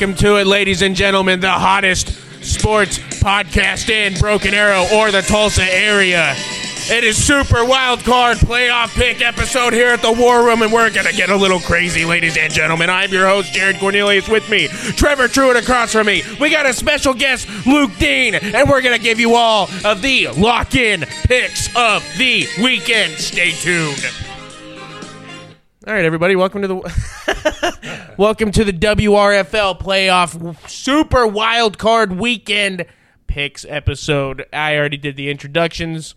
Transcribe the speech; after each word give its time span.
welcome 0.00 0.16
to 0.16 0.36
it, 0.38 0.46
ladies 0.46 0.80
and 0.80 0.96
gentlemen, 0.96 1.40
the 1.40 1.50
hottest 1.50 2.08
sports 2.42 2.96
podcast 3.20 3.90
in 3.90 4.18
Broken 4.18 4.54
Arrow 4.54 4.86
or 4.94 5.10
the 5.10 5.20
Tulsa 5.20 5.62
area. 5.62 6.32
It 6.88 7.04
is 7.04 7.22
Super 7.22 7.66
Wild 7.66 8.00
Card 8.00 8.38
Playoff 8.38 8.94
Pick 8.94 9.20
episode 9.20 9.74
here 9.74 9.88
at 9.88 10.00
the 10.00 10.10
War 10.10 10.42
Room, 10.42 10.62
and 10.62 10.72
we're 10.72 10.88
gonna 10.88 11.12
get 11.12 11.28
a 11.28 11.36
little 11.36 11.60
crazy, 11.60 12.06
ladies 12.06 12.38
and 12.38 12.50
gentlemen. 12.50 12.88
I'm 12.88 13.10
your 13.10 13.28
host, 13.28 13.52
Jared 13.52 13.76
Cornelius. 13.76 14.26
With 14.26 14.48
me, 14.48 14.68
Trevor 14.68 15.28
Truitt 15.28 15.60
across 15.60 15.92
from 15.92 16.06
me. 16.06 16.22
We 16.40 16.48
got 16.48 16.64
a 16.64 16.72
special 16.72 17.12
guest, 17.12 17.46
Luke 17.66 17.90
Dean, 17.98 18.34
and 18.34 18.70
we're 18.70 18.80
gonna 18.80 18.98
give 18.98 19.20
you 19.20 19.34
all 19.34 19.68
of 19.84 20.00
the 20.00 20.28
lock-in 20.28 21.02
picks 21.24 21.68
of 21.76 22.02
the 22.16 22.48
weekend. 22.62 23.18
Stay 23.18 23.50
tuned. 23.50 24.02
All 25.86 25.92
right, 25.92 26.04
everybody, 26.04 26.36
welcome 26.36 26.62
to 26.62 26.68
the 26.68 27.19
welcome 28.16 28.50
to 28.52 28.64
the 28.64 28.72
WRFL 28.72 29.78
playoff 29.80 30.68
Super 30.68 31.26
Wild 31.26 31.78
Card 31.78 32.12
Weekend 32.18 32.86
picks 33.26 33.64
episode. 33.68 34.44
I 34.52 34.76
already 34.76 34.96
did 34.96 35.16
the 35.16 35.30
introductions. 35.30 36.14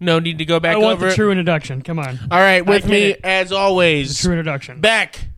No 0.00 0.18
need 0.18 0.38
to 0.38 0.44
go 0.44 0.60
back 0.60 0.74
I 0.76 0.78
want 0.78 0.94
over 0.96 1.06
the 1.06 1.12
it. 1.12 1.14
true 1.14 1.30
introduction. 1.30 1.82
Come 1.82 1.98
on. 1.98 2.18
All 2.30 2.38
right, 2.38 2.64
with 2.64 2.86
me 2.86 3.10
it. 3.12 3.20
as 3.24 3.52
always, 3.52 4.20
True 4.20 4.32
introduction. 4.32 4.80
back 4.80 5.28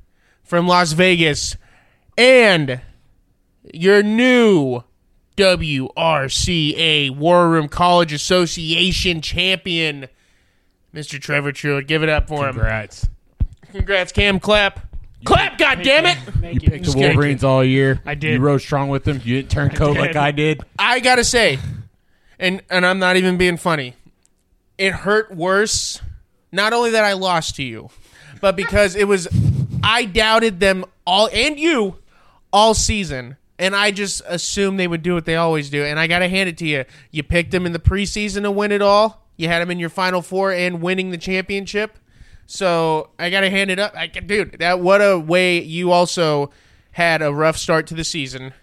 from 0.43 0.67
Las 0.67 0.93
Vegas, 0.93 1.57
and 2.17 2.81
your 3.73 4.03
new 4.03 4.83
WRCA 5.37 7.11
War 7.17 7.49
Room 7.51 7.69
College 7.69 8.13
Association 8.13 9.21
champion, 9.21 10.09
Mr. 10.95 11.21
Trevor 11.21 11.53
Truitt. 11.53 11.87
Give 11.87 12.03
it 12.03 12.09
up 12.09 12.27
for 12.29 12.49
him. 12.49 12.55
Congrats. 12.55 13.09
Congrats, 13.71 14.11
Cam. 14.13 14.41
Clap. 14.41 14.88
Clap, 15.25 15.59
God 15.59 15.83
damn 15.83 16.07
it! 16.07 16.19
You 16.55 16.61
picked 16.61 16.87
the 16.87 16.93
kidding. 16.93 17.03
Wolverines 17.03 17.45
all 17.45 17.65
year. 17.65 18.01
I 18.07 18.15
did. 18.15 18.35
You 18.35 18.41
rode 18.41 18.59
strong 18.59 18.89
with 18.89 19.05
them. 19.05 19.21
You 19.25 19.37
didn't 19.37 19.51
turn 19.51 19.71
coat 19.71 19.95
did. 19.95 20.01
like 20.01 20.17
I 20.17 20.31
did. 20.31 20.63
I 20.79 21.01
gotta 21.01 21.25
say, 21.25 21.59
and 22.39 22.63
and 22.71 22.87
I'm 22.87 22.99
not 22.99 23.17
even 23.17 23.37
being 23.37 23.57
funny. 23.57 23.95
It 24.77 24.93
hurt 24.93 25.35
worse, 25.35 26.01
not 26.53 26.73
only 26.73 26.91
that 26.93 27.05
I 27.05 27.15
lost 27.15 27.57
to 27.57 27.65
you, 27.65 27.91
but 28.41 28.55
because 28.55 28.95
it 28.95 29.09
was 29.09 29.27
I 29.83 30.05
doubted 30.05 30.61
them 30.61 30.85
all 31.05 31.29
and 31.33 31.59
you 31.59 31.97
all 32.53 32.75
season, 32.75 33.37
and 33.59 33.75
I 33.75 33.91
just 33.91 34.23
assumed 34.27 34.79
they 34.79 34.89
would 34.89 35.03
do 35.03 35.15
what 35.15 35.25
they 35.25 35.37
always 35.37 35.69
do. 35.69 35.85
And 35.85 35.99
I 35.99 36.07
gotta 36.07 36.29
hand 36.29 36.49
it 36.49 36.57
to 36.59 36.67
you. 36.67 36.85
You 37.11 37.25
picked 37.25 37.51
them 37.51 37.67
in 37.67 37.73
the 37.73 37.81
preseason 37.81 38.43
to 38.43 38.53
win 38.53 38.71
it 38.71 38.83
all. 38.83 39.27
You 39.37 39.49
had 39.49 39.61
them 39.61 39.71
in 39.71 39.79
your 39.81 39.91
final 39.91 40.23
four 40.23 40.53
and 40.53 40.81
winning 40.81 41.11
the 41.11 41.19
championship. 41.19 41.99
So 42.51 43.11
I 43.19 43.29
gotta 43.31 43.51
hand 43.51 43.71
it 43.71 43.79
up, 43.79 43.95
I, 43.95 44.07
dude. 44.07 44.59
That 44.59 44.81
what 44.81 45.01
a 45.01 45.19
way 45.19 45.61
you 45.63 45.93
also 45.93 46.51
had 46.93 47.21
a 47.23 47.33
rough 47.33 47.59
start 47.59 47.87
to 47.89 47.95
the 47.95 48.03
season 48.05 48.55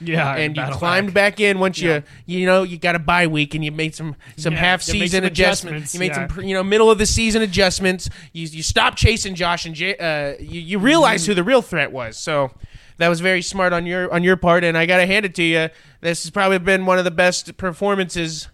yeah, 0.00 0.34
and 0.34 0.56
you 0.56 0.64
climbed 0.72 1.14
back 1.14 1.38
in 1.38 1.58
once 1.58 1.80
Yeah. 1.80 2.00
you 2.26 2.40
you 2.40 2.46
know 2.46 2.62
you 2.62 2.78
got 2.78 2.96
a 2.96 2.98
bye 2.98 3.26
week 3.26 3.54
and 3.54 3.64
you 3.64 3.70
made 3.70 3.94
some 3.94 4.16
some 4.36 4.54
Yeah, 4.54 4.58
half 4.60 4.82
season 4.82 5.24
adjustments. 5.24 5.92
adjustments, 5.92 5.94
You 5.94 6.00
made 6.00 6.10
yeah. 6.12 6.26
some 6.34 6.44
you 6.44 6.54
know 6.54 6.64
middle 6.64 6.90
of 6.90 6.98
the 6.98 7.06
season 7.06 7.42
adjustments. 7.42 8.08
You 8.32 8.46
you 8.48 8.62
stopped 8.62 8.98
chasing 8.98 9.34
Josh 9.34 9.66
and 9.66 9.74
Jay, 9.74 9.96
uh, 9.96 10.42
you 10.42 10.60
you 10.60 10.78
realized 10.78 11.26
who 11.26 11.34
the 11.34 11.44
real 11.44 11.62
threat 11.62 11.92
was. 11.92 12.16
So 12.16 12.50
that 12.96 13.08
was 13.08 13.20
very 13.20 13.42
smart 13.42 13.72
on 13.72 13.86
your 13.86 14.12
on 14.12 14.24
your 14.24 14.36
part, 14.36 14.64
and 14.64 14.76
I 14.76 14.86
got 14.86 14.96
to 14.96 15.06
hand 15.06 15.24
it 15.26 15.34
to 15.36 15.42
you. 15.42 15.68
This 16.00 16.24
has 16.24 16.30
probably 16.30 16.58
been 16.58 16.84
one 16.86 16.98
of 16.98 17.04
the 17.04 17.10
best 17.12 17.56
performances 17.56 18.48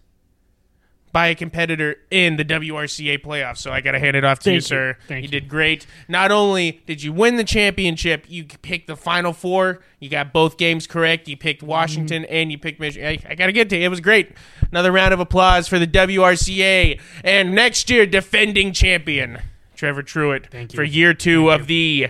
by 1.12 1.28
a 1.28 1.34
competitor 1.34 1.96
in 2.10 2.36
the 2.36 2.44
WRCA 2.44 3.18
playoffs. 3.22 3.58
So 3.58 3.70
I 3.72 3.80
got 3.80 3.92
to 3.92 3.98
hand 3.98 4.16
it 4.16 4.24
off 4.24 4.38
to 4.40 4.44
Thank 4.44 4.52
you, 4.52 4.56
you. 4.56 4.60
sir. 4.60 4.96
Thank 5.08 5.22
you 5.22 5.28
you. 5.28 5.40
did 5.40 5.48
great. 5.48 5.86
Not 6.08 6.30
only 6.30 6.80
did 6.86 7.02
you 7.02 7.12
win 7.12 7.36
the 7.36 7.44
championship, 7.44 8.26
you 8.28 8.44
picked 8.44 8.86
the 8.88 8.96
final 8.96 9.32
four. 9.32 9.80
You 10.00 10.08
got 10.08 10.32
both 10.32 10.56
games 10.58 10.86
correct. 10.86 11.28
You 11.28 11.36
picked 11.36 11.62
Washington 11.62 12.22
Mm-hmm. 12.22 12.32
and 12.32 12.52
you 12.52 12.58
picked 12.58 12.78
Michigan. 12.80 13.06
I, 13.08 13.18
I 13.30 13.34
got 13.34 13.46
to 13.46 13.52
get 13.52 13.68
to 13.70 13.76
you. 13.76 13.84
It 13.84 13.88
was 13.88 14.00
great. 14.00 14.32
Another 14.70 14.92
round 14.92 15.12
of 15.14 15.20
applause 15.20 15.66
for 15.68 15.78
the 15.78 15.86
WRCA 15.86 17.00
and 17.24 17.54
next 17.54 17.88
year 17.90 18.06
defending 18.06 18.72
champion 18.72 19.38
Trevor 19.74 20.02
Truitt 20.02 20.50
Thank 20.50 20.72
you. 20.72 20.76
for 20.76 20.82
year 20.82 21.14
two 21.14 21.50
of 21.50 21.66
the 21.66 22.08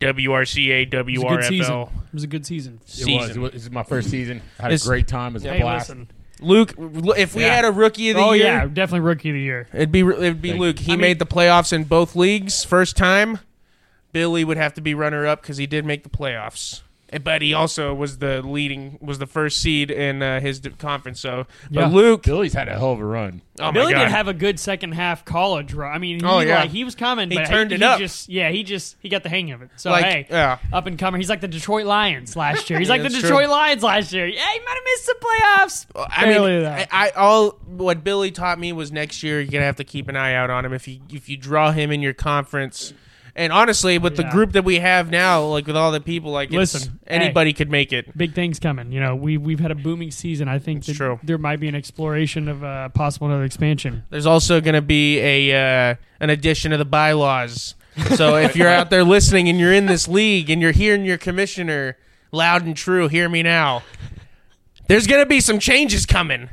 WRCA 0.00 0.92
It 0.92 0.94
was 0.94 1.22
a 1.22 1.28
good 1.28 1.44
season. 1.44 1.74
WRFL. 1.74 1.88
It 2.08 2.14
was 2.14 2.24
a 2.24 2.26
good 2.26 2.46
season. 2.46 2.80
It 2.98 3.06
was. 3.20 3.30
It 3.36 3.38
was. 3.38 3.52
This 3.52 3.62
is 3.62 3.70
my 3.70 3.82
first 3.82 4.10
season. 4.10 4.42
I 4.58 4.62
had 4.62 4.72
It's- 4.72 4.84
a 4.84 4.88
great 4.88 5.06
time. 5.06 5.32
It 5.32 5.34
was 5.34 5.44
a 5.44 5.52
Hey, 5.52 5.60
blast. 5.60 5.88
listen. 5.90 6.08
Luke, 6.42 6.74
if 7.16 7.34
we 7.34 7.42
Yeah. 7.42 7.54
had 7.56 7.64
a 7.64 7.70
rookie 7.72 8.10
of 8.10 8.16
the 8.16 8.22
Oh 8.22 8.32
year, 8.32 8.44
yeah, 8.46 8.66
definitely 8.66 9.00
rookie 9.00 9.30
of 9.30 9.34
the 9.34 9.40
year. 9.40 9.68
It'd 9.72 9.92
be 9.92 10.00
it'd 10.00 10.42
be 10.42 10.52
Luke. 10.54 10.78
He 10.78 10.96
made 10.96 11.18
the 11.18 11.26
playoffs 11.26 11.72
in 11.72 11.84
both 11.84 12.14
leagues 12.16 12.64
first 12.64 12.96
time. 12.96 13.38
Billy 14.12 14.44
would 14.44 14.56
have 14.58 14.74
to 14.74 14.80
be 14.80 14.94
runner 14.94 15.26
up 15.26 15.40
because 15.42 15.56
he 15.56 15.66
did 15.66 15.84
make 15.86 16.02
the 16.02 16.10
playoffs, 16.10 16.82
but 17.22 17.42
he 17.42 17.52
also 17.54 17.92
was 17.94 18.18
the 18.18 18.40
leading 18.42 18.98
was 19.00 19.18
the 19.18 19.26
first 19.26 19.60
seed 19.60 19.90
in 19.90 20.22
uh, 20.22 20.40
his 20.40 20.60
d- 20.60 20.70
conference. 20.70 21.20
So, 21.20 21.46
Yeah. 21.70 21.82
but 21.82 21.92
Luke, 21.92 22.22
Billy's 22.22 22.52
had 22.54 22.68
a 22.68 22.72
hell 22.78 22.92
of 22.92 23.00
a 23.00 23.04
run. 23.04 23.42
oh 23.60 23.64
my 23.66 23.70
Billy 23.72 23.92
God. 23.92 24.00
did 24.04 24.08
have 24.08 24.28
a 24.28 24.34
good 24.34 24.58
second 24.58 24.92
half 24.92 25.24
college 25.24 25.74
run. 25.74 25.94
I 25.94 25.98
mean, 25.98 26.20
he, 26.20 26.24
Oh, 26.26 26.40
yeah. 26.40 26.60
like, 26.60 26.70
he 26.70 26.84
was 26.84 26.94
coming, 26.94 27.30
He 27.30 27.36
but 27.36 27.46
turned 27.46 27.70
he, 27.70 27.74
it 27.76 27.80
he 27.80 27.84
up. 27.84 27.98
Just 27.98 28.28
yeah, 28.28 28.50
he 28.50 28.62
just 28.62 28.96
he 29.00 29.08
got 29.08 29.22
the 29.22 29.28
hang 29.28 29.50
of 29.52 29.60
it. 29.62 29.70
So 29.76 29.90
Like, 29.90 30.04
hey, 30.04 30.26
yeah. 30.30 30.58
up 30.72 30.86
and 30.86 30.98
coming. 30.98 31.20
He's 31.20 31.28
like 31.30 31.40
the 31.40 31.48
Detroit 31.48 31.86
Lions 31.86 32.36
last 32.36 32.70
year. 32.70 32.78
He's 32.78 32.88
Yeah, 32.88 32.94
like 32.94 33.02
the 33.02 33.08
Detroit 33.10 33.44
true. 33.44 33.52
Lions 33.52 33.82
last 33.82 34.12
year. 34.12 34.26
Yeah, 34.26 34.40
he 34.52 34.58
might 34.60 34.74
have 34.74 34.84
missed 34.84 35.06
the 35.06 35.16
playoffs. 35.20 36.06
I 36.10 36.24
Barely 36.24 36.52
mean, 36.52 36.62
though. 36.62 36.70
I, 36.70 36.86
I 36.90 37.10
all 37.10 37.50
what 37.66 38.02
Billy 38.04 38.30
taught 38.30 38.58
me 38.58 38.72
was 38.72 38.90
next 38.92 39.22
year 39.22 39.40
you're 39.40 39.50
gonna 39.50 39.64
have 39.64 39.76
to 39.76 39.84
keep 39.84 40.08
an 40.08 40.16
eye 40.16 40.34
out 40.34 40.50
on 40.50 40.64
him 40.64 40.72
if 40.72 40.86
you 40.88 41.00
if 41.12 41.28
you 41.28 41.36
draw 41.36 41.72
him 41.72 41.90
in 41.90 42.00
your 42.02 42.14
conference. 42.14 42.92
And 43.34 43.50
honestly, 43.50 43.96
with 43.96 44.16
the 44.16 44.24
group 44.24 44.52
that 44.52 44.64
we 44.64 44.78
have 44.80 45.10
now, 45.10 45.44
like 45.44 45.66
with 45.66 45.76
all 45.76 45.90
the 45.90 46.02
people, 46.02 46.32
like 46.32 46.50
it's- 46.50 46.74
Listen, 46.74 46.98
hey. 47.08 47.16
anybody 47.16 47.54
could 47.54 47.70
make 47.70 47.90
it. 47.92 48.16
big 48.16 48.34
things 48.34 48.58
coming. 48.58 48.92
You 48.92 49.00
know, 49.00 49.16
we 49.16 49.38
we've 49.38 49.60
had 49.60 49.70
a 49.70 49.74
booming 49.74 50.10
season. 50.10 50.48
I 50.48 50.58
think 50.58 50.84
that 50.84 50.96
true. 50.96 51.18
there 51.22 51.38
might 51.38 51.58
be 51.58 51.66
an 51.68 51.74
exploration 51.74 52.46
of 52.48 52.62
uh, 52.62 52.90
possible 52.90 53.28
another 53.28 53.44
expansion. 53.44 54.04
There's 54.10 54.26
also 54.26 54.60
going 54.60 54.74
to 54.74 54.82
be 54.82 55.18
a 55.18 55.90
uh, 55.90 55.94
an 56.20 56.28
addition 56.28 56.72
of 56.72 56.78
the 56.78 56.84
bylaws. 56.84 57.74
So 58.16 58.36
if 58.36 58.54
you're 58.54 58.68
out 58.68 58.90
there 58.90 59.02
listening 59.04 59.48
and 59.48 59.58
you're 59.58 59.72
in 59.72 59.86
this 59.86 60.06
league 60.08 60.50
and 60.50 60.60
you're 60.60 60.72
hearing 60.72 61.06
your 61.06 61.18
commissioner 61.18 61.96
loud 62.32 62.66
and 62.66 62.76
true, 62.76 63.08
hear 63.08 63.28
me 63.30 63.42
now. 63.42 63.82
There's 64.88 65.06
going 65.06 65.22
to 65.22 65.28
be 65.28 65.40
some 65.40 65.58
changes 65.58 66.04
coming. 66.04 66.50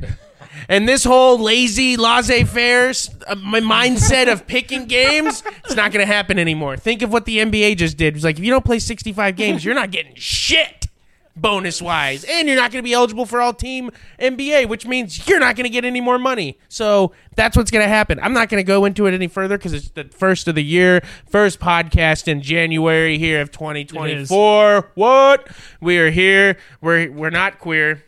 And 0.68 0.88
this 0.88 1.04
whole 1.04 1.38
lazy, 1.38 1.98
laissez-faire 1.98 2.90
uh, 3.28 3.36
my 3.36 3.60
mindset 3.60 4.32
of 4.32 4.48
picking 4.48 4.86
games, 4.86 5.44
it's 5.64 5.76
not 5.76 5.92
going 5.92 6.06
to 6.06 6.12
happen 6.12 6.40
anymore. 6.40 6.78
Think 6.78 7.02
of 7.02 7.12
what 7.12 7.26
the 7.26 7.38
NBA 7.40 7.78
just 7.78 7.98
did. 7.98 8.16
It's 8.16 8.24
like 8.24 8.38
if 8.38 8.44
you 8.44 8.52
don't 8.52 8.66
play 8.66 8.80
65 8.80 9.36
games, 9.36 9.64
you're 9.64 9.76
not 9.76 9.92
getting 9.92 10.16
shit 10.16 10.88
bonus 11.36 11.82
wise, 11.82 12.26
and 12.26 12.48
you're 12.48 12.58
not 12.58 12.72
going 12.72 12.84
to 12.84 12.88
be 12.88 12.94
eligible 12.94 13.26
for 13.26 13.42
all 13.42 13.54
team 13.54 13.92
NBA, 14.20 14.68
which 14.68 14.86
means 14.86 15.28
you're 15.28 15.40
not 15.40 15.56
going 15.56 15.64
to 15.64 15.70
get 15.70 15.86
any 15.86 16.02
more 16.02 16.20
money. 16.20 16.58
So 16.68 17.14
that's 17.36 17.56
what's 17.56 17.72
going 17.72 17.84
to 17.84 17.90
happen. 17.90 18.20
I'm 18.22 18.34
not 18.34 18.50
going 18.50 18.60
to 18.60 18.68
go 18.68 18.86
into 18.86 19.06
it 19.06 19.14
any 19.14 19.28
further 19.28 19.58
because 19.58 19.74
it's 19.74 19.90
the 19.90 20.06
first 20.06 20.48
of 20.48 20.56
the 20.56 20.64
year, 20.64 21.02
first 21.30 21.60
podcast 21.60 22.28
in 22.28 22.42
January 22.42 23.18
here 23.18 23.42
of 23.42 23.52
2024. 23.52 24.92
What 24.95 25.48
we 25.81 25.98
are 25.98 26.12
here. 26.12 26.57
We're 26.81 27.10
we're 27.12 27.30
not 27.30 27.60
queer. 27.60 28.04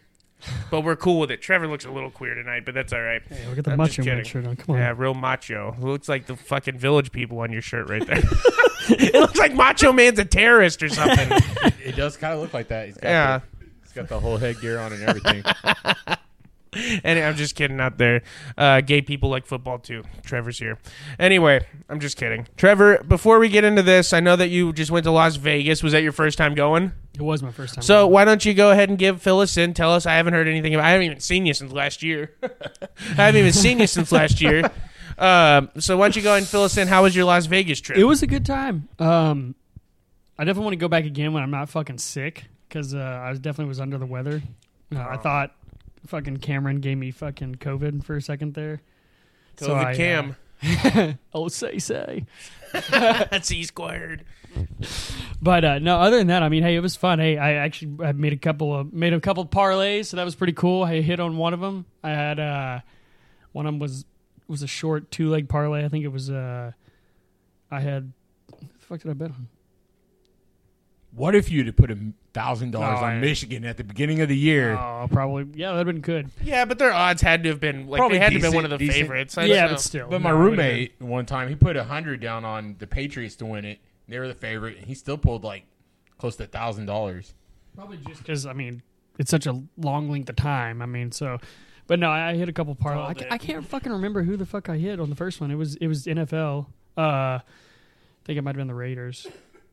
But 0.69 0.81
we're 0.81 0.95
cool 0.95 1.19
with 1.19 1.31
it. 1.31 1.41
Trevor 1.41 1.67
looks 1.67 1.85
a 1.85 1.91
little 1.91 2.11
queer 2.11 2.35
tonight, 2.35 2.65
but 2.65 2.73
that's 2.73 2.93
all 2.93 3.01
right. 3.01 3.21
Hey, 3.29 3.47
look 3.47 3.57
at 3.57 3.65
the 3.65 3.71
I'm 3.71 3.77
macho 3.77 4.03
man 4.03 4.23
shirt 4.23 4.45
on. 4.45 4.55
Come 4.55 4.75
on. 4.75 4.81
Yeah, 4.81 4.93
real 4.95 5.13
macho. 5.13 5.75
Looks 5.79 6.09
like 6.09 6.25
the 6.27 6.35
fucking 6.35 6.77
village 6.77 7.11
people 7.11 7.39
on 7.39 7.51
your 7.51 7.61
shirt 7.61 7.89
right 7.89 8.05
there. 8.05 8.17
it 8.89 9.13
looks 9.13 9.37
like 9.37 9.53
Macho 9.53 9.91
Man's 9.91 10.19
a 10.19 10.25
terrorist 10.25 10.81
or 10.83 10.89
something. 10.89 11.29
It 11.83 11.95
does 11.95 12.17
kind 12.17 12.33
of 12.33 12.39
look 12.39 12.53
like 12.53 12.67
that. 12.69 12.87
He's 12.87 12.97
got 12.97 13.07
Yeah. 13.09 13.39
The, 13.59 13.65
he's 13.83 13.91
got 13.93 14.07
the 14.07 14.19
whole 14.19 14.37
headgear 14.37 14.79
on 14.79 14.93
and 14.93 15.03
everything. 15.03 15.43
And 17.03 17.19
I'm 17.19 17.35
just 17.35 17.55
kidding 17.55 17.79
out 17.81 17.97
there. 17.97 18.21
Uh, 18.57 18.79
gay 18.81 19.01
people 19.01 19.29
like 19.29 19.45
football 19.45 19.77
too. 19.79 20.03
Trevor's 20.23 20.57
here. 20.57 20.77
Anyway, 21.19 21.65
I'm 21.89 21.99
just 21.99 22.15
kidding. 22.17 22.47
Trevor, 22.55 23.03
before 23.05 23.39
we 23.39 23.49
get 23.49 23.63
into 23.65 23.81
this, 23.81 24.13
I 24.13 24.21
know 24.21 24.35
that 24.37 24.47
you 24.49 24.71
just 24.71 24.89
went 24.89 25.03
to 25.03 25.11
Las 25.11 25.35
Vegas. 25.35 25.83
Was 25.83 25.91
that 25.91 26.01
your 26.01 26.13
first 26.13 26.37
time 26.37 26.55
going? 26.55 26.93
It 27.15 27.21
was 27.23 27.43
my 27.43 27.51
first 27.51 27.73
time. 27.75 27.81
So 27.81 28.07
why 28.07 28.23
don't 28.23 28.45
you 28.45 28.53
go 28.53 28.71
ahead 28.71 28.87
and 28.87 28.97
give 28.97 29.21
fill 29.21 29.41
us 29.41 29.57
in? 29.57 29.73
Tell 29.73 29.91
us. 29.93 30.05
I 30.05 30.13
haven't 30.13 30.33
heard 30.33 30.47
anything. 30.47 30.73
About, 30.73 30.85
I 30.85 30.91
haven't 30.91 31.07
even 31.07 31.19
seen 31.19 31.45
you 31.45 31.53
since 31.53 31.73
last 31.73 32.01
year. 32.03 32.35
I 32.43 32.47
haven't 33.15 33.39
even 33.41 33.53
seen 33.53 33.79
you 33.79 33.87
since 33.87 34.11
last 34.11 34.39
year. 34.41 34.69
Um, 35.17 35.69
so 35.77 35.97
why 35.97 36.05
don't 36.05 36.15
you 36.15 36.23
go 36.23 36.29
ahead 36.31 36.39
and 36.41 36.47
fill 36.47 36.63
us 36.63 36.77
in? 36.77 36.87
How 36.87 37.03
was 37.03 37.15
your 37.15 37.25
Las 37.25 37.45
Vegas 37.45 37.79
trip? 37.79 37.95
it 37.99 38.05
was 38.05 38.23
a 38.23 38.27
good 38.27 38.43
time. 38.43 38.87
Um, 38.97 39.53
I 40.39 40.45
definitely 40.45 40.63
want 40.63 40.73
to 40.73 40.77
go 40.77 40.87
back 40.87 41.05
again 41.05 41.31
when 41.33 41.43
I'm 41.43 41.51
not 41.51 41.69
fucking 41.69 41.99
sick 41.99 42.45
because 42.67 42.95
uh, 42.95 43.21
I 43.23 43.31
definitely 43.33 43.65
was 43.65 43.79
under 43.79 43.99
the 43.99 44.07
weather. 44.07 44.41
Uh, 44.95 44.97
I 44.97 45.15
Oh. 45.15 45.17
thought 45.19 45.51
fucking 46.07 46.37
Cameron 46.37 46.79
gave 46.79 46.97
me 46.97 47.11
fucking 47.11 47.55
COVID 47.55 48.03
for 48.03 48.15
a 48.15 48.21
second 48.21 48.53
there. 48.53 48.81
So 49.57 49.69
COVID 49.69 49.85
I, 49.85 49.91
uh, 49.91 49.95
Cam. 49.95 50.35
Oh, 51.33 51.47
say 51.47 51.79
say. 51.79 52.25
That's 52.91 53.51
E 53.51 53.63
squared. 53.63 54.23
But 55.41 55.65
uh, 55.65 55.79
no, 55.79 55.97
other 55.99 56.17
than 56.17 56.27
that, 56.27 56.43
I 56.43 56.49
mean, 56.49 56.61
hey, 56.63 56.75
it 56.75 56.81
was 56.81 56.95
fun. 56.95 57.19
Hey, 57.19 57.37
I 57.37 57.53
actually 57.53 58.05
I 58.05 58.11
made 58.11 58.33
a 58.33 58.37
couple 58.37 58.75
of 58.75 58.93
made 58.93 59.13
a 59.13 59.19
couple 59.19 59.45
parlays, 59.45 60.05
so 60.05 60.17
that 60.17 60.23
was 60.23 60.35
pretty 60.35 60.53
cool. 60.53 60.83
I 60.83 61.01
hit 61.01 61.19
on 61.19 61.37
one 61.37 61.53
of 61.53 61.59
them. 61.61 61.85
I 62.03 62.09
had 62.09 62.39
uh, 62.39 62.79
one 63.53 63.65
of 63.65 63.73
them 63.73 63.79
was 63.79 64.05
was 64.47 64.61
a 64.61 64.67
short 64.67 65.09
two 65.09 65.29
leg 65.29 65.49
parlay. 65.49 65.83
I 65.83 65.87
think 65.89 66.05
it 66.05 66.09
was 66.09 66.29
uh, 66.29 66.71
I 67.71 67.79
had 67.79 68.11
what 68.49 68.61
the 68.61 68.85
fuck 68.85 69.01
did 69.01 69.09
I 69.09 69.13
bet 69.13 69.31
on? 69.31 69.47
What 71.13 71.35
if 71.35 71.51
you'd 71.51 71.67
have 71.67 71.75
put 71.75 71.91
a 71.91 71.97
thousand 72.33 72.71
dollars 72.71 72.99
Oh, 73.01 73.05
on 73.05 73.15
yeah. 73.15 73.19
Michigan 73.21 73.65
at 73.65 73.75
the 73.77 73.83
beginning 73.83 74.21
of 74.21 74.29
the 74.29 74.37
year? 74.37 74.73
Oh, 74.77 75.07
probably. 75.11 75.47
Yeah, 75.55 75.71
that'd 75.73 75.85
been 75.85 75.99
good. 76.01 76.29
Yeah, 76.41 76.63
but 76.65 76.79
their 76.79 76.93
odds 76.93 77.21
had 77.21 77.43
to 77.43 77.49
have 77.49 77.59
been 77.59 77.87
like 77.87 77.99
Probably 77.99 78.17
they 78.17 78.23
had 78.23 78.29
to 78.29 78.39
have 78.39 78.41
been 78.43 78.55
one 78.55 78.63
of 78.63 78.69
the 78.71 78.77
decent. 78.77 78.95
favorites. 78.97 79.37
I 79.37 79.43
yeah, 79.45 79.55
don't 79.55 79.65
know. 79.65 79.73
but 79.73 79.81
still. 79.81 80.07
But 80.09 80.21
my 80.21 80.29
No, 80.31 80.37
it 80.37 80.39
roommate 80.39 80.93
one 81.01 81.25
time 81.25 81.49
he 81.49 81.55
put 81.55 81.75
a 81.75 81.83
hundred 81.83 82.21
down 82.21 82.45
on 82.45 82.75
the 82.79 82.87
Patriots 82.87 83.35
to 83.37 83.45
win 83.45 83.65
it. 83.65 83.79
They 84.07 84.19
were 84.19 84.27
the 84.29 84.33
favorite. 84.33 84.77
and 84.77 84.85
He 84.85 84.93
still 84.93 85.17
pulled 85.17 85.43
like 85.43 85.63
close 86.17 86.37
to 86.37 86.43
a 86.43 86.47
thousand 86.47 86.85
dollars. 86.85 87.33
Probably 87.75 87.97
just 87.97 88.19
because, 88.23 88.45
I 88.45 88.53
mean, 88.53 88.81
it's 89.19 89.31
such 89.31 89.45
a 89.47 89.61
long 89.77 90.09
length 90.09 90.29
of 90.29 90.35
time. 90.37 90.81
I 90.81 90.85
mean, 90.85 91.11
so. 91.11 91.39
But 91.87 91.99
no, 91.99 92.09
I 92.09 92.35
hit 92.35 92.47
a 92.47 92.53
couple 92.53 92.73
parlays. 92.75 93.21
I, 93.29 93.35
I 93.35 93.37
can't 93.37 93.65
fucking 93.65 93.91
remember 93.91 94.23
who 94.23 94.37
the 94.37 94.45
fuck 94.45 94.69
I 94.69 94.77
hit 94.77 94.99
on 95.01 95.09
the 95.09 95.15
first 95.15 95.41
one. 95.41 95.51
It 95.51 95.55
was 95.55 95.75
it 95.75 95.87
was 95.87 96.05
NFL. 96.05 96.67
Uh, 96.97 97.01
I 97.01 97.41
think 98.23 98.37
it 98.37 98.43
might 98.43 98.51
have 98.51 98.57
been 98.57 98.67
the 98.67 98.73
Raiders 98.73 99.27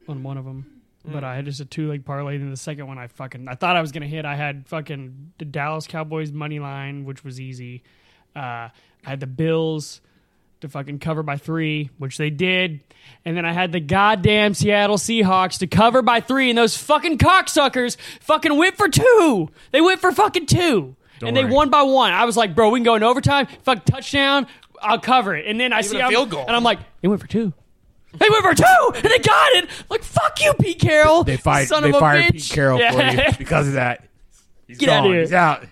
on 0.08 0.25
one 0.25 0.37
of 0.37 0.44
them. 0.44 0.77
But 1.12 1.25
I 1.25 1.37
had 1.37 1.44
just 1.44 1.60
a 1.60 1.64
two 1.64 1.88
leg 1.88 2.05
parlay. 2.05 2.37
And 2.37 2.52
the 2.52 2.56
second 2.56 2.87
one, 2.87 2.99
I 2.99 3.06
fucking 3.08 3.49
I 3.49 3.55
thought 3.55 3.76
I 3.76 3.81
was 3.81 3.93
gonna 3.93 4.06
hit. 4.06 4.25
I 4.25 4.34
had 4.37 4.66
fucking 4.69 5.32
the 5.38 5.44
Dallas 5.44 5.87
Cowboys 5.87 6.32
money 6.32 6.58
line, 6.58 7.05
which 7.05 7.25
was 7.25 7.40
easy. 7.40 7.82
Uh, 8.37 8.69
I 8.70 8.70
had 9.02 9.20
the 9.20 9.26
Bills 9.26 10.00
to 10.60 10.69
fucking 10.69 10.99
cover 10.99 11.22
by 11.22 11.37
three, 11.37 11.88
which 11.99 12.19
they 12.19 12.31
did. 12.31 12.81
And 13.25 13.37
then 13.37 13.44
I 13.46 13.52
had 13.52 13.70
the 13.72 13.81
goddamn 13.81 14.55
Seattle 14.55 14.96
Seahawks 14.96 15.58
to 15.60 15.66
cover 15.69 16.02
by 16.02 16.20
three, 16.20 16.50
and 16.50 16.58
those 16.58 16.76
fucking 16.76 17.19
cocksuckers 17.19 17.96
fucking 18.20 18.56
went 18.56 18.76
for 18.76 18.88
two. 18.88 19.50
They 19.70 19.81
went 19.81 20.00
for 20.00 20.11
fucking 20.12 20.46
two. 20.46 20.96
Don't 21.20 21.28
and 21.28 21.37
they 21.37 21.44
worry. 21.44 21.52
won 21.52 21.70
by 21.70 21.82
one. 21.82 22.12
I 22.12 22.25
was 22.25 22.37
like, 22.37 22.54
bro, 22.54 22.70
we 22.70 22.81
can 22.81 22.84
go 22.84 22.96
in 22.96 23.02
overtime. 23.02 23.46
Fuck 23.62 23.84
touchdown. 23.84 24.46
I'll 24.82 25.00
cover 25.00 25.34
it. 25.34 25.46
And 25.46 25.58
then 25.58 25.72
I 25.72 25.81
see 25.81 25.96
a 25.99 26.02
I'm- 26.02 26.11
field 26.11 26.31
goal. 26.31 26.44
and 26.46 26.54
I'm 26.54 26.62
like, 26.64 26.78
they 27.02 27.08
went 27.08 27.20
for 27.20 27.26
two. 27.28 27.52
They 28.14 28.28
went 28.31 28.43
for 28.43 28.55
two, 28.55 28.93
and 28.94 29.05
they 29.05 29.19
got 29.19 29.52
it. 29.52 29.69
Like, 29.90 30.02
fuck 30.02 30.43
you, 30.43 30.55
Pete 30.55 30.78
Carroll. 30.81 31.25
They 31.25 31.37
fired. 31.37 31.69
Son 31.69 31.82
They 31.82 31.90
of 31.90 31.96
a 31.96 32.00
fired 32.00 32.25
bitch. 32.25 32.32
Pete 32.32 32.50
Carroll 32.50 32.78
Yeah. 32.81 32.93
for 32.93 33.16
you 33.22 33.38
because 33.38 33.69
of 33.69 33.75
that. 33.75 34.05
He's 34.66 34.78
Get 34.78 34.87
gone. 34.87 34.99
outta 35.00 35.08
here. 35.08 35.20
He's 35.20 35.32
out. 35.32 35.64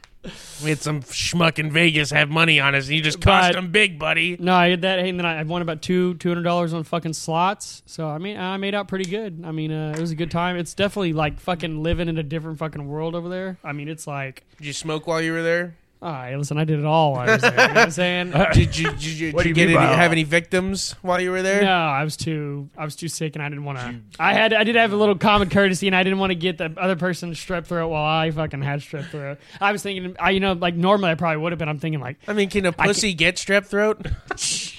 We 0.63 0.71
had 0.71 0.79
some 0.81 1.03
schmuck 1.03 1.59
in 1.61 1.71
Vegas 1.71 2.11
have 2.11 2.29
money 2.29 2.59
on 2.59 2.75
us, 2.75 2.87
and 2.89 2.97
you 2.97 3.03
just 3.03 3.21
cost 3.21 3.51
But- 3.51 3.55
them 3.55 3.71
big, 3.71 3.99
buddy. 3.99 4.37
No, 4.41 4.55
I 4.55 4.71
had 4.71 4.83
that, 4.83 4.99
and 4.99 5.19
then 5.21 5.25
I 5.27 5.43
won 5.45 5.63
about 5.63 5.83
two 5.83 6.15
two 6.15 6.29
hundred 6.29 6.43
dollars 6.43 6.73
on 6.75 6.83
fucking 6.83 7.13
slots. 7.13 7.83
So 7.87 8.09
I 8.09 8.19
mean, 8.19 8.37
I 8.37 8.57
made 8.57 8.75
out 8.75 8.89
pretty 8.89 9.05
good. 9.09 9.43
I 9.45 9.53
mean, 9.53 9.71
uh, 9.71 9.95
it 9.97 10.01
was 10.01 10.11
a 10.11 10.17
good 10.17 10.31
time. 10.31 10.57
It's 10.57 10.75
definitely 10.75 11.13
like 11.13 11.39
fucking 11.39 11.83
living 11.83 12.09
in 12.09 12.19
a 12.19 12.23
different 12.25 12.59
fucking 12.59 12.87
world 12.89 13.15
over 13.15 13.29
there. 13.29 13.59
I 13.63 13.73
mean, 13.73 13.89
it's 13.89 14.07
like, 14.07 14.43
Did 14.59 14.67
you 14.67 14.73
smoke 14.73 15.07
while 15.07 15.21
you 15.23 15.33
were 15.33 15.43
there? 15.43 15.77
All 16.07 16.13
right, 16.13 16.37
listen, 16.37 16.57
I 16.57 16.63
did 16.63 16.79
it 16.79 16.85
all. 16.85 17.15
while 17.15 17.29
I 17.29 17.33
was 17.33 17.43
there, 17.43 17.51
you 17.51 17.57
know 17.57 17.67
what 17.67 17.77
I'm 17.79 17.91
saying? 17.91 18.31
Did 18.53 18.79
you, 18.79 18.91
did 18.93 19.03
you, 19.03 19.33
What 19.33 19.43
did 19.43 19.55
do 19.55 19.61
you 19.61 19.67
you 19.67 19.73
get 19.73 19.75
mean 19.75 19.77
any, 19.77 19.87
by- 19.89 19.97
have 19.97 20.13
any 20.13 20.23
victims 20.23 20.95
while 21.03 21.21
you 21.21 21.33
were 21.33 21.43
there? 21.43 21.63
No, 21.63 21.73
I 21.73 22.05
was 22.05 22.17
too 22.17 22.69
I 22.79 22.85
was 22.85 22.95
too 22.95 23.09
sick, 23.09 23.35
and 23.35 23.43
I 23.43 23.49
didn't 23.49 23.65
want 23.65 23.79
to. 23.79 23.97
I 24.21 24.33
had 24.33 24.53
I 24.53 24.63
did 24.63 24.77
have 24.77 24.93
a 24.93 24.97
little 24.97 25.17
common 25.17 25.51
courtesy, 25.51 25.89
and 25.89 25.97
I 25.97 26.05
didn't 26.05 26.21
want 26.21 26.31
to 26.31 26.37
get 26.37 26.59
the 26.59 26.73
other 26.77 26.95
person 26.95 27.33
strep 27.33 27.67
throat 27.67 27.89
while 27.89 28.05
I 28.05 28.31
fucking 28.31 28.63
had 28.63 28.81
strep 28.83 29.11
throat. 29.11 29.39
I 29.61 29.73
was 29.73 29.83
thinking, 29.83 30.15
I 30.21 30.31
you 30.31 30.39
know, 30.39 30.53
like 30.53 30.77
normally 30.77 31.11
I 31.11 31.17
probably 31.17 31.39
would 31.43 31.51
have 31.51 31.59
been. 31.59 31.69
I'm 31.69 31.81
thinking 31.81 32.01
like, 32.01 32.19
I 32.29 32.35
mean, 32.35 32.51
can 32.51 32.67
a 32.67 32.73
pussy 32.73 33.13
get 33.13 33.35
strep 33.35 33.67
throat? 33.67 34.07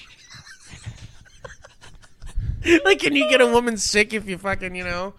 like, 2.85 2.99
can 2.99 3.15
you 3.15 3.29
get 3.29 3.41
a 3.41 3.47
woman 3.47 3.77
sick 3.77 4.13
if 4.13 4.27
you 4.27 4.37
fucking, 4.37 4.75
you 4.75 4.83
know, 4.83 5.13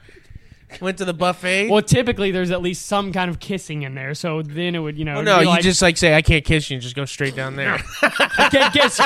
went 0.81 0.99
to 0.99 1.05
the 1.05 1.15
buffet? 1.15 1.69
well, 1.71 1.83
typically 1.83 2.31
there's 2.31 2.51
at 2.51 2.63
least 2.63 2.87
some 2.87 3.13
kind 3.13 3.31
of 3.31 3.41
kissing 3.41 3.83
in 3.83 3.95
there, 3.95 4.15
so 4.15 4.43
then 4.43 4.75
it 4.75 4.79
would 4.81 4.99
you 4.99 5.05
know. 5.05 5.17
Oh, 5.17 5.17
it'd 5.17 5.25
no, 5.27 5.41
you 5.41 5.49
like, 5.49 5.63
just 5.63 5.83
like 5.83 5.97
say, 5.97 6.15
I 6.15 6.23
can't 6.23 6.45
kiss 6.45 6.71
you, 6.71 6.75
and 6.75 6.83
just 6.83 6.97
go 6.97 7.05
straight 7.05 7.35
down 7.35 7.57
there. 7.57 7.79
I 8.03 8.49
can't 8.51 8.73
kiss. 8.73 8.99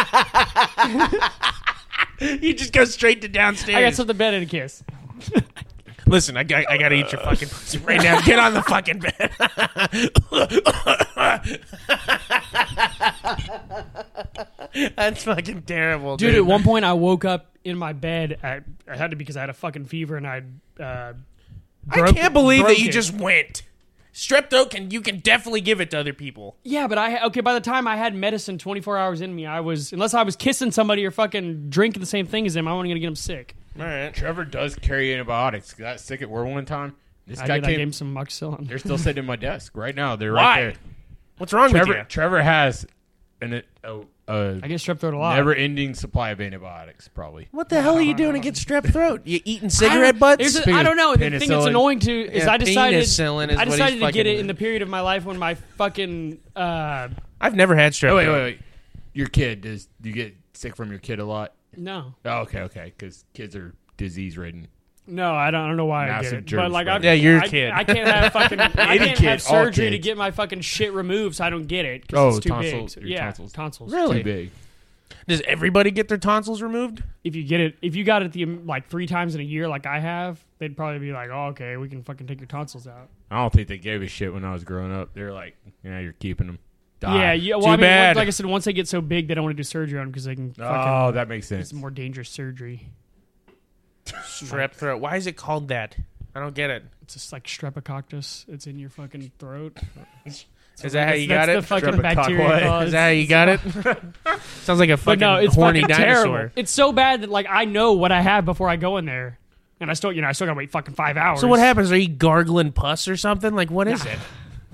you 2.21 2.29
you 2.49 2.55
just 2.55 2.73
go 2.73 2.85
straight 2.85 3.23
to 3.23 3.29
downstairs. 3.29 3.77
I 3.77 3.83
got 3.83 3.95
something 3.95 4.17
better 4.17 4.41
to 4.41 4.47
kiss. 4.47 4.83
Listen, 6.07 6.37
I 6.37 6.43
got, 6.43 6.69
I 6.69 6.77
got 6.79 6.89
to 6.91 6.97
eat 6.97 7.13
your 7.13 7.21
fucking 7.21 7.49
pussy 7.49 7.79
right 7.79 8.03
now. 8.03 8.21
Get 8.21 8.39
on 8.39 8.55
the 8.55 8.63
fucking 8.63 8.99
bed. 8.99 9.31
That's 14.97 15.25
fucking 15.25 15.63
terrible, 15.63 16.17
dude. 16.17 16.31
Dude, 16.33 16.37
at 16.37 16.45
one 16.47 16.63
point 16.65 16.85
I 16.85 16.93
woke 16.95 17.25
up 17.25 17.57
in 17.65 17.79
my 17.79 17.93
bed. 17.93 18.39
At, 18.43 18.65
I 18.89 18.97
had 18.97 19.11
to 19.13 19.17
because 19.17 19.37
I 19.37 19.41
had 19.41 19.51
a 19.51 19.55
fucking 19.55 19.87
fever 19.87 20.17
and 20.17 20.27
I. 20.27 20.43
Uh, 20.83 21.13
I 21.91 22.13
can't 22.13 22.33
believe 22.33 22.67
that 22.67 22.79
you 22.79 22.89
it. 22.89 22.93
just 22.93 23.13
went. 23.15 23.63
Strep 24.15 24.51
throat 24.51 24.71
can 24.71 24.91
you 24.91 25.01
can 25.01 25.21
definitely 25.21 25.63
give 25.63 25.81
it 25.81 25.91
to 25.93 25.99
other 25.99 26.13
people. 26.13 26.57
Yeah, 26.65 26.87
but 26.87 26.99
I 26.99 27.25
okay. 27.27 27.41
By 27.41 27.55
the 27.55 27.63
time 27.63 27.89
I 27.89 27.97
had 27.97 28.15
medicine 28.15 28.59
24 28.59 28.99
hours 28.99 29.21
in 29.23 29.35
me, 29.35 29.47
I 29.47 29.61
was 29.61 29.93
unless 29.93 30.13
I 30.13 30.23
was 30.23 30.37
kissing 30.37 30.71
somebody 30.71 31.05
or 31.07 31.11
fucking 31.11 31.71
drinking 31.71 32.01
the 32.01 32.07
same 32.07 32.27
thing 32.27 32.47
as 32.47 32.53
them, 32.55 32.69
I 32.69 32.75
wasn't 32.75 32.91
gonna 32.91 33.01
get 33.01 33.07
them 33.07 33.17
sick. 33.17 33.57
All 33.79 33.87
right. 33.87 34.13
Trevor 34.13 34.45
does 34.45 34.77
carry 34.77 35.15
antibiotics. 35.15 35.73
Got 35.73 35.99
sick 35.99 36.21
at 36.21 36.29
work 36.29 36.47
one 36.47 36.67
time. 36.67 36.95
This 37.27 37.39
I 37.39 37.47
guy 37.47 37.55
did. 37.61 37.65
I 37.65 37.71
gave 37.71 37.81
him 37.81 37.93
some 37.93 38.15
amoxicillin. 38.15 38.69
They're 38.69 38.79
still 38.79 38.99
sitting 38.99 39.23
in 39.23 39.27
my 39.27 39.37
desk 39.37 39.75
right 39.77 39.95
now. 39.95 40.17
They're 40.17 40.35
Why? 40.35 40.41
right 40.41 40.61
there. 40.61 40.75
What's 41.39 41.53
wrong 41.55 41.71
Trevor, 41.71 41.89
with 41.89 41.97
you? 41.97 42.05
Trevor 42.05 42.43
has 42.43 42.87
an 43.41 43.63
a, 43.83 44.01
a 44.33 44.61
I 44.63 44.69
get 44.69 44.81
strep 44.81 44.99
throat 45.01 45.15
a 45.15 45.19
lot. 45.19 45.37
never-ending 45.37 45.95
supply 45.95 46.31
of 46.31 46.41
antibiotics. 46.41 47.09
Probably. 47.09 47.49
What 47.51 47.69
the 47.69 47.81
hell 47.83 47.97
are 47.97 48.01
you 48.03 48.15
doing 48.15 48.35
to 48.35 48.39
get 48.41 48.55
strep 48.55 48.91
throat? 48.93 49.23
You 49.25 49.41
eating 49.45 49.69
cigarette 49.71 50.19
butts? 50.19 50.41
Here's 50.41 50.57
a- 50.57 50.63
Speaking 50.63 50.75
I 50.75 50.83
don't 50.83 50.97
know. 50.97 51.13
of 51.13 51.19
The 51.21 51.31
thing 51.31 51.39
that's 51.39 51.45
penicillin- 51.65 51.69
annoying 51.69 51.99
to 52.01 52.13
is 52.33 52.45
Yeah, 52.45 52.53
I 52.53 52.57
decided 52.57 53.03
penicillin 53.03 53.51
is 53.51 53.57
I 53.57 53.59
what 53.59 53.67
he's 53.69 53.75
decided 53.77 53.95
to 53.95 54.01
get 54.01 54.07
fucking- 54.07 54.27
it 54.27 54.39
in 54.41 54.47
the 54.47 54.55
period 54.55 54.83
of 54.83 54.89
my 54.89 55.01
life 55.01 55.25
when 55.25 55.39
my 55.39 55.55
fucking 55.55 56.39
uh, 56.57 57.09
I've 57.41 57.55
never 57.55 57.75
had 57.77 57.93
strep 57.93 58.11
Oh 58.11 58.17
wait, 58.17 58.25
throat. 58.25 58.35
wait, 58.35 58.43
wait. 58.45 58.61
Your 59.15 59.27
kid 59.29 59.61
does? 59.63 59.89
Do 60.01 60.09
you 60.09 60.15
get 60.15 60.35
sick 60.55 60.75
from 60.77 60.91
your 60.91 60.99
kid 61.01 61.19
a 61.19 61.25
lot? 61.25 61.53
no, 61.77 62.15
Oh, 62.25 62.41
okay, 62.41 62.61
okay. 62.63 62.93
Because 62.97 63.25
kids 63.35 63.55
are 63.57 63.75
disease-ridden. 63.97 64.69
No, 65.07 65.35
I 65.35 65.51
don't, 65.51 65.61
I 65.63 65.67
don't 65.69 65.77
know 65.77 65.87
why 65.87 66.05
I 66.05 66.09
Massive 66.09 66.31
get 66.31 66.39
it. 66.39 66.45
germ 66.47 66.61
But 66.61 66.71
like, 66.73 66.87
I've. 66.89 67.03
Yeah, 67.05 67.13
you're 67.13 67.39
a 67.39 67.43
I, 67.43 67.49
kid. 67.49 67.71
I 67.73 67.85
can't 67.85 68.09
have 68.09 68.33
fucking. 68.35 68.61
I 68.61 68.67
Any 68.95 68.99
can't 69.07 69.19
kid, 69.19 69.29
have 69.29 69.43
surgery 69.43 69.87
to 69.87 69.97
kids. 69.97 70.05
get 70.05 70.17
my 70.17 70.31
fucking 70.31 70.61
shit 70.61 70.93
removed, 70.93 71.37
so 71.37 71.45
I 71.45 71.51
don't 71.51 71.67
get 71.67 71.85
it. 71.85 72.07
'cause 72.09 72.19
Oh, 72.19 72.29
it's 72.37 72.39
too 72.41 72.51
big. 72.59 72.71
tonsils- 72.73 72.93
So- 72.95 73.01
your 73.01 73.09
yeah, 73.11 73.25
tonsils. 73.25 73.53
tonsils. 73.53 73.93
Really? 73.93 74.19
Too 74.19 74.25
big. 74.25 74.51
Does 75.29 75.43
everybody 75.47 75.91
get 75.91 76.09
their 76.09 76.19
tonsils 76.19 76.63
removed? 76.63 77.03
If 77.23 77.37
you 77.37 77.45
get 77.45 77.61
it, 77.61 77.77
if 77.83 77.95
you 77.95 78.03
got 78.03 78.23
it 78.23 78.33
the 78.33 78.45
um, 78.45 78.67
like 78.67 78.89
three 78.89 79.07
times 79.07 79.35
in 79.35 79.41
a 79.41 79.45
year, 79.45 79.69
like 79.69 79.87
I 79.87 80.01
have, 80.01 80.43
they'd 80.59 80.77
probably 80.77 80.99
be 80.99 81.13
like, 81.13 81.31
"Oh, 81.31 81.49
okay, 81.49 81.77
we 81.77 81.89
can 81.89 82.03
fucking 82.03 82.27
take 82.27 82.41
your 82.41 82.49
tonsils 82.49 82.87
out." 82.89 83.09
I 83.31 83.37
don't 83.37 83.53
think 83.53 83.69
they 83.69 83.79
gave 83.79 84.03
a 84.03 84.09
shit 84.09 84.33
when 84.33 84.45
I 84.45 84.53
was 84.53 84.65
growing 84.65 84.93
up. 84.93 85.15
They're 85.15 85.33
like, 85.33 85.55
yeah, 85.85 86.01
you're 86.01 86.13
keeping 86.15 86.47
them. 86.49 86.59
Die. 87.01 87.15
Yeah, 87.17 87.33
yeah. 87.35 87.55
Well, 87.57 87.65
Too 87.65 87.69
I 87.69 87.77
mean, 87.77 87.81
bad. 87.81 88.07
once- 88.09 88.17
like 88.17 88.27
I 88.29 88.31
said, 88.31 88.47
once 88.47 88.65
they 88.65 88.73
get 88.73 88.89
so 88.89 89.01
big, 89.01 89.29
they 89.29 89.35
don't 89.35 89.45
want 89.45 89.57
to 89.57 89.61
do 89.61 89.65
surgery 89.65 89.99
on 89.99 90.07
them 90.07 90.11
because 90.13 90.25
they 90.25 90.35
can. 90.35 90.55
Oh, 90.59 90.63
fucking, 90.63 90.93
Oh, 90.93 91.13
that 91.13 91.29
makes 91.29 91.47
sense. 91.47 91.61
it's 91.63 91.71
sense. 91.71 91.81
more 91.81 91.91
dangerous 91.91 92.29
surgery. 92.31 92.89
Strep 94.13 94.73
throat. 94.73 95.01
Why 95.01 95.17
is 95.17 95.27
it 95.27 95.37
called 95.37 95.69
that? 95.69 95.97
I 96.35 96.41
don't 96.41 96.55
get 96.55 96.71
it. 96.71 96.85
It's 97.03 97.15
just 97.15 97.33
like 97.33 97.45
streptococcus. 97.47 98.47
It's 98.49 98.67
in 98.67 98.79
your 98.79 98.89
fucking 98.91 99.33
throat. 99.39 99.77
Is 100.27 100.93
that 100.93 101.09
how 101.09 101.15
you 101.15 101.29
got 101.29 101.47
That's 101.47 101.59
it? 101.59 101.61
the 101.61 101.67
fucking 101.67 101.89
Streptococcus. 101.91 102.03
bacteria. 102.03 102.61
cause. 102.61 102.87
Is 102.87 102.93
that 102.93 103.03
how 103.03 103.09
you 103.09 103.27
got 103.27 103.49
it? 103.49 103.61
Sounds 104.63 104.81
like 104.81 104.89
a 104.89 104.93
but 104.97 105.01
fucking 105.01 105.21
no, 105.21 105.37
it's 105.37 105.55
horny 105.55 105.83
fucking 105.83 105.97
dinosaur. 105.97 106.25
terrible. 106.37 106.53
It's 106.57 106.71
so 106.73 106.93
bad 106.93 107.21
that 107.23 107.31
like 107.31 107.47
I 107.49 107.67
know 107.67 107.93
what 107.93 108.13
I 108.13 108.21
have 108.23 108.45
before 108.45 108.69
I 108.71 108.77
go 108.77 108.97
in 108.97 109.05
there, 109.05 109.39
and 109.81 109.91
I 109.91 109.95
still, 109.95 110.13
you 110.13 110.23
know, 110.23 110.29
I 110.29 110.33
still 110.33 110.47
gotta 110.47 110.57
wait 110.57 110.71
fucking 110.71 110.95
five 110.95 111.17
hours. 111.19 111.41
So 111.41 111.49
what 111.49 111.59
happens? 111.61 111.93
Are 111.93 111.97
you 111.99 112.09
gargling 112.09 112.73
pus 112.73 113.07
or 113.09 113.17
something? 113.19 113.55
Like 113.55 113.71
what 113.71 113.87
is 113.89 114.05
it? 114.07 114.19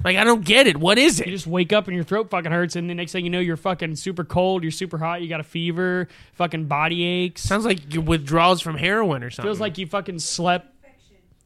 Like 0.05 0.17
I 0.17 0.25
don't 0.25 0.45
get 0.45 0.67
it. 0.67 0.77
What 0.77 0.97
is 0.99 1.21
it? 1.21 1.27
You 1.27 1.33
just 1.33 1.47
wake 1.47 1.73
up 1.73 1.87
and 1.89 1.95
your 1.95 2.05
throat 2.05 2.31
fucking 2.31 2.53
hurts, 2.53 2.77
and 2.77 2.89
the 2.89 2.95
next 2.95 3.13
thing 3.13 3.25
you 3.25 3.31
know, 3.31 3.41
you're 3.41 3.57
fucking 3.57 3.97
super 3.97 4.25
cold, 4.25 4.63
you're 4.63 4.71
super 4.71 4.97
hot, 4.99 5.23
you 5.23 5.29
got 5.29 5.41
a 5.41 5.45
fever, 5.45 6.09
fucking 6.35 6.67
body 6.67 7.05
aches. 7.05 7.43
Sounds 7.43 7.65
like 7.65 7.93
your 7.93 8.05
withdrawals 8.05 8.61
from 8.61 8.77
heroin 8.77 9.25
or 9.25 9.31
something. 9.31 9.49
feels 9.49 9.61
like 9.61 9.77
you 9.79 9.87
fucking 9.87 10.21
slept. 10.21 10.73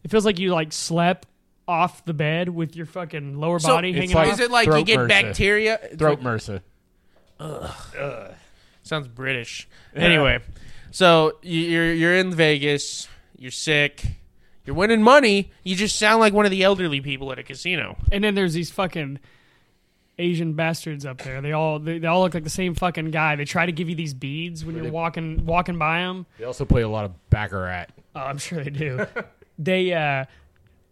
It 0.04 0.10
feels 0.10 0.24
like 0.26 0.38
you 0.38 0.52
like 0.52 0.72
slept 0.72 1.26
off 1.66 2.04
the 2.04 2.12
bed 2.12 2.48
with 2.50 2.76
your 2.76 2.86
fucking 2.86 3.38
lower 3.38 3.58
So, 3.58 3.68
body 3.68 3.90
it's 3.90 3.98
hanging 3.98 4.14
like- 4.16 4.28
off. 4.28 4.34
Is 4.34 4.40
it 4.40 4.50
like 4.50 4.66
you 4.66 4.72
Throat 4.72 4.86
get 4.86 4.98
MRSA. 4.98 5.08
bacteria? 5.08 5.78
It's 5.84 5.96
Throat 5.96 6.20
like- 6.22 6.34
MRSA. 7.40 8.34
Sounds 8.82 9.08
British. 9.08 9.68
Anyway, 9.94 10.40
so 10.90 11.38
you- 11.42 11.60
you're 11.60 11.92
you're 11.94 12.16
in 12.16 12.32
Vegas. 12.34 13.08
You're 13.38 13.50
sick. 13.50 14.04
You're 14.64 14.76
winning 14.76 15.02
money. 15.02 15.50
You 15.64 15.74
just 15.74 15.98
sound 15.98 16.20
like 16.20 16.32
one 16.32 16.44
of 16.44 16.50
the 16.50 16.62
elderly 16.62 17.00
people 17.00 17.32
at 17.32 17.38
a 17.38 17.42
casino. 17.42 17.96
And 18.12 18.22
then 18.22 18.34
there's 18.34 18.54
these 18.54 18.70
fucking 18.70 19.18
Asian 20.18 20.52
bastards 20.52 21.04
up 21.04 21.18
there. 21.18 21.40
They 21.40 21.52
all 21.52 21.78
they, 21.78 21.98
they 21.98 22.06
all 22.06 22.20
look 22.22 22.34
like 22.34 22.44
the 22.44 22.50
same 22.50 22.74
fucking 22.74 23.10
guy. 23.10 23.36
They 23.36 23.44
try 23.44 23.66
to 23.66 23.72
give 23.72 23.88
you 23.88 23.96
these 23.96 24.14
beads 24.14 24.64
when 24.64 24.76
you're 24.76 24.90
walking 24.90 25.44
walking 25.46 25.78
by 25.78 26.00
them. 26.00 26.26
They 26.38 26.44
also 26.44 26.64
play 26.64 26.82
a 26.82 26.88
lot 26.88 27.04
of 27.04 27.30
baccarat. 27.30 27.86
Oh, 28.14 28.20
I'm 28.20 28.38
sure 28.38 28.62
they 28.62 28.70
do. 28.70 29.06
they 29.58 29.92
uh 29.92 30.26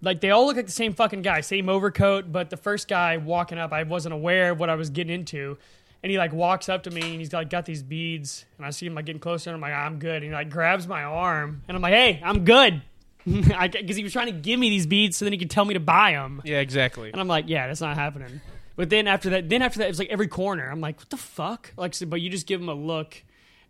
like 0.03 0.21
they 0.21 0.31
all 0.31 0.47
look 0.47 0.57
like 0.57 0.67
the 0.67 0.73
same 0.73 0.95
fucking 0.95 1.23
guy, 1.23 1.43
same 1.43 1.69
overcoat, 1.69 2.33
but 2.33 2.51
the 2.51 2.57
first 2.57 2.89
guy 2.89 3.19
walking 3.19 3.59
up, 3.59 3.73
I 3.73 3.83
wasn't 3.83 4.15
aware 4.15 4.51
of 4.53 4.59
what 4.59 4.71
I 4.71 4.75
was 4.75 4.91
getting 4.91 5.13
into. 5.13 5.59
And 6.03 6.11
he 6.11 6.17
like 6.17 6.33
walks 6.33 6.71
up 6.71 6.85
to 6.85 6.91
me 6.91 7.03
and 7.03 7.21
he's 7.21 7.33
like 7.33 7.51
got 7.51 7.67
these 7.67 7.83
beads 7.83 8.47
and 8.57 8.67
I 8.67 8.71
see 8.71 8.87
him 8.87 8.95
like 8.95 9.05
getting 9.05 9.21
closer 9.21 9.51
and 9.51 9.57
I'm 9.57 9.61
like, 9.61 9.75
I'm 9.75 9.99
good. 9.99 10.17
And 10.17 10.25
he 10.25 10.31
like 10.31 10.49
grabs 10.49 10.89
my 10.89 11.05
arm 11.05 11.63
and 11.69 11.77
I'm 11.77 11.83
like, 11.83 11.93
hey, 11.93 12.23
I'm 12.25 12.47
good. 12.47 12.81
Because 13.73 13.97
he 13.97 14.03
was 14.03 14.13
trying 14.13 14.27
to 14.27 14.33
give 14.33 14.59
me 14.59 14.71
these 14.71 14.87
beads 14.87 15.17
so 15.17 15.25
then 15.25 15.33
he 15.33 15.39
could 15.39 15.51
tell 15.51 15.65
me 15.65 15.75
to 15.75 15.81
buy 15.81 16.13
them. 16.13 16.43
Yeah, 16.45 16.61
exactly. 16.61 17.11
And 17.11 17.21
I'm 17.21 17.29
like, 17.29 17.47
yeah, 17.49 17.67
that's 17.67 17.81
not 17.81 17.97
happening. 17.97 18.41
But 18.77 18.89
then 18.89 19.07
after 19.07 19.31
that, 19.31 19.49
then 19.49 19.63
after 19.63 19.79
that, 19.81 19.87
it 19.87 19.89
was 19.89 19.99
like 19.99 20.09
every 20.09 20.29
corner. 20.29 20.71
I'm 20.71 20.81
like, 20.81 20.99
what 20.99 21.11
the 21.11 21.17
fuck? 21.17 21.73
Like, 21.77 21.95
so, 21.95 22.07
but 22.07 22.21
you 22.21 22.31
just 22.31 22.47
give 22.47 22.61
him 22.61 22.69
a 22.69 22.75
look, 22.75 23.23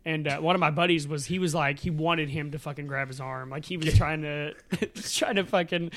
And 0.03 0.27
uh, 0.27 0.39
one 0.39 0.57
of 0.57 0.61
my 0.61 0.71
buddies 0.71 1.07
was 1.07 1.27
he 1.27 1.39
was 1.39 1.55
like 1.55 1.79
he 1.79 1.91
wanted 1.91 2.31
him 2.31 2.53
to 2.53 2.59
fucking 2.59 2.87
grab 2.87 3.09
his 3.09 3.21
arm, 3.21 3.51
like 3.51 3.67
he 3.67 3.77
was 3.77 3.95
trying 3.95 4.23
to 4.23 4.55
trying 4.95 5.37
to 5.37 5.45
fucking 5.45 5.91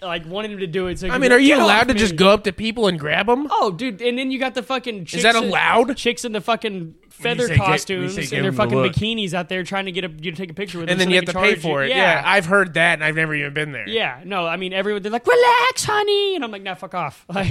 like 0.00 0.24
wanted 0.24 0.52
him 0.52 0.58
to 0.60 0.68
do 0.68 0.86
it. 0.86 1.00
So 1.00 1.08
I 1.08 1.18
mean, 1.18 1.32
are 1.32 1.38
you 1.38 1.56
allowed 1.56 1.88
to 1.88 1.94
just 1.94 2.14
go 2.14 2.30
up 2.30 2.44
to 2.44 2.52
people 2.52 2.86
and 2.86 2.96
grab 2.96 3.26
them? 3.26 3.48
Oh, 3.50 3.72
dude! 3.72 4.00
And 4.02 4.16
then 4.16 4.30
you 4.30 4.38
got 4.38 4.54
the 4.54 4.62
fucking 4.62 5.06
chicks 5.06 5.24
that 5.24 5.34
in- 5.34 5.42
allowed? 5.44 5.96
chicks 5.96 6.24
in 6.24 6.30
the 6.30 6.40
fucking 6.40 6.94
feather 7.10 7.48
say 7.48 7.56
get- 7.56 7.66
costumes 7.66 8.14
say 8.14 8.22
and 8.36 8.44
their 8.44 8.52
the 8.52 8.56
fucking 8.56 8.78
look. 8.78 8.92
bikinis 8.92 9.34
out 9.34 9.48
there 9.48 9.64
trying 9.64 9.86
to 9.86 9.92
get 9.92 10.04
a, 10.04 10.08
you 10.10 10.30
to 10.30 10.36
take 10.36 10.52
a 10.52 10.54
picture 10.54 10.78
with 10.78 10.86
them. 10.86 10.92
And 10.92 11.00
them. 11.00 11.08
then 11.10 11.12
so 11.12 11.14
you 11.14 11.20
they 11.20 11.26
have 11.26 11.26
to 11.26 11.32
can 11.32 11.42
pay 11.42 11.60
charge 11.60 11.62
for 11.62 11.82
it. 11.82 11.88
Yeah. 11.90 12.22
I've 12.24 12.46
heard 12.46 12.74
that, 12.74 12.94
and 12.94 13.04
I've 13.04 13.16
never 13.16 13.34
even 13.34 13.52
been 13.52 13.72
there. 13.72 13.88
Yeah, 13.88 14.22
no, 14.24 14.46
I 14.46 14.56
mean 14.56 14.72
everyone. 14.72 15.02
They're 15.02 15.10
like, 15.10 15.26
"Relax, 15.26 15.84
honey," 15.84 16.36
and 16.36 16.44
I'm 16.44 16.52
like, 16.52 16.62
"Nah, 16.62 16.76
fuck 16.76 16.94
off." 16.94 17.26
Like, 17.34 17.48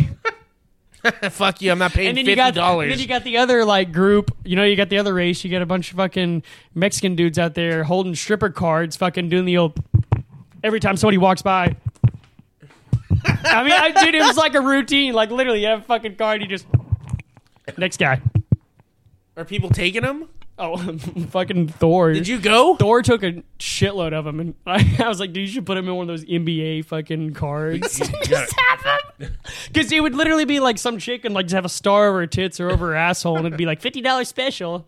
Fuck 1.31 1.61
you! 1.61 1.71
I'm 1.71 1.79
not 1.79 1.91
paying 1.91 2.09
and 2.09 2.17
then 2.17 2.25
fifty 2.25 2.31
you 2.31 2.35
got 2.35 2.47
and 2.47 2.55
dollars. 2.55 2.89
then 2.89 2.99
you 2.99 3.07
got 3.07 3.23
the 3.23 3.37
other 3.37 3.63
like 3.63 3.91
group. 3.91 4.35
You 4.43 4.55
know, 4.55 4.63
you 4.63 4.75
got 4.75 4.89
the 4.89 4.97
other 4.97 5.13
race. 5.13 5.43
You 5.43 5.51
got 5.51 5.61
a 5.61 5.65
bunch 5.65 5.91
of 5.91 5.97
fucking 5.97 6.43
Mexican 6.73 7.15
dudes 7.15 7.37
out 7.39 7.53
there 7.53 7.83
holding 7.83 8.15
stripper 8.15 8.49
cards, 8.49 8.95
fucking 8.95 9.29
doing 9.29 9.45
the 9.45 9.57
old. 9.57 9.77
Every 10.63 10.79
time 10.79 10.97
somebody 10.97 11.17
walks 11.17 11.41
by. 11.41 11.75
I 13.45 13.63
mean, 13.63 13.73
I, 13.73 14.03
dude, 14.03 14.15
it 14.15 14.21
was 14.23 14.37
like 14.37 14.55
a 14.55 14.61
routine. 14.61 15.13
Like 15.13 15.29
literally, 15.29 15.61
you 15.61 15.67
have 15.67 15.81
a 15.81 15.83
fucking 15.83 16.15
card. 16.15 16.41
You 16.41 16.47
just 16.47 16.65
next 17.77 17.97
guy. 17.97 18.21
Are 19.37 19.45
people 19.45 19.69
taking 19.69 20.01
them? 20.01 20.27
Oh, 20.59 20.77
fucking 21.29 21.67
Thor. 21.67 22.13
Did 22.13 22.27
you 22.27 22.39
go? 22.39 22.75
Thor 22.75 23.01
took 23.03 23.21
a 23.23 23.43
shitload 23.59 24.13
of 24.13 24.25
them, 24.25 24.39
and 24.39 24.55
I, 24.65 24.95
I 25.03 25.07
was 25.07 25.19
like, 25.19 25.31
dude, 25.33 25.47
you 25.47 25.53
should 25.53 25.65
put 25.65 25.77
him 25.77 25.87
in 25.87 25.95
one 25.95 26.03
of 26.03 26.07
those 26.07 26.25
NBA 26.25 26.85
fucking 26.85 27.33
cards. 27.33 27.99
You 27.99 28.07
gotta- 28.27 28.99
Because 29.67 29.91
it 29.91 30.01
would 30.01 30.15
literally 30.15 30.45
be 30.45 30.59
like 30.59 30.77
some 30.77 30.97
chick 30.97 31.25
and 31.25 31.35
like 31.35 31.45
just 31.45 31.55
have 31.55 31.65
a 31.65 31.69
star 31.69 32.07
over 32.09 32.19
her 32.19 32.27
tits 32.27 32.59
or 32.59 32.69
over 32.71 32.87
her 32.87 32.95
asshole, 32.95 33.37
and 33.37 33.45
it'd 33.45 33.57
be 33.57 33.65
like 33.65 33.81
fifty 33.81 34.01
dollars 34.01 34.27
special. 34.29 34.87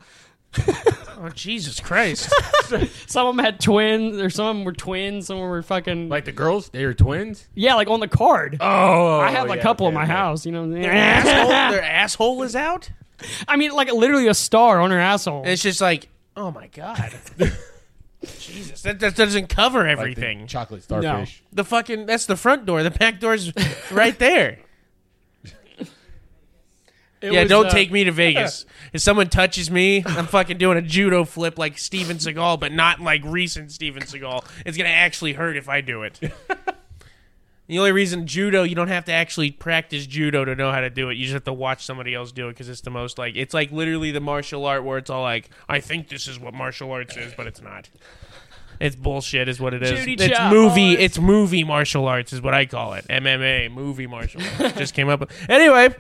Oh 0.58 1.30
Jesus 1.36 1.80
Christ! 1.80 2.34
Some 3.08 3.28
of 3.28 3.36
them 3.36 3.44
had 3.46 3.60
twins, 3.60 4.18
or 4.20 4.32
some 4.32 4.48
of 4.48 4.56
them 4.56 4.64
were 4.66 4.74
twins. 4.74 5.28
Some 5.28 5.38
of 5.38 5.42
them 5.42 5.50
were 5.50 5.62
fucking 5.62 6.10
like 6.10 6.26
the 6.26 6.32
girls, 6.32 6.70
they 6.70 6.86
were 6.86 6.94
twins. 6.96 7.48
yeah, 7.54 7.76
like 7.76 7.88
on 7.88 8.00
the 8.00 8.08
card. 8.08 8.58
Oh, 8.60 9.20
I 9.20 9.30
have 9.30 9.50
a 9.52 9.56
yeah, 9.58 9.62
couple 9.62 9.88
in 9.88 9.94
my 9.94 10.04
okay. 10.04 10.12
house. 10.12 10.46
You 10.48 10.52
know, 10.54 10.72
saying? 10.72 10.86
asshole, 10.86 11.50
their 11.50 11.84
asshole 11.84 12.42
is 12.44 12.56
out. 12.56 12.90
I 13.48 13.56
mean, 13.58 13.72
like 13.72 13.92
literally 13.92 14.28
a 14.28 14.34
star 14.34 14.80
on 14.80 14.92
her 14.92 15.00
asshole. 15.00 15.42
And 15.42 15.50
it's 15.52 15.62
just 15.62 15.82
like, 15.82 16.10
oh 16.36 16.52
my 16.52 16.68
god, 16.68 17.14
Jesus, 18.40 18.82
that, 18.82 19.00
that 19.00 19.16
doesn't 19.16 19.48
cover 19.48 19.80
Like 19.80 19.96
the 19.96 20.02
everything. 20.02 20.48
chocolate 20.48 20.84
starfish. 20.84 21.42
the 21.54 21.64
fucking 21.64 22.06
that's 22.06 22.26
the 22.26 22.36
front 22.36 22.66
door. 22.66 22.84
The 22.84 22.92
back 22.92 23.20
door's 23.20 23.52
right 23.92 24.18
there. 24.20 24.60
It 27.22 27.34
yeah, 27.34 27.42
was, 27.42 27.50
don't 27.50 27.66
uh, 27.66 27.70
take 27.72 27.92
me 27.92 28.06
to 28.06 28.14
Vegas. 28.14 28.66
If 28.94 29.02
someone 29.02 29.28
touches 29.28 29.70
me, 29.70 30.04
I'm 30.06 30.26
fucking 30.26 30.58
doing 30.58 30.78
a 30.78 30.82
judo 30.82 31.26
flip 31.26 31.60
like 31.60 31.78
Steven 31.78 32.16
Seagal, 32.18 32.60
but 32.62 32.72
not 32.72 33.02
like 33.02 33.22
recent 33.26 33.72
Steven 33.74 34.02
Seagal. 34.04 34.46
It's 34.66 34.78
gonna 34.78 34.90
actually 34.90 35.34
hurt 35.34 35.58
if 35.58 35.68
I 35.68 35.82
do 35.82 36.04
it. 36.04 36.18
The 37.70 37.80
only 37.80 37.92
reason 37.94 38.28
judo, 38.28 38.64
you 38.64 38.76
don't 38.76 38.88
have 38.90 39.06
to 39.06 39.14
actually 39.14 39.52
practice 39.52 40.06
judo 40.06 40.44
to 40.44 40.56
know 40.56 40.72
how 40.72 40.82
to 40.82 40.90
do 40.90 41.10
it. 41.10 41.16
You 41.18 41.24
just 41.24 41.34
have 41.36 41.44
to 41.46 41.54
watch 41.54 41.86
somebody 41.86 42.14
else 42.14 42.32
do 42.34 42.48
it 42.50 42.54
because 42.54 42.68
it's 42.68 42.82
the 42.82 42.90
most 42.90 43.18
like 43.18 43.36
it's 43.38 43.54
like 43.54 43.72
literally 43.72 44.12
the 44.12 44.20
martial 44.20 44.66
art 44.66 44.84
where 44.84 44.98
it's 44.98 45.10
all 45.10 45.22
like, 45.22 45.50
I 45.70 45.80
think 45.80 46.10
this 46.10 46.28
is 46.28 46.38
what 46.40 46.54
martial 46.54 46.92
arts 46.92 47.16
is, 47.16 47.34
but 47.38 47.48
it's 47.48 47.62
not. 47.62 47.88
It's 48.80 48.96
bullshit, 48.96 49.50
is 49.50 49.60
what 49.60 49.74
it 49.74 49.84
is. 49.84 49.92
Judy 50.00 50.14
it's 50.14 50.28
chop 50.28 50.54
movie. 50.54 50.92
arts. 50.92 51.04
It's 51.04 51.20
movie 51.20 51.64
martial 51.66 52.08
arts, 52.08 52.32
is 52.32 52.42
what 52.42 52.54
I 52.54 52.66
call 52.66 52.94
it. 52.94 53.06
MMA, 53.10 53.70
movie 53.72 54.08
martial 54.08 54.42
arts. 54.58 54.78
Just 54.78 54.94
came 54.94 55.10
up. 55.10 55.20
with- 55.20 55.32
Anyway, 55.50 55.94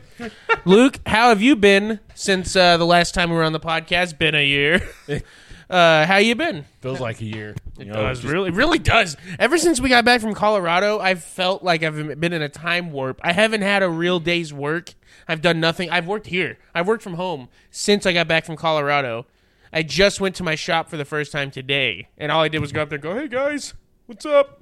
Luke, 0.63 0.97
how 1.05 1.27
have 1.29 1.41
you 1.41 1.55
been 1.57 1.99
since 2.15 2.55
uh, 2.55 2.77
the 2.77 2.85
last 2.85 3.13
time 3.13 3.29
we 3.31 3.35
were 3.35 3.43
on 3.43 3.51
the 3.51 3.59
podcast? 3.59 4.17
Been 4.17 4.33
a 4.33 4.45
year. 4.45 4.81
Uh, 5.69 6.05
how 6.05 6.17
you 6.17 6.33
been? 6.33 6.65
Feels 6.81 6.99
like 6.99 7.21
a 7.21 7.25
year. 7.25 7.55
You 7.77 7.85
know, 7.85 7.93
does 7.93 8.21
just- 8.21 8.33
really 8.33 8.49
it 8.49 8.55
really 8.55 8.79
does. 8.79 9.15
Ever 9.37 9.57
since 9.57 9.79
we 9.79 9.87
got 9.89 10.03
back 10.03 10.19
from 10.19 10.33
Colorado, 10.33 10.99
I've 10.99 11.23
felt 11.23 11.63
like 11.63 11.83
I've 11.83 12.19
been 12.19 12.33
in 12.33 12.41
a 12.41 12.49
time 12.49 12.91
warp. 12.91 13.19
I 13.23 13.33
haven't 13.33 13.61
had 13.61 13.83
a 13.83 13.89
real 13.89 14.19
day's 14.19 14.51
work. 14.51 14.93
I've 15.27 15.41
done 15.41 15.59
nothing. 15.59 15.89
I've 15.91 16.07
worked 16.07 16.27
here. 16.27 16.57
I've 16.73 16.87
worked 16.87 17.03
from 17.03 17.13
home 17.15 17.49
since 17.69 18.05
I 18.07 18.13
got 18.13 18.27
back 18.27 18.45
from 18.45 18.55
Colorado. 18.55 19.27
I 19.71 19.83
just 19.83 20.19
went 20.19 20.35
to 20.37 20.43
my 20.43 20.55
shop 20.55 20.89
for 20.89 20.97
the 20.97 21.05
first 21.05 21.31
time 21.31 21.51
today, 21.51 22.07
and 22.17 22.31
all 22.31 22.41
I 22.41 22.47
did 22.47 22.59
was 22.59 22.71
go 22.71 22.81
up 22.81 22.89
there 22.89 22.95
and 22.95 23.03
go, 23.03 23.15
"Hey 23.15 23.27
guys, 23.27 23.75
what's 24.07 24.25
up?" 24.25 24.59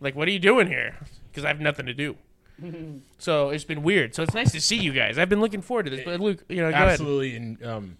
Like, 0.00 0.14
what 0.14 0.28
are 0.28 0.30
you 0.30 0.38
doing 0.38 0.68
here? 0.68 0.94
Because 1.30 1.44
I 1.44 1.48
have 1.48 1.60
nothing 1.60 1.86
to 1.86 1.94
do. 1.94 2.16
so 3.18 3.50
it's 3.50 3.64
been 3.64 3.82
weird. 3.82 4.14
So 4.14 4.22
it's 4.22 4.34
nice 4.34 4.52
to 4.52 4.60
see 4.60 4.76
you 4.76 4.92
guys. 4.92 5.18
I've 5.18 5.28
been 5.28 5.40
looking 5.40 5.60
forward 5.62 5.86
to 5.86 5.90
this. 5.90 6.04
But 6.04 6.20
Luke, 6.20 6.44
you 6.48 6.58
know, 6.58 6.70
go 6.70 6.76
ahead. 6.76 6.88
absolutely. 6.90 7.34
And 7.34 7.64
um, 7.66 7.96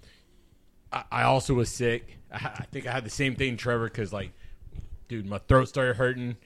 I, 0.94 1.04
I 1.10 1.22
also 1.24 1.54
was 1.54 1.68
sick. 1.68 2.18
I, 2.32 2.36
I 2.36 2.64
think 2.70 2.86
I 2.86 2.92
had 2.92 3.04
the 3.04 3.10
same 3.10 3.34
thing, 3.34 3.56
Trevor, 3.56 3.86
because 3.86 4.12
like, 4.12 4.32
dude, 5.08 5.26
my 5.26 5.38
throat 5.38 5.68
started 5.68 5.96
hurting, 5.96 6.36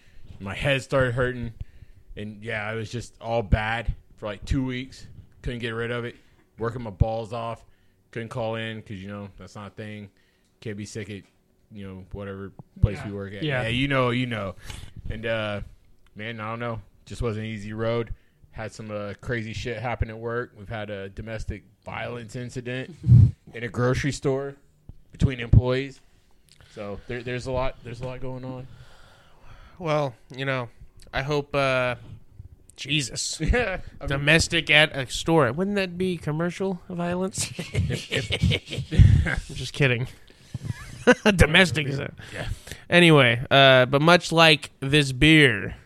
my 0.40 0.55
head 0.55 0.83
started 0.83 1.14
hurting, 1.14 1.52
and 2.17 2.43
yeah, 2.43 2.67
I 2.67 2.75
was 2.75 2.90
just 2.90 3.14
all 3.21 3.43
bad 3.43 3.95
for 4.17 4.26
like 4.26 4.45
two 4.45 4.64
weeks. 4.64 5.07
Couldn't 5.43 5.61
get 5.61 5.71
rid 5.71 5.90
of 5.90 6.05
it. 6.05 6.17
Working 6.59 6.83
my 6.83 6.90
balls 6.90 7.33
off. 7.33 7.64
Couldn't 8.11 8.31
call 8.31 8.55
in 8.57 8.78
because 8.78 9.02
you 9.02 9.09
know 9.09 9.28
that's 9.38 9.55
not 9.55 9.69
a 9.69 9.75
thing. 9.75 10.11
Can't 10.61 10.76
be 10.76 10.87
sick 10.87 11.11
at 11.11 11.23
you 11.71 11.87
know 11.87 12.05
whatever 12.12 12.52
place 12.81 12.99
we 13.05 13.12
work 13.12 13.35
at. 13.35 13.43
Yeah. 13.43 13.69
you 13.69 13.87
know, 13.87 14.11
you 14.11 14.26
know. 14.26 14.57
And 15.11 15.26
uh, 15.26 15.61
man, 16.17 16.40
I 16.40 16.50
don't 16.50 16.59
know. 16.59 16.81
Just 17.05 17.23
wasn't 17.23 17.47
an 17.47 17.52
easy 17.52 17.73
road. 17.73 18.14
Had 18.50 18.73
some 18.73 18.90
uh, 18.90 19.12
crazy 19.21 19.52
shit 19.52 19.78
happen 19.78 20.11
at 20.11 20.19
work. 20.19 20.52
We've 20.59 20.69
had 20.69 20.90
a 20.90 21.09
domestic 21.11 21.62
violence 21.85 22.35
incident 22.35 22.95
in 23.55 23.64
a 23.64 23.69
grocery 23.69 24.12
store 24.12 24.55
between 25.12 25.40
employees. 25.40 26.00
So 26.75 27.00
there, 27.09 27.23
there's 27.23 27.47
a 27.47 27.52
lot. 27.52 27.76
There's 27.83 28.00
a 28.00 28.07
lot 28.07 28.21
going 28.21 28.45
on. 28.45 28.67
Well, 29.78 30.14
you 30.35 30.45
know, 30.45 30.69
I 31.12 31.23
hope. 31.23 31.55
uh 31.55 31.97
Jesus. 32.78 33.40
Yeah, 33.49 33.81
I 34.00 34.05
mean, 34.05 34.09
Domestic 34.09 34.71
at 34.71 34.97
a 34.97 35.11
store. 35.11 35.52
Wouldn't 35.52 35.76
that 35.76 35.99
be 35.99 36.17
commercial 36.17 36.81
violence? 36.88 37.50
if, 37.59 38.12
if, 38.93 39.49
I'm 39.50 39.55
just 39.55 39.73
kidding. 39.73 40.07
Domestic 41.37 41.87
is 41.87 41.99
it? 41.99 42.14
Yeah. 42.33 42.49
Anyway, 42.88 43.40
uh, 43.50 43.87
but 43.87 44.00
much 44.02 44.33
like 44.33 44.71
this 44.81 45.12
beer, 45.12 45.76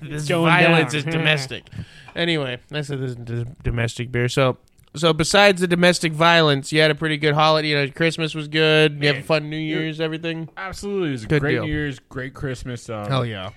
this 0.00 0.28
violence 0.28 0.92
down. 0.92 0.98
is 0.98 1.04
domestic. 1.04 1.64
anyway, 2.14 2.58
that's 2.68 2.90
a 2.90 2.96
this 2.96 3.12
is 3.12 3.46
domestic 3.62 4.12
beer. 4.12 4.28
So, 4.28 4.58
so 4.94 5.12
besides 5.12 5.60
the 5.60 5.66
domestic 5.66 6.12
violence, 6.12 6.72
you 6.72 6.80
had 6.80 6.90
a 6.90 6.94
pretty 6.94 7.16
good 7.16 7.34
holiday. 7.34 7.68
You 7.68 7.74
know, 7.76 7.90
Christmas 7.90 8.34
was 8.34 8.48
good. 8.48 9.00
You 9.00 9.08
have 9.08 9.16
a 9.18 9.22
fun 9.22 9.48
New 9.50 9.56
Year's, 9.56 10.00
everything. 10.00 10.48
absolutely, 10.56 11.08
it 11.08 11.12
was 11.12 11.24
a 11.24 11.26
Good 11.28 11.40
great 11.40 11.52
deal. 11.54 11.64
New 11.66 11.72
Year's, 11.72 11.98
great 11.98 12.34
Christmas. 12.34 12.88
Um, 12.90 13.26
yeah! 13.26 13.50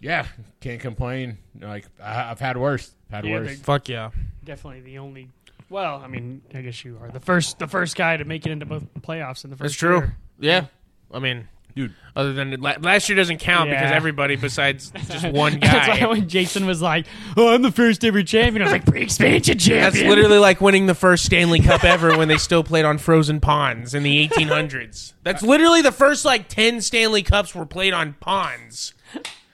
yeah, 0.00 0.26
can't 0.60 0.80
complain. 0.80 1.38
Like 1.60 1.86
I, 2.02 2.30
I've 2.30 2.40
had 2.40 2.56
worse. 2.56 2.90
Had 3.10 3.24
Yeah, 3.24 3.40
worse. 3.40 3.58
Fuck 3.60 3.88
yeah! 3.88 4.10
definitely 4.44 4.80
the 4.80 4.98
only. 4.98 5.28
Well, 5.70 6.00
I 6.02 6.06
mean, 6.06 6.40
I 6.54 6.62
guess 6.62 6.82
you 6.84 6.98
are 7.02 7.10
the 7.10 7.20
first, 7.20 7.58
the 7.58 7.66
first 7.66 7.94
guy 7.94 8.16
to 8.16 8.24
make 8.24 8.46
it 8.46 8.52
into 8.52 8.64
both 8.64 8.84
playoffs 9.02 9.44
in 9.44 9.50
the 9.50 9.56
first. 9.56 9.62
That's 9.64 9.74
true. 9.74 9.98
year. 9.98 10.16
Yeah, 10.40 10.66
I 11.12 11.18
mean, 11.18 11.46
Dude. 11.78 11.94
Other 12.16 12.32
than 12.32 12.60
last 12.60 13.08
year 13.08 13.14
doesn't 13.14 13.38
count 13.38 13.70
because 13.70 13.90
Yeah. 13.90 13.96
everybody 13.96 14.34
besides 14.34 14.90
just 15.08 15.28
one 15.28 15.60
guy. 15.60 15.68
That's 15.68 15.88
why 15.88 16.00
guy. 16.00 16.06
when 16.08 16.28
Jason 16.28 16.66
was 16.66 16.82
like, 16.82 17.06
"Oh, 17.36 17.54
I'm 17.54 17.62
the 17.62 17.70
first 17.70 18.04
ever 18.04 18.24
champion," 18.24 18.62
I 18.62 18.64
was 18.64 18.72
like, 18.72 18.84
"Pre-expansion 18.86 19.58
champion." 19.58 19.82
That's 19.84 20.02
literally 20.16 20.38
like 20.38 20.60
winning 20.60 20.86
the 20.86 20.96
first 20.96 21.24
Stanley 21.24 21.60
Cup 21.60 21.84
ever 21.84 22.18
when 22.18 22.26
they 22.26 22.36
still 22.38 22.64
played 22.64 22.84
on 22.84 22.98
frozen 22.98 23.38
ponds 23.38 23.94
in 23.94 24.02
the 24.02 24.28
1800s. 24.28 25.12
That's 25.22 25.42
literally 25.44 25.80
the 25.80 25.92
first 25.92 26.24
like 26.24 26.48
10 26.48 26.80
Stanley 26.80 27.22
Cups 27.22 27.54
were 27.54 27.66
played 27.66 27.92
on 27.92 28.14
ponds. 28.14 28.94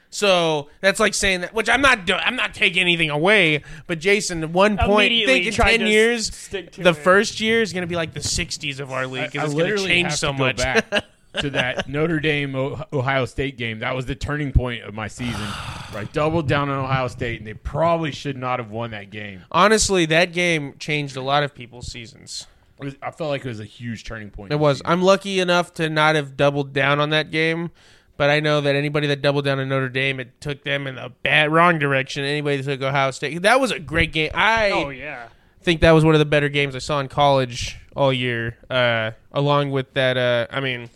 So 0.08 0.68
that's 0.80 1.00
like 1.00 1.12
saying 1.12 1.40
that, 1.40 1.52
which 1.52 1.68
I'm 1.68 1.80
not 1.82 2.06
doing. 2.06 2.20
I'm 2.24 2.36
not 2.36 2.54
taking 2.54 2.80
anything 2.80 3.10
away. 3.10 3.62
But 3.88 3.98
Jason, 3.98 4.44
at 4.44 4.50
one 4.50 4.78
point, 4.78 5.06
Immediately 5.12 5.34
think 5.34 5.46
in 5.48 5.52
tried 5.52 5.70
10 5.72 5.80
to 5.80 5.88
years, 5.88 6.34
stick 6.34 6.70
to 6.72 6.82
the 6.84 6.90
it. 6.90 6.94
first 6.96 7.40
year 7.40 7.60
is 7.62 7.72
going 7.72 7.82
to 7.82 7.88
be 7.88 7.96
like 7.96 8.14
the 8.14 8.20
60s 8.20 8.78
of 8.78 8.92
our 8.92 9.06
league 9.08 9.36
I, 9.36 9.42
I 9.42 9.44
it's 9.44 9.52
going 9.52 9.52
to 9.52 9.56
literally 9.56 9.88
change 9.88 10.10
have 10.10 10.18
so 10.18 10.30
to 10.32 10.38
go 10.38 10.44
much. 10.44 10.56
back 10.58 11.04
to 11.40 11.50
that 11.50 11.88
Notre 11.88 12.20
Dame 12.20 12.54
Ohio 12.92 13.24
State 13.24 13.56
game. 13.56 13.80
That 13.80 13.94
was 13.94 14.06
the 14.06 14.14
turning 14.14 14.52
point 14.52 14.82
of 14.84 14.94
my 14.94 15.08
season. 15.08 15.46
Right, 15.94 16.12
doubled 16.12 16.48
down 16.48 16.68
on 16.70 16.80
Ohio 16.84 17.06
State, 17.06 17.38
and 17.38 17.46
they 17.46 17.54
probably 17.54 18.10
should 18.10 18.36
not 18.36 18.58
have 18.58 18.68
won 18.72 18.90
that 18.90 19.10
game. 19.10 19.42
Honestly, 19.52 20.06
that 20.06 20.32
game 20.32 20.74
changed 20.80 21.16
a 21.16 21.20
lot 21.20 21.44
of 21.44 21.54
people's 21.54 21.86
seasons. 21.86 22.48
Was, 22.80 22.96
I 23.00 23.12
felt 23.12 23.30
like 23.30 23.44
it 23.44 23.48
was 23.48 23.60
a 23.60 23.64
huge 23.64 24.02
turning 24.02 24.30
point. 24.30 24.52
It 24.52 24.56
was. 24.58 24.82
I'm 24.84 25.02
lucky 25.02 25.38
enough 25.38 25.72
to 25.74 25.88
not 25.88 26.16
have 26.16 26.36
doubled 26.36 26.72
down 26.72 26.98
on 26.98 27.10
that 27.10 27.30
game, 27.30 27.70
but 28.16 28.28
I 28.28 28.40
know 28.40 28.60
that 28.60 28.74
anybody 28.74 29.06
that 29.06 29.22
doubled 29.22 29.44
down 29.44 29.60
on 29.60 29.68
Notre 29.68 29.88
Dame, 29.88 30.18
it 30.18 30.40
took 30.40 30.64
them 30.64 30.88
in 30.88 30.96
the 30.96 31.12
bad 31.22 31.52
wrong 31.52 31.78
direction. 31.78 32.24
Anybody 32.24 32.56
that 32.56 32.64
took 32.80 32.82
Ohio 32.82 33.12
State, 33.12 33.42
that 33.42 33.60
was 33.60 33.70
a 33.70 33.78
great 33.78 34.12
game. 34.12 34.32
I 34.34 34.72
Oh 34.72 34.88
yeah. 34.88 35.28
think 35.62 35.80
that 35.82 35.92
was 35.92 36.04
one 36.04 36.16
of 36.16 36.18
the 36.18 36.24
better 36.24 36.48
games 36.48 36.74
I 36.74 36.80
saw 36.80 36.98
in 36.98 37.06
college 37.06 37.76
all 37.94 38.12
year. 38.12 38.56
Uh, 38.68 39.12
along 39.30 39.70
with 39.70 39.94
that, 39.94 40.16
uh, 40.16 40.48
I 40.50 40.58
mean, 40.58 40.90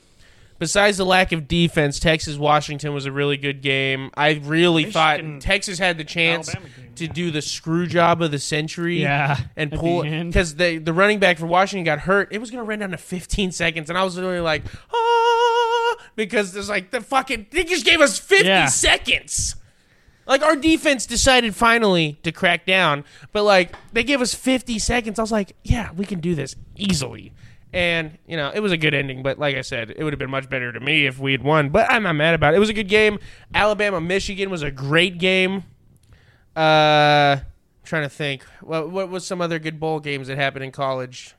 besides 0.59 0.97
the 0.97 1.05
lack 1.07 1.33
of 1.33 1.47
defense, 1.49 1.99
Texas 1.99 2.37
Washington 2.37 2.93
was 2.95 3.07
a 3.07 3.13
really 3.13 3.37
good 3.37 3.61
game. 3.63 4.11
I 4.17 4.41
really 4.45 4.85
Michigan- 4.87 5.41
thought 5.41 5.41
Texas 5.43 5.79
had 5.79 5.99
the 5.99 6.05
chance 6.05 6.49
Alabama 6.49 6.75
game, 6.77 6.95
to 6.97 7.05
yeah. 7.07 7.13
do 7.13 7.31
the 7.31 7.43
screw 7.43 7.87
job 7.87 8.23
of 8.23 8.31
the 8.31 8.39
century. 8.39 9.01
Yeah, 9.03 9.39
and 9.57 9.73
at 9.73 9.79
pull 9.79 10.03
the 10.03 10.09
end. 10.09 10.33
because 10.33 10.57
the 10.57 10.79
the 10.79 10.93
running 10.93 11.19
back 11.19 11.39
for 11.39 11.47
Washington 11.47 11.85
got 11.85 12.01
hurt. 12.01 12.29
It 12.33 12.39
was 12.39 12.51
going 12.51 12.65
to 12.65 12.69
run 12.69 12.81
down 12.81 12.91
to 12.91 12.97
15 12.99 13.53
seconds, 13.53 13.89
and 13.91 13.99
I 13.99 14.05
was 14.05 14.17
literally 14.17 14.41
like, 14.41 14.63
ah, 14.95 15.97
because 16.17 16.53
there's 16.53 16.69
like 16.69 16.91
the 16.91 17.01
fucking 17.01 17.47
they 17.51 17.65
just 17.65 17.85
gave 17.85 18.01
us 18.01 18.19
50 18.19 18.47
Yeah. 18.47 18.67
seconds. 18.67 19.55
Like 20.27 20.43
our 20.43 20.57
defense 20.57 21.07
decided 21.07 21.55
finally 21.55 22.19
to 22.23 22.33
crack 22.33 22.67
down, 22.67 23.05
but 23.33 23.45
like 23.45 23.75
they 23.95 24.05
gave 24.05 24.21
us 24.21 24.35
50 24.35 24.79
seconds. 24.79 25.19
I 25.19 25.23
was 25.23 25.33
like, 25.33 25.57
yeah, 25.65 25.91
we 25.93 26.05
can 26.05 26.21
do 26.21 26.35
this 26.35 26.55
easily. 26.77 27.33
And 27.73 28.17
you 28.27 28.37
know, 28.37 28.51
it 28.55 28.61
was 28.61 28.73
a 28.73 28.77
good 28.79 28.95
ending, 28.95 29.23
but 29.23 29.39
like 29.39 29.57
I 29.57 29.61
said, 29.61 29.91
it 29.91 30.03
would 30.03 30.13
have 30.13 30.19
been 30.19 30.31
much 30.31 30.49
better 30.49 30.73
to 30.73 30.81
me 30.81 31.07
if 31.07 31.19
we 31.19 31.33
had 31.33 31.43
won. 31.43 31.69
But 31.69 31.91
I'm 31.91 32.03
not 32.03 32.15
mad 32.15 32.35
about 32.35 32.55
it. 32.55 32.57
It 32.57 32.61
was 32.61 32.71
a 32.71 32.75
good 32.75 32.89
game. 32.89 33.19
Alabama 33.55 34.01
Michigan 34.01 34.49
was 34.51 34.63
a 34.63 34.71
great 34.71 35.19
game. 35.19 35.65
Uh, 36.57 37.37
I'm 37.41 37.45
trying 37.85 38.05
to 38.05 38.09
think. 38.09 38.45
What 38.63 38.91
what 38.91 39.11
was 39.11 39.27
some 39.27 39.41
other 39.41 39.59
good 39.59 39.79
bowl 39.79 40.01
games 40.01 40.29
that 40.29 40.39
happened 40.39 40.65
in 40.65 40.73
college? 40.73 41.35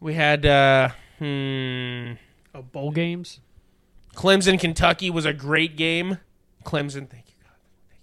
We 0.00 0.14
had 0.14 0.44
uh, 0.44 0.90
hmm, 1.18 2.12
Oh, 2.54 2.62
bowl 2.62 2.90
games. 2.90 3.40
Clemson 4.14 4.60
Kentucky 4.60 5.08
was 5.08 5.24
a 5.24 5.32
great 5.32 5.76
game. 5.76 6.18
Clemson, 6.64 7.08
thank 7.08 7.24
you, 7.28 7.34
God. 7.42 7.56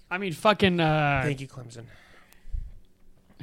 I 0.09 0.17
mean, 0.17 0.33
fucking. 0.33 0.79
Uh, 0.79 1.21
thank 1.24 1.39
you, 1.39 1.48
Clemson. 1.48 1.83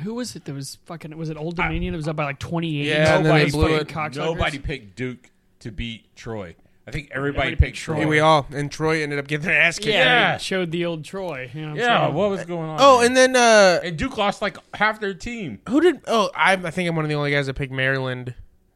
Who 0.02 0.14
was 0.14 0.36
it 0.36 0.44
that 0.44 0.54
was 0.54 0.78
fucking? 0.84 1.16
Was 1.16 1.30
it 1.30 1.36
Old 1.36 1.56
Dominion? 1.56 1.94
It 1.94 1.96
was 1.96 2.08
up 2.08 2.16
by 2.16 2.24
like 2.24 2.38
twenty 2.38 2.80
eight. 2.82 2.86
Yeah, 2.88 3.16
and 3.16 3.26
then 3.26 3.34
they 3.34 3.50
blew 3.50 3.74
it. 3.76 3.94
Nobody 4.14 4.58
picked 4.58 4.96
Duke 4.96 5.30
to 5.60 5.70
beat 5.70 6.14
Troy. 6.16 6.54
I 6.88 6.92
think 6.92 7.08
everybody 7.10 7.48
Everybody 7.48 7.50
picked 7.56 7.60
picked 7.74 7.78
Troy. 7.78 7.96
Here 7.96 8.06
we 8.08 8.20
all 8.20 8.46
and 8.52 8.70
Troy 8.70 9.02
ended 9.02 9.18
up 9.18 9.26
getting 9.26 9.46
their 9.46 9.60
ass 9.60 9.76
kicked. 9.78 9.88
Yeah, 9.88 10.04
Yeah. 10.04 10.36
they 10.36 10.42
showed 10.42 10.70
the 10.70 10.84
old 10.84 11.04
Troy. 11.04 11.50
You 11.52 11.62
know 11.62 11.66
what 11.68 11.72
I'm 11.72 11.76
Yeah, 11.78 12.02
saying? 12.04 12.14
what 12.14 12.30
was 12.30 12.44
going 12.44 12.68
on? 12.70 12.76
Oh, 12.80 12.98
there? 12.98 13.06
and 13.08 13.16
then 13.16 13.34
uh, 13.34 13.80
and 13.82 13.96
Duke 13.96 14.16
lost 14.16 14.40
like 14.40 14.56
half 14.74 15.00
their 15.00 15.12
team. 15.14 15.58
who 15.68 15.80
did? 15.80 16.00
Oh, 16.06 16.30
I, 16.34 16.52
I 16.52 16.70
think 16.70 16.88
I'm 16.88 16.94
one 16.94 17.04
of 17.04 17.08
the 17.08 17.16
only 17.16 17.32
guys 17.32 17.46
that 17.46 17.54
picked 17.54 17.72
Maryland 17.72 18.34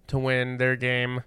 to 0.09 0.19
win 0.19 0.59
their 0.59 0.75
game. 0.75 1.23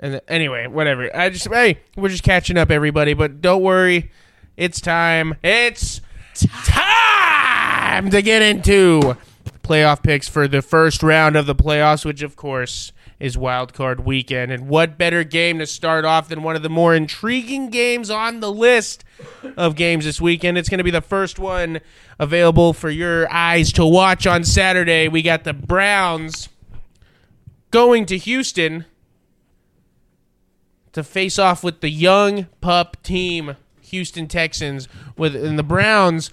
And 0.00 0.14
the, 0.14 0.32
anyway, 0.32 0.66
whatever. 0.66 1.14
I 1.14 1.28
just 1.28 1.46
hey, 1.48 1.80
we're 1.96 2.08
just 2.08 2.22
catching 2.22 2.56
up, 2.56 2.70
everybody. 2.70 3.12
But 3.12 3.42
don't 3.42 3.62
worry, 3.62 4.10
it's 4.56 4.80
time. 4.80 5.34
It's 5.42 6.00
time 6.64 8.10
to 8.10 8.22
get 8.22 8.42
into 8.42 9.16
playoff 9.62 10.02
picks 10.02 10.28
for 10.28 10.48
the 10.48 10.62
first 10.62 11.02
round 11.02 11.36
of 11.36 11.46
the 11.46 11.54
playoffs, 11.54 12.04
which 12.04 12.22
of 12.22 12.36
course 12.36 12.92
is 13.20 13.36
wild 13.36 13.74
card 13.74 14.00
weekend. 14.00 14.52
And 14.52 14.68
what 14.68 14.96
better 14.96 15.24
game 15.24 15.58
to 15.58 15.66
start 15.66 16.04
off 16.04 16.28
than 16.28 16.42
one 16.42 16.56
of 16.56 16.62
the 16.62 16.68
more 16.68 16.94
intriguing 16.94 17.68
games 17.68 18.10
on 18.10 18.40
the 18.40 18.52
list 18.52 19.04
of 19.56 19.74
games 19.74 20.04
this 20.04 20.20
weekend? 20.20 20.56
It's 20.56 20.68
going 20.68 20.78
to 20.78 20.84
be 20.84 20.90
the 20.90 21.00
first 21.00 21.38
one 21.38 21.80
available 22.18 22.72
for 22.72 22.90
your 22.90 23.30
eyes 23.32 23.72
to 23.72 23.84
watch 23.84 24.26
on 24.26 24.44
Saturday. 24.44 25.08
We 25.08 25.22
got 25.22 25.44
the 25.44 25.52
Browns 25.52 26.48
going 27.70 28.06
to 28.06 28.16
Houston 28.16 28.84
to 30.92 31.02
face 31.02 31.38
off 31.38 31.62
with 31.62 31.80
the 31.80 31.90
young 31.90 32.46
pup 32.60 33.02
team, 33.02 33.56
Houston 33.88 34.26
Texans, 34.28 34.88
with 35.16 35.34
and 35.36 35.58
the 35.58 35.62
Browns. 35.62 36.30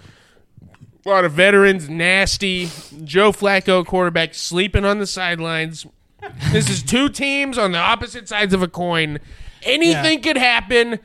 A 1.06 1.10
lot 1.10 1.26
of 1.26 1.34
veterans, 1.34 1.88
nasty. 1.88 2.70
Joe 3.04 3.32
Flacco, 3.32 3.86
quarterback, 3.86 4.34
sleeping 4.34 4.86
on 4.86 5.00
the 5.00 5.06
sidelines. 5.06 5.86
This 6.52 6.70
is 6.70 6.82
two 6.82 7.10
teams 7.10 7.58
on 7.58 7.72
the 7.72 7.78
opposite 7.78 8.28
sides 8.28 8.54
of 8.54 8.64
a 8.64 8.68
coin. 8.68 9.20
Anything 9.64 10.22
could 10.22 10.38
happen. 10.38 11.00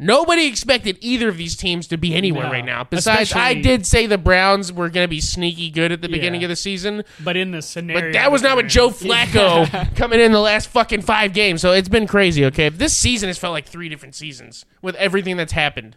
Nobody 0.00 0.46
expected 0.46 0.96
either 1.00 1.28
of 1.28 1.36
these 1.36 1.56
teams 1.56 1.88
to 1.88 1.96
be 1.98 2.14
anywhere 2.14 2.44
No. 2.46 2.52
right 2.52 2.64
now. 2.64 2.84
Besides, 2.84 3.32
I 3.32 3.50
Especially- 3.50 3.62
did 3.62 3.84
say 3.86 4.06
the 4.06 4.16
Browns 4.16 4.72
were 4.72 4.88
going 4.90 5.04
to 5.04 5.08
be 5.08 5.20
sneaky 5.20 5.70
good 5.70 5.90
at 5.90 6.02
the 6.02 6.08
beginning 6.08 6.40
Yeah. 6.42 6.44
of 6.46 6.50
the 6.50 6.56
season. 6.56 7.02
But 7.18 7.36
in 7.36 7.50
the 7.50 7.62
scenario, 7.62 8.02
But 8.02 8.12
that 8.12 8.30
was 8.30 8.40
not 8.42 8.56
with 8.56 8.68
Joe 8.68 8.90
Flacco 8.90 9.94
coming 9.96 10.20
in 10.20 10.30
the 10.30 10.40
last 10.40 10.68
fucking 10.68 11.02
five 11.02 11.32
games. 11.32 11.60
So 11.60 11.72
it's 11.72 11.88
been 11.88 12.06
crazy. 12.06 12.44
Okay, 12.44 12.68
this 12.68 12.96
season 12.96 13.28
has 13.28 13.38
felt 13.38 13.52
like 13.52 13.66
three 13.66 13.88
different 13.88 14.14
seasons 14.14 14.64
with 14.82 14.94
everything 14.96 15.36
that's 15.36 15.52
happened. 15.52 15.96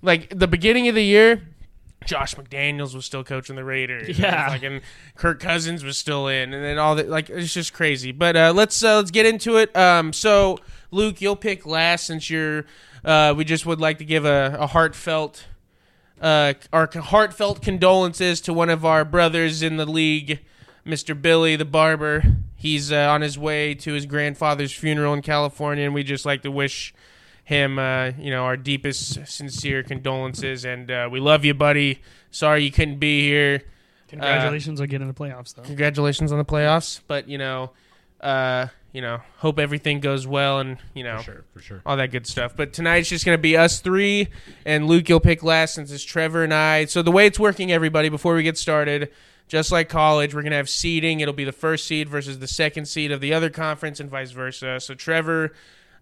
Like 0.00 0.32
the 0.38 0.46
beginning 0.46 0.86
of 0.88 0.94
the 0.94 1.04
year, 1.04 1.42
Josh 2.06 2.34
McDaniels 2.36 2.94
was 2.94 3.04
still 3.04 3.24
coaching 3.24 3.56
the 3.56 3.64
Raiders. 3.64 4.08
and 4.08 4.18
Yeah. 4.18 4.48
fucking 4.48 4.80
Kirk 5.16 5.40
Cousins 5.40 5.82
was 5.84 5.98
still 5.98 6.28
in, 6.28 6.54
and 6.54 6.64
then 6.64 6.78
all 6.78 6.94
that. 6.94 7.08
Like 7.10 7.28
it's 7.28 7.52
just 7.52 7.72
crazy. 7.74 8.12
But 8.12 8.36
uh, 8.36 8.52
let's 8.54 8.82
uh, 8.82 8.96
let's 8.96 9.10
get 9.10 9.26
into 9.26 9.56
it. 9.56 9.76
Um, 9.76 10.12
so 10.12 10.58
Luke, 10.92 11.20
you'll 11.20 11.34
pick 11.36 11.66
last 11.66 12.06
since 12.06 12.30
you're. 12.30 12.64
Uh, 13.04 13.34
we 13.36 13.44
just 13.44 13.66
would 13.66 13.80
like 13.80 13.98
to 13.98 14.04
give 14.04 14.24
a, 14.24 14.56
a 14.58 14.66
heartfelt 14.66 15.46
uh, 16.20 16.52
our 16.72 16.88
heartfelt 16.92 17.62
condolences 17.62 18.40
to 18.42 18.52
one 18.52 18.68
of 18.68 18.84
our 18.84 19.04
brothers 19.04 19.62
in 19.62 19.78
the 19.78 19.86
league, 19.86 20.40
Mr. 20.86 21.20
Billy 21.20 21.56
the 21.56 21.64
barber. 21.64 22.22
He's 22.56 22.92
uh, 22.92 23.08
on 23.10 23.22
his 23.22 23.38
way 23.38 23.74
to 23.76 23.94
his 23.94 24.04
grandfather's 24.04 24.72
funeral 24.72 25.14
in 25.14 25.22
California, 25.22 25.84
and 25.84 25.94
we 25.94 26.02
just 26.02 26.26
like 26.26 26.42
to 26.42 26.50
wish 26.50 26.92
him, 27.42 27.78
uh, 27.78 28.12
you 28.18 28.30
know, 28.30 28.44
our 28.44 28.56
deepest, 28.56 29.26
sincere 29.26 29.82
condolences. 29.82 30.66
And 30.66 30.90
uh, 30.90 31.08
we 31.10 31.20
love 31.20 31.44
you, 31.44 31.54
buddy. 31.54 32.02
Sorry 32.30 32.64
you 32.64 32.70
couldn't 32.70 32.98
be 32.98 33.22
here. 33.22 33.62
Congratulations 34.08 34.80
on 34.80 34.88
getting 34.88 35.08
the 35.08 35.14
playoffs, 35.14 35.54
though. 35.54 35.62
Congratulations 35.62 36.32
on 36.32 36.38
the 36.38 36.44
playoffs, 36.44 37.00
but 37.06 37.28
you 37.28 37.38
know, 37.38 37.70
uh, 38.20 38.66
you 38.92 39.00
know, 39.00 39.20
hope 39.38 39.58
everything 39.58 40.00
goes 40.00 40.26
well, 40.26 40.58
and 40.58 40.78
you 40.94 41.04
know, 41.04 41.18
For 41.18 41.22
sure, 41.22 41.44
for 41.52 41.60
sure. 41.60 41.82
all 41.86 41.96
that 41.96 42.10
good 42.10 42.26
stuff. 42.26 42.56
But 42.56 42.72
tonight's 42.72 43.08
just 43.08 43.24
going 43.24 43.36
to 43.36 43.42
be 43.42 43.56
us 43.56 43.80
three, 43.80 44.28
and 44.64 44.86
Luke, 44.86 45.08
you'll 45.08 45.20
pick 45.20 45.42
last 45.42 45.74
since 45.74 45.90
it's 45.92 46.02
Trevor 46.02 46.42
and 46.44 46.52
I. 46.52 46.86
So 46.86 47.02
the 47.02 47.12
way 47.12 47.26
it's 47.26 47.38
working, 47.38 47.70
everybody, 47.70 48.08
before 48.08 48.34
we 48.34 48.42
get 48.42 48.58
started, 48.58 49.10
just 49.46 49.72
like 49.72 49.88
college, 49.88 50.34
we're 50.34 50.42
going 50.42 50.52
to 50.52 50.56
have 50.56 50.68
seeding. 50.68 51.20
It'll 51.20 51.34
be 51.34 51.44
the 51.44 51.52
first 51.52 51.86
seed 51.86 52.08
versus 52.08 52.38
the 52.38 52.48
second 52.48 52.86
seed 52.86 53.12
of 53.12 53.20
the 53.20 53.32
other 53.32 53.50
conference, 53.50 54.00
and 54.00 54.10
vice 54.10 54.30
versa. 54.32 54.80
So 54.80 54.94
Trevor 54.94 55.52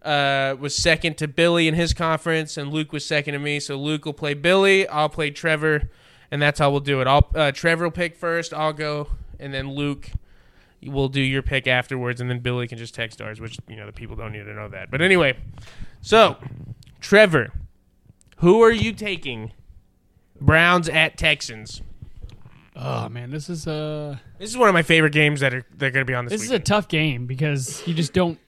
uh, 0.02 0.56
was 0.58 0.76
second 0.76 1.18
to 1.18 1.28
Billy 1.28 1.68
in 1.68 1.74
his 1.74 1.92
conference, 1.92 2.56
and 2.56 2.72
Luke 2.72 2.92
was 2.92 3.04
second 3.04 3.34
to 3.34 3.38
me. 3.38 3.60
So 3.60 3.76
Luke 3.76 4.04
will 4.04 4.12
play 4.12 4.34
Billy, 4.34 4.86
I'll 4.88 5.08
play 5.08 5.30
Trevor, 5.30 5.90
and 6.30 6.40
that's 6.40 6.58
how 6.58 6.70
we'll 6.70 6.80
do 6.80 7.00
it. 7.00 7.06
I'll 7.06 7.28
uh, 7.34 7.52
Trevor 7.52 7.84
will 7.84 7.90
pick 7.90 8.16
first, 8.16 8.54
I'll 8.54 8.72
go, 8.72 9.08
and 9.38 9.52
then 9.52 9.72
Luke 9.72 10.10
we'll 10.82 11.08
do 11.08 11.20
your 11.20 11.42
pick 11.42 11.66
afterwards, 11.66 12.20
and 12.20 12.30
then 12.30 12.40
Billy 12.40 12.68
can 12.68 12.78
just 12.78 12.94
text 12.94 13.20
ours, 13.20 13.40
which 13.40 13.58
you 13.68 13.76
know 13.76 13.86
the 13.86 13.92
people 13.92 14.16
don't 14.16 14.32
need 14.32 14.44
to 14.44 14.54
know 14.54 14.68
that. 14.68 14.90
But 14.90 15.02
anyway, 15.02 15.36
so 16.00 16.36
Trevor, 17.00 17.52
who 18.38 18.62
are 18.62 18.72
you 18.72 18.92
taking? 18.92 19.52
Browns 20.40 20.88
at 20.88 21.18
Texans. 21.18 21.82
Oh 22.76 23.08
man, 23.08 23.30
this 23.30 23.50
is 23.50 23.66
a 23.66 24.20
This 24.38 24.50
is 24.50 24.56
one 24.56 24.68
of 24.68 24.72
my 24.72 24.82
favorite 24.82 25.12
games 25.12 25.40
that 25.40 25.52
are 25.52 25.64
they're 25.76 25.90
going 25.90 26.06
to 26.06 26.10
be 26.10 26.14
on 26.14 26.26
this. 26.26 26.32
this 26.32 26.42
is 26.42 26.50
a 26.50 26.60
tough 26.60 26.86
game 26.88 27.26
because 27.26 27.84
you 27.86 27.94
just 27.94 28.12
don't. 28.12 28.38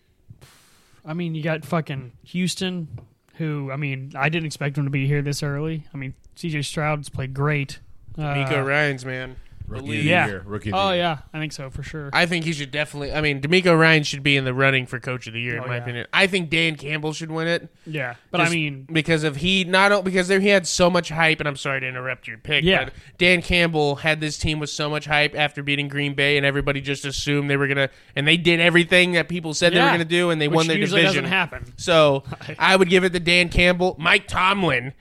I 1.05 1.15
mean, 1.15 1.35
you 1.35 1.43
got 1.43 1.65
fucking 1.65 2.13
Houston, 2.27 2.87
who 3.35 3.71
I 3.73 3.77
mean, 3.77 4.13
I 4.15 4.29
didn't 4.29 4.47
expect 4.47 4.79
him 4.79 4.85
to 4.85 4.91
be 4.91 5.07
here 5.07 5.21
this 5.23 5.43
early. 5.43 5.85
I 5.93 5.97
mean, 5.97 6.15
C.J. 6.37 6.63
Stroud's 6.63 7.09
played 7.09 7.35
great. 7.35 7.81
Uh, 8.17 8.35
Nico 8.35 8.63
Ryan's 8.63 9.05
man. 9.05 9.35
Rookie 9.71 9.99
of 9.99 10.05
the 10.05 10.11
yeah. 10.11 10.27
year. 10.27 10.43
Rookie 10.45 10.71
of 10.71 10.75
the 10.75 10.79
Oh 10.81 10.91
year. 10.91 10.99
yeah, 10.99 11.19
I 11.33 11.39
think 11.39 11.53
so 11.53 11.71
for 11.71 11.83
sure. 11.83 12.11
I 12.13 12.27
think 12.27 12.45
he 12.45 12.53
should 12.53 12.71
definitely. 12.71 13.13
I 13.13 13.21
mean, 13.21 13.41
DeMeco 13.41 13.79
Ryan 13.79 14.03
should 14.03 14.23
be 14.23 14.37
in 14.37 14.45
the 14.45 14.53
running 14.53 14.87
for 14.87 14.99
Coach 15.01 15.27
of 15.27 15.33
the 15.33 15.41
Year, 15.41 15.57
in 15.59 15.65
Oh, 15.65 15.67
my 15.67 15.77
yeah. 15.77 15.83
opinion. 15.83 16.07
I 16.13 16.27
think 16.27 16.51
Dan 16.51 16.77
Campbell 16.77 17.13
should 17.13 17.31
win 17.31 17.47
it. 17.47 17.69
yeah, 17.87 18.15
but 18.31 18.39
Just 18.39 18.51
I 18.51 18.55
mean, 18.55 18.87
because 18.93 19.25
of 19.25 19.37
he 19.37 19.65
not 19.65 19.93
o- 19.93 20.03
because 20.03 20.29
there 20.29 20.41
he 20.41 20.49
had 20.49 20.67
so 20.67 20.91
much 20.91 21.09
hype, 21.09 21.39
and 21.41 21.49
I'm 21.49 21.57
sorry 21.57 21.81
to 21.81 21.87
interrupt 21.89 22.27
your 22.29 22.39
pick. 22.39 22.65
Yeah. 22.65 22.85
but 22.85 22.95
Dan 23.19 23.43
Campbell 23.43 23.97
had 23.97 24.21
this 24.21 24.37
team 24.39 24.59
with 24.59 24.71
so 24.71 24.91
much 24.91 25.07
hype 25.07 25.35
after 25.37 25.63
beating 25.63 25.89
Green 25.89 26.15
Bay, 26.15 26.37
and 26.37 26.45
everybody 26.45 26.81
just 26.81 27.05
assumed 27.05 27.49
they 27.49 27.57
were 27.57 27.69
gonna, 27.69 27.91
and 28.17 28.27
they 28.27 28.37
did 28.37 28.61
everything 28.61 29.13
that 29.13 29.29
people 29.29 29.55
said 29.55 29.73
they 29.73 29.79
were 29.79 29.85
Yeah. 29.87 29.93
gonna 29.93 30.05
do, 30.05 30.31
and 30.31 30.41
they 30.41 30.49
which 30.49 30.57
won 30.57 30.67
their 30.67 30.77
usually 30.79 31.03
division. 31.03 31.25
doesn't 31.25 31.33
happen. 31.37 31.73
So 31.77 32.25
I 32.59 32.77
would 32.77 32.89
give 32.89 33.05
it 33.05 33.13
to 33.13 33.21
Dan 33.21 33.49
Campbell. 33.49 33.97
Mike 33.99 34.27
Tomlin 34.27 34.93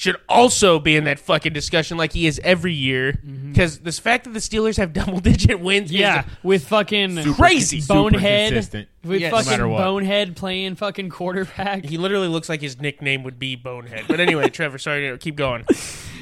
should 0.00 0.16
also 0.30 0.78
be 0.78 0.96
in 0.96 1.04
that 1.04 1.18
fucking 1.18 1.52
discussion 1.52 1.98
like 1.98 2.14
he 2.14 2.26
is 2.26 2.40
every 2.42 2.72
year, 2.72 3.12
mm-hmm. 3.12 3.50
because 3.50 3.80
this 3.80 3.98
fact 3.98 4.24
that 4.24 4.30
the 4.30 4.38
Steelers 4.38 4.78
have 4.78 4.92
double 4.94 5.20
digit 5.20 5.60
wins, 5.60 5.92
Yeah, 5.92 6.20
is 6.20 6.26
with 6.42 6.68
fucking 6.68 7.16
Super- 7.22 7.34
Crazy. 7.34 7.82
super 7.82 8.04
bonehead, 8.04 8.54
consistent. 8.54 8.88
with 9.04 9.20
Yes. 9.20 9.30
No 9.30 9.36
fucking 9.36 9.50
matter 9.50 9.68
what. 9.68 9.76
bonehead 9.84 10.36
playing 10.36 10.76
fucking 10.76 11.10
quarterback. 11.10 11.84
he 11.84 11.98
literally 11.98 12.28
looks 12.28 12.48
like 12.48 12.62
his 12.62 12.80
nickname 12.80 13.24
would 13.24 13.38
be 13.38 13.56
Bonehead. 13.56 14.06
But 14.08 14.20
anyway, 14.20 14.48
Trevor, 14.48 14.78
sorry 14.78 15.10
to 15.10 15.18
keep 15.18 15.36
going. 15.36 15.66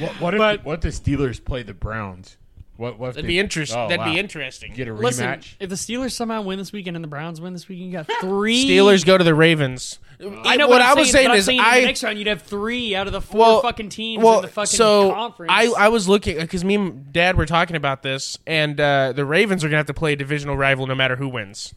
What, 0.00 0.20
what 0.20 0.34
if 0.34 0.38
But- 0.38 0.64
what 0.64 0.84
if 0.84 1.00
the 1.00 1.12
Steelers 1.16 1.44
play 1.44 1.62
the 1.62 1.72
Browns? 1.72 2.36
What 2.78 2.98
what 2.98 3.08
if 3.10 3.14
That'd 3.16 3.24
they- 3.26 3.28
be 3.34 3.38
interesting. 3.40 3.78
Oh, 3.78 3.88
That'd 3.88 4.06
wow. 4.06 4.12
be 4.12 4.18
interesting. 4.18 4.72
Get 4.72 4.88
a 4.88 4.92
rematch. 4.92 5.02
Listen, 5.02 5.40
if 5.60 5.68
the 5.68 5.74
Steelers 5.74 6.12
somehow 6.12 6.40
win 6.42 6.58
this 6.58 6.72
weekend 6.72 6.96
and 6.96 7.02
the 7.02 7.08
Browns 7.08 7.40
win 7.40 7.52
this 7.52 7.68
weekend, 7.68 7.86
you 7.88 7.92
got 7.92 8.06
three. 8.20 8.66
Steelers 8.66 9.04
go 9.04 9.18
to 9.18 9.24
the 9.24 9.34
Ravens. 9.34 9.98
I 10.44 10.56
know 10.56 10.66
what 10.68 10.80
I'm 10.80 10.96
I 10.96 11.00
was 11.00 11.10
saying 11.12 11.26
but 11.28 11.32
I'm 11.34 11.38
is 11.38 11.44
saying 11.44 11.58
in 11.58 11.64
I 11.64 11.80
the 11.80 11.86
next 11.86 12.02
round 12.02 12.18
you'd 12.18 12.26
have 12.28 12.42
three 12.42 12.94
out 12.96 13.06
of 13.06 13.12
the 13.12 13.20
four 13.20 13.38
well 13.40 13.60
fucking 13.62 13.88
teams 13.90 14.22
well 14.24 14.36
in 14.36 14.42
the 14.42 14.48
fucking 14.48 14.66
so 14.76 15.12
conference. 15.12 15.52
I 15.54 15.66
I 15.76 15.88
was 15.88 16.08
looking 16.08 16.38
because 16.38 16.64
me 16.64 16.76
and 16.76 17.12
Dad 17.12 17.36
were 17.36 17.46
talking 17.46 17.76
about 17.76 18.02
this, 18.02 18.38
and 18.46 18.80
uh, 18.80 19.12
the 19.12 19.24
Ravens 19.24 19.62
are 19.64 19.68
gonna 19.68 19.76
have 19.76 19.86
to 19.86 19.94
play 19.94 20.12
a 20.14 20.16
divisional 20.16 20.56
rival 20.56 20.86
no 20.86 20.94
matter 20.94 21.16
who 21.16 21.28
wins. 21.28 21.74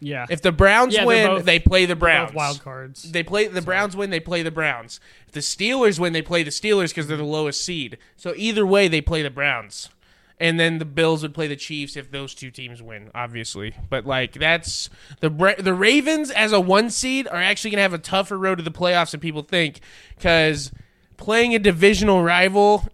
Yeah. 0.00 0.26
If 0.30 0.42
the 0.42 0.52
Browns 0.52 0.94
Yeah, 0.94 1.04
win, 1.04 1.26
both- 1.26 1.44
they 1.44 1.58
play 1.58 1.84
the 1.84 1.96
Both 1.96 2.00
Browns. 2.00 2.32
wild 2.32 2.62
cards. 2.62 3.10
They 3.10 3.24
play 3.24 3.48
the 3.48 3.62
Browns 3.62 3.96
win, 3.96 4.10
they 4.10 4.20
play 4.20 4.42
the 4.44 4.52
Browns. 4.52 5.00
If 5.26 5.32
the 5.32 5.40
Steelers 5.40 5.98
win, 5.98 6.12
they 6.12 6.22
play 6.22 6.44
the 6.44 6.50
Steelers 6.52 6.90
because 6.90 7.08
they're 7.08 7.16
the 7.16 7.24
lowest 7.24 7.64
seed. 7.64 7.98
So 8.16 8.32
either 8.36 8.64
way, 8.64 8.86
they 8.86 9.00
play 9.00 9.22
the 9.22 9.30
Browns. 9.30 9.88
And 10.40 10.58
then 10.58 10.78
the 10.78 10.84
Bills 10.84 11.22
would 11.22 11.34
play 11.34 11.48
the 11.48 11.56
Chiefs 11.56 11.96
if 11.96 12.10
those 12.10 12.34
two 12.34 12.50
teams 12.50 12.80
win, 12.80 13.10
obviously. 13.14 13.74
But 13.90 14.06
like 14.06 14.34
that's 14.34 14.88
the 15.20 15.30
the 15.58 15.74
Ravens 15.74 16.30
as 16.30 16.52
a 16.52 16.60
one 16.60 16.90
seed 16.90 17.26
are 17.26 17.42
actually 17.42 17.72
going 17.72 17.78
to 17.78 17.82
have 17.82 17.94
a 17.94 17.98
tougher 17.98 18.38
road 18.38 18.56
to 18.56 18.62
the 18.62 18.70
playoffs 18.70 19.10
than 19.10 19.20
people 19.20 19.42
think 19.42 19.80
because 20.16 20.70
playing 21.16 21.54
a 21.54 21.58
divisional 21.58 22.22
rival 22.22 22.86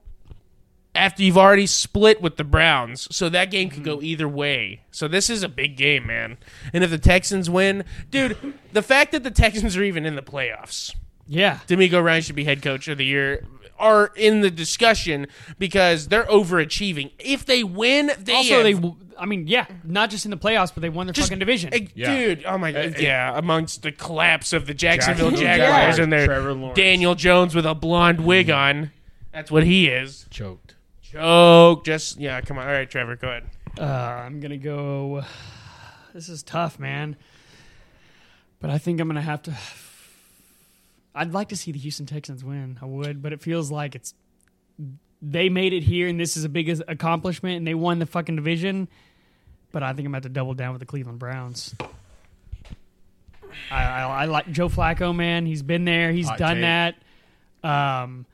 after 0.94 1.22
you've 1.22 1.38
already 1.38 1.66
split 1.66 2.22
with 2.22 2.36
the 2.36 2.44
Browns. 2.44 3.08
So 3.14 3.28
that 3.28 3.50
game 3.50 3.68
could 3.68 3.82
mm-hmm. 3.82 3.96
go 3.96 4.02
either 4.02 4.28
way. 4.28 4.82
So 4.90 5.08
this 5.08 5.28
is 5.28 5.42
a 5.42 5.48
big 5.48 5.76
game, 5.76 6.06
man. 6.06 6.38
And 6.72 6.84
if 6.84 6.90
the 6.90 6.98
Texans 6.98 7.50
win, 7.50 7.84
dude, 8.10 8.54
the 8.72 8.82
fact 8.82 9.12
that 9.12 9.22
the 9.22 9.30
Texans 9.30 9.76
are 9.76 9.82
even 9.82 10.06
in 10.06 10.14
the 10.14 10.22
playoffs, 10.22 10.94
yeah. 11.26 11.58
DeMeco 11.66 12.02
Ryan 12.02 12.22
should 12.22 12.36
be 12.36 12.44
head 12.44 12.62
coach 12.62 12.88
of 12.88 12.98
the 12.98 13.04
year, 13.04 13.46
are 13.78 14.12
in 14.16 14.40
the 14.40 14.50
discussion 14.50 15.26
because 15.58 16.08
they're 16.08 16.24
overachieving. 16.24 17.10
If 17.18 17.44
they 17.46 17.62
win, 17.64 18.12
they 18.18 18.34
Also, 18.34 18.62
have- 18.64 18.82
they. 18.82 18.92
I 19.16 19.26
mean, 19.26 19.46
yeah, 19.46 19.66
not 19.84 20.10
just 20.10 20.24
in 20.24 20.32
the 20.32 20.36
playoffs, 20.36 20.72
but 20.74 20.80
they 20.80 20.88
won 20.88 21.06
their 21.06 21.12
just- 21.12 21.28
fucking 21.28 21.38
division. 21.38 21.72
eh, 21.72 21.86
Yeah. 21.94 22.16
dude. 22.16 22.44
Oh 22.46 22.58
my 22.58 22.72
god, 22.72 22.94
eh. 22.96 23.00
yeah. 23.00 23.36
Amongst 23.38 23.82
the 23.82 23.92
collapse 23.92 24.52
of 24.52 24.66
the 24.66 24.74
Jacksonville 24.74 25.30
Jacksonville 25.30 25.56
Jaguars 25.56 25.70
Jaguars, 25.76 25.98
and 26.00 26.12
their 26.12 26.26
Trevor 26.26 26.52
Lawrence. 26.54 26.76
Daniel 26.76 27.14
Jones 27.14 27.54
with 27.54 27.64
a 27.66 27.74
blonde 27.76 28.20
wig 28.24 28.50
on, 28.50 28.90
that's 29.32 29.50
what 29.52 29.62
he 29.64 29.86
is. 29.88 30.26
Choked. 30.30 30.74
Joke. 31.02 31.84
Just 31.84 32.18
yeah. 32.18 32.40
Come 32.40 32.58
on. 32.58 32.66
All 32.66 32.72
right, 32.72 32.90
Trevor. 32.90 33.14
Go 33.14 33.28
ahead. 33.28 33.44
Uh, 33.78 33.84
I'm 33.84 34.40
gonna 34.40 34.56
go. 34.56 35.22
This 36.12 36.28
is 36.28 36.44
tough, 36.44 36.78
man. 36.78 37.16
But 38.60 38.70
I 38.70 38.78
think 38.78 39.00
I'm 39.00 39.08
gonna 39.08 39.20
have 39.20 39.42
to. 39.42 39.54
I'd 41.14 41.32
like 41.32 41.50
to 41.50 41.56
see 41.56 41.72
the 41.72 41.78
Houston 41.78 42.06
Texans 42.06 42.42
win. 42.44 42.78
I 42.82 42.86
would, 42.86 43.22
but 43.22 43.32
it 43.32 43.40
feels 43.40 43.70
like 43.70 43.94
it's 43.94 44.14
they 45.22 45.48
made 45.48 45.72
it 45.72 45.82
here, 45.82 46.08
and 46.08 46.18
this 46.18 46.36
is 46.36 46.44
a 46.44 46.48
big 46.48 46.68
accomplishment, 46.88 47.56
and 47.58 47.66
they 47.66 47.74
won 47.74 47.98
the 47.98 48.06
fucking 48.06 48.36
division. 48.36 48.88
But 49.72 49.82
I 49.82 49.92
think 49.92 50.06
I'm 50.06 50.14
about 50.14 50.24
to 50.24 50.28
double 50.28 50.54
down 50.54 50.72
with 50.72 50.80
the 50.80 50.86
Cleveland 50.86 51.18
Browns. 51.18 51.74
I, 53.70 53.84
I, 53.84 54.02
I 54.02 54.24
like 54.26 54.50
Joe 54.50 54.68
Flacco, 54.68 55.14
man. 55.14 55.46
He's 55.46 55.62
been 55.62 55.84
there. 55.84 56.12
He's 56.12 56.28
Hot 56.28 56.38
done 56.38 56.56
take. 56.56 56.62
that. 56.62 56.94
Um, 57.62 58.26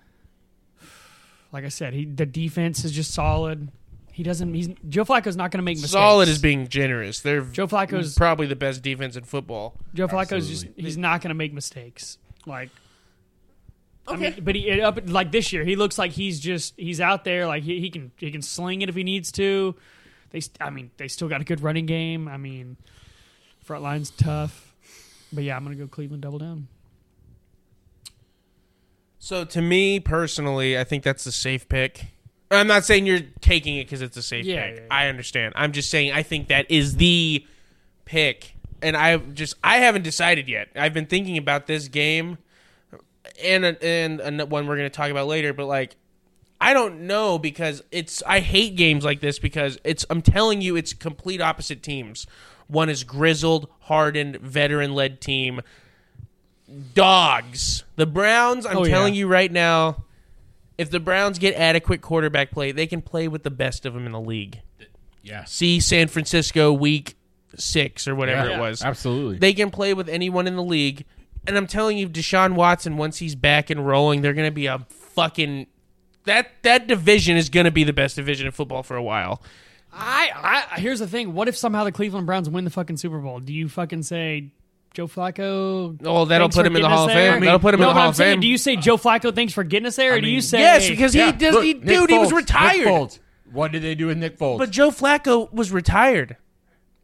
like 1.53 1.65
I 1.65 1.69
said, 1.69 1.93
he 1.95 2.05
the 2.05 2.27
defense 2.27 2.85
is 2.85 2.93
just 2.93 3.13
solid. 3.13 3.69
He 4.13 4.23
doesn't. 4.23 4.53
He's 4.55 4.69
Joe 4.89 5.05
Flacco's 5.05 5.37
not 5.37 5.51
going 5.51 5.59
to 5.59 5.65
make 5.65 5.77
mistakes. 5.77 5.93
Solid 5.93 6.29
is 6.29 6.39
being 6.39 6.69
generous. 6.69 7.21
They're 7.21 7.43
Joe 7.43 7.67
Flacco's 7.67 8.15
probably 8.15 8.47
the 8.47 8.57
best 8.57 8.83
defense 8.83 9.17
in 9.17 9.25
football. 9.25 9.75
Joe 9.95 10.09
Flacco's 10.09 10.49
just 10.49 10.67
he's 10.77 10.99
not 10.99 11.21
going 11.21 11.31
to 11.31 11.35
make 11.35 11.53
mistakes. 11.53 12.19
Like, 12.47 12.71
I 14.09 14.15
Okay. 14.15 14.31
mean, 14.31 14.45
but 14.45 14.55
he 14.57 14.81
up 14.81 14.99
like 15.09 15.31
this 15.31 15.53
year, 15.53 15.65
he 15.65 15.77
looks 15.77 15.99
like 15.99 16.13
he's 16.13 16.41
just 16.41 16.75
he's 16.77 17.01
out 17.01 17.25
there. 17.25 17.47
Like 17.47 17.63
he, 17.63 17.81
he 17.81 17.91
can 17.91 18.11
he 18.17 18.31
can 18.31 18.43
sling 18.43 18.83
it 18.83 18.89
if 18.89 18.95
he 18.95 19.05
needs 19.05 19.31
to. 19.33 19.75
They, 20.31 20.41
I 20.61 20.71
mean, 20.71 20.91
they 20.97 21.09
still 21.09 21.29
got 21.29 21.41
a 21.41 21.45
good 21.45 21.61
running 21.61 21.87
game. 21.87 22.29
I 22.29 22.37
mean, 22.37 22.77
front 23.65 23.83
line's 23.83 24.11
tough. 24.11 24.75
But 25.33 25.45
yeah, 25.45 25.57
I'm 25.57 25.63
gonna 25.65 25.77
go 25.77 25.87
Cleveland 25.87 26.23
double 26.23 26.39
down. 26.39 26.69
So 29.19 29.45
to 29.45 29.61
me 29.61 30.01
personally, 30.01 30.79
I 30.79 30.85
think 30.85 31.05
that's 31.05 31.25
the 31.25 31.33
safe 31.33 31.69
pick. 31.69 32.07
I'm 32.51 32.67
not 32.67 32.85
saying 32.85 33.07
you're 33.07 33.21
taking 33.41 33.77
it 33.77 33.85
because 33.85 34.03
it's 34.03 34.17
a 34.17 34.23
safe 34.23 34.45
Yeah, 34.45 34.67
pick. 34.67 34.75
yeah, 34.77 34.81
yeah. 34.83 34.87
I 34.91 35.09
understand. 35.09 35.53
I'm 35.57 35.73
just 35.73 35.91
saying 35.91 36.13
I 36.13 36.23
think 36.25 36.49
that 36.49 36.69
is 36.71 36.97
the 36.97 37.47
pick, 38.07 38.55
and 38.83 38.97
I 38.97 39.17
just 39.19 39.55
I 39.63 39.79
haven't 39.79 40.03
decided 40.03 40.49
yet. 40.49 40.69
I've 40.77 40.95
been 40.95 41.07
thinking 41.07 41.37
about 41.39 41.67
this 41.67 41.89
game, 41.89 42.39
and 43.43 43.65
and, 43.65 44.21
and 44.21 44.51
one 44.51 44.67
we're 44.67 44.77
going 44.77 44.91
to 44.91 44.95
talk 44.97 45.11
about 45.11 45.27
later. 45.27 45.53
But 45.53 45.67
like, 45.67 45.97
I 46.61 46.73
don't 46.73 47.03
know 47.03 47.39
because 47.39 47.83
it's 47.91 48.23
I 48.27 48.41
hate 48.41 48.77
games 48.77 49.05
like 49.05 49.21
this 49.21 49.39
because 49.39 49.79
it's 49.85 50.05
I'm 50.11 50.23
telling 50.23 50.61
you 50.63 50.77
it's 50.77 50.93
complete 50.93 51.41
opposite 51.41 51.83
teams. 51.83 52.27
One 52.69 52.89
is 52.89 53.03
grizzled, 53.03 53.69
hardened, 53.81 54.37
veteran-led 54.37 55.21
team. 55.21 55.61
Dogs. 56.95 57.85
The 57.97 58.07
Browns, 58.07 58.65
I'm 58.65 58.77
Oh, 58.79 58.85
yeah. 58.85 58.91
telling 58.95 59.15
you 59.15 59.27
right 59.27 59.51
now, 59.51 60.05
if 60.79 60.91
the 60.91 61.01
Browns 61.01 61.39
get 61.39 61.55
adequate 61.55 62.01
quarterback 62.01 62.51
play, 62.53 62.71
they 62.73 62.87
can 62.87 63.03
play 63.03 63.29
with 63.29 63.43
the 63.43 63.51
best 63.51 63.85
of 63.87 63.95
them 63.95 64.07
in 64.07 64.13
the 64.13 64.21
league. 64.21 64.61
Yeah. 65.23 65.45
See 65.45 65.81
San 65.81 66.09
Francisco 66.09 66.73
week 66.73 67.17
6 67.57 68.07
or 68.09 68.15
whatever 68.15 68.49
Yeah. 68.49 68.57
it 68.57 68.61
was. 68.61 68.83
Absolutely. 68.83 69.39
They 69.39 69.53
can 69.53 69.71
play 69.71 69.95
with 69.95 70.09
anyone 70.09 70.47
in 70.47 70.57
the 70.57 70.63
league. 70.63 71.05
And 71.47 71.57
I'm 71.57 71.67
telling 71.67 71.97
you, 71.99 72.09
Deshaun 72.09 72.55
Watson, 72.55 72.97
once 72.97 73.19
he's 73.19 73.35
back 73.35 73.71
and 73.71 73.87
rolling, 73.87 74.21
they're 74.23 74.35
going 74.35 74.49
to 74.49 74.55
be 74.55 74.67
a 74.67 74.81
fucking. 74.91 75.67
That 76.25 76.51
that 76.63 76.87
division 76.87 77.37
is 77.39 77.49
going 77.49 77.65
to 77.65 77.71
be 77.71 77.83
the 77.83 77.95
best 77.95 78.17
division 78.17 78.47
in 78.47 78.53
football 78.53 78.83
for 78.83 78.95
a 78.97 79.03
while. 79.03 79.43
I, 79.93 80.67
I 80.77 80.81
here's 80.81 80.99
the 81.01 81.07
thing. 81.09 81.33
What 81.33 81.49
if 81.49 81.57
somehow 81.57 81.85
the 81.85 81.93
Cleveland 81.93 82.27
Browns 82.27 82.49
win 82.49 82.65
the 82.65 82.71
fucking 82.71 82.99
Super 82.99 83.19
Bowl? 83.19 83.41
Do 83.41 83.53
you 83.55 83.69
fucking 83.71 84.03
say 84.03 84.53
Joe 84.93 85.09
Flacco? 85.09 85.99
Oh, 86.05 86.27
that'll 86.27 86.45
thanks 86.49 86.57
put 86.57 86.61
for 86.63 86.67
him 86.67 86.67
in 86.67 86.73
the 86.75 86.81
getting 86.81 86.91
Hall 86.97 87.05
us 87.07 87.11
of 87.11 87.15
there? 87.17 87.33
Fame. 87.33 87.45
That'll 87.45 87.59
put 87.59 87.73
him 87.75 87.81
no, 87.81 87.87
in 87.89 87.89
the 87.89 87.95
but 87.95 87.99
Hall 87.99 88.03
I'm 88.05 88.09
of 88.11 88.17
saying, 88.17 88.35
Fame. 88.35 88.41
do 88.41 88.47
you 88.49 88.59
say 88.59 88.77
Joe 88.77 88.99
Flacco 88.99 89.35
thanks 89.35 89.53
for 89.55 89.65
getting 89.65 89.87
us 89.87 89.97
there, 89.97 90.13
or 90.13 90.17
I 90.17 90.21
do 90.21 90.27
you 90.29 90.35
mean, 90.35 90.43
say 90.43 90.59
yes, 90.61 90.89
because 90.89 91.13
he 91.15 91.19
Yeah, 91.21 91.33
does. 91.33 91.55
look, 91.55 91.65
he, 91.65 91.75
Nick 91.75 91.85
dude, 91.87 92.11
he 92.11 92.19
was 92.19 92.29
Foles. 92.31 92.37
retired. 92.37 92.87
Foles. 92.87 93.19
What 93.51 93.73
did 93.73 93.83
they 93.83 93.95
do 93.97 94.07
with 94.09 94.19
Nick 94.19 94.39
Foles? 94.39 94.59
But 94.59 94.71
Joe 94.71 94.91
Flacco 94.91 95.51
was 95.53 95.73
retired. 95.73 96.37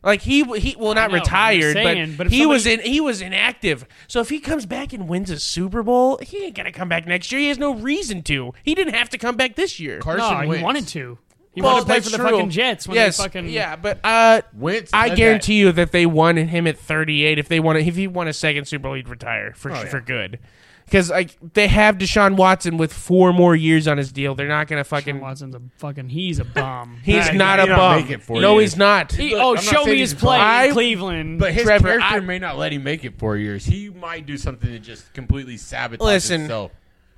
Like 0.06 0.22
he 0.22 0.44
he 0.58 0.76
well 0.78 0.94
not 0.94 1.10
know, 1.10 1.16
retired, 1.18 1.74
saying, 1.74 2.10
but, 2.12 2.16
but 2.18 2.26
if 2.28 2.32
he 2.32 2.46
was 2.46 2.64
in 2.64 2.80
he 2.80 3.00
was 3.00 3.20
inactive. 3.20 3.84
So 4.06 4.20
if 4.20 4.28
he 4.28 4.38
comes 4.38 4.64
back 4.64 4.92
and 4.92 5.08
wins 5.08 5.30
a 5.30 5.38
Super 5.40 5.82
Bowl, 5.82 6.18
he 6.22 6.44
ain't 6.44 6.54
gonna 6.54 6.70
come 6.70 6.88
back 6.88 7.08
next 7.08 7.32
year. 7.32 7.40
He 7.40 7.48
has 7.48 7.58
no 7.58 7.74
reason 7.74 8.22
to. 8.22 8.54
He 8.62 8.76
didn't 8.76 8.94
have 8.94 9.08
to 9.10 9.18
come 9.18 9.36
back 9.36 9.56
this 9.56 9.80
year. 9.80 9.98
Carson 9.98 10.46
no, 10.46 10.52
he 10.52 10.62
wanted 10.62 10.86
to. 10.88 11.18
He 11.52 11.60
Well, 11.60 11.72
wanted 11.72 11.80
to 11.80 11.86
play 11.86 12.00
for 12.00 12.10
the 12.10 12.18
true. 12.18 12.30
fucking 12.30 12.50
Jets 12.50 12.86
when 12.86 12.94
yes, 12.94 13.16
they 13.16 13.24
fucking 13.24 13.48
yeah, 13.48 13.74
but 13.76 13.98
uh, 14.04 14.42
Wentz 14.54 14.92
I 14.94 15.08
said 15.08 15.16
guarantee 15.16 15.58
you 15.58 15.72
that 15.72 15.90
they 15.90 16.06
won 16.06 16.36
him 16.36 16.66
at 16.68 16.78
38, 16.78 17.38
if 17.40 17.48
they 17.48 17.58
won 17.58 17.76
if 17.76 17.96
he 17.96 18.06
won 18.06 18.28
a 18.28 18.32
second 18.32 18.66
Super 18.66 18.82
Bowl, 18.84 18.94
he'd 18.94 19.08
retire 19.08 19.54
for 19.56 19.72
Oh, 19.72 19.74
yeah. 19.74 19.84
for 19.86 20.00
good. 20.00 20.38
Because 20.86 21.10
like 21.10 21.36
they 21.54 21.66
have 21.66 21.98
Deshaun 21.98 22.36
Watson 22.36 22.76
with 22.76 22.92
four 22.92 23.32
more 23.32 23.56
years 23.56 23.88
on 23.88 23.98
his 23.98 24.12
deal, 24.12 24.34
they're 24.36 24.46
not 24.46 24.68
gonna 24.68 24.84
Sean 24.84 24.98
fucking. 25.00 25.20
Watson's 25.20 25.54
a 25.56 25.60
fucking 25.78 26.08
he's 26.10 26.38
a 26.38 26.44
bum. 26.44 26.98
He's 27.04 27.26
Nah, 27.32 27.56
not 27.56 27.58
may 27.68 27.72
a 27.72 27.76
bum. 27.76 27.96
make 28.02 28.10
it 28.10 28.22
four 28.22 28.40
no, 28.40 28.58
years. 28.60 28.72
he's 28.72 28.78
not. 28.78 29.10
He- 29.12 29.30
Look, 29.34 29.42
oh, 29.42 29.48
I'm 29.50 29.54
not 29.56 29.64
show 29.64 29.84
saying 29.84 29.88
me 29.96 29.98
his 29.98 30.14
play 30.14 30.36
I- 30.38 30.64
in 30.66 30.72
Cleveland. 30.74 31.40
But 31.40 31.54
his 31.54 31.64
Trevor, 31.64 31.88
character 31.88 32.04
I- 32.06 32.20
may 32.20 32.38
not 32.38 32.56
let 32.56 32.72
him 32.72 32.84
make 32.84 33.04
it 33.04 33.18
four 33.18 33.36
years. 33.36 33.66
He 33.66 33.90
might 33.90 34.26
do 34.26 34.36
something 34.38 34.70
to 34.70 34.78
just 34.78 35.12
completely 35.12 35.56
sabotage 35.56 36.06
Listen. 36.06 36.40
himself. 36.42 36.70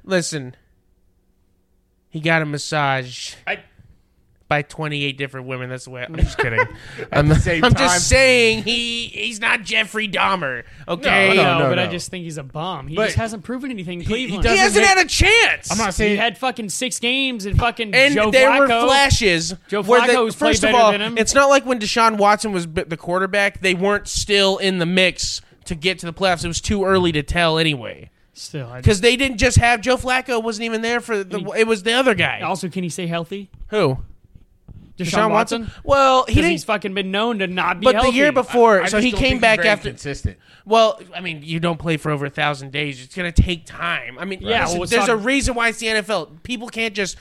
Listen, 0.02 0.56
he 2.08 2.20
got 2.20 2.40
a 2.40 2.46
massage 2.46 3.34
I, 3.46 3.58
by 4.48 4.62
28 4.62 5.18
different 5.18 5.46
women. 5.46 5.68
That's 5.68 5.84
the 5.84 5.90
way. 5.90 6.04
I'm 6.04 6.16
just 6.16 6.38
kidding. 6.38 6.66
I'm, 7.12 7.28
the 7.28 7.34
same 7.36 7.62
I'm 7.64 7.74
time- 7.74 7.86
just 7.88 8.08
saying 8.08 8.62
he 8.64 9.06
he's 9.08 9.40
not 9.40 9.62
Jeffrey 9.62 10.08
Dahmer. 10.08 10.64
Okay, 10.88 11.32
I 11.32 11.34
No, 11.34 11.42
know, 11.42 11.58
no, 11.58 11.68
but 11.68 11.74
no. 11.74 11.82
I 11.84 11.86
just 11.88 12.10
think 12.10 12.24
he's 12.24 12.38
a 12.38 12.42
bum. 12.42 12.88
He 12.88 12.96
But 12.96 13.06
just 13.06 13.16
hasn't 13.18 13.44
proven 13.44 13.70
anything 13.70 13.94
in 14.00 14.00
he 14.00 14.06
Cleveland. 14.06 14.44
he 14.48 14.56
hasn't 14.56 14.82
make- 14.82 14.88
had 14.88 15.04
a 15.04 15.08
chance. 15.08 15.70
I'm 15.70 15.76
not 15.78 15.92
saying 15.94 16.12
he 16.12 16.16
saying 16.16 16.20
had 16.20 16.38
fucking 16.38 16.70
six 16.70 16.98
games 16.98 17.44
and 17.46 17.58
fucking 17.58 17.94
and 17.94 18.14
Joe 18.14 18.30
there 18.30 18.50
Flacco. 18.50 18.82
were 18.82 18.88
flashes. 18.88 19.54
Joe 19.68 19.82
where 19.82 20.00
the- 20.06 20.12
Flacco's 20.14 20.36
played 20.36 20.48
first 20.50 20.64
of 20.64 20.68
better 20.68 20.78
all, 20.82 20.92
than 20.92 21.02
him. 21.02 21.18
it's 21.18 21.34
not 21.34 21.50
like 21.50 21.66
when 21.66 21.78
Deshaun 21.78 22.16
Watson 22.16 22.52
was 22.52 22.66
b- 22.66 22.84
the 22.84 22.96
quarterback; 22.96 23.60
they 23.60 23.74
weren't 23.74 24.08
still 24.08 24.56
in 24.58 24.78
the 24.78 24.86
mix 24.86 25.42
to 25.66 25.74
get 25.74 25.98
to 25.98 26.06
the 26.06 26.12
playoffs. 26.14 26.42
It 26.44 26.48
was 26.48 26.62
too 26.62 26.84
early 26.86 27.12
to 27.12 27.22
tell 27.22 27.58
anyway, 27.58 28.08
Still, 28.32 28.68
I 28.72 28.78
because 28.80 29.02
they 29.02 29.16
didn't 29.16 29.36
just 29.36 29.58
have 29.58 29.82
Joe 29.82 29.96
Flacco 29.98 30.42
wasn't 30.42 30.64
even 30.64 30.80
there 30.80 31.00
for 31.00 31.22
the. 31.22 31.52
It 31.56 31.66
was 31.66 31.82
the 31.82 31.92
other 31.92 32.14
guy. 32.14 32.40
also 32.40 32.68
can 32.70 32.82
he 32.82 32.88
stay 32.88 33.06
healthy? 33.06 33.50
Who? 33.68 33.98
Deshaun, 34.98 35.30
Watson. 35.30 35.70
Well, 35.84 36.24
he 36.26 36.34
didn't. 36.36 36.50
he's 36.50 36.64
fucking 36.64 36.92
been 36.92 37.10
known 37.10 37.38
to 37.38 37.46
not 37.46 37.80
be 37.80 37.84
But 37.84 37.94
healthy. 37.94 38.10
the 38.10 38.16
year 38.16 38.32
before, 38.32 38.82
I 38.82 38.88
so 38.88 39.00
he 39.00 39.12
came 39.12 39.38
back 39.38 39.60
after. 39.64 39.88
consistent. 39.90 40.36
Well, 40.66 41.00
I 41.14 41.20
mean, 41.20 41.42
you 41.42 41.60
don't 41.60 41.78
play 41.78 41.96
for 41.96 42.10
over 42.10 42.26
a 42.26 42.30
thousand 42.30 42.72
days. 42.72 43.02
It's 43.02 43.14
going 43.14 43.32
to 43.32 43.42
take 43.42 43.64
time. 43.64 44.18
I 44.18 44.24
mean, 44.24 44.40
Yeah, 44.42 44.64
listen, 44.64 44.78
well, 44.78 44.88
there's 44.88 45.06
not- 45.08 45.14
a 45.14 45.16
reason 45.16 45.54
why 45.54 45.68
it's 45.68 45.78
the 45.78 45.86
NFL. 45.86 46.42
People 46.42 46.68
can't 46.68 46.94
just 46.94 47.16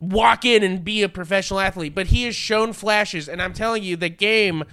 walk 0.00 0.44
in 0.44 0.62
and 0.62 0.82
be 0.84 1.02
a 1.02 1.08
professional 1.08 1.60
athlete. 1.60 1.94
But 1.94 2.06
he 2.06 2.22
has 2.24 2.34
shown 2.36 2.72
flashes, 2.72 3.28
and 3.28 3.42
I'm 3.42 3.52
telling 3.52 3.82
you, 3.82 3.96
the 3.96 4.08
game. 4.08 4.64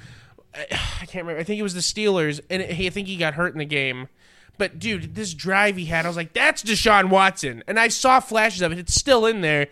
I 0.55 1.05
can't 1.05 1.25
remember. 1.25 1.39
I 1.39 1.43
think 1.43 1.59
it 1.59 1.63
was 1.63 1.73
the 1.73 1.81
Steelers, 1.81 2.39
and 2.49 2.61
it, 2.61 2.71
I 2.79 2.89
think 2.89 3.07
he 3.07 3.17
got 3.17 3.33
hurt 3.33 3.53
in 3.53 3.59
the 3.59 3.65
game. 3.65 4.07
But 4.57 4.79
dude, 4.79 5.13
this 5.13 5.33
drive 5.35 5.75
he 5.77 5.85
had, 5.85 6.05
I 6.05 6.07
was 6.07 6.17
like, 6.17 6.33
"That's 6.33 6.63
Deshaun 6.63 7.09
Watson," 7.09 7.63
and 7.67 7.79
I 7.79 7.89
saw 7.89 8.19
flashes 8.19 8.61
of 8.63 8.71
it. 8.71 8.79
It's 8.79 8.95
still 8.95 9.25
in 9.27 9.41
there. 9.41 9.67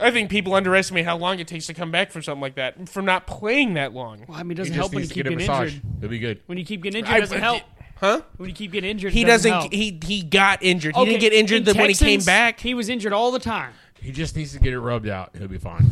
I 0.00 0.10
think 0.10 0.30
people 0.30 0.54
underestimate 0.54 1.04
how 1.04 1.16
long 1.16 1.38
it 1.38 1.48
takes 1.48 1.66
to 1.66 1.74
come 1.74 1.90
back 1.90 2.10
from 2.10 2.22
something 2.22 2.40
like 2.40 2.56
that, 2.56 2.88
from 2.88 3.04
not 3.04 3.26
playing 3.26 3.74
that 3.74 3.92
long. 3.92 4.24
Well, 4.28 4.38
I 4.38 4.42
mean, 4.42 4.52
it 4.52 4.54
doesn't 4.56 4.74
just 4.74 4.78
help 4.80 4.94
when 4.94 5.02
you 5.02 5.08
keep 5.08 5.24
getting 5.24 5.40
injured. 5.40 5.80
It'll 5.98 6.10
be 6.10 6.18
good. 6.18 6.40
When 6.46 6.58
you 6.58 6.64
keep 6.64 6.82
getting 6.82 7.00
injured, 7.00 7.16
it 7.16 7.20
doesn't 7.20 7.40
help. 7.40 7.62
Huh? 7.98 8.20
When 8.36 8.48
you 8.48 8.54
keep 8.54 8.72
getting 8.72 8.90
injured, 8.90 9.12
He 9.12 9.22
it 9.22 9.26
doesn't. 9.26 9.50
doesn't. 9.50 9.72
help. 9.72 9.72
He 9.72 9.98
he 10.04 10.22
got 10.22 10.62
injured. 10.62 10.94
He 10.96 11.04
didn't 11.06 11.20
get 11.20 11.32
injured 11.32 11.58
in 11.60 11.64
the, 11.64 11.74
when 11.74 11.88
he 11.88 11.94
came 11.94 12.20
back. 12.20 12.60
He 12.60 12.74
was 12.74 12.88
injured 12.90 13.12
all 13.14 13.30
the 13.32 13.38
time. 13.38 13.72
He 14.00 14.12
just 14.12 14.36
needs 14.36 14.52
to 14.52 14.58
get 14.58 14.72
it 14.74 14.80
rubbed 14.80 15.08
out. 15.08 15.30
He'll 15.36 15.48
be 15.48 15.58
fine. 15.58 15.86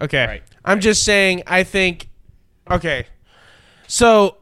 Okay. 0.00 0.26
Right, 0.26 0.42
I'm 0.64 0.80
just 0.80 1.04
saying, 1.04 1.42
I 1.46 1.62
think. 1.62 2.08
Okay. 2.70 3.06
So, 3.86 4.38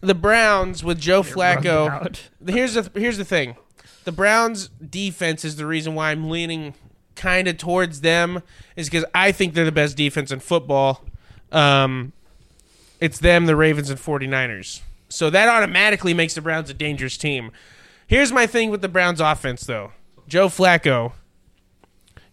the 0.00 0.14
Browns 0.14 0.82
with 0.82 0.98
Joe 0.98 1.22
Flacco. 1.22 2.16
Here's 2.46 2.74
the 2.74 2.90
here's 2.94 3.18
the 3.18 3.24
thing. 3.24 3.56
The 4.04 4.12
Browns 4.12 4.68
defense 4.68 5.44
is 5.44 5.56
the 5.56 5.66
reason 5.66 5.94
why 5.94 6.10
I'm 6.10 6.30
leaning 6.30 6.74
kind 7.18 7.48
of 7.48 7.58
towards 7.58 8.00
them 8.00 8.42
is 8.76 8.88
because 8.88 9.04
I 9.14 9.32
think 9.32 9.52
they're 9.52 9.66
the 9.66 9.72
best 9.72 9.96
defense 9.96 10.32
in 10.32 10.40
football. 10.40 11.04
Um, 11.52 12.12
it's 13.00 13.18
them, 13.18 13.46
the 13.46 13.56
Ravens, 13.56 13.90
and 13.90 13.98
49ers. 13.98 14.80
So 15.10 15.28
that 15.30 15.48
automatically 15.48 16.14
makes 16.14 16.34
the 16.34 16.40
Browns 16.40 16.70
a 16.70 16.74
dangerous 16.74 17.18
team. 17.18 17.50
Here's 18.06 18.32
my 18.32 18.46
thing 18.46 18.70
with 18.70 18.80
the 18.80 18.88
Browns 18.88 19.20
offense, 19.20 19.64
though. 19.64 19.92
Joe 20.26 20.48
Flacco 20.48 21.12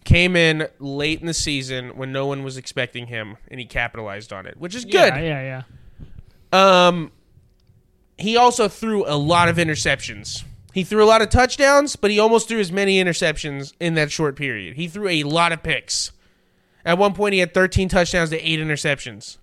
came 0.04 0.36
in 0.36 0.68
late 0.78 1.20
in 1.20 1.26
the 1.26 1.34
season 1.34 1.96
when 1.96 2.12
no 2.12 2.26
one 2.26 2.44
was 2.44 2.56
expecting 2.56 3.08
him, 3.08 3.36
and 3.48 3.60
he 3.60 3.66
capitalized 3.66 4.32
on 4.32 4.46
it, 4.46 4.56
which 4.56 4.74
is 4.74 4.84
good. 4.84 5.14
Yeah, 5.14 5.20
yeah, 5.20 5.62
yeah. 6.52 6.86
Um, 6.86 7.10
he 8.16 8.36
also 8.36 8.68
threw 8.68 9.04
a 9.06 9.16
lot 9.16 9.48
of 9.48 9.56
interceptions. 9.56 10.44
He 10.76 10.84
threw 10.84 11.02
a 11.02 11.06
lot 11.06 11.22
of 11.22 11.30
touchdowns, 11.30 11.96
but 11.96 12.10
he 12.10 12.18
almost 12.18 12.48
threw 12.48 12.60
as 12.60 12.70
many 12.70 13.02
interceptions 13.02 13.72
in 13.80 13.94
that 13.94 14.12
short 14.12 14.36
period. 14.36 14.76
He 14.76 14.88
threw 14.88 15.08
a 15.08 15.22
lot 15.22 15.50
of 15.52 15.62
picks. 15.62 16.12
At 16.84 16.98
one 16.98 17.14
point, 17.14 17.32
he 17.32 17.40
had 17.40 17.54
13 17.54 17.88
touchdowns 17.88 18.28
to 18.28 18.38
eight 18.46 18.60
interceptions. 18.60 19.38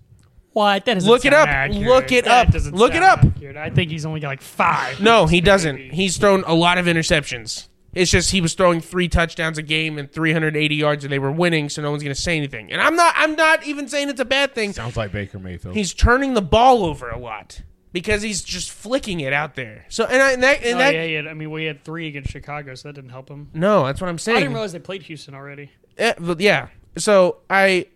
What? 0.52 0.84
That 0.84 0.94
doesn't 0.94 1.10
Look 1.10 1.24
it 1.24 1.34
up. 1.34 1.48
accurate. 1.48 1.88
Look 1.88 2.12
it 2.12 2.24
That 2.26 2.54
up. 2.54 2.72
Look 2.72 2.94
it 2.94 3.02
up. 3.02 3.24
accurate. 3.24 3.56
I 3.56 3.70
think 3.70 3.90
he's 3.90 4.06
only 4.06 4.20
got 4.20 4.28
like 4.28 4.42
five. 4.42 5.00
No, 5.00 5.26
he 5.26 5.38
Maybe. 5.38 5.44
doesn't. 5.46 5.78
He's 5.90 6.18
thrown 6.18 6.44
a 6.46 6.54
lot 6.54 6.78
of 6.78 6.86
interceptions. 6.86 7.66
It's 7.92 8.12
just 8.12 8.30
he 8.30 8.40
was 8.40 8.54
throwing 8.54 8.80
three 8.80 9.08
touchdowns 9.08 9.58
a 9.58 9.62
game 9.62 9.98
and 9.98 10.08
380 10.12 10.74
yards, 10.76 11.02
and 11.04 11.12
they 11.12 11.18
were 11.18 11.32
winning, 11.32 11.68
so 11.68 11.82
no 11.82 11.90
one's 11.90 12.04
going 12.04 12.14
to 12.14 12.20
say 12.20 12.36
anything. 12.36 12.70
And 12.72 12.80
I'm 12.80 12.94
not. 12.94 13.12
I'm 13.16 13.34
not 13.34 13.66
even 13.66 13.88
saying 13.88 14.08
it's 14.08 14.20
a 14.20 14.24
bad 14.24 14.54
thing. 14.54 14.72
Sounds 14.72 14.96
like 14.96 15.10
Baker 15.10 15.40
Mayfield. 15.40 15.74
He's 15.74 15.92
turning 15.92 16.34
the 16.34 16.42
ball 16.42 16.84
over 16.84 17.10
a 17.10 17.18
lot 17.18 17.60
because 17.94 18.22
he's 18.22 18.42
just 18.42 18.72
flicking 18.72 19.20
it 19.20 19.32
out 19.32 19.54
there. 19.54 19.86
So 19.88 20.04
and, 20.04 20.20
I, 20.20 20.32
and 20.32 20.42
that 20.42 20.64
and 20.64 20.74
Oh, 20.74 20.78
that 20.78 20.94
yeah, 20.94 21.04
yeah. 21.04 21.30
I 21.30 21.34
mean, 21.34 21.52
we 21.52 21.64
had 21.64 21.84
three 21.84 22.08
against 22.08 22.28
Chicago, 22.28 22.74
so 22.74 22.88
that 22.88 22.94
didn't 22.94 23.10
help 23.10 23.30
him. 23.30 23.48
no, 23.54 23.86
that's 23.86 24.00
what 24.00 24.10
I'm 24.10 24.18
saying. 24.18 24.36
I 24.36 24.40
didn't 24.40 24.52
realize 24.52 24.72
they 24.72 24.80
played 24.80 25.04
Houston 25.04 25.32
already. 25.32 25.70
But 25.96 26.40
yeah. 26.40 26.68
So 26.98 27.38
I, 27.48 27.86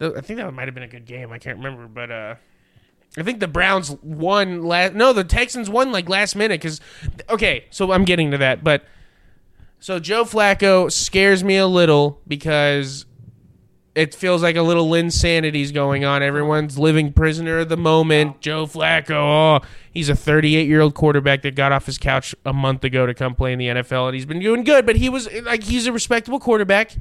I 0.00 0.22
think 0.22 0.38
that 0.38 0.52
might 0.54 0.66
have 0.66 0.74
been 0.74 0.82
a 0.82 0.88
good 0.88 1.04
game. 1.04 1.30
I 1.30 1.38
can't 1.38 1.58
remember, 1.58 1.86
but 1.86 2.10
uh, 2.10 2.34
I 3.18 3.22
think 3.22 3.40
the 3.40 3.46
Browns 3.46 3.90
won 4.02 4.62
last. 4.62 4.94
No, 4.94 5.12
the 5.12 5.24
Texans 5.24 5.68
won 5.68 5.92
like 5.92 6.08
last 6.08 6.34
minute 6.34 6.62
because. 6.62 6.80
Okay, 7.28 7.66
so 7.68 7.92
I'm 7.92 8.06
getting 8.06 8.30
to 8.30 8.38
that, 8.38 8.64
but 8.64 8.84
so 9.78 9.98
Joe 10.00 10.24
Flacco 10.24 10.90
scares 10.90 11.44
me 11.44 11.58
a 11.58 11.66
little 11.66 12.18
because 12.26 13.04
it 13.94 14.14
feels 14.14 14.42
like 14.42 14.56
a 14.56 14.62
little 14.62 14.92
insanity's 14.94 15.70
going 15.70 16.04
on. 16.04 16.22
Everyone's 16.22 16.78
living 16.78 17.12
prisoner 17.12 17.60
of 17.60 17.68
the 17.68 17.76
moment. 17.76 18.40
Joe 18.40 18.66
Flacco, 18.66 19.62
oh, 19.62 19.66
he's 19.92 20.08
a 20.08 20.16
38 20.16 20.66
year 20.66 20.80
old 20.80 20.94
quarterback 20.94 21.42
that 21.42 21.54
got 21.54 21.72
off 21.72 21.86
his 21.86 21.98
couch 21.98 22.34
a 22.44 22.52
month 22.52 22.82
ago 22.84 23.06
to 23.06 23.14
come 23.14 23.34
play 23.34 23.52
in 23.52 23.58
the 23.58 23.68
NFL, 23.68 24.06
and 24.06 24.14
he's 24.14 24.26
been 24.26 24.40
doing 24.40 24.64
good. 24.64 24.84
But 24.84 24.96
he 24.96 25.08
was 25.08 25.32
like, 25.42 25.64
he's 25.64 25.86
a 25.86 25.92
respectable 25.92 26.40
quarterback. 26.40 26.96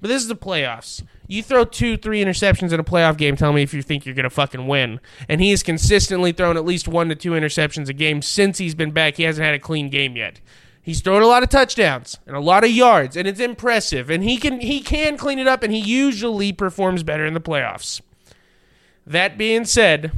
But 0.00 0.08
this 0.08 0.22
is 0.22 0.28
the 0.28 0.36
playoffs. 0.36 1.02
You 1.26 1.42
throw 1.42 1.64
two, 1.64 1.96
three 1.96 2.22
interceptions 2.22 2.72
in 2.72 2.78
a 2.78 2.84
playoff 2.84 3.16
game. 3.16 3.36
Tell 3.36 3.52
me 3.52 3.62
if 3.62 3.74
you 3.74 3.82
think 3.82 4.06
you're 4.06 4.14
going 4.14 4.24
to 4.24 4.30
fucking 4.30 4.68
win. 4.68 5.00
And 5.28 5.40
he 5.40 5.50
has 5.50 5.62
consistently 5.62 6.30
thrown 6.30 6.56
at 6.56 6.64
least 6.64 6.86
one 6.86 7.08
to 7.08 7.16
two 7.16 7.32
interceptions 7.32 7.88
a 7.88 7.92
game 7.92 8.22
since 8.22 8.58
he's 8.58 8.76
been 8.76 8.92
back. 8.92 9.16
He 9.16 9.24
hasn't 9.24 9.44
had 9.44 9.54
a 9.54 9.58
clean 9.58 9.88
game 9.88 10.16
yet. 10.16 10.40
He's 10.82 11.00
thrown 11.00 11.22
a 11.22 11.26
lot 11.26 11.42
of 11.42 11.48
touchdowns 11.48 12.18
and 12.26 12.34
a 12.34 12.40
lot 12.40 12.64
of 12.64 12.70
yards, 12.70 13.16
and 13.16 13.28
it's 13.28 13.40
impressive. 13.40 14.08
And 14.08 14.24
he 14.24 14.38
can 14.38 14.60
he 14.60 14.80
can 14.80 15.16
clean 15.16 15.38
it 15.38 15.46
up, 15.46 15.62
and 15.62 15.72
he 15.72 15.80
usually 15.80 16.52
performs 16.52 17.02
better 17.02 17.26
in 17.26 17.34
the 17.34 17.40
playoffs. 17.40 18.00
That 19.06 19.38
being 19.38 19.64
said, 19.64 20.12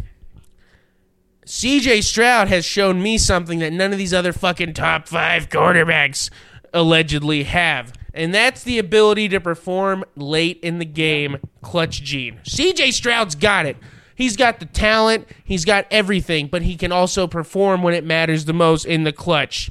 CJ 1.46 2.05
Stroud 2.05 2.49
has 2.49 2.64
shown 2.64 3.03
me 3.03 3.18
something 3.18 3.59
that 3.61 3.73
none 3.73 3.92
of 3.92 3.99
these 3.99 4.14
other 4.14 4.33
fucking 4.33 4.75
top 4.75 5.09
five 5.09 5.49
quarterbacks 5.49 6.31
allegedly 6.73 7.44
have. 7.44 7.92
And 8.12 8.35
that's 8.35 8.62
the 8.62 8.79
ability 8.79 9.29
to 9.29 9.40
perform 9.40 10.05
late 10.16 10.59
in 10.62 10.79
the 10.79 10.85
game, 10.85 11.38
clutch 11.62 12.03
gene. 12.03 12.40
CJ 12.44 12.92
Stroud's 12.92 13.35
got 13.35 13.66
it. 13.66 13.77
He's 14.14 14.37
got 14.37 14.61
the 14.61 14.66
talent, 14.66 15.27
he's 15.44 15.64
got 15.64 15.87
everything, 15.90 16.49
but 16.49 16.62
he 16.62 16.77
can 16.77 16.92
also 16.92 17.27
perform 17.27 17.83
when 17.83 17.94
it 17.94 18.05
matters 18.05 18.44
the 18.44 18.53
most 18.53 18.85
in 18.85 19.05
the 19.05 19.12
clutch. 19.12 19.70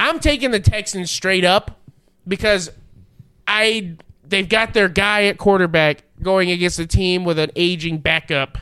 I'm 0.00 0.18
taking 0.18 0.50
the 0.50 0.60
Texans 0.60 1.10
straight 1.10 1.44
up 1.44 1.78
because 2.26 2.70
I 3.46 3.96
they've 4.26 4.48
got 4.48 4.72
their 4.72 4.88
guy 4.88 5.24
at 5.24 5.36
quarterback 5.36 6.04
going 6.22 6.50
against 6.50 6.78
a 6.78 6.86
team 6.86 7.24
with 7.24 7.38
an 7.38 7.50
aging 7.54 7.98
backup. 7.98 8.56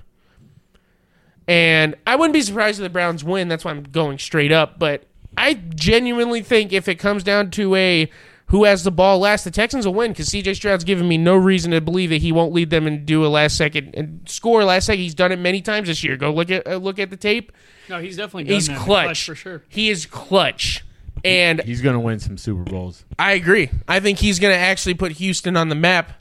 And 1.46 1.94
I 2.06 2.16
wouldn't 2.16 2.34
be 2.34 2.42
surprised 2.42 2.80
if 2.80 2.82
the 2.82 2.90
Browns 2.90 3.22
win. 3.22 3.46
That's 3.48 3.64
why 3.64 3.70
I'm 3.70 3.84
going 3.84 4.18
straight 4.18 4.50
up. 4.50 4.80
But 4.80 5.06
I 5.36 5.54
genuinely 5.54 6.42
think 6.42 6.72
if 6.72 6.88
it 6.88 6.96
comes 6.96 7.22
down 7.22 7.52
to 7.52 7.74
a 7.76 8.10
who 8.46 8.64
has 8.64 8.82
the 8.82 8.90
ball 8.90 9.20
last, 9.20 9.44
the 9.44 9.50
Texans 9.52 9.86
will 9.86 9.94
win 9.94 10.10
because 10.10 10.28
CJ 10.30 10.56
Stroud's 10.56 10.82
given 10.82 11.06
me 11.06 11.18
no 11.18 11.36
reason 11.36 11.70
to 11.70 11.80
believe 11.80 12.10
that 12.10 12.20
he 12.22 12.32
won't 12.32 12.52
lead 12.52 12.70
them 12.70 12.86
and 12.86 13.06
do 13.06 13.24
a 13.24 13.28
last 13.28 13.56
second 13.56 13.94
and 13.94 14.28
score 14.28 14.64
last 14.64 14.86
second. 14.86 15.02
He's 15.02 15.14
done 15.14 15.30
it 15.30 15.38
many 15.38 15.62
times 15.62 15.86
this 15.86 16.02
year. 16.02 16.16
Go 16.16 16.32
look 16.32 16.50
at 16.50 16.66
uh, 16.66 16.76
look 16.76 16.98
at 16.98 17.10
the 17.10 17.16
tape. 17.16 17.52
No, 17.88 18.00
he's 18.00 18.16
definitely 18.16 18.52
He's 18.52 18.68
in 18.68 18.74
clutch. 18.74 19.24
for 19.24 19.36
sure. 19.36 19.62
He 19.68 19.88
is 19.88 20.04
clutch. 20.04 20.84
And 21.24 21.60
He's 21.62 21.82
going 21.82 21.94
to 21.94 22.00
win 22.00 22.18
some 22.18 22.38
Super 22.38 22.62
Bowls. 22.62 23.04
I 23.18 23.32
agree. 23.32 23.70
I 23.86 24.00
think 24.00 24.18
he's 24.18 24.38
going 24.38 24.54
to 24.54 24.58
actually 24.58 24.94
put 24.94 25.12
Houston 25.12 25.56
on 25.56 25.68
the 25.68 25.74
map 25.74 26.12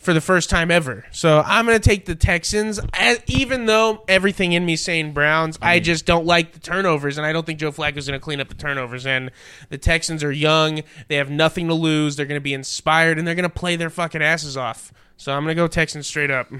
for 0.00 0.14
the 0.14 0.20
first 0.20 0.48
time 0.48 0.70
ever. 0.70 1.04
So 1.12 1.42
I'm 1.44 1.66
going 1.66 1.78
to 1.78 1.88
take 1.88 2.06
the 2.06 2.14
Texans, 2.14 2.80
as, 2.94 3.20
even 3.26 3.66
though 3.66 4.02
everything 4.08 4.52
in 4.52 4.64
me 4.64 4.72
is 4.72 4.82
saying 4.82 5.12
Browns. 5.12 5.58
I, 5.60 5.78
just 5.78 6.06
don't 6.06 6.24
like 6.24 6.52
the 6.52 6.58
turnovers, 6.58 7.18
and 7.18 7.26
I 7.26 7.32
don't 7.32 7.44
think 7.44 7.58
Joe 7.58 7.70
Flacco's 7.70 8.06
going 8.06 8.18
to 8.18 8.24
clean 8.24 8.40
up 8.40 8.48
the 8.48 8.54
turnovers. 8.54 9.06
And 9.06 9.30
the 9.68 9.76
Texans 9.76 10.24
are 10.24 10.32
young; 10.32 10.82
they 11.08 11.16
have 11.16 11.30
nothing 11.30 11.68
to 11.68 11.74
lose. 11.74 12.16
They're 12.16 12.26
going 12.26 12.40
to 12.40 12.42
be 12.42 12.54
inspired, 12.54 13.18
and 13.18 13.28
they're 13.28 13.34
going 13.34 13.42
to 13.42 13.50
play 13.50 13.76
their 13.76 13.90
fucking 13.90 14.22
asses 14.22 14.56
off. 14.56 14.90
So 15.18 15.32
I'm 15.32 15.44
going 15.44 15.54
to 15.54 15.62
go 15.62 15.68
Texans 15.68 16.06
straight 16.06 16.30
up. 16.30 16.50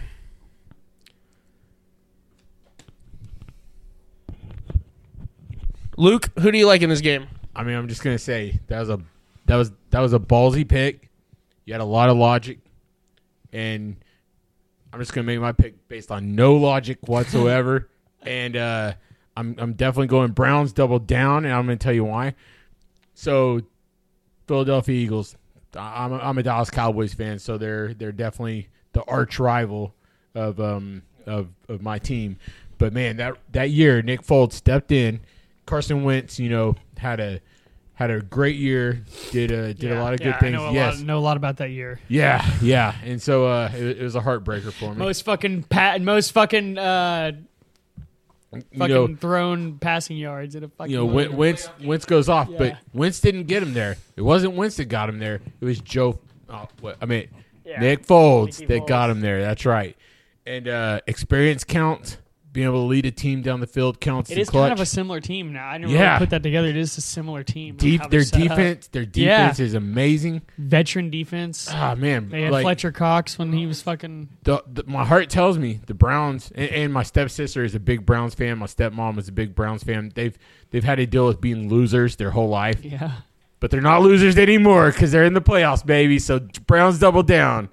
Luke, 5.96 6.28
who 6.38 6.52
do 6.52 6.58
you 6.58 6.66
like 6.66 6.82
in 6.82 6.90
this 6.90 7.00
game? 7.00 7.26
I 7.60 7.62
mean, 7.62 7.76
I'm 7.76 7.88
just 7.88 8.02
going 8.02 8.16
to 8.16 8.22
say 8.22 8.58
that 8.68 8.80
was 8.80 8.88
a 8.88 8.98
that 9.44 9.56
was 9.56 9.70
that 9.90 10.00
was 10.00 10.14
a 10.14 10.18
ballsy 10.18 10.66
pick. 10.66 11.10
You 11.66 11.74
had 11.74 11.82
a 11.82 11.84
lot 11.84 12.08
of 12.08 12.16
logic, 12.16 12.58
and 13.52 13.96
I'm 14.90 14.98
just 14.98 15.12
going 15.12 15.26
to 15.26 15.30
make 15.30 15.42
my 15.42 15.52
pick 15.52 15.86
based 15.86 16.10
on 16.10 16.34
no 16.34 16.54
logic 16.54 17.00
whatsoever. 17.06 17.90
and 18.22 18.56
uh, 18.56 18.94
I'm 19.36 19.56
I'm 19.58 19.74
definitely 19.74 20.06
going 20.06 20.32
Browns 20.32 20.72
double 20.72 20.98
down, 20.98 21.44
and 21.44 21.52
I'm 21.52 21.66
going 21.66 21.76
to 21.76 21.82
tell 21.82 21.92
you 21.92 22.04
why. 22.04 22.34
So, 23.12 23.60
Philadelphia 24.48 24.94
Eagles. 24.94 25.36
I'm 25.76 26.14
a, 26.14 26.16
I'm 26.16 26.38
a 26.38 26.42
Dallas 26.42 26.70
Cowboys 26.70 27.12
fan, 27.12 27.38
so 27.38 27.58
they're 27.58 27.92
they're 27.92 28.10
definitely 28.10 28.68
the 28.94 29.04
arch 29.04 29.38
rival 29.38 29.94
of 30.34 30.58
um 30.60 31.02
of 31.26 31.48
of 31.68 31.82
my 31.82 31.98
team. 31.98 32.38
But 32.78 32.94
man, 32.94 33.18
that 33.18 33.36
that 33.52 33.68
year 33.68 34.00
Nick 34.00 34.22
Foles 34.22 34.54
stepped 34.54 34.92
in. 34.92 35.20
Carson 35.66 36.02
Wentz, 36.02 36.40
you 36.40 36.48
know, 36.48 36.74
had 36.96 37.20
a 37.20 37.40
had 38.00 38.10
a 38.10 38.22
great 38.22 38.56
year. 38.56 39.04
Did 39.30 39.50
a 39.50 39.74
did 39.74 39.92
a 39.92 40.00
lot 40.00 40.14
of 40.14 40.20
yeah, 40.20 40.32
good 40.32 40.40
things. 40.40 40.54
I 40.54 40.56
know 40.56 40.68
a, 40.68 40.72
yes, 40.72 40.96
lot, 40.96 41.06
know 41.06 41.18
a 41.18 41.20
lot 41.20 41.36
about 41.36 41.58
that 41.58 41.68
year. 41.68 42.00
yeah, 42.08 42.44
yeah. 42.62 42.94
And 43.04 43.20
so 43.20 43.46
uh, 43.46 43.70
it, 43.74 43.98
it 43.98 44.02
was 44.02 44.16
a 44.16 44.20
heartbreaker 44.20 44.72
for 44.72 44.92
me. 44.94 44.96
Most 44.96 45.22
fucking 45.26 45.64
pat, 45.64 45.96
and 45.96 46.06
most 46.06 46.32
fucking 46.32 46.78
uh, 46.78 47.32
you 48.52 48.62
fucking 48.78 48.94
know, 48.94 49.14
thrown 49.16 49.78
passing 49.78 50.16
yards 50.16 50.54
in 50.54 50.64
a 50.64 50.68
fucking. 50.68 50.90
you 50.90 50.96
know, 50.96 51.04
Win- 51.04 51.36
Wentz 51.36 51.68
Wentz 51.84 52.06
goes 52.06 52.30
off, 52.30 52.48
but 52.56 52.68
Yeah. 52.68 52.76
Wentz 52.94 53.20
didn't 53.20 53.44
get 53.44 53.62
him 53.62 53.74
there. 53.74 53.98
It 54.16 54.22
wasn't 54.22 54.54
Wentz 54.54 54.76
that 54.78 54.86
got 54.86 55.10
him 55.10 55.18
there. 55.18 55.42
It 55.60 55.64
was 55.64 55.78
Joe. 55.80 56.18
Oh, 56.48 56.68
what, 56.80 56.96
I 57.02 57.06
mean, 57.06 57.28
Yeah. 57.66 57.80
Nick 57.80 58.08
Nicky 58.08 58.64
that 58.64 58.86
got 58.86 59.10
him 59.10 59.20
there. 59.20 59.42
That's 59.42 59.66
right. 59.66 59.94
And 60.46 60.66
uh, 60.66 61.00
experience 61.06 61.64
counts. 61.64 62.16
Being 62.52 62.66
able 62.66 62.82
to 62.82 62.86
lead 62.88 63.06
a 63.06 63.12
team 63.12 63.42
down 63.42 63.60
the 63.60 63.66
field 63.68 64.00
counts. 64.00 64.28
It 64.28 64.36
is 64.38 64.50
clutch. 64.50 64.70
kind 64.70 64.72
of 64.72 64.80
a 64.80 64.86
similar 64.86 65.20
team 65.20 65.52
now. 65.52 65.68
I 65.68 65.78
didn't 65.78 65.90
Yeah. 65.92 66.14
really 66.14 66.18
put 66.18 66.30
that 66.30 66.42
together. 66.42 66.66
It 66.66 66.76
is 66.76 66.98
a 66.98 67.00
similar 67.00 67.44
team. 67.44 67.76
Deep, 67.76 68.02
their 68.10 68.24
defense, 68.24 68.88
their 68.88 69.06
Yeah. 69.14 69.42
defense 69.42 69.60
is 69.60 69.74
amazing. 69.74 70.42
veteran 70.58 71.10
defense. 71.10 71.68
Ah 71.70 71.94
man, 71.94 72.28
They 72.28 72.42
had 72.42 72.50
like 72.52 72.62
Fletcher 72.64 72.90
Cox 72.90 73.38
when 73.38 73.52
he 73.52 73.66
was 73.66 73.82
fucking. 73.82 74.30
the, 74.42 74.64
the, 74.66 74.82
my 74.88 75.04
heart 75.04 75.30
tells 75.30 75.58
me 75.58 75.80
the 75.86 75.94
Browns 75.94 76.50
and, 76.56 76.70
and 76.70 76.92
my 76.92 77.04
stepsister 77.04 77.62
is 77.62 77.76
a 77.76 77.80
big 77.80 78.04
Browns 78.04 78.34
fan. 78.34 78.58
My 78.58 78.66
stepmom 78.66 79.16
is 79.18 79.28
a 79.28 79.32
big 79.32 79.54
Browns 79.54 79.84
fan. 79.84 80.10
They've 80.16 80.36
they've 80.72 80.82
had 80.82 80.96
to 80.96 81.06
deal 81.06 81.28
with 81.28 81.40
being 81.40 81.68
losers 81.68 82.16
their 82.16 82.32
whole 82.32 82.48
life, 82.48 82.84
Yeah. 82.84 83.12
but 83.60 83.70
they're 83.70 83.80
not 83.80 84.02
losers 84.02 84.36
anymore 84.36 84.90
because 84.90 85.12
they're 85.12 85.22
in 85.24 85.34
the 85.34 85.40
playoffs, 85.40 85.86
baby. 85.86 86.18
So 86.18 86.40
Browns 86.66 86.98
double 86.98 87.22
down 87.22 87.68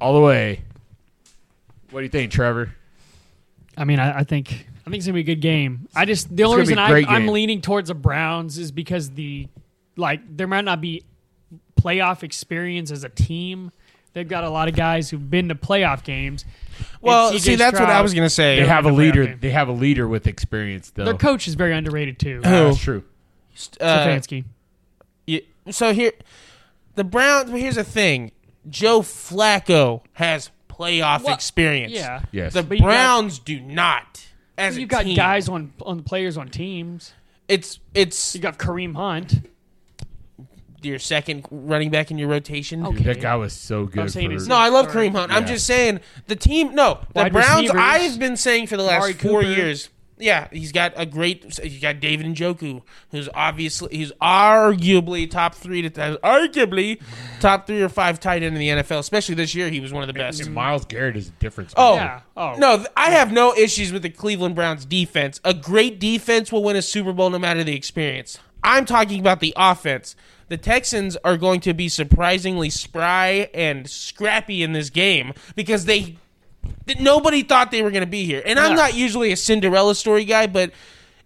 all 0.00 0.14
the 0.14 0.20
way. 0.20 0.62
What 1.90 2.00
do 2.00 2.04
you 2.04 2.10
think, 2.10 2.32
Trevor? 2.32 2.74
I 3.76 3.84
mean, 3.84 3.98
I, 3.98 4.18
I 4.20 4.24
think 4.24 4.66
I 4.86 4.90
think 4.90 4.96
it's 4.96 5.06
gonna 5.06 5.14
be 5.14 5.20
a 5.20 5.24
good 5.24 5.40
game. 5.40 5.88
I 5.94 6.04
just 6.04 6.28
the 6.34 6.42
It's 6.42 6.48
only 6.48 6.60
reason 6.60 6.78
a 6.78 6.82
I, 6.82 6.90
great 6.90 7.08
I'm 7.08 7.28
leaning 7.28 7.60
towards 7.60 7.88
the 7.88 7.94
Browns 7.94 8.58
is 8.58 8.70
because 8.72 9.10
the 9.10 9.48
like 9.96 10.20
there 10.36 10.46
might 10.46 10.64
not 10.64 10.80
be 10.80 11.04
playoff 11.80 12.22
experience 12.22 12.90
as 12.90 13.04
a 13.04 13.08
team 13.08 13.70
They've 14.14 14.28
got 14.28 14.44
a 14.44 14.48
lot 14.48 14.68
of 14.68 14.76
guys 14.76 15.10
who've 15.10 15.28
been 15.28 15.48
to 15.48 15.56
playoff 15.56 16.04
games. 16.04 16.44
Well, 17.00 17.30
And 17.30 17.38
CJ 17.38 17.42
see, 17.42 17.54
that's 17.56 17.80
what 17.80 17.88
I 17.90 18.00
was 18.00 18.14
gonna 18.14 18.30
say. 18.30 18.54
They 18.54 18.62
Yeah. 18.62 18.68
have 18.68 18.86
a 18.86 18.92
leader. 18.92 19.26
game. 19.26 19.38
They 19.40 19.50
have 19.50 19.66
a 19.68 19.72
leader 19.72 20.06
with 20.06 20.28
experience, 20.28 20.90
though. 20.94 21.04
Their 21.04 21.14
coach 21.14 21.48
is 21.48 21.54
very 21.56 21.72
underrated 21.74 22.20
too. 22.20 22.40
Yeah, 22.44 22.62
that's 22.64 22.78
true. 22.78 23.02
Uh, 23.80 24.06
Stefanski. 24.06 24.44
Yeah, 25.26 25.40
so 25.70 25.92
here, 25.92 26.12
the 26.94 27.02
Browns. 27.02 27.50
But 27.50 27.58
here's 27.58 27.74
the 27.74 27.82
thing: 27.82 28.30
Joe 28.70 29.00
Flacco 29.00 30.02
has 30.12 30.50
playoff 30.78 31.22
Well, 31.24 31.34
experience. 31.34 31.92
Yeah. 31.92 32.22
Yes. 32.32 32.52
the 32.54 32.62
But 32.62 32.78
you 32.78 32.80
got- 32.82 32.88
Browns 32.88 33.38
do 33.38 33.60
not. 33.60 34.24
As 34.56 34.76
You 34.78 34.84
a 34.84 34.86
got 34.86 35.02
team. 35.04 35.16
guys 35.16 35.48
on 35.48 35.72
on 35.82 36.02
players 36.02 36.36
on 36.36 36.48
teams. 36.48 37.12
It's 37.48 37.80
it's 37.94 38.34
You 38.34 38.40
got 38.40 38.58
Kareem 38.58 38.94
Hunt. 38.94 39.48
your 40.82 40.98
second 40.98 41.46
running 41.50 41.88
back 41.90 42.10
in 42.10 42.18
your 42.18 42.28
rotation. 42.28 42.84
Okay. 42.86 42.98
Dude, 42.98 43.06
that 43.06 43.20
guy 43.20 43.36
was 43.36 43.52
so 43.54 43.86
good. 43.86 44.00
I'm 44.02 44.08
saying 44.10 44.38
for- 44.38 44.44
No, 44.46 44.56
I 44.56 44.68
love 44.68 44.88
Kareem 44.88 45.12
Hunt. 45.12 45.32
I'm 45.32 45.46
just 45.46 45.66
saying 45.66 46.00
the 46.26 46.36
team. 46.36 46.74
No, 46.74 47.00
the 47.14 47.22
Wide 47.22 47.32
Browns. 47.32 47.62
receivers. 47.62 47.80
I've 47.82 48.18
been 48.18 48.36
saying 48.36 48.66
for 48.66 48.76
the 48.76 48.82
last 48.82 48.96
Amari 48.98 49.12
four 49.14 49.40
Cooper. 49.40 49.52
years. 49.54 49.88
Yeah, 50.18 50.48
he's 50.52 50.70
got 50.70 50.92
a 50.96 51.06
great. 51.06 51.58
He's 51.58 51.80
got 51.80 51.98
David 52.00 52.26
Njoku, 52.26 52.82
who's 53.10 53.28
obviously 53.34 53.96
he's 53.96 54.12
arguably 54.22 55.28
top 55.30 55.54
three 55.54 55.82
to 55.82 55.90
arguably 56.22 57.00
top 57.40 57.66
three 57.66 57.82
or 57.82 57.88
five 57.88 58.20
tight 58.20 58.42
end 58.42 58.56
in 58.56 58.60
the 58.60 58.82
NFL. 58.82 59.00
Especially 59.00 59.34
this 59.34 59.54
year, 59.54 59.68
he 59.70 59.80
was 59.80 59.92
one 59.92 60.02
of 60.02 60.06
the 60.06 60.12
best. 60.12 60.40
And 60.40 60.54
Myles 60.54 60.84
Garrett 60.84 61.16
is 61.16 61.28
a 61.28 61.32
difference. 61.32 61.74
Oh, 61.76 61.96
Yeah. 61.96 62.20
Oh. 62.36 62.54
no, 62.58 62.84
I 62.96 63.10
have 63.10 63.32
no 63.32 63.54
issues 63.54 63.92
with 63.92 64.02
the 64.02 64.10
Cleveland 64.10 64.54
Browns 64.54 64.84
defense. 64.84 65.40
A 65.44 65.54
great 65.54 65.98
defense 65.98 66.52
will 66.52 66.62
win 66.62 66.76
a 66.76 66.82
Super 66.82 67.12
Bowl 67.12 67.30
no 67.30 67.38
matter 67.38 67.64
the 67.64 67.74
experience. 67.74 68.38
I'm 68.62 68.86
talking 68.86 69.20
about 69.20 69.40
the 69.40 69.52
offense. 69.56 70.16
The 70.48 70.56
Texans 70.56 71.16
are 71.24 71.36
going 71.36 71.60
to 71.60 71.74
be 71.74 71.88
surprisingly 71.88 72.70
spry 72.70 73.48
and 73.54 73.88
scrappy 73.88 74.62
in 74.62 74.72
this 74.72 74.90
game 74.90 75.32
because 75.56 75.86
they 75.86 76.18
th- 76.86 77.00
nobody 77.00 77.42
thought 77.42 77.70
they 77.70 77.82
were 77.82 77.90
going 77.90 78.04
to 78.04 78.10
be 78.10 78.24
here. 78.24 78.42
And 78.44 78.58
I'm 78.58 78.76
not 78.76 78.94
usually 78.94 79.32
a 79.32 79.36
Cinderella 79.36 79.94
story 79.94 80.24
guy, 80.24 80.46
but 80.46 80.72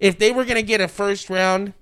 if 0.00 0.18
they 0.18 0.32
were 0.32 0.44
going 0.44 0.56
to 0.56 0.62
get 0.62 0.80
a 0.80 0.88
first 0.88 1.28
round, 1.30 1.72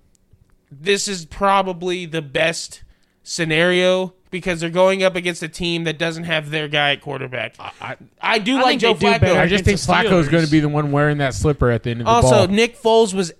this 0.70 1.08
is 1.08 1.24
probably 1.24 2.06
the 2.06 2.22
best 2.22 2.82
scenario 3.22 4.14
because 4.30 4.60
they're 4.60 4.70
going 4.70 5.02
up 5.02 5.16
against 5.16 5.42
a 5.42 5.48
team 5.48 5.84
that 5.84 5.98
doesn't 5.98 6.24
have 6.24 6.50
their 6.50 6.68
guy 6.68 6.92
at 6.92 7.00
quarterback. 7.00 7.54
I, 7.58 7.96
I 8.20 8.38
do 8.38 8.58
I 8.58 8.62
like 8.62 8.68
think 8.68 8.80
Joe 8.80 8.94
they 8.94 8.98
do 8.98 9.06
Flacco. 9.06 9.20
better. 9.20 9.40
I 9.40 9.46
just 9.46 9.64
think 9.64 9.78
Flacco 9.78 10.18
is 10.20 10.28
going 10.28 10.44
to 10.44 10.50
be 10.50 10.60
the 10.60 10.68
one 10.68 10.92
wearing 10.92 11.18
that 11.18 11.34
slipper 11.34 11.70
at 11.70 11.82
the 11.84 11.90
end 11.90 12.00
of 12.00 12.06
the 12.06 12.10
Also, 12.10 12.46
ball. 12.46 12.48
Nick 12.48 12.76
Foles 12.80 13.14
was 13.14 13.32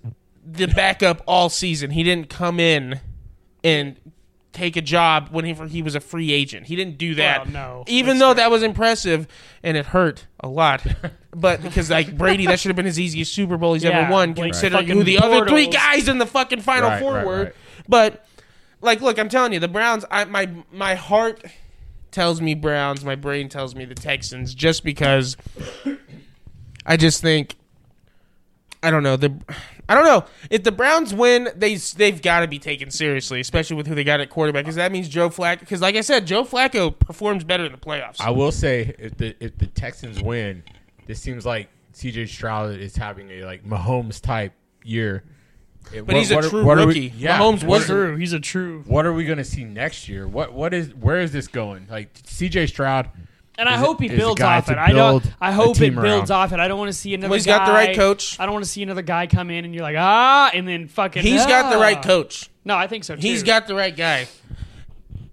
the 0.45 0.67
backup 0.67 1.21
all 1.27 1.49
season. 1.49 1.91
He 1.91 2.03
didn't 2.03 2.29
come 2.29 2.59
in 2.59 2.99
and 3.63 3.97
take 4.57 4.75
a 4.75 4.81
job 4.81 5.29
when 5.31 5.45
he, 5.45 5.53
he 5.67 5.81
was 5.81 5.93
a 5.93 5.99
free 5.99 6.31
agent. 6.31 6.65
He 6.65 6.75
didn't 6.75 6.97
do 6.97 7.15
that. 7.15 7.45
Well, 7.45 7.53
no. 7.53 7.83
Even 7.87 8.17
though 8.17 8.29
fair. 8.29 8.35
that 8.35 8.51
was 8.51 8.63
impressive 8.63 9.27
and 9.61 9.77
it 9.77 9.87
hurt 9.87 10.25
a 10.39 10.47
lot. 10.47 10.85
but 11.35 11.61
because 11.61 11.89
like 11.89 12.17
Brady, 12.17 12.47
that 12.47 12.59
should 12.59 12.69
have 12.69 12.75
been 12.75 12.85
his 12.85 12.99
easiest 12.99 13.33
Super 13.33 13.57
Bowl 13.57 13.73
he's 13.73 13.83
Yeah, 13.83 13.99
ever 13.99 14.11
won, 14.11 14.33
Blake 14.33 14.53
considering 14.53 14.81
fucking 14.83 14.97
who 14.97 15.03
the 15.03 15.19
other 15.19 15.45
three 15.45 15.67
guys 15.67 16.07
in 16.07 16.17
the 16.17 16.25
fucking 16.25 16.61
Final 16.61 16.89
Right, 16.89 16.99
Four 16.99 17.13
right, 17.13 17.25
were. 17.25 17.43
right. 17.45 17.53
But 17.87 18.25
like, 18.81 19.01
look, 19.01 19.19
I'm 19.19 19.29
telling 19.29 19.53
you, 19.53 19.59
the 19.59 19.67
Browns. 19.67 20.05
I, 20.09 20.25
my 20.25 20.49
my 20.71 20.95
heart 20.95 21.43
tells 22.11 22.41
me 22.41 22.55
Browns. 22.55 23.05
My 23.05 23.15
brain 23.15 23.49
tells 23.49 23.75
me 23.75 23.85
the 23.85 23.95
Texans, 23.95 24.55
just 24.55 24.83
because 24.83 25.37
I 26.85 26.97
just 26.97 27.21
think 27.21 27.55
I 28.81 28.91
don't 28.91 29.03
know 29.03 29.17
the. 29.17 29.37
I 29.89 29.95
don't 29.95 30.05
know 30.05 30.25
if 30.49 30.63
the 30.63 30.71
Browns 30.71 31.13
win. 31.13 31.49
They 31.55 31.75
they've 31.75 32.21
got 32.21 32.41
to 32.41 32.47
be 32.47 32.59
taken 32.59 32.91
seriously, 32.91 33.39
especially 33.39 33.77
with 33.77 33.87
who 33.87 33.95
they 33.95 34.03
got 34.03 34.19
at 34.19 34.29
quarterback. 34.29 34.65
Because 34.65 34.75
that 34.75 34.91
means 34.91 35.07
Joe 35.07 35.29
Flacco. 35.29 35.61
Because 35.61 35.81
like 35.81 35.95
I 35.95 36.01
said, 36.01 36.27
Joe 36.27 36.43
Flacco 36.43 36.97
performs 36.97 37.43
better 37.43 37.65
in 37.65 37.71
the 37.71 37.77
playoffs. 37.77 38.17
I 38.19 38.31
will 38.31 38.51
say 38.51 38.93
if 38.99 39.17
the 39.17 39.35
if 39.39 39.57
the 39.57 39.67
Texans 39.67 40.21
win, 40.21 40.63
this 41.05 41.21
seems 41.21 41.45
like 41.45 41.69
C.J. 41.93 42.25
Stroud 42.27 42.75
is 42.75 42.95
having 42.95 43.31
a 43.31 43.43
like 43.45 43.63
Mahomes 43.63 44.21
type 44.21 44.53
year. 44.83 45.23
but 46.05 46.15
he's 46.15 46.31
a 46.31 46.41
true 46.41 46.69
rookie. 46.69 47.13
yeah, 47.15 47.39
Mahomes 47.39 47.63
what, 47.63 47.79
was 47.79 47.85
True. 47.85 48.15
He's 48.17 48.33
a 48.33 48.39
true. 48.39 48.83
what 48.87 49.05
are 49.05 49.13
we 49.13 49.25
going 49.25 49.37
to 49.37 49.43
see 49.45 49.63
next 49.63 50.09
year? 50.09 50.27
What 50.27 50.53
what 50.53 50.73
is 50.73 50.93
where 50.93 51.19
is 51.21 51.31
this 51.31 51.47
going? 51.47 51.87
Like 51.89 52.09
C.J. 52.25 52.67
Stroud, 52.67 53.09
And 53.57 53.67
I 53.67 53.77
hope 53.77 53.99
a- 53.99 54.03
he 54.03 54.09
builds 54.09 54.41
off 54.41 54.69
it. 54.69 54.77
I 54.77 54.91
don't. 54.91 55.23
build 55.23 55.33
I 55.41 55.49
a 55.49 55.53
hope 55.53 55.81
it 55.81 55.95
builds 55.95 56.29
around. 56.29 56.31
off 56.31 56.53
it. 56.53 56.59
I 56.59 56.67
don't 56.67 56.77
want 56.77 56.89
to 56.89 56.97
see 56.97 57.13
another. 57.13 57.29
Well, 57.29 57.37
he's 57.37 57.45
got 57.45 57.65
the 57.65 57.71
right 57.71 57.95
coach. 57.95 58.39
I 58.39 58.45
don't 58.45 58.53
want 58.53 58.65
to 58.65 58.69
see 58.69 58.83
another 58.83 59.01
guy 59.01 59.27
come 59.27 59.49
in 59.49 59.65
and 59.65 59.73
you're 59.73 59.83
like 59.83 59.95
ah, 59.97 60.51
and 60.53 60.67
then 60.67 60.87
fucking. 60.87 61.23
He's 61.23 61.45
got 61.45 61.71
the 61.71 61.77
ah. 61.77 61.81
right 61.81 62.01
coach. 62.01 62.49
No, 62.63 62.75
I 62.75 62.87
think 62.87 63.03
so 63.03 63.15
too. 63.15 63.21
He's 63.21 63.43
got 63.43 63.67
the 63.67 63.75
right 63.75 63.95
guy. 63.95 64.27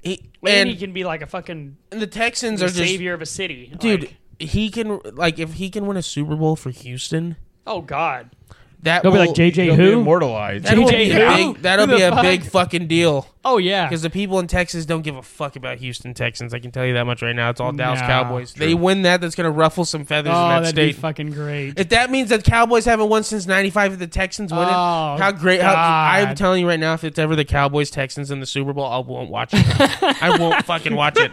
He, 0.01 0.23
and 0.43 0.51
and, 0.51 0.71
he 0.71 0.77
can 0.77 0.93
be 0.93 1.05
like 1.05 1.23
a 1.23 1.27
fucking 1.27 1.77
and 1.91 2.03
the 2.03 2.07
Texans 2.07 2.61
the 2.61 2.67
are 2.67 2.69
just 2.69 2.79
savior 2.79 3.15
of 3.15 3.23
a 3.23 3.27
city, 3.27 3.73
dude. 3.79 4.03
Like, 4.03 4.17
he 4.39 4.71
can 4.71 5.01
like 5.13 5.39
if 5.39 5.55
he 5.55 5.71
can 5.71 5.87
win 5.87 5.97
a 5.97 6.03
Super 6.03 6.37
Bowl 6.37 6.57
for 6.57 6.71
Houston. 6.71 7.37
oh 7.67 7.81
God, 7.81 8.31
That 8.85 9.03
they'll 9.03 9.13
will, 9.13 9.23
be 9.23 9.27
like 9.29 9.37
JJ 9.37 9.65
he'll 9.65 9.77
be 9.77 9.83
who? 9.83 10.01
immortalized. 10.01 10.65
That'll 10.65 10.85
JJ 10.85 10.91
be 10.91 11.11
a 11.11 11.31
who? 11.31 11.53
big, 11.55 11.63
that'll 11.63 11.87
Who 11.87 11.97
be 11.97 12.03
a 12.03 12.11
fuck? 12.11 12.23
big 12.23 12.45
fucking 12.45 12.87
deal 12.87 13.27
Oh 13.47 13.59
yeah, 13.59 13.85
because 13.87 14.01
the 14.01 14.09
people 14.09 14.39
in 14.39 14.47
Texas 14.47 14.87
don't 14.87 15.03
give 15.03 15.17
a 15.17 15.23
fuck 15.23 15.55
about 15.57 15.77
Houston 15.77 16.15
Texans. 16.15 16.55
I 16.55 16.61
can 16.61 16.71
tell 16.71 16.87
you 16.87 16.95
that 16.95 17.05
much 17.05 17.21
right 17.21 17.37
now. 17.37 17.51
It's 17.51 17.61
all 17.61 17.73
Dallas 17.73 18.01
Nah. 18.01 18.07
Cowboys. 18.07 18.55
They 18.55 18.73
win 18.73 19.03
that, 19.03 19.21
that's 19.21 19.35
going 19.35 19.45
to 19.45 19.51
ruffle 19.51 19.85
some 19.85 20.07
feathers 20.07 20.33
oh 20.35 20.43
in 20.45 20.49
that 20.49 20.61
that'd 20.61 20.75
be 20.77 20.93
state. 20.93 21.01
fucking 21.03 21.31
great. 21.33 21.79
if 21.79 21.91
that 21.91 22.11
means 22.11 22.31
that 22.31 22.43
Cowboys 22.43 22.87
haven't 22.87 23.11
won 23.11 23.23
since 23.23 23.47
'95, 23.47 23.93
if 23.95 23.99
the 23.99 24.07
Texans 24.07 24.51
win 24.51 24.63
it, 24.63 24.69
Oh, 24.69 25.17
how 25.19 25.31
great! 25.31 25.61
How, 25.61 25.75
I'm 25.75 26.35
telling 26.35 26.63
you 26.63 26.69
right 26.69 26.81
now, 26.81 26.95
if 26.95 27.05
it's 27.05 27.19
ever 27.19 27.37
the 27.37 27.45
Cowboys 27.45 27.91
Texans 27.91 28.31
in 28.31 28.41
the 28.41 28.47
Super 28.47 28.73
Bowl, 28.73 28.87
I 28.87 28.99
won't 28.99 29.29
watch 29.29 29.51
it. 29.53 29.63
I 30.23 30.39
won't 30.39 30.65
fucking 30.65 30.95
watch 30.95 31.19
it. 31.19 31.31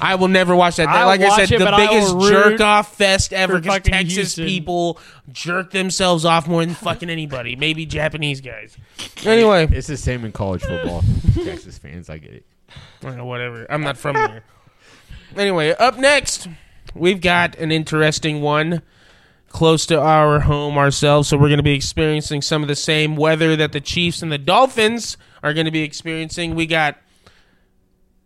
I 0.00 0.14
will 0.16 0.28
never 0.28 0.54
watch 0.54 0.76
that. 0.76 0.88
I'll 0.88 1.06
like 1.06 1.20
I 1.20 1.36
said, 1.36 1.52
it, 1.52 1.58
the 1.58 1.74
biggest 1.76 2.18
jerk 2.30 2.60
off 2.60 2.96
fest 2.96 3.32
ever 3.32 3.60
because 3.60 3.82
Texas 3.82 4.14
Houston. 4.14 4.46
people 4.46 4.98
jerk 5.32 5.70
themselves 5.70 6.24
off 6.24 6.46
more 6.46 6.64
than 6.64 6.74
fucking 6.74 7.10
anybody. 7.10 7.56
Maybe 7.56 7.86
Japanese 7.86 8.40
guys. 8.40 8.76
Anyway, 9.24 9.68
It's 9.70 9.86
the 9.86 9.96
same 9.96 10.24
in 10.24 10.32
college 10.32 10.62
football. 10.62 11.02
Texas 11.44 11.78
fans, 11.78 12.08
I 12.10 12.18
get 12.18 12.34
it. 12.34 12.46
Know, 13.02 13.24
whatever. 13.24 13.66
I'm 13.70 13.82
not 13.82 13.96
from 13.96 14.14
there. 14.14 14.44
Anyway, 15.36 15.70
up 15.70 15.98
next, 15.98 16.48
we've 16.94 17.20
got 17.20 17.56
an 17.56 17.70
interesting 17.70 18.40
one 18.40 18.82
close 19.48 19.86
to 19.86 20.00
our 20.00 20.40
home 20.40 20.76
ourselves. 20.76 21.28
So 21.28 21.36
we're 21.36 21.48
going 21.48 21.58
to 21.58 21.62
be 21.62 21.74
experiencing 21.74 22.42
some 22.42 22.62
of 22.62 22.68
the 22.68 22.76
same 22.76 23.14
weather 23.16 23.56
that 23.56 23.72
the 23.72 23.80
Chiefs 23.80 24.22
and 24.22 24.32
the 24.32 24.38
Dolphins 24.38 25.16
are 25.42 25.54
going 25.54 25.66
to 25.66 25.70
be 25.70 25.82
experiencing. 25.82 26.54
We 26.54 26.66
got 26.66 26.96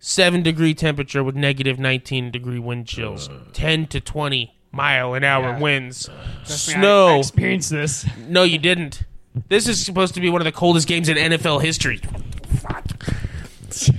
seven 0.01 0.43
degree 0.43 0.75
temperature 0.75 1.23
with 1.25 1.35
negative 1.35 1.79
19 1.79 2.31
degree 2.31 2.59
wind 2.59 2.87
chills, 2.87 3.29
uh. 3.29 3.41
10 3.53 3.87
to 3.89 4.01
20 4.01 4.55
mile 4.73 5.15
an 5.15 5.25
hour 5.25 5.51
Yeah. 5.51 5.59
winds, 5.59 6.09
uh. 6.09 6.13
Trust 6.45 6.69
me, 6.69 6.75
I- 6.75 6.77
I 6.77 6.81
snow. 6.81 7.19
experienced 7.21 7.71
this. 7.71 8.07
No, 8.29 8.43
you 8.43 8.59
didn't. 8.59 9.03
This 9.49 9.69
is 9.69 9.85
supposed 9.85 10.15
to 10.15 10.21
be 10.21 10.29
one 10.31 10.41
of 10.41 10.45
the 10.47 10.53
coldest 10.53 10.89
games 10.89 11.09
in 11.09 11.17
NFL 11.17 11.63
history. 11.63 12.01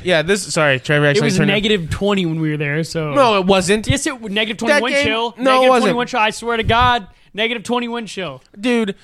Yeah, 0.04 0.24
this. 0.24 0.52
Sorry, 0.54 0.80
Trevor. 0.80 1.06
It 1.06 1.10
Actually 1.12 1.26
was 1.26 1.38
turned 1.38 1.48
negative 1.48 1.90
twenty 1.90 2.26
when 2.26 2.40
we 2.42 2.50
were 2.50 2.58
there. 2.58 2.84
So 2.84 3.14
No, 3.14 3.38
it 3.40 3.46
wasn't, 3.46 3.88
yes, 3.88 4.06
it 4.08 4.20
negative 4.20 4.58
twenty 4.58 4.74
That 4.74 4.82
wind 4.84 4.96
game- 4.96 5.06
chill. 5.06 5.34
no, 5.38 5.42
it 5.42 5.44
negative 5.44 5.70
wasn't. 5.70 5.82
twenty 5.84 5.98
wind 5.98 6.10
chill. 6.10 6.20
I 6.20 6.30
swear 6.32 6.58
to 6.58 6.64
God, 6.64 7.08
negative 7.34 7.64
twenty 7.64 7.88
wind 7.88 8.08
chill. 8.08 8.42
dude. 8.60 8.96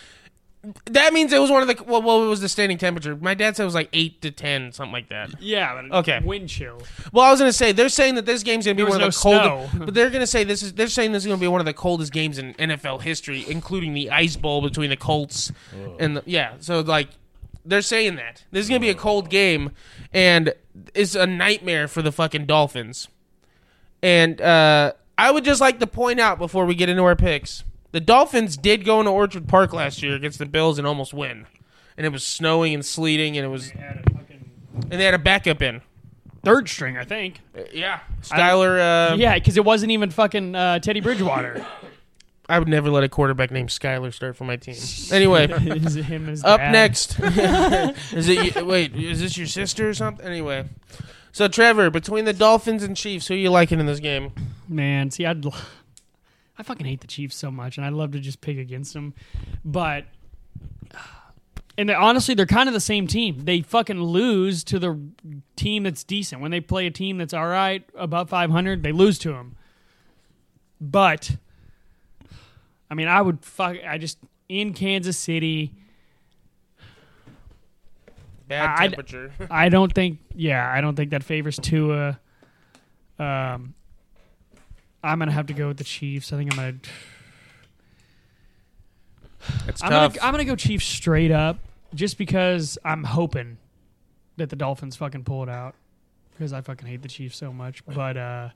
That 0.85 1.13
means 1.13 1.31
it 1.33 1.39
was 1.39 1.49
one 1.51 1.61
of 1.61 1.67
the. 1.67 1.83
Well, 1.83 2.01
what 2.01 2.27
was 2.27 2.41
the 2.41 2.49
standing 2.49 2.77
temperature? 2.77 3.15
My 3.15 3.33
dad 3.33 3.55
said 3.55 3.63
it 3.63 3.65
was 3.65 3.75
like 3.75 3.89
eight 3.93 4.21
to 4.21 4.31
ten, 4.31 4.71
something 4.71 4.91
like 4.93 5.09
that. 5.09 5.41
Yeah, 5.41 5.81
but 5.89 5.97
Okay. 5.99 6.19
wind 6.23 6.49
chill. 6.49 6.81
Well, 7.11 7.25
I 7.25 7.31
was 7.31 7.39
gonna 7.39 7.53
say 7.53 7.71
they're 7.71 7.89
saying 7.89 8.15
that 8.15 8.25
this 8.25 8.43
game's 8.43 8.65
gonna 8.65 8.75
be 8.75 8.83
There 8.83 8.89
one 8.89 9.01
of 9.01 9.05
was 9.07 9.21
the 9.21 9.29
no 9.31 9.39
coldest. 9.39 9.71
snow. 9.73 9.79
But 9.85 9.93
they're 9.93 10.09
gonna 10.09 10.27
say 10.27 10.43
this 10.43 10.63
is. 10.63 10.73
They're 10.73 10.87
saying 10.87 11.11
this 11.11 11.23
is 11.23 11.27
gonna 11.27 11.39
be 11.39 11.47
one 11.47 11.59
of 11.61 11.65
the 11.65 11.73
coldest 11.73 12.11
games 12.13 12.37
in 12.37 12.53
NFL 12.55 13.01
history, 13.01 13.45
including 13.47 13.93
the 13.93 14.09
ice 14.11 14.35
bowl 14.35 14.61
between 14.61 14.89
the 14.89 14.97
Colts 14.97 15.51
and 15.99 16.17
the, 16.17 16.23
yeah. 16.25 16.53
So 16.59 16.79
like, 16.79 17.09
they're 17.65 17.81
saying 17.81 18.15
that 18.15 18.43
this 18.51 18.63
is 18.63 18.69
gonna 18.69 18.79
be 18.79 18.89
a 18.89 18.95
cold 18.95 19.29
game, 19.29 19.71
and 20.13 20.53
it's 20.93 21.15
a 21.15 21.27
nightmare 21.27 21.87
for 21.87 22.01
the 22.01 22.11
fucking 22.11 22.45
Dolphins. 22.45 23.07
And 24.01 24.39
uh, 24.39 24.93
I 25.17 25.31
would 25.31 25.43
just 25.43 25.61
like 25.61 25.79
to 25.79 25.87
point 25.87 26.19
out 26.19 26.37
before 26.37 26.65
we 26.65 26.75
get 26.75 26.89
into 26.89 27.03
our 27.03 27.15
picks, 27.15 27.63
the 27.95 28.01
Dolphins 28.01 28.57
did 28.57 28.83
go 28.83 28.99
into 28.99 29.09
Orchard 29.09 29.47
Park 29.47 29.71
last 29.71 30.03
year 30.03 30.15
against 30.15 30.37
the 30.37 30.45
Bills 30.45 30.77
and 30.77 30.85
almost 30.85 31.13
win. 31.13 31.45
And 31.95 32.05
it 32.05 32.09
was 32.09 32.25
snowing 32.27 32.73
and 32.73 32.85
sleeting, 32.85 33.37
and 33.37 33.45
it 33.45 33.47
was, 33.47 33.71
and 33.71 34.91
they 34.91 35.05
had 35.05 35.13
a 35.13 35.17
backup 35.17 35.61
in. 35.61 35.81
Third 36.43 36.67
string, 36.67 36.97
I 36.97 37.05
think. 37.05 37.39
Yeah, 37.71 38.01
Skyler. 38.21 39.13
Uh, 39.13 39.15
yeah, 39.15 39.35
because 39.35 39.55
it 39.55 39.63
wasn't 39.63 39.93
even 39.93 40.09
fucking 40.09 40.55
uh, 40.55 40.79
Teddy 40.79 40.99
Bridgewater. 40.99 41.65
I 42.49 42.59
would 42.59 42.67
never 42.67 42.89
let 42.89 43.05
a 43.05 43.07
quarterback 43.09 43.49
named 43.49 43.69
Skyler 43.69 44.13
start 44.13 44.35
for 44.35 44.43
my 44.43 44.57
team. 44.57 44.75
Anyway, 45.13 45.49
Is 45.49 45.95
it 45.95 46.03
him 46.03 46.27
and 46.27 46.37
up 46.43 46.59
dad? 46.59 46.71
next. 46.73 47.17
is 48.13 48.27
it? 48.27 48.57
You, 48.57 48.65
wait, 48.65 48.93
is 48.93 49.21
this 49.21 49.37
your 49.37 49.47
sister 49.47 49.87
or 49.87 49.93
something? 49.93 50.25
Anyway, 50.25 50.65
so 51.31 51.47
Trevor, 51.47 51.89
between 51.89 52.25
the 52.25 52.33
Dolphins 52.33 52.83
and 52.83 52.97
Chiefs, 52.97 53.27
who 53.29 53.35
are 53.35 53.37
you 53.37 53.51
liking 53.51 53.79
in 53.79 53.85
this 53.85 54.01
game? 54.01 54.33
Man, 54.67 55.11
see, 55.11 55.25
I'd, 55.25 55.45
l- 55.45 55.55
I 56.57 56.63
fucking 56.63 56.85
hate 56.85 57.01
the 57.01 57.07
Chiefs 57.07 57.35
so 57.35 57.51
much, 57.51 57.77
and 57.77 57.85
I'd 57.85 57.93
love 57.93 58.11
to 58.11 58.19
just 58.19 58.41
pick 58.41 58.57
against 58.57 58.93
them, 58.93 59.13
but 59.63 60.05
and 61.77 61.89
they, 61.89 61.93
honestly, 61.93 62.33
they're 62.35 62.45
kind 62.45 62.69
of 62.69 62.73
the 62.73 62.79
same 62.79 63.07
team. 63.07 63.41
They 63.43 63.61
fucking 63.61 64.01
lose 64.01 64.63
to 64.65 64.79
the 64.79 64.97
team 65.55 65.83
that's 65.83 66.03
decent. 66.03 66.41
When 66.41 66.51
they 66.51 66.61
play 66.61 66.87
a 66.87 66.91
team 66.91 67.17
that's 67.17 67.33
all 67.33 67.47
right, 67.47 67.83
above 67.95 68.29
500, 68.29 68.83
they 68.83 68.93
lose 68.93 69.19
to 69.19 69.29
them. 69.33 69.57
But, 70.79 71.35
I 72.89 72.93
mean, 72.93 73.07
I 73.07 73.21
would 73.21 73.43
fuck. 73.43 73.77
I 73.85 73.97
just 73.97 74.17
in 74.47 74.73
Kansas 74.73 75.17
City. 75.17 75.73
Bad 78.47 78.79
I- 78.79 78.87
temperature. 78.87 79.33
I 79.51 79.69
don't 79.69 79.93
think. 79.93 80.19
Yeah, 80.33 80.71
I 80.71 80.79
don't 80.81 80.95
think 80.95 81.11
that 81.11 81.23
favors 81.23 81.57
Tua. 81.57 82.19
Um, 83.17 83.73
I'm 85.05 85.19
gonna 85.19 85.31
have 85.31 85.45
to 85.47 85.53
go 85.53 85.67
with 85.67 85.77
the 85.77 85.83
Chiefs. 85.83 86.33
I 86.33 86.37
think 86.37 86.51
I'm 86.51 86.57
gonna. 86.57 86.77
it's 89.67 89.83
I'm 89.83 89.91
tough. 89.91 90.15
gonna, 90.15 90.25
I'm 90.27 90.33
gonna 90.33 90.45
go 90.45 90.55
Chiefs 90.55 90.85
straight 90.85 91.31
up, 91.31 91.59
just 91.93 92.17
because 92.17 92.77
I'm 92.83 93.03
hoping 93.03 93.57
that 94.37 94.49
the 94.49 94.55
Dolphins 94.55 94.95
fucking 94.95 95.23
pull 95.23 95.43
it 95.43 95.49
out, 95.49 95.75
because 96.31 96.53
I 96.53 96.61
fucking 96.61 96.87
hate 96.87 97.01
the 97.01 97.07
Chiefs 97.07 97.37
so 97.37 97.53
much. 97.53 97.85
But 97.85 98.17
uh, 98.17 98.49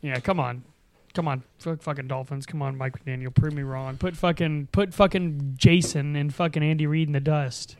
yeah, 0.00 0.20
come 0.20 0.38
on, 0.38 0.62
come 1.14 1.26
on, 1.26 1.42
fuck 1.58 1.82
fucking 1.82 2.06
Dolphins, 2.08 2.46
come 2.46 2.62
on, 2.62 2.76
Mike 2.78 3.04
McDaniel, 3.04 3.34
prove 3.34 3.52
me 3.52 3.62
wrong. 3.62 3.96
Put 3.96 4.16
fucking 4.16 4.68
put 4.72 4.94
fucking 4.94 5.54
Jason 5.56 6.14
and 6.16 6.32
fucking 6.32 6.62
Andy 6.62 6.86
Reid 6.86 7.08
in 7.08 7.12
the 7.12 7.20
dust. 7.20 7.76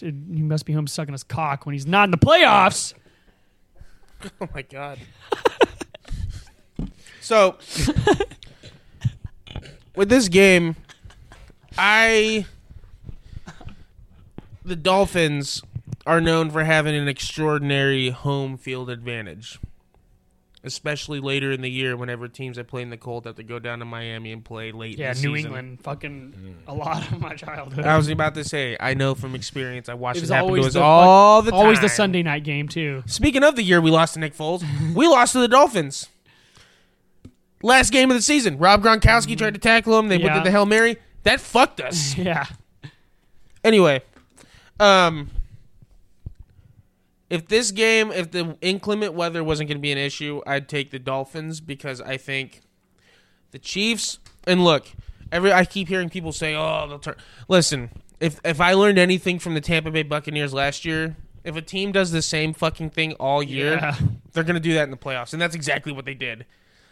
He 0.00 0.42
must 0.42 0.66
be 0.66 0.72
home 0.72 0.88
sucking 0.88 1.12
his 1.12 1.22
cock 1.22 1.64
when 1.64 1.72
he's 1.72 1.86
not 1.86 2.04
in 2.04 2.10
the 2.10 2.18
playoffs. 2.18 2.94
Oh 4.40 4.48
my 4.52 4.62
god. 4.62 4.98
so 7.28 7.56
with 9.94 10.08
this 10.08 10.28
game, 10.28 10.76
I 11.76 12.46
the 14.64 14.76
Dolphins 14.76 15.62
are 16.06 16.22
known 16.22 16.50
for 16.50 16.64
having 16.64 16.94
an 16.96 17.06
extraordinary 17.06 18.08
home 18.10 18.56
field 18.56 18.88
advantage. 18.88 19.58
Especially 20.64 21.20
later 21.20 21.52
in 21.52 21.60
the 21.60 21.70
year, 21.70 21.96
whenever 21.96 22.26
teams 22.28 22.56
that 22.56 22.66
play 22.66 22.82
in 22.82 22.90
the 22.90 22.96
cold 22.96 23.26
have 23.26 23.36
to 23.36 23.44
go 23.44 23.58
down 23.60 23.78
to 23.78 23.84
Miami 23.84 24.32
and 24.32 24.44
play 24.44 24.72
late. 24.72 24.94
in 24.94 25.00
Yeah, 25.00 25.12
the 25.14 25.20
New 25.20 25.36
season. 25.36 25.46
England, 25.50 25.80
fucking 25.82 26.34
mm. 26.36 26.54
a 26.66 26.74
lot 26.74 27.12
of 27.12 27.20
my 27.20 27.34
childhood. 27.36 27.84
I 27.84 27.96
was 27.96 28.08
about 28.08 28.34
to 28.34 28.42
say, 28.44 28.76
I 28.80 28.94
know 28.94 29.14
from 29.14 29.34
experience. 29.36 29.88
I 29.88 29.94
watched 29.94 30.16
It 30.16 30.20
it, 30.20 30.22
was 30.24 30.30
happen 30.30 30.54
to 30.54 30.60
us 30.62 30.72
the- 30.72 30.80
all 30.82 31.42
the 31.42 31.52
time. 31.52 31.60
Always 31.60 31.80
the 31.80 31.88
Sunday 31.88 32.22
night 32.24 32.42
game 32.42 32.66
too. 32.68 33.04
Speaking 33.06 33.44
of 33.44 33.54
the 33.54 33.62
year 33.62 33.80
we 33.80 33.90
lost 33.92 34.14
to 34.14 34.20
Nick 34.20 34.34
Foles, 34.34 34.64
we 34.94 35.06
lost 35.06 35.34
to 35.34 35.38
the 35.40 35.48
Dolphins. 35.48 36.08
Last 37.62 37.90
game 37.90 38.10
of 38.10 38.16
the 38.16 38.22
season, 38.22 38.58
Rob 38.58 38.82
Gronkowski 38.82 39.36
tried 39.36 39.54
to 39.54 39.60
tackle 39.60 39.98
him. 39.98 40.08
They 40.08 40.18
Yeah. 40.18 40.34
did 40.34 40.44
the 40.44 40.50
hail 40.50 40.66
mary. 40.66 40.96
That 41.24 41.40
fucked 41.40 41.80
us. 41.80 42.16
Yeah, 42.18 42.46
anyway, 43.64 44.02
um, 44.78 45.30
if 47.30 47.48
this 47.48 47.70
game, 47.72 48.10
if 48.10 48.30
the 48.30 48.56
inclement 48.60 49.12
weather 49.14 49.44
wasn't 49.44 49.68
going 49.68 49.78
to 49.78 49.82
be 49.82 49.92
an 49.92 49.98
issue, 49.98 50.40
I'd 50.46 50.68
take 50.68 50.90
the 50.90 50.98
Dolphins 50.98 51.60
because 51.60 52.00
I 52.00 52.16
think 52.16 52.62
the 53.50 53.58
Chiefs. 53.58 54.18
And 54.46 54.64
look, 54.64 54.86
every 55.30 55.52
I 55.52 55.64
keep 55.64 55.88
hearing 55.88 56.08
people 56.08 56.32
say, 56.32 56.54
"Oh, 56.54 56.86
they'll 56.88 56.98
turn." 56.98 57.16
Listen, 57.48 57.90
if 58.20 58.40
if 58.44 58.60
I 58.60 58.72
learned 58.72 58.98
anything 58.98 59.38
from 59.38 59.54
the 59.54 59.60
Tampa 59.60 59.90
Bay 59.90 60.02
Buccaneers 60.04 60.54
last 60.54 60.84
year, 60.86 61.16
if 61.44 61.54
a 61.56 61.62
team 61.62 61.92
does 61.92 62.12
the 62.12 62.22
same 62.22 62.54
fucking 62.54 62.90
thing 62.90 63.12
all 63.14 63.42
year, 63.42 63.72
Yeah. 63.74 63.96
they're 64.32 64.44
going 64.44 64.54
to 64.54 64.60
do 64.60 64.72
that 64.74 64.84
in 64.84 64.90
the 64.90 64.96
playoffs, 64.96 65.32
and 65.34 65.42
that's 65.42 65.54
exactly 65.54 65.92
what 65.92 66.04
they 66.06 66.14
did. 66.14 66.46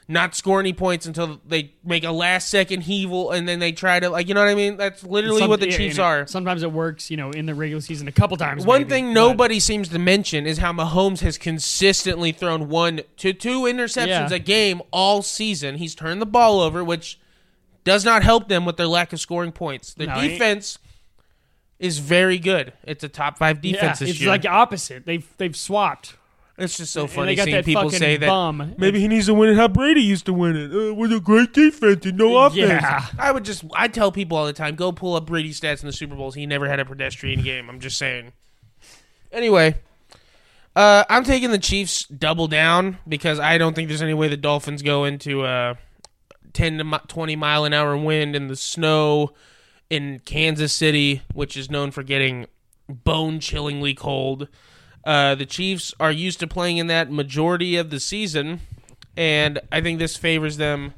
Not 0.09 0.37
score 0.37 0.61
any 0.61 0.73
points 0.73 1.05
until 1.07 1.41
they 1.45 1.73
make 1.85 2.05
a 2.05 2.13
last 2.13 2.49
second 2.49 2.83
heavel, 2.83 3.33
and 3.33 3.49
then 3.49 3.59
they 3.59 3.73
try 3.73 3.99
to 3.99 4.09
like, 4.09 4.29
you 4.29 4.35
know 4.35 4.41
what 4.41 4.49
I 4.49 4.55
mean? 4.55 4.77
That's 4.77 5.03
literally 5.03 5.41
Some- 5.41 5.51
what 5.51 5.59
the 5.59 5.69
yeah, 5.69 5.77
Chiefs 5.77 5.97
and 5.99 6.05
it- 6.05 6.07
are. 6.23 6.27
Sometimes 6.29 6.63
it 6.63 6.71
works, 6.71 7.11
you 7.11 7.17
know, 7.17 7.33
in 7.33 7.47
the 7.47 7.57
regular 7.57 7.81
season 7.81 8.07
a 8.07 8.13
couple 8.13 8.37
times. 8.37 8.65
One 8.65 8.83
maybe, 8.83 8.91
thing 8.91 9.07
but- 9.07 9.15
nobody 9.15 9.59
seems 9.59 9.89
to 9.89 9.99
mention 9.99 10.47
is 10.47 10.59
how 10.59 10.73
Mahomes 10.73 11.21
has 11.23 11.37
consistently 11.39 12.31
thrown 12.31 12.69
one 12.69 13.01
to 13.17 13.33
two 13.33 13.63
interceptions 13.63 14.31
Yeah. 14.31 14.35
a 14.35 14.39
game 14.39 14.81
all 14.93 15.23
season. 15.23 15.75
He's 15.79 15.97
turned 15.97 16.23
the 16.23 16.27
ball 16.27 16.61
over, 16.61 16.85
which 16.85 17.19
does 17.83 18.05
not 18.05 18.23
help 18.23 18.49
them 18.49 18.65
with 18.65 18.77
their 18.77 18.87
lack 18.87 19.13
of 19.13 19.19
scoring 19.19 19.51
points. 19.51 19.93
Their 19.95 20.07
No, 20.07 20.21
defense 20.21 20.79
is 21.81 21.99
very 21.99 22.39
good. 22.39 22.73
It's 22.85 23.03
a 23.03 23.09
top 23.09 23.39
five 23.39 23.59
Yeah, 23.65 23.73
defense 23.73 23.99
this 23.99 24.11
it's 24.11 24.21
year. 24.21 24.31
like 24.31 24.47
opposite. 24.47 25.05
They've 25.05 25.27
they've 25.39 25.57
swapped. 25.57 26.15
It's 26.59 26.77
just 26.77 26.93
so 26.93 27.07
funny 27.07 27.37
seeing 27.37 27.51
that 27.51 27.65
people 27.65 27.91
say 27.91 28.17
that 28.17 28.27
bum. 28.27 28.75
maybe 28.79 28.99
he 29.01 29.09
needs 29.09 29.27
to 29.27 29.35
win 29.35 29.51
it 29.51 29.57
how 29.57 29.69
Brady 29.69 30.03
used 30.03 30.27
to 30.27 30.33
win 30.33 30.57
it 30.57 30.75
uh, 30.75 30.95
with 30.95 31.13
a 31.13 31.21
great 31.21 31.53
defense 31.53 32.07
and 32.07 32.17
no 32.17 32.37
offense. 32.39 32.83
Yeah. 32.83 33.07
I 33.19 33.31
would 33.33 33.45
just 33.45 33.65
I 33.75 33.89
tell 33.89 34.11
people 34.11 34.39
all 34.39 34.47
the 34.47 34.53
time, 34.53 34.75
go 34.75 34.93
pull 34.93 35.15
up 35.15 35.27
Brady 35.27 35.51
stats 35.53 35.83
in 35.83 35.87
the 35.87 35.93
Super 35.93 36.15
Bowls. 36.15 36.35
He 36.35 36.47
never 36.47 36.69
had 36.69 36.81
a 36.81 36.85
pedestrian 36.85 37.43
game. 37.43 37.69
I'm 37.69 37.81
just 37.81 37.99
saying. 37.99 38.33
Anyway, 39.33 39.75
uh, 40.75 41.05
I'm 41.11 41.25
taking 41.25 41.51
the 41.51 41.59
Chiefs 41.59 42.05
double 42.05 42.49
down 42.49 42.99
because 43.07 43.39
I 43.39 43.59
don't 43.59 43.75
think 43.75 43.89
there's 43.89 44.03
any 44.03 44.15
way 44.15 44.29
the 44.29 44.37
Dolphins 44.37 44.83
go 44.83 45.05
into 45.05 45.45
a 45.45 45.77
10 46.55 46.79
to 46.79 47.01
20 47.07 47.37
mile 47.37 47.65
an 47.65 47.75
hour 47.75 47.97
wind 47.97 48.35
in 48.35 48.49
the 48.49 48.57
snow 48.57 49.33
in 49.91 50.21
Kansas 50.25 50.73
City, 50.73 51.23
which 51.35 51.57
is 51.57 51.71
known 51.71 51.91
for 51.91 52.03
getting 52.03 52.47
bone 52.89 53.41
chillingly 53.41 53.95
cold. 53.95 54.49
Uh, 55.07 55.35
the 55.37 55.47
Chiefs 55.47 55.95
are 56.01 56.11
used 56.13 56.41
to 56.41 56.47
playing 56.49 56.77
in 56.79 56.89
that 56.89 57.11
majority 57.11 57.77
of 57.77 57.91
the 57.91 58.01
season, 58.01 58.61
and 59.17 59.61
I 59.71 59.81
think 59.81 59.99
this 60.01 60.17
favors 60.17 60.57
them 60.57 60.93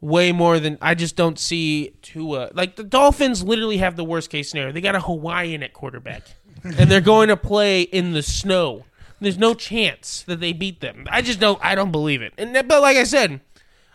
way 0.00 0.32
more 0.32 0.58
than 0.58 0.78
I 0.80 0.94
just 0.94 1.16
don't 1.16 1.38
see 1.38 1.92
Tua. 2.00 2.50
Like 2.54 2.76
the 2.76 2.82
Dolphins 2.82 3.44
literally 3.44 3.76
have 3.76 3.96
the 3.96 4.04
worst 4.04 4.30
case 4.30 4.50
scenario. 4.50 4.72
They 4.72 4.80
got 4.80 4.94
a 4.94 5.00
Hawaiian 5.00 5.62
at 5.62 5.74
quarterback, 5.74 6.22
and 6.64 6.90
they're 6.90 7.02
going 7.02 7.28
to 7.28 7.36
play 7.36 7.82
in 7.82 8.12
the 8.12 8.22
snow. 8.22 8.84
There's 9.20 9.36
no 9.38 9.52
chance 9.52 10.22
that 10.22 10.40
they 10.40 10.54
beat 10.54 10.80
them. 10.80 11.06
I 11.10 11.20
just 11.20 11.38
don't. 11.40 11.62
I 11.62 11.74
don't 11.74 11.92
believe 11.92 12.22
it. 12.22 12.32
And 12.38 12.54
but 12.66 12.80
like 12.80 12.96
I 12.96 13.04
said, 13.04 13.42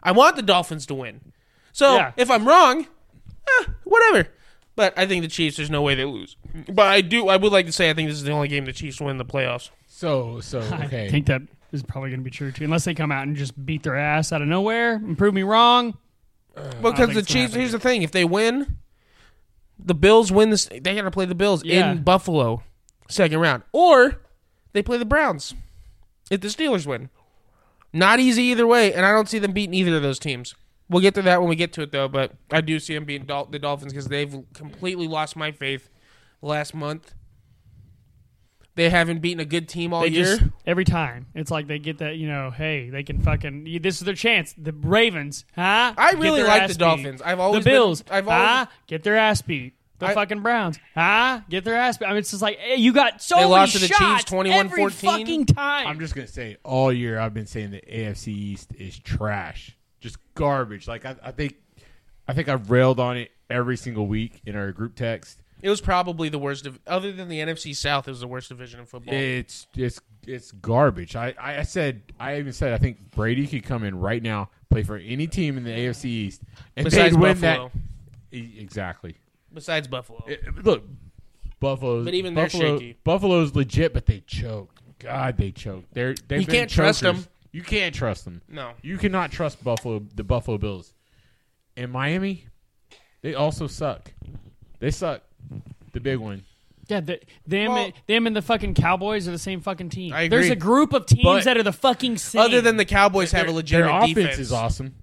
I 0.04 0.12
want 0.12 0.36
the 0.36 0.44
Dolphins 0.44 0.86
to 0.86 0.94
win. 0.94 1.34
So 1.74 1.96
Yeah. 1.96 2.12
if 2.16 2.30
I'm 2.30 2.48
wrong, 2.48 2.86
eh, 3.62 3.66
whatever. 3.86 4.30
But 4.76 4.94
I 4.98 5.06
think 5.06 5.22
the 5.24 5.30
Chiefs. 5.30 5.58
There's 5.58 5.70
no 5.70 5.82
way 5.82 5.96
they 5.96 6.06
lose. 6.06 6.36
But 6.68 6.88
I 6.88 7.02
do. 7.02 7.30
I 7.30 7.38
would 7.38 7.52
like 7.52 7.66
to 7.68 7.72
say 7.72 7.90
I 7.90 7.94
think 7.94 8.10
this 8.10 8.18
is 8.18 8.24
the 8.24 8.32
only 8.32 8.48
game 8.50 8.66
the 8.66 8.74
Chiefs 8.74 9.00
win 9.00 9.12
in 9.12 9.18
the 9.18 9.26
playoffs. 9.26 9.70
So 9.88 10.40
so 10.42 10.60
okay. 10.86 11.08
I 11.08 11.12
think 11.12 11.28
that 11.28 11.42
is 11.72 11.84
probably 11.84 12.10
going 12.10 12.20
to 12.20 12.24
be 12.26 12.32
true 12.32 12.52
too, 12.52 12.64
unless 12.66 12.84
they 12.86 12.94
come 12.94 13.12
out 13.12 13.24
and 13.24 13.36
just 13.36 13.66
beat 13.66 13.84
their 13.84 13.96
ass 13.96 14.32
out 14.34 14.42
of 14.42 14.48
nowhere 14.48 14.96
and 14.96 15.18
prove 15.18 15.34
me 15.34 15.44
wrong. 15.44 15.98
Uh, 16.56 16.72
because 16.82 17.14
the 17.14 17.22
Chiefs. 17.24 17.54
Here's 17.54 17.72
the 17.72 17.80
thing: 17.80 18.02
if 18.02 18.12
they 18.12 18.26
win, 18.26 18.78
the 19.80 19.96
Bills 19.96 20.32
win 20.32 20.50
this. 20.50 20.66
They 20.66 20.80
got 20.96 21.02
to 21.04 21.12
play 21.12 21.26
the 21.26 21.36
Bills 21.36 21.64
Yeah. 21.64 21.92
in 21.92 22.04
Buffalo, 22.04 22.64
second 23.10 23.40
round, 23.40 23.64
or 23.72 24.22
they 24.74 24.82
play 24.84 24.98
the 24.98 25.06
Browns 25.06 25.54
if 26.30 26.42
the 26.42 26.50
Steelers 26.50 26.86
win. 26.86 27.10
Not 27.94 28.20
easy 28.20 28.44
either 28.44 28.68
way, 28.68 28.94
and 28.94 29.06
I 29.06 29.12
don't 29.14 29.30
see 29.30 29.40
them 29.40 29.54
beating 29.54 29.74
either 29.74 29.96
of 29.96 30.02
those 30.02 30.20
teams. 30.20 30.54
We'll 30.90 31.02
get 31.02 31.16
to 31.16 31.22
that 31.24 31.40
when 31.42 31.50
we 31.50 31.56
get 31.56 31.74
to 31.74 31.82
it, 31.82 31.92
though. 31.92 32.08
But 32.08 32.34
I 32.52 32.62
do 32.62 32.80
see 32.80 32.94
them 32.94 33.06
beating 33.06 33.26
Dol- 33.28 33.46
the 33.46 33.58
Dolphins 33.60 33.92
because 33.94 34.08
they've 34.08 34.36
completely 34.54 35.08
lost 35.08 35.36
my 35.36 35.52
faith 35.52 35.90
last 36.42 36.76
month. 36.76 37.14
They 38.76 38.90
haven't 38.90 39.20
beaten 39.22 39.40
a 39.40 39.46
good 39.46 39.70
team 39.70 39.94
all 39.94 40.02
They 40.02 40.10
year. 40.10 40.24
just 40.26 40.42
every 40.66 40.84
time 40.84 41.28
it's 41.34 41.50
like 41.50 41.68
they 41.68 41.80
get 41.80 42.00
that 42.00 42.18
you 42.18 42.28
know, 42.28 42.52
hey, 42.52 42.90
they 42.90 43.04
can 43.04 43.22
fucking 43.22 43.64
this 43.82 43.96
is 43.96 44.02
their 44.02 44.16
chance. 44.16 44.54
The 44.58 44.74
Ravens, 44.74 45.46
huh? 45.56 45.94
I 45.98 46.12
really 46.18 46.44
like 46.44 46.64
ass 46.64 46.70
the 46.74 46.76
beat. 46.76 46.80
Dolphins. 46.80 47.22
I've 47.22 47.40
always 47.40 47.64
the 47.64 47.70
been- 47.70 47.74
Bills, 47.78 48.04
I've 48.12 48.28
always- 48.28 48.48
huh? 48.50 48.66
Get 48.88 49.04
their 49.04 49.16
ass 49.16 49.42
beat. 49.42 49.76
The 50.00 50.08
I- 50.08 50.14
fucking 50.14 50.42
Browns, 50.42 50.78
huh? 50.94 51.40
Get 51.50 51.64
their 51.64 51.76
ass 51.78 51.98
beat. 51.98 52.08
I 52.08 52.10
mean, 52.10 52.18
it's 52.18 52.32
just 52.32 52.42
like 52.42 52.60
hey, 52.60 52.76
you 52.76 52.92
got 52.92 53.22
so 53.24 53.36
They 53.36 53.42
many 53.44 53.52
lost 53.52 53.72
to 53.74 53.80
the 53.80 53.88
Chiefs 53.88 53.98
shots 53.98 54.24
21-14. 54.26 54.54
every 54.54 54.90
fucking 54.90 55.46
time. 55.46 55.88
I'm 55.88 56.00
just 56.02 56.14
gonna 56.14 56.28
say 56.28 56.58
all 56.66 56.92
year 56.92 57.18
I've 57.18 57.34
been 57.34 57.48
saying 57.48 57.72
the 57.72 57.82
AFC 57.82 58.28
East 58.28 58.74
is 58.78 59.00
trash, 59.00 59.78
just 60.06 60.18
garbage. 60.36 60.88
Like 60.88 61.06
I, 61.06 61.16
I 61.24 61.32
think, 61.32 61.56
I 62.28 62.34
think 62.34 62.48
I've 62.48 62.70
railed 62.72 63.00
on 63.00 63.18
it 63.18 63.32
every 63.50 63.76
single 63.76 64.08
week 64.08 64.42
in 64.46 64.56
our 64.56 64.72
group 64.72 64.96
text. 64.96 65.42
It 65.62 65.70
was 65.70 65.82
probably 65.82 66.30
the 66.30 66.38
worst. 66.38 66.64
Div- 66.66 66.80
other 66.86 67.12
than 67.12 67.28
the 67.28 67.40
NFC 67.40 67.76
South, 67.76 68.08
it 68.08 68.12
was 68.12 68.20
the 68.20 68.28
worst 68.28 68.50
division 68.50 68.80
in 68.80 68.86
football. 68.86 69.14
It's 69.16 69.68
it's 69.76 70.00
it's 70.28 70.52
garbage. 70.52 71.16
I, 71.16 71.34
I 71.40 71.64
said 71.64 72.04
I 72.20 72.38
even 72.38 72.54
said 72.54 72.74
I 72.74 72.78
think 72.78 73.10
Brady 73.12 73.48
could 73.48 73.64
come 73.64 73.84
in 73.84 73.98
right 74.00 74.22
now, 74.22 74.50
play 74.70 74.84
for 74.84 74.98
any 74.98 75.26
team 75.28 75.58
in 75.58 75.64
the 75.64 75.72
AFC 75.72 76.06
East, 76.06 76.42
and 76.76 76.84
Besides 76.84 77.16
they'd 77.16 77.20
win 77.22 77.40
Buffalo. 77.40 77.72
that. 78.32 78.38
E- 78.38 78.56
Exactly. 78.60 79.16
Besides 79.54 79.88
Buffalo. 79.88 80.24
It- 80.28 80.64
look, 80.64 80.84
Buffalo's 81.60 82.06
But 82.06 82.14
even 82.14 82.36
they're 82.36 82.46
Buffalo, 82.46 82.78
shaky. 82.78 82.98
Buffalo's 83.04 83.56
legit, 83.56 83.94
but 83.94 84.06
they 84.06 84.22
choke. 84.28 84.72
God, 85.00 85.38
they 85.38 85.52
choke. 85.52 85.86
They're 85.94 86.14
they've 86.28 86.42
You 86.42 86.48
been 86.48 86.56
can't 86.56 86.70
trust 86.70 87.02
chokers. 87.02 87.24
them. 87.24 87.32
You 87.56 87.62
can't 87.62 87.96
trust 87.96 88.26
them. 88.26 88.42
no. 88.50 88.74
You 88.82 88.98
cannot 88.98 89.32
trust 89.32 89.64
Buffalo, 89.64 90.00
the 90.14 90.26
Buffalo 90.26 90.58
Bills. 90.58 90.94
And 91.78 91.90
Miami, 91.90 92.48
they 93.22 93.34
also 93.34 93.68
suck. 93.68 94.12
They 94.80 94.92
suck. 94.92 95.22
The 95.94 96.02
big 96.02 96.18
one. 96.18 96.44
yeah, 96.90 97.00
the, 97.00 97.22
them, 97.48 97.72
Well- 97.72 97.92
them 98.08 98.28
and 98.28 98.36
the 98.36 98.42
fucking 98.42 98.74
Cowboys 98.74 99.26
are 99.30 99.32
the 99.32 99.40
same 99.40 99.62
fucking 99.62 99.88
team. 99.90 100.12
I 100.12 100.24
agree. 100.24 100.38
There's 100.38 100.50
a 100.52 100.56
group 100.58 100.92
of 100.92 101.06
teams 101.06 101.24
But- 101.24 101.44
that 101.46 101.56
are 101.58 101.64
the 101.64 101.72
fucking 101.72 102.18
same. 102.18 102.42
Other 102.42 102.60
than 102.60 102.76
the 102.76 102.84
Cowboys 102.84 103.32
have 103.32 103.44
a 103.44 103.46
Their- 103.46 103.54
legitimate 103.56 103.88
their 103.88 103.98
offense 104.00 104.16
defense. 104.16 104.40
is 104.40 104.52
awesome. 104.52 104.96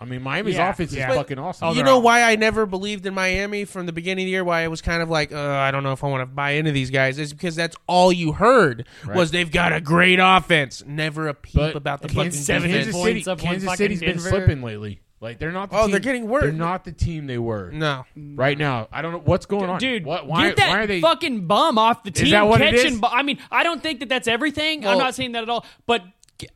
I 0.00 0.06
mean, 0.06 0.22
Miami's 0.22 0.54
Yeah, 0.56 0.70
offense 0.70 0.94
yeah. 0.94 1.10
is 1.10 1.16
fucking 1.16 1.38
awesome. 1.38 1.68
Oh, 1.68 1.72
you 1.72 1.82
know 1.82 1.98
why 1.98 2.22
I 2.22 2.36
never 2.36 2.64
believed 2.64 3.04
in 3.04 3.12
Miami 3.12 3.66
from 3.66 3.84
the 3.84 3.92
beginning 3.92 4.24
of 4.24 4.26
the 4.28 4.30
year? 4.30 4.42
Why 4.44 4.62
I 4.62 4.68
was 4.68 4.80
kind 4.80 5.02
of 5.02 5.10
like, 5.10 5.30
uh, 5.30 5.38
I 5.38 5.70
don't 5.70 5.82
know 5.82 5.92
if 5.92 6.02
I 6.02 6.08
want 6.08 6.22
to 6.22 6.26
buy 6.26 6.52
into 6.52 6.72
these 6.72 6.90
guys. 6.90 7.18
Is 7.18 7.32
because 7.34 7.54
that's 7.54 7.76
all 7.86 8.10
you 8.10 8.32
heard 8.32 8.86
Right. 9.04 9.14
was 9.16 9.30
they've 9.30 9.50
got 9.50 9.74
a 9.74 9.80
great 9.80 10.18
offense. 10.20 10.82
Never 10.86 11.28
a 11.28 11.34
peep 11.34 11.54
but 11.54 11.76
about 11.76 12.00
the 12.00 12.08
Kansas, 12.08 12.16
fucking 12.16 12.44
seven 12.44 12.68
defense. 12.70 12.84
Kansas 12.86 13.02
points 13.02 13.24
City, 13.24 13.30
up 13.30 13.38
on 13.40 13.44
Kansas 13.44 13.64
fucking 13.68 13.76
City's 13.76 14.00
been 14.00 14.08
Denver. 14.16 14.28
slipping 14.30 14.62
lately. 14.62 15.00
Like 15.22 15.38
they're 15.38 15.52
not. 15.52 15.68
The 15.70 15.76
Oh, 15.76 15.82
team, 15.82 15.90
they're 15.90 16.00
getting 16.00 16.28
worse. 16.28 16.44
They're 16.44 16.52
not 16.52 16.84
the 16.86 16.92
team 16.92 17.26
they 17.26 17.36
were 17.36 17.70
No, 17.72 18.06
right 18.16 18.56
now. 18.56 18.88
I 18.90 19.02
don't 19.02 19.12
know 19.12 19.20
what's 19.22 19.44
going 19.44 19.68
on, 19.68 19.78
Dude, 19.78 20.06
What? 20.06 20.26
Why? 20.26 20.46
get 20.46 20.56
that 20.56 20.70
why 20.70 20.78
are 20.78 20.86
they? 20.86 21.02
fucking 21.02 21.46
bum 21.46 21.76
off 21.76 22.04
the 22.04 22.10
team? 22.10 22.30
that 22.30 22.46
what 22.48 22.62
it 22.62 22.74
catching 22.74 22.94
is? 22.94 23.00
bu- 23.02 23.06
I 23.08 23.22
mean, 23.22 23.36
I 23.50 23.62
don't 23.62 23.82
think 23.82 24.00
that 24.00 24.08
that's 24.08 24.26
everything. 24.28 24.78
I'm 24.78 24.96
Well- 24.96 24.98
not 25.00 25.14
saying 25.14 25.32
that 25.32 25.42
at 25.42 25.50
all. 25.50 25.66
But 25.86 26.04
g- 26.06 26.10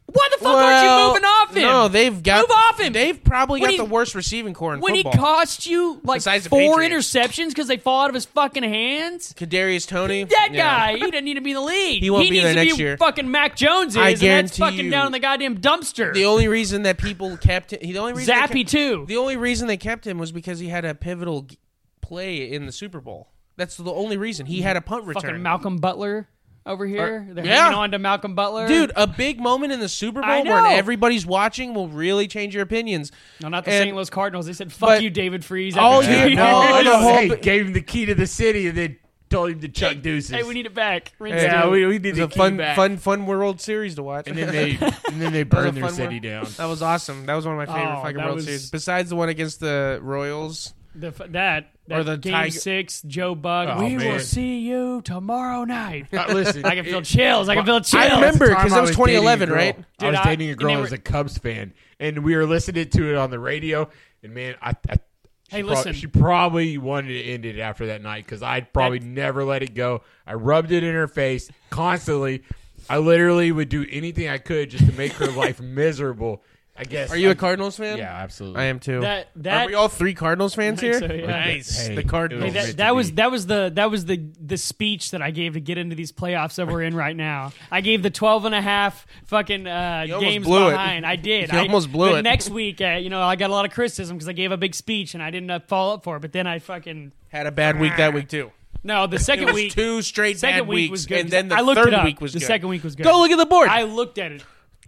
why 0.07 0.28
the 0.32 0.45
fuck 0.45 0.55
aren't 0.55 0.85
you 0.85 1.09
moving 1.09 1.24
off 1.24 1.55
him? 1.55 1.62
No, 1.62 1.89
they've 1.89 2.22
got 2.22 2.43
Move 2.43 2.51
off 2.57 2.80
him. 2.80 2.93
They've 2.93 3.22
probably 3.22 3.61
When 3.61 3.68
got 3.68 3.72
he- 3.72 3.76
the 3.78 3.85
worst 3.85 4.14
receiving 4.14 4.55
core 4.55 4.74
in 4.74 4.80
when 4.80 4.95
football. 4.95 5.12
he 5.12 5.18
cost 5.18 5.66
you 5.66 6.01
like 6.05 6.18
Besides 6.18 6.45
the 6.45 6.51
four 6.51 6.80
Patriots. 6.80 7.12
interceptions 7.12 7.49
because 7.49 7.66
they 7.68 7.76
fall 7.76 8.03
out 8.03 8.09
of 8.11 8.14
his 8.14 8.24
fucking 8.24 8.62
hands. 8.62 9.35
Kadarius 9.37 9.87
Toney, 9.87 10.24
That 10.24 10.51
guy, 10.55 10.95
he 10.95 11.01
doesn't 11.11 11.24
need 11.24 11.35
to 11.35 11.41
be 11.41 11.51
in 11.51 11.57
the 11.57 11.62
league. 11.62 12.03
He 12.03 12.11
won't 12.11 12.24
be 12.24 12.30
needs 12.30 12.45
there 12.45 12.55
to 12.55 12.64
next 12.64 12.76
be 12.76 12.82
year. 12.82 12.97
fucking 12.97 13.30
Mac 13.30 13.57
Jones 13.57 13.93
is, 13.95 13.97
I 13.97 14.01
and 14.01 14.11
that's 14.12 14.20
guarantee 14.20 14.61
fucking 14.62 14.85
you- 14.87 14.91
down 14.91 15.07
in 15.07 15.12
the 15.12 15.18
goddamn 15.18 15.59
dumpster. 15.59 16.12
The 16.14 16.24
only 16.26 16.49
reason 16.49 16.82
that 16.82 16.99
people 16.99 17.37
kept 17.37 17.72
him, 17.72 17.80
the 17.82 17.99
only 17.99 18.12
reason 18.12 18.35
they 18.35 18.41
Zappe 18.41 18.59
kept- 18.61 18.70
too. 18.70 19.05
The 19.09 19.16
only 19.16 19.37
reason 19.37 19.66
they 19.68 19.76
kept 19.76 20.07
him 20.07 20.18
was 20.18 20.32
because 20.32 20.59
he 20.61 20.68
had 20.68 20.85
a 20.85 20.95
pivotal 20.95 21.43
g- 21.43 21.59
play 22.01 22.51
in 22.53 22.66
the 22.66 22.72
Super 22.72 23.01
Bowl. 23.01 23.28
That's 23.57 23.76
the 23.76 23.93
only 23.93 24.16
reason 24.16 24.47
he 24.47 24.62
had 24.62 24.76
a 24.76 24.80
punt 24.80 25.05
return. 25.05 25.22
fucking 25.22 25.43
Malcolm 25.43 25.76
Butler 25.78 26.28
over 26.67 26.87
here. 26.87 27.27
They're 27.31 27.45
yeah. 27.45 27.65
hanging 27.65 27.79
on 27.79 27.91
to 27.93 27.99
Malcolm 27.99 28.35
Butler, 28.35 28.67
Dude, 28.67 28.93
a 28.97 29.07
big 29.07 29.39
moment 29.41 29.73
in 29.73 29.81
the 29.81 29.89
Super 29.89 30.23
Bowl 30.23 30.45
when 30.45 30.65
everybody's 30.73 31.27
watching 31.27 31.75
will 31.75 31.89
really 31.89 32.27
change 32.27 32.55
your 32.55 32.62
opinions. 32.62 33.12
No, 33.41 33.49
not 33.49 33.65
the 33.65 33.73
and- 33.73 33.83
St. 33.85 33.97
Louis 33.97 34.11
Cardinals. 34.11 34.47
They 34.47 34.53
said, 34.55 34.73
"Fuck 34.73 34.89
but 34.89 35.03
you, 35.03 35.11
David 35.11 35.45
Freese." 35.45 35.77
all 35.77 36.03
you- 36.03 36.09
two 36.09 36.31
Yeah, 36.31 36.83
no, 36.83 36.85
the 36.85 36.99
whole 36.99 37.12
hey, 37.19 37.37
gave 37.37 37.67
him 37.67 37.73
the 37.73 37.83
key 37.83 38.07
to 38.07 38.15
the 38.15 38.27
city 38.27 38.69
and 38.69 38.79
then 38.79 38.97
told 39.31 39.51
him 39.51 39.61
to 39.61 39.69
chuck 39.69 40.01
deuces. 40.01 40.31
Hey, 40.31 40.43
we 40.45 40.55
need 40.55 40.67
it 40.67 40.75
back. 40.75 41.12
Rinse 41.19 41.43
Yeah, 41.43 41.69
we, 41.69 41.85
we 41.87 41.99
need 41.99 42.11
was 42.11 42.19
to 42.19 42.25
a 42.25 42.29
fun, 42.29 42.57
back. 42.57 42.77
fun, 42.77 42.99
fun 42.99 43.27
World 43.27 43.61
Series 43.61 43.97
to 43.97 44.03
watch. 44.03 44.29
And 44.29 44.39
then 44.39 44.53
they 44.53 44.71
and 44.81 45.21
then 45.21 45.33
they 45.33 45.43
That 45.43 45.49
burned 45.49 45.77
their 45.77 45.89
city 45.89 46.17
one. 46.17 46.23
down. 46.23 46.47
that 46.57 46.67
was 46.67 46.83
awesome. 46.83 47.27
That 47.27 47.35
was 47.35 47.45
one 47.45 47.59
of 47.61 47.69
my 47.69 47.75
favorite 47.75 47.99
Oh, 47.99 48.03
fucking 48.03 48.17
World 48.23 48.35
was- 48.37 48.45
Series. 48.45 48.71
Besides 48.71 49.11
the 49.11 49.17
one 49.17 49.29
against 49.29 49.61
the 49.61 49.99
Royals. 50.03 50.73
The, 50.95 51.09
f- 51.09 51.18
that, 51.30 51.70
that 51.88 51.99
Or 51.99 52.05
the 52.05 52.16
game 52.16 52.32
Tiger- 52.32 52.51
six, 52.53 53.03
Joe 53.03 53.34
Buck. 53.34 53.68
Oh, 53.72 53.84
we 53.84 53.97
will 53.97 54.20
see 54.20 54.61
you 54.61 55.03
tomorrow 55.03 55.64
night. 55.64 56.07
Uh, 56.12 56.26
listen, 56.28 56.64
I 56.64 56.74
can 56.76 56.84
feel 56.84 56.99
it- 56.99 57.05
chills. 57.05 57.49
I 57.49 57.57
can 57.57 57.64
feel 57.66 57.80
chills. 57.80 57.95
I 57.95 58.14
remember 58.14 58.49
because 58.49 58.72
I 58.72 58.76
that 58.76 58.80
was 58.82 58.90
2011, 58.90 59.49
girl- 59.49 59.57
right? 59.59 59.76
I 59.76 59.84
Dude, 59.99 60.11
was 60.12 60.20
I- 60.20 60.24
dating 60.24 60.49
a 60.49 60.51
and 60.53 60.59
girl 60.61 60.68
they 60.68 60.72
who 60.74 60.78
were- 60.78 60.82
was 60.82 60.92
a 60.92 60.99
Cubs 60.99 61.38
fan, 61.38 61.72
and 61.99 62.18
we 62.24 62.36
were 62.36 62.47
listening 62.47 62.88
to 62.88 63.11
it 63.11 63.16
on 63.16 63.30
the 63.30 63.38
radio. 63.38 63.88
And 64.22 64.32
man, 64.34 64.55
I, 64.62 64.74
I 64.88 64.97
Hey, 65.51 65.59
she 65.59 65.62
prob- 65.64 65.76
listen. 65.76 65.92
she 65.92 66.07
probably 66.07 66.78
wanted 66.78 67.09
to 67.09 67.22
end 67.22 67.45
it 67.45 67.59
after 67.59 67.86
that 67.86 68.03
night 68.03 68.24
because 68.24 68.42
I'd 68.42 68.72
probably 68.72 68.99
That- 69.01 69.07
never 69.07 69.45
let 69.45 69.62
it 69.62 69.74
go. 69.74 70.03
I 70.26 70.34
rubbed 70.34 70.72
it 70.72 70.82
in 70.82 70.95
her 70.95 71.07
face 71.09 71.51
constantly. 71.70 72.42
I 72.88 72.99
literally 72.99 73.51
would 73.53 73.68
do 73.68 73.86
anything 73.90 74.28
I 74.28 74.38
could 74.38 74.70
just 74.70 74.86
to 74.86 74.92
make 74.92 75.12
her 75.14 75.26
life 75.32 75.61
miserable. 75.61 76.42
I 76.77 76.83
guess. 76.83 77.12
Are 77.12 77.16
you 77.16 77.29
a 77.29 77.33
a 77.33 77.35
Cardinals 77.37 77.77
fan? 77.77 77.99
Yeah, 77.99 78.12
absolutely. 78.12 78.61
I 78.61 78.64
am 78.64 78.81
too. 78.81 79.01
That 79.01 79.29
Are 79.47 79.66
we 79.68 79.75
all 79.75 79.87
three 79.89 80.12
Cardinals 80.12 80.55
fans 80.57 80.81
here? 80.81 80.99
so, 80.99 81.07
yeah. 81.07 81.27
Nice. 81.27 81.87
Hey, 81.87 81.95
the 81.95 82.03
Cardinals. 82.03 82.49
Hey, 82.49 82.53
meant 82.53 82.66
that, 82.66 82.70
to 82.72 82.77
that 82.79 82.95
was 82.97 83.11
be. 83.11 83.14
that 83.16 83.31
was 83.31 83.47
the 83.47 83.70
that 83.77 83.91
was 83.93 84.07
the 84.07 84.16
the 84.45 84.57
speech 84.57 85.12
that 85.12 85.22
I 85.22 85.31
gave 85.31 85.53
to 85.55 85.61
get 85.61 85.79
into 85.79 85.95
these 85.95 86.11
playoffs 86.11 86.57
that 86.57 86.66
we're 86.66 86.83
in 86.83 86.97
right 86.97 87.14
now. 87.14 87.53
I 87.70 87.81
gave 87.81 88.03
the 88.03 88.11
12 88.11 88.47
and 88.47 88.55
a 88.57 88.61
half 88.61 89.07
fucking 89.27 89.68
uh, 89.68 90.05
You 90.09 90.14
almost 90.14 90.31
games 90.33 90.47
blew 90.47 90.66
it. 90.68 90.70
behind. 90.72 91.07
I 91.07 91.14
did. 91.16 91.49
You 91.53 91.59
I, 91.59 91.62
almost 91.62 91.93
blew 91.93 92.11
the 92.11 92.16
it. 92.18 92.22
Next 92.22 92.51
week, 92.51 92.81
uh, 92.81 92.99
you 93.01 93.09
know, 93.09 93.22
I 93.22 93.37
got 93.37 93.51
a 93.51 93.53
lot 93.53 93.64
of 93.66 93.70
criticism 93.70 94.16
because 94.16 94.29
I 94.29 94.33
gave 94.33 94.51
a 94.51 94.57
big 94.57 94.75
speech 94.75 95.14
and 95.14 95.22
I 95.22 95.31
didn't 95.31 95.51
uh, 95.51 95.61
follow 95.68 95.95
up 95.95 96.03
for 96.03 96.16
it. 96.16 96.20
But 96.20 96.33
then 96.33 96.49
I 96.49 96.59
fucking 96.59 97.12
Had 97.29 97.47
a 97.47 97.53
bad 97.53 97.79
week 97.79 97.97
that 97.99 98.12
week 98.14 98.29
too. 98.29 98.51
no. 98.83 99.07
The 99.07 99.16
It 99.16 99.20
second 99.20 99.45
was 99.47 99.55
week, 99.55 99.72
two 99.72 100.03
straight 100.03 100.39
second 100.41 100.61
bad 100.62 100.66
week 100.68 100.77
weeks, 100.77 100.91
was 100.91 101.07
good. 101.07 101.18
and 101.20 101.31
then 101.31 101.49
the 101.49 101.55
I 101.57 101.61
looked 101.61 101.79
third 101.79 101.89
it 101.93 101.95
up. 101.95 102.05
week 102.05 102.20
was 102.20 102.33
the 102.33 102.41
good. 102.41 102.47
second 102.47 102.68
week 102.68 102.83
was 102.83 102.97
good. 102.97 103.05
Go 103.05 103.20
look 103.20 103.31
at 103.31 103.39
the 103.39 103.47
board. 103.47 103.68
I 103.68 103.83
looked 103.85 104.18
at 104.18 104.33
it. 104.33 104.45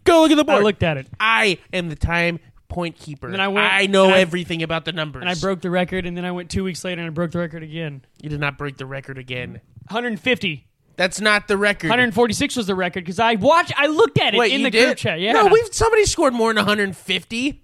Go 0.06 0.20
look 0.22 0.30
at 0.30 0.36
the 0.36 0.44
board. 0.44 0.60
I 0.60 0.62
looked 0.62 0.82
at 0.82 0.96
it. 0.96 1.06
I 1.20 1.58
am 1.72 1.88
the 1.88 1.96
time 1.96 2.38
point 2.68 2.96
keeper. 2.98 3.30
then 3.30 3.40
I 3.40 3.48
went- 3.48 3.72
I 3.72 3.86
know 3.86 4.06
and 4.06 4.14
I- 4.14 4.18
everything 4.20 4.62
about 4.62 4.84
the 4.84 4.92
numbers. 4.92 5.20
And 5.22 5.30
I 5.30 5.34
broke 5.34 5.60
the 5.60 5.70
record, 5.70 6.04
and 6.06 6.16
then 6.16 6.24
I 6.24 6.32
went 6.32 6.50
two 6.50 6.64
weeks 6.64 6.84
later 6.84 7.00
and 7.00 7.06
I 7.06 7.10
broke 7.10 7.30
the 7.30 7.38
record 7.38 7.62
again. 7.62 8.02
You 8.20 8.28
did 8.28 8.40
not 8.40 8.58
break 8.58 8.76
the 8.76 8.86
record 8.86 9.18
again. 9.18 9.60
150. 9.90 10.66
That's 10.96 11.20
not 11.20 11.46
the 11.46 11.56
record. 11.56 11.90
146 11.90 12.56
was 12.56 12.66
the 12.66 12.74
record 12.74 13.04
because 13.04 13.18
I 13.20 13.34
watched, 13.34 13.72
I 13.76 13.86
looked 13.86 14.18
at 14.18 14.34
it 14.34 14.38
Wait, 14.38 14.52
in 14.52 14.60
you 14.60 14.66
the 14.66 14.70
did? 14.70 14.84
group 14.86 14.96
chat. 14.96 15.20
Yeah. 15.20 15.32
No, 15.32 15.46
we've 15.46 15.68
somebody 15.72 16.06
scored 16.06 16.32
more 16.34 16.52
than 16.52 16.56
150. 16.64 17.62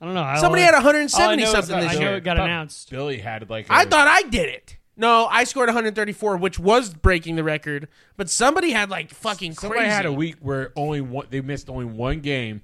I 0.00 0.04
don't 0.04 0.14
know. 0.14 0.22
I- 0.22 0.38
Somebody 0.38 0.62
all 0.62 0.68
I- 0.68 0.72
had 0.72 0.74
170 0.84 1.24
all 1.24 1.30
I 1.30 1.36
know 1.36 1.42
is 1.42 1.50
something 1.50 1.76
that- 1.76 1.82
this 1.88 1.96
I 1.96 2.00
know 2.00 2.08
year. 2.10 2.16
it 2.18 2.24
got 2.24 2.38
announced. 2.38 2.90
Billy 2.90 3.18
had 3.18 3.48
like. 3.48 3.66
I 3.70 3.82
a- 3.82 3.86
thought 3.86 4.06
I 4.06 4.22
did 4.28 4.48
it. 4.50 4.76
No, 4.96 5.26
I 5.26 5.44
scored 5.44 5.68
134, 5.68 6.38
which 6.38 6.58
was 6.58 6.94
breaking 6.94 7.36
the 7.36 7.44
record. 7.44 7.88
But 8.16 8.30
somebody 8.30 8.70
had 8.70 8.88
like 8.88 9.10
fucking 9.10 9.52
somebody 9.54 9.80
crazy. 9.80 9.92
had 9.92 10.06
a 10.06 10.12
week 10.12 10.36
where 10.40 10.72
only 10.76 11.00
one 11.02 11.26
they 11.30 11.40
missed 11.40 11.68
only 11.68 11.84
one 11.84 12.20
game. 12.20 12.62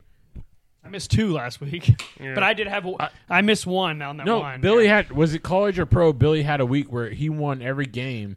I 0.85 0.89
missed 0.89 1.11
two 1.13 1.33
last 1.33 1.61
week, 1.61 2.03
but 2.19 2.43
I 2.43 2.55
did 2.55 2.67
have. 2.67 2.85
A, 2.87 3.11
I 3.31 3.43
missed 3.43 3.67
one 3.67 4.03
on 4.03 4.17
that 4.17 4.27
No, 4.27 4.41
one. 4.41 4.61
Billy 4.61 4.89
had 4.89 5.13
was 5.13 5.33
it 5.35 5.43
college 5.43 5.79
or 5.79 5.87
pro? 5.87 6.13
Billy 6.13 6.43
had 6.43 6.61
a 6.61 6.67
week 6.67 6.91
where 6.91 7.11
he 7.11 7.29
won 7.29 7.63
every 7.63 7.87
game 7.87 8.37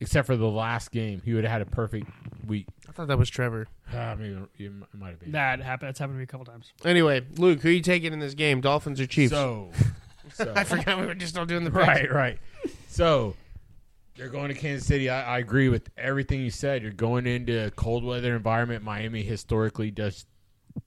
except 0.00 0.26
for 0.26 0.36
the 0.36 0.48
last 0.48 0.90
game. 0.90 1.22
He 1.24 1.32
would 1.34 1.44
have 1.44 1.52
had 1.52 1.62
a 1.62 1.66
perfect 1.66 2.08
week. 2.46 2.66
I 2.88 2.92
thought 2.92 3.08
that 3.08 3.18
was 3.18 3.30
Trevor. 3.30 3.68
Uh, 3.92 4.16
maybe 4.18 4.34
it 4.58 4.64
it 4.66 4.72
might 4.98 5.10
have 5.10 5.20
been. 5.20 5.32
that 5.32 5.60
happened. 5.60 5.88
That's 5.88 5.98
happened 6.00 6.14
to 6.16 6.18
me 6.18 6.24
a 6.24 6.26
couple 6.26 6.46
times. 6.46 6.72
Anyway, 6.84 7.22
Luke, 7.36 7.60
who 7.60 7.68
are 7.68 7.72
you 7.72 7.80
taking 7.80 8.12
in 8.12 8.18
this 8.18 8.34
game? 8.34 8.60
Dolphins 8.60 9.00
or 9.00 9.06
Chiefs? 9.06 9.30
So, 9.32 9.70
so 10.32 10.52
I 10.56 10.64
forgot 10.64 10.98
we 10.98 11.06
were 11.06 11.14
just 11.14 11.38
all 11.38 11.46
doing 11.46 11.62
the 11.64 11.70
picks. 11.70 11.86
right, 11.86 12.12
right. 12.12 12.38
So 12.94 13.34
they're 14.16 14.28
going 14.28 14.48
to 14.48 14.54
Kansas 14.54 14.86
City. 14.86 15.10
I, 15.10 15.34
I 15.34 15.38
agree 15.38 15.68
with 15.68 15.90
everything 15.98 16.40
you 16.40 16.50
said. 16.50 16.84
You're 16.84 16.92
going 16.92 17.26
into 17.26 17.66
a 17.66 17.70
cold 17.72 18.04
weather 18.04 18.36
environment. 18.36 18.84
Miami 18.84 19.24
historically 19.24 19.90
does 19.90 20.26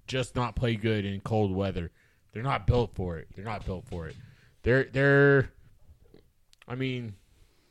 just 0.08 0.34
not 0.34 0.56
play 0.56 0.76
good 0.76 1.04
in 1.04 1.20
cold 1.20 1.54
weather. 1.54 1.92
They're 2.32 2.44
not 2.44 2.66
built 2.66 2.96
for 2.96 3.18
it. 3.18 3.28
They're 3.36 3.44
not 3.44 3.66
built 3.66 3.90
for 3.90 4.08
it. 4.08 4.16
They're 4.64 4.86
they're 4.86 5.50
I 6.66 6.76
mean, 6.76 7.16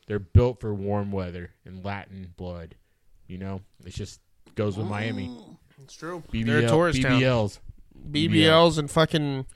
they're 0.06 0.18
built 0.18 0.60
for 0.60 0.74
warm 0.74 1.12
weather 1.12 1.52
and 1.64 1.82
Latin 1.82 2.34
blood. 2.36 2.74
You 3.28 3.38
know, 3.38 3.62
it 3.86 3.94
just 3.94 4.20
goes 4.54 4.76
with 4.76 4.86
Miami. 4.86 5.30
Oh, 5.30 5.56
it's 5.82 5.94
true. 5.94 6.22
BBL, 6.30 6.44
They're 6.44 6.58
a 6.58 6.68
tourist 6.68 7.00
town. 7.00 7.22
BBLs. 7.22 7.58
BBLs 8.10 8.76
and 8.76 8.90
fucking 8.90 9.46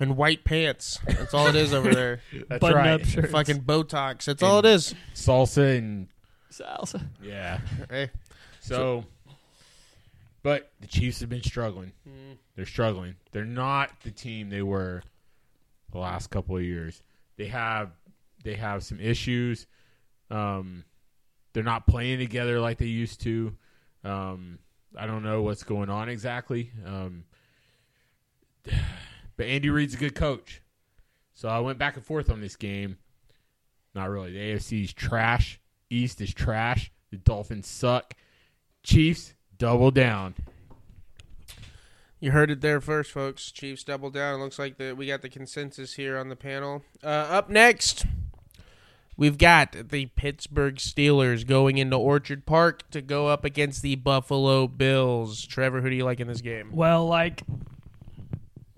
and 0.00 0.16
white 0.16 0.44
pants. 0.44 0.98
That's 1.06 1.34
all 1.34 1.46
it 1.48 1.54
is 1.56 1.72
over 1.72 1.94
there. 1.94 2.20
That's 2.48 2.60
Button 2.60 2.76
right. 2.76 2.88
up 3.00 3.04
shirts. 3.04 3.30
fucking 3.30 3.62
Botox. 3.62 4.24
That's 4.24 4.42
all 4.42 4.58
it 4.58 4.64
is. 4.66 4.94
Salsa 5.14 5.76
and 5.78 6.08
Salsa. 6.50 7.06
yeah. 7.22 7.60
Hey, 7.90 8.10
So, 8.60 9.04
but 10.42 10.70
the 10.80 10.86
Chiefs 10.86 11.20
have 11.20 11.28
been 11.28 11.42
struggling. 11.42 11.92
They're 12.56 12.66
struggling. 12.66 13.16
They're 13.32 13.44
not 13.44 13.90
the 14.02 14.10
team 14.10 14.48
they 14.50 14.62
were 14.62 15.02
the 15.92 15.98
last 15.98 16.30
couple 16.30 16.56
of 16.56 16.62
years. 16.62 17.02
They 17.36 17.46
have 17.48 17.90
they 18.44 18.54
have 18.54 18.84
some 18.84 19.00
issues. 19.00 19.66
Um, 20.30 20.84
they're 21.52 21.62
not 21.62 21.86
playing 21.86 22.18
together 22.18 22.60
like 22.60 22.78
they 22.78 22.86
used 22.86 23.20
to. 23.22 23.54
Um, 24.04 24.58
I 24.96 25.06
don't 25.06 25.22
know 25.22 25.42
what's 25.42 25.62
going 25.64 25.88
on 25.90 26.08
exactly. 26.08 26.70
Um, 26.86 27.24
but 29.36 29.46
Andy 29.46 29.70
Reid's 29.70 29.94
a 29.94 29.98
good 29.98 30.14
coach. 30.14 30.62
So 31.34 31.48
I 31.48 31.58
went 31.58 31.78
back 31.78 31.96
and 31.96 32.04
forth 32.04 32.30
on 32.30 32.40
this 32.40 32.56
game. 32.56 32.98
Not 33.94 34.10
really. 34.10 34.32
The 34.32 34.38
AFC 34.38 34.84
is 34.84 34.92
trash. 34.92 35.60
East 35.90 36.20
is 36.20 36.32
trash. 36.32 36.92
The 37.10 37.16
Dolphins 37.16 37.66
suck. 37.68 38.14
Chiefs 38.82 39.34
double 39.56 39.90
down. 39.90 40.34
you 42.20 42.32
heard 42.32 42.50
it 42.50 42.60
there 42.60 42.80
first, 42.80 43.12
folks. 43.12 43.50
Chiefs 43.50 43.84
double 43.84 44.10
down. 44.10 44.40
It 44.40 44.42
looks 44.42 44.58
like 44.58 44.78
that 44.78 44.96
we 44.96 45.06
got 45.06 45.22
the 45.22 45.28
consensus 45.28 45.94
here 45.94 46.18
on 46.18 46.28
the 46.28 46.36
panel. 46.36 46.82
Uh, 47.02 47.06
up 47.06 47.48
next, 47.50 48.04
we've 49.16 49.38
got 49.38 49.90
the 49.90 50.06
Pittsburgh 50.06 50.76
Steelers 50.76 51.46
going 51.46 51.78
into 51.78 51.96
Orchard 51.96 52.46
Park 52.46 52.90
to 52.90 53.00
go 53.00 53.28
up 53.28 53.44
against 53.44 53.82
the 53.82 53.94
Buffalo 53.96 54.66
Bills. 54.66 55.44
Trevor, 55.46 55.80
who 55.80 55.90
do 55.90 55.96
you 55.96 56.04
like 56.04 56.20
in 56.20 56.28
this 56.28 56.40
game? 56.40 56.70
Well, 56.72 57.06
like 57.06 57.42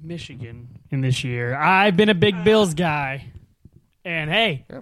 Michigan 0.07 0.68
in 0.90 1.00
this 1.00 1.24
year, 1.24 1.54
I've 1.54 1.96
been 1.96 2.09
a 2.09 2.14
big 2.14 2.34
uh. 2.36 2.44
Bills 2.44 2.74
guy, 2.74 3.26
and 4.04 4.30
hey, 4.30 4.64
Yeah. 4.70 4.80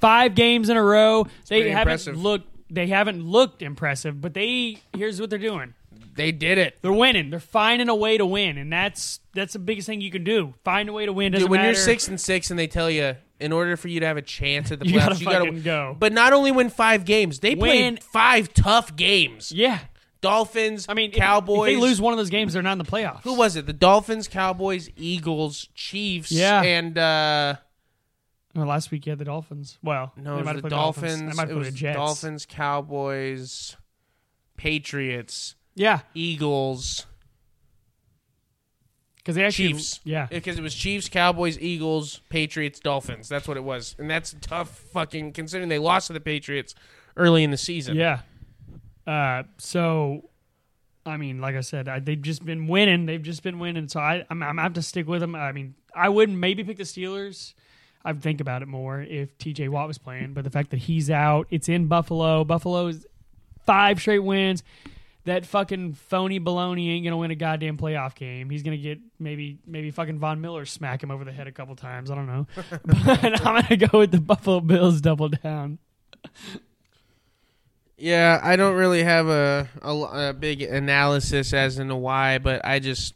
five 0.00 0.34
games 0.34 0.68
in 0.68 0.76
a 0.76 0.82
row. 0.82 1.26
They 1.48 1.70
haven't 1.70 1.78
impressive. 1.92 2.16
looked. 2.22 2.48
They 2.70 2.86
haven't 2.86 3.22
looked 3.24 3.60
impressive, 3.62 4.20
but 4.20 4.32
they 4.34 4.78
here's 4.96 5.20
what 5.20 5.30
they're 5.30 5.38
doing. 5.38 5.74
They 6.14 6.30
did 6.32 6.58
it. 6.58 6.76
They're 6.82 6.92
winning. 6.92 7.30
They're 7.30 7.40
finding 7.40 7.88
a 7.88 7.94
way 7.94 8.18
to 8.18 8.26
win, 8.26 8.58
and 8.58 8.72
that's 8.72 9.20
that's 9.34 9.52
the 9.54 9.58
biggest 9.58 9.86
thing 9.86 10.00
you 10.00 10.10
can 10.10 10.24
do. 10.24 10.54
Find 10.64 10.88
a 10.88 10.92
way 10.92 11.06
to 11.06 11.12
win. 11.12 11.32
Doesn't 11.32 11.44
Dude, 11.46 11.50
when 11.50 11.64
you're 11.64 11.74
six 11.74 12.08
and 12.08 12.20
six, 12.20 12.50
and 12.50 12.58
they 12.58 12.66
tell 12.66 12.90
you 12.90 13.16
in 13.40 13.50
order 13.52 13.76
for 13.76 13.88
you 13.88 14.00
to 14.00 14.06
have 14.06 14.16
a 14.16 14.22
chance 14.22 14.70
at 14.70 14.78
the 14.78 14.86
You 14.88 14.98
playoffs, 14.98 15.06
gotta 15.08 15.18
you 15.20 15.24
gotta 15.26 15.44
fucking 15.46 15.62
go. 15.62 15.96
But 15.98 16.12
not 16.12 16.32
only 16.32 16.52
win 16.52 16.68
five 16.70 17.04
games, 17.04 17.40
they 17.40 17.54
Win- 17.54 17.96
played 17.96 18.04
five 18.04 18.52
tough 18.54 18.94
games. 18.96 19.52
yeah, 19.52 19.78
Dolphins. 20.22 20.86
I 20.88 20.94
mean, 20.94 21.10
if- 21.10 21.16
Cowboys. 21.16 21.68
If, 21.68 21.74
they 21.74 21.80
lose 21.80 22.00
one 22.00 22.14
of 22.14 22.16
those 22.16 22.30
games, 22.30 22.54
they're 22.54 22.62
not 22.62 22.72
in 22.72 22.78
the 22.78 22.84
playoffs. 22.84 23.22
Who 23.24 23.34
was 23.34 23.56
it? 23.56 23.66
The 23.66 23.72
Dolphins, 23.74 24.26
Cowboys, 24.28 24.88
Eagles, 24.96 25.68
Chiefs. 25.74 26.32
Yeah. 26.32 26.62
and 26.62 26.96
uh, 26.96 27.56
Well, 28.54 28.66
last 28.66 28.90
week 28.90 29.04
you 29.04 29.10
had 29.10 29.18
the 29.18 29.24
Dolphins. 29.26 29.78
Well, 29.82 30.12
no, 30.16 30.36
they 30.36 30.40
it 30.40 30.44
might 30.44 30.46
was 30.46 30.46
have 30.46 30.56
the 30.56 30.60
played 30.62 30.70
Dolphins. 30.70 31.20
They 31.20 31.26
might 31.36 31.42
it 31.44 31.48
have 31.48 31.56
was 31.58 31.64
played 31.66 31.72
the 31.74 31.78
Jets. 31.78 31.96
Dolphins, 31.96 32.46
Cowboys, 32.46 33.76
Patriots, 34.56 35.56
Yeah, 35.74 36.00
Eagles, 36.14 37.06
because 39.18 39.34
they 39.36 39.44
actually. 39.44 39.68
Chiefs. 39.68 40.00
Yeah. 40.04 40.26
because 40.26 40.58
it 40.58 40.62
was 40.62 40.74
Chiefs, 40.74 41.08
Cowboys, 41.08 41.58
Eagles, 41.58 42.20
Patriots, 42.28 42.80
Dolphins. 42.80 43.28
That's 43.28 43.46
what 43.48 43.56
it 43.56 43.64
was, 43.64 43.94
and 43.98 44.10
that's 44.10 44.34
tough. 44.40 44.68
Fucking 44.92 45.32
considering 45.32 45.68
they 45.68 45.78
lost 45.78 46.08
to 46.08 46.12
the 46.12 46.20
Patriots 46.20 46.74
early 47.16 47.42
in 47.44 47.50
the 47.50 47.56
season. 47.56 47.96
Yeah. 47.96 48.20
Uh, 49.06 49.44
so, 49.58 50.30
I 51.04 51.16
mean, 51.16 51.40
like 51.40 51.56
I 51.56 51.60
said, 51.60 51.88
I, 51.88 51.98
they've 51.98 52.20
just 52.20 52.44
been 52.44 52.66
winning. 52.66 53.06
They've 53.06 53.22
just 53.22 53.42
been 53.42 53.58
winning. 53.58 53.88
So 53.88 54.00
I, 54.00 54.24
I'm, 54.30 54.42
I'm 54.42 54.58
have 54.58 54.74
to 54.74 54.82
stick 54.82 55.06
with 55.06 55.20
them. 55.20 55.34
I 55.34 55.52
mean, 55.52 55.74
I 55.94 56.08
wouldn't 56.08 56.38
maybe 56.38 56.64
pick 56.64 56.76
the 56.78 56.84
Steelers. 56.84 57.54
I'd 58.04 58.22
think 58.22 58.40
about 58.40 58.62
it 58.62 58.68
more 58.68 59.00
if 59.00 59.36
T.J. 59.38 59.68
Watt 59.68 59.86
was 59.86 59.98
playing, 59.98 60.34
but 60.34 60.44
the 60.44 60.50
fact 60.50 60.70
that 60.70 60.78
he's 60.78 61.10
out, 61.10 61.46
it's 61.50 61.68
in 61.68 61.86
Buffalo. 61.86 62.44
Buffalo's 62.44 63.06
five 63.64 64.00
straight 64.00 64.18
wins. 64.20 64.62
That 65.24 65.46
fucking 65.46 65.92
phony 65.92 66.40
baloney 66.40 66.88
ain't 66.88 67.04
gonna 67.04 67.16
win 67.16 67.30
a 67.30 67.36
goddamn 67.36 67.78
playoff 67.78 68.16
game. 68.16 68.50
He's 68.50 68.64
gonna 68.64 68.76
get 68.76 68.98
maybe 69.20 69.60
maybe 69.64 69.92
fucking 69.92 70.18
Von 70.18 70.40
Miller 70.40 70.64
smack 70.64 71.00
him 71.00 71.12
over 71.12 71.24
the 71.24 71.30
head 71.30 71.46
a 71.46 71.52
couple 71.52 71.76
times. 71.76 72.10
I 72.10 72.16
don't 72.16 72.26
know, 72.26 72.46
but 72.84 73.46
I'm 73.46 73.62
gonna 73.62 73.76
go 73.76 74.00
with 74.00 74.10
the 74.10 74.20
Buffalo 74.20 74.58
Bills 74.58 75.00
double 75.00 75.28
down. 75.28 75.78
Yeah, 78.02 78.40
I 78.42 78.56
don't 78.56 78.74
really 78.74 79.04
have 79.04 79.28
a, 79.28 79.68
a, 79.80 79.94
a 80.30 80.32
big 80.32 80.60
analysis 80.60 81.52
as 81.52 81.78
into 81.78 81.94
why, 81.94 82.38
but 82.38 82.60
I 82.64 82.80
just 82.80 83.14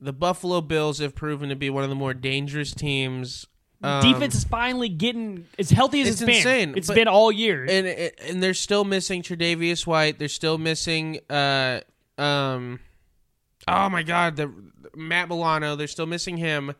the 0.00 0.14
Buffalo 0.14 0.62
Bills 0.62 0.98
have 1.00 1.14
proven 1.14 1.50
to 1.50 1.54
be 1.54 1.68
one 1.68 1.84
of 1.84 1.90
the 1.90 1.94
more 1.94 2.14
dangerous 2.14 2.72
teams. 2.72 3.46
Um, 3.82 4.00
defense 4.02 4.34
is 4.34 4.44
finally 4.44 4.88
getting 4.88 5.46
as 5.58 5.68
healthy 5.68 6.00
as 6.00 6.08
it's 6.08 6.22
it's 6.22 6.26
been. 6.26 6.36
insane, 6.36 6.74
It's 6.74 6.86
but- 6.86 6.94
been 6.94 7.06
all 7.06 7.30
year. 7.30 7.66
and 7.68 7.86
and 7.86 8.42
they're 8.42 8.54
still 8.54 8.82
missing 8.82 9.20
Tre'Davious 9.20 9.86
White. 9.86 10.18
They're 10.18 10.28
still 10.28 10.56
missing 10.56 11.20
uh 11.28 11.80
um 12.16 12.80
oh 13.68 13.90
my 13.90 14.02
god 14.02 14.36
the 14.36 14.50
Matt 14.96 15.28
Milano. 15.28 15.76
They're 15.76 15.86
still 15.86 16.06
missing 16.06 16.38
him. 16.38 16.72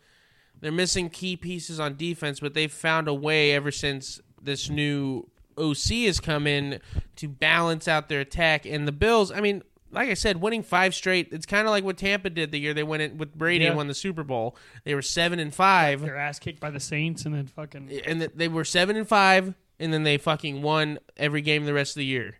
They're 0.63 0.73
missing 0.73 1.11
key 1.11 1.37
pieces 1.37 1.79
on 1.79 1.97
defense, 1.99 2.41
but 2.41 2.55
they've 2.55 2.73
found 2.73 3.07
a 3.07 3.13
way 3.13 3.53
ever 3.53 3.71
since 3.71 4.19
this 4.41 4.71
new 4.71 5.29
OC 5.59 6.05
has 6.07 6.21
come 6.21 6.47
in 6.47 6.81
to 7.17 7.29
balance 7.29 7.89
out 7.89 8.09
their 8.09 8.21
attack. 8.21 8.67
And 8.67 8.87
the 8.89 8.93
Bills, 8.93 9.31
I 9.33 9.41
mean, 9.41 9.63
like 9.91 10.09
I 10.09 10.15
said, 10.15 10.41
winning 10.41 10.63
five 10.63 10.95
straight. 10.95 11.29
It's 11.33 11.47
kind 11.47 11.67
of 11.67 11.71
like 11.71 11.85
what 11.85 11.97
Tampa 11.97 12.31
did 12.31 12.51
the 12.51 12.59
year 12.59 12.75
they 12.75 12.83
went 12.83 13.03
in 13.03 13.19
with 13.19 13.35
Brady 13.35 13.67
and 13.67 13.77
won 13.77 13.87
the 13.87 13.95
Super 13.95 14.25
Bowl. 14.25 14.57
They 14.85 14.95
were 14.95 15.03
seven 15.03 15.39
and 15.39 15.55
five 15.55 16.01
Their 16.01 16.17
ass 16.17 16.39
kicked 16.39 16.61
by 16.61 16.71
the 16.71 16.81
Saints, 16.81 17.25
and 17.25 17.35
then 17.35 17.47
fucking 17.47 17.91
and 18.07 18.21
th- 18.21 18.33
they 18.35 18.49
were 18.49 18.65
seven 18.65 18.97
and 18.97 19.07
five, 19.07 19.55
and 19.79 19.93
then 19.93 20.03
they 20.03 20.19
fucking 20.19 20.63
won 20.63 20.99
every 21.17 21.43
game 21.43 21.65
the 21.65 21.75
rest 21.75 21.93
of 21.93 22.01
the 22.01 22.07
year. 22.07 22.39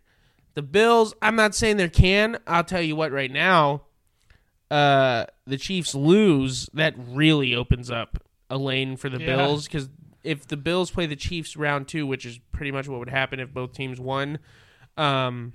The 0.55 0.61
Bills, 0.61 1.13
I'm 1.21 1.35
not 1.35 1.55
saying 1.55 1.77
they 1.77 1.87
can. 1.89 2.37
I'll 2.47 2.63
tell 2.63 2.81
you 2.81 2.95
what, 2.95 3.11
right 3.11 3.31
now, 3.31 3.83
uh, 4.71 5.25
the 5.45 5.57
Chiefs 5.57 5.93
lose, 5.95 6.69
that 6.73 6.93
really 6.97 7.55
opens 7.55 7.89
up 7.91 8.21
a 8.49 8.57
lane 8.57 8.97
for 8.97 9.09
the 9.09 9.19
Yeah. 9.19 9.35
Bills 9.37 9.65
because 9.65 9.89
if 10.25 10.47
the 10.47 10.57
Bills 10.57 10.91
play 10.91 11.05
the 11.05 11.15
Chiefs 11.15 11.55
round 11.55 11.87
two, 11.87 12.05
which 12.07 12.25
is 12.25 12.39
pretty 12.51 12.71
much 12.71 12.87
what 12.87 12.99
would 12.99 13.09
happen 13.09 13.39
if 13.39 13.53
both 13.53 13.73
teams 13.73 13.99
won, 13.99 14.39
um, 14.97 15.53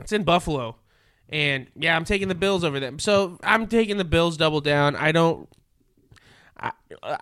it's 0.00 0.12
in 0.12 0.24
Buffalo. 0.24 0.76
And 1.28 1.66
yeah, 1.76 1.94
I'm 1.96 2.04
taking 2.04 2.28
the 2.28 2.34
Bills 2.34 2.64
over 2.64 2.80
them. 2.80 2.98
So 2.98 3.38
I'm 3.42 3.66
taking 3.66 3.96
the 3.98 4.04
Bills 4.04 4.36
double 4.36 4.60
down. 4.60 4.96
I 4.96 5.12
don't 5.12 5.48
I, 6.60 6.72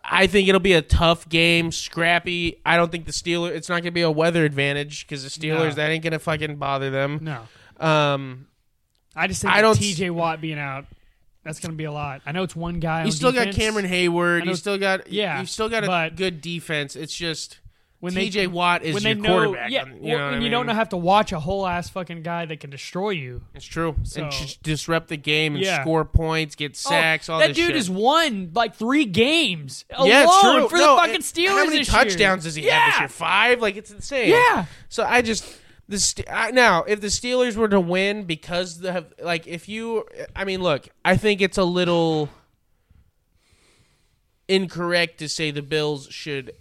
I 0.04 0.26
think 0.26 0.48
it'll 0.48 0.60
be 0.60 0.72
a 0.72 0.82
tough 0.82 1.28
game, 1.28 1.70
scrappy. 1.72 2.60
I 2.64 2.76
don't 2.76 2.90
think 2.90 3.04
the 3.06 3.12
Steelers. 3.12 3.50
It's 3.50 3.68
not 3.68 3.74
going 3.76 3.84
to 3.84 3.90
be 3.90 4.02
a 4.02 4.10
weather 4.10 4.44
advantage 4.44 5.06
because 5.06 5.22
the 5.22 5.28
Steelers 5.28 5.70
No. 5.70 5.74
that 5.74 5.90
ain't 5.90 6.02
going 6.02 6.12
to 6.12 6.18
fucking 6.18 6.56
bother 6.56 6.90
them. 6.90 7.18
no. 7.22 7.42
Um, 7.84 8.46
I 9.14 9.26
just 9.26 9.42
think 9.42 9.52
I 9.52 9.60
don't 9.60 9.76
T.J. 9.76 10.10
Watt 10.10 10.40
being 10.40 10.58
out, 10.58 10.86
that's 11.46 11.60
going 11.60 11.72
to 11.72 11.76
be 11.76 11.84
a 11.84 11.92
lot. 11.92 12.22
I 12.26 12.32
know 12.32 12.42
it's 12.42 12.56
one 12.56 12.80
guy. 12.80 13.04
you 13.04 13.12
still 13.12 13.32
got. 13.32 13.52
Cameron 13.54 13.86
Heyward. 13.86 14.44
You 14.44 14.54
still 14.54 14.78
got 14.78 15.10
Yeah, 15.10 15.40
You 15.40 15.46
still 15.46 15.68
got 15.68 15.84
a 15.84 16.14
good 16.14 16.40
defense. 16.40 16.96
It's 16.96 17.14
just 17.16 17.58
when 18.00 18.14
they 18.14 18.24
T.J. 18.24 18.48
Watt 18.48 18.82
is 18.82 18.94
when 18.94 19.02
your 19.02 19.14
they 19.14 19.20
know, 19.20 19.28
quarterback. 19.28 19.70
Yeah, 19.70 19.86
you 19.86 19.92
know 20.16 20.24
what 20.24 20.34
and 20.34 20.36
I 20.36 20.44
you 20.44 20.50
don't 20.50 20.68
have 20.68 20.90
to 20.90 20.96
watch 20.96 21.32
a 21.32 21.40
whole 21.40 21.66
ass 21.66 21.88
fucking 21.88 22.22
guy 22.22 22.44
that 22.44 22.60
can 22.60 22.70
destroy 22.70 23.10
you. 23.10 23.42
It's 23.54 23.64
true. 23.64 23.96
So- 24.02 24.22
and 24.22 24.30
just 24.32 24.62
disrupt 24.62 25.08
the 25.08 25.16
game 25.16 25.54
and 25.54 25.64
Yeah. 25.64 25.80
score 25.82 26.04
points, 26.04 26.54
get 26.56 26.72
oh, 26.72 26.74
sacks. 26.90 27.28
Oh, 27.28 27.34
all 27.34 27.40
that 27.40 27.54
dude 27.54 27.66
shit. 27.66 27.74
has 27.76 27.88
won 27.88 28.50
like 28.54 28.74
three 28.74 29.06
games 29.06 29.84
alone 29.90 30.08
yeah, 30.10 30.24
it's 30.24 30.40
true. 30.40 30.68
for 30.68 30.76
No, 30.76 30.96
the 30.96 31.02
fucking 31.02 31.20
Steelers. 31.22 31.48
How 31.48 31.64
many 31.64 31.78
this 31.78 31.88
year. 31.92 32.04
touchdowns 32.04 32.44
does 32.44 32.54
he 32.54 32.66
yeah. 32.66 32.78
have 32.78 32.92
this 32.92 33.00
year? 33.00 33.08
Five. 33.08 33.62
Like 33.62 33.76
it's 33.76 33.90
insane. 33.90 34.28
Yeah. 34.30 34.66
So 34.88 35.04
I 35.04 35.22
just 35.22 35.44
the 35.88 36.50
now 36.52 36.82
if 36.84 37.00
the 37.00 37.06
Steelers 37.06 37.54
were 37.56 37.68
to 37.68 37.78
win 37.80 38.24
because 38.24 38.80
the 38.80 38.92
have 38.92 39.12
like 39.22 39.46
if 39.46 39.68
you 39.68 40.04
I 40.34 40.44
mean 40.44 40.60
look 40.62 40.88
I 41.04 41.16
think 41.16 41.40
it's 41.40 41.58
a 41.58 41.64
little 41.64 42.28
incorrect 44.48 45.18
to 45.18 45.28
say 45.28 45.50
the 45.50 45.62
Bills 45.62 46.08
should 46.10 46.52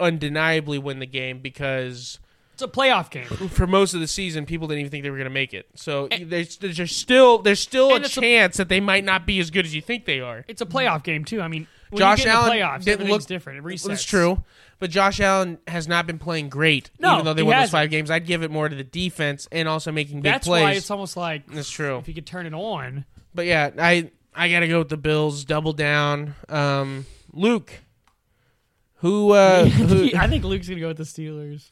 undeniably 0.00 0.78
win 0.78 0.98
the 0.98 1.06
game 1.06 1.40
because 1.40 2.18
It's 2.54 2.62
a 2.62 2.68
playoff 2.68 3.10
game. 3.10 3.24
for 3.50 3.66
most 3.66 3.94
of 3.94 4.00
the 4.00 4.06
season 4.06 4.46
people 4.46 4.66
didn't 4.68 4.80
even 4.80 4.90
think 4.90 5.02
they 5.04 5.10
were 5.10 5.16
going 5.16 5.24
to 5.24 5.30
make 5.30 5.54
it. 5.54 5.66
So 5.74 6.08
there's 6.08 6.56
there's 6.58 6.94
still 6.96 7.38
there's 7.38 7.60
still 7.60 7.90
a 7.90 7.96
And 7.96 8.04
it's 8.04 8.16
a- 8.16 8.20
chance 8.20 8.56
that 8.58 8.68
they 8.68 8.80
might 8.80 9.04
not 9.04 9.26
be 9.26 9.38
as 9.40 9.50
good 9.50 9.64
as 9.64 9.74
you 9.74 9.82
think 9.82 10.04
they 10.04 10.20
are. 10.20 10.44
It's 10.48 10.60
a 10.62 10.66
playoff 10.66 11.02
game 11.02 11.24
too. 11.24 11.40
I 11.40 11.48
mean, 11.48 11.66
Josh 11.94 12.18
you 12.20 12.24
get 12.26 12.30
in 12.30 12.36
Allen 12.36 12.52
playoffs, 12.58 12.84
didn't 12.84 13.08
look- 13.08 13.26
different. 13.26 13.58
It 13.60 13.64
resets. 13.64 13.88
That's 13.88 14.04
true. 14.04 14.42
But 14.78 14.90
Josh 14.90 15.20
Allen 15.20 15.58
has 15.66 15.88
not 15.88 16.06
been 16.06 16.18
playing 16.18 16.50
great, 16.50 16.90
No, 16.98 17.14
even 17.14 17.24
though 17.24 17.32
they 17.34 17.42
won 17.42 17.52
those 17.52 17.60
hasn't. 17.60 17.72
five 17.72 17.90
games. 17.90 18.10
I'd 18.10 18.26
give 18.26 18.42
it 18.42 18.50
more 18.50 18.68
to 18.68 18.76
the 18.76 18.84
defense 18.84 19.48
and 19.50 19.68
also 19.68 19.90
making 19.90 20.20
big 20.20 20.24
plays. 20.24 20.32
That's 20.34 20.46
plays. 20.46 20.62
why 20.62 20.72
it's 20.72 20.90
almost 20.90 21.16
like 21.16 21.46
That's 21.46 21.70
true. 21.70 21.96
if 21.96 22.08
you 22.08 22.14
could 22.14 22.26
turn 22.26 22.44
it 22.46 22.52
on. 22.52 23.06
But 23.34 23.46
yeah, 23.46 23.70
I 23.78 24.10
I 24.34 24.50
gotta 24.50 24.68
go 24.68 24.80
with 24.80 24.90
the 24.90 24.96
Bills. 24.98 25.44
Double 25.46 25.72
down. 25.72 26.34
Um, 26.50 27.06
Luke, 27.32 27.72
who? 28.96 29.32
Uh, 29.32 29.64
who 29.66 30.10
I 30.16 30.26
think 30.28 30.44
Luke's 30.44 30.68
gonna 30.68 30.80
go 30.80 30.88
with 30.88 30.98
the 30.98 31.04
Steelers. 31.04 31.70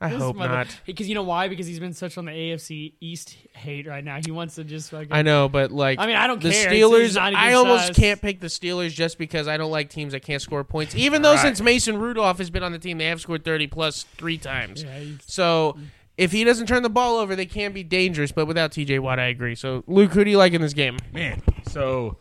I 0.00 0.10
This 0.10 0.18
hope 0.20 0.36
mother- 0.36 0.52
not. 0.52 0.80
Because 0.84 1.08
you 1.08 1.14
know 1.14 1.22
why? 1.22 1.48
Because 1.48 1.66
he's 1.66 1.80
been 1.80 1.94
such 1.94 2.18
on 2.18 2.26
the 2.26 2.32
AFC 2.32 2.92
East 3.00 3.34
hate 3.54 3.86
right 3.86 4.04
now. 4.04 4.18
He 4.24 4.30
wants 4.30 4.56
to 4.56 4.64
just 4.64 4.90
fucking. 4.90 5.08
I 5.10 5.22
know, 5.22 5.48
but 5.48 5.70
like, 5.72 5.98
I 5.98 6.06
mean, 6.06 6.16
I 6.16 6.26
don't 6.26 6.40
the 6.42 6.50
care. 6.50 6.70
It's- 6.72 6.92
it's 6.92 7.16
Steelers. 7.16 7.20
I 7.34 7.54
almost 7.54 7.90
us. 7.90 7.96
can't 7.96 8.20
pick 8.20 8.40
the 8.40 8.48
Steelers 8.48 8.90
just 8.92 9.16
because 9.16 9.48
I 9.48 9.56
don't 9.56 9.70
like 9.70 9.88
teams 9.88 10.12
that 10.12 10.20
can't 10.20 10.42
score 10.42 10.64
points. 10.64 10.94
Even 10.94 11.22
though 11.22 11.32
Right. 11.32 11.40
since 11.40 11.60
Mason 11.62 11.96
Rudolph 11.98 12.36
has 12.38 12.50
been 12.50 12.62
on 12.62 12.72
the 12.72 12.78
team, 12.78 12.98
they 12.98 13.06
have 13.06 13.20
scored 13.22 13.42
thirty 13.44 13.66
plus 13.66 14.02
three 14.18 14.36
times. 14.38 14.82
Yeah, 14.82 15.00
So 15.26 15.78
if 16.18 16.30
he 16.32 16.44
doesn't 16.44 16.66
turn 16.66 16.82
the 16.82 16.90
ball 16.90 17.16
over, 17.18 17.34
they 17.34 17.46
can 17.46 17.72
be 17.72 17.82
dangerous. 17.82 18.32
But 18.32 18.44
without 18.46 18.72
T.J. 18.72 18.98
Watt, 18.98 19.18
I 19.18 19.26
agree. 19.26 19.54
So 19.54 19.82
Luke, 19.86 20.12
who 20.12 20.24
do 20.24 20.30
you 20.30 20.36
like 20.38 20.52
in 20.52 20.60
this 20.60 20.74
game? 20.74 20.98
Man, 21.14 21.42
so 21.68 22.18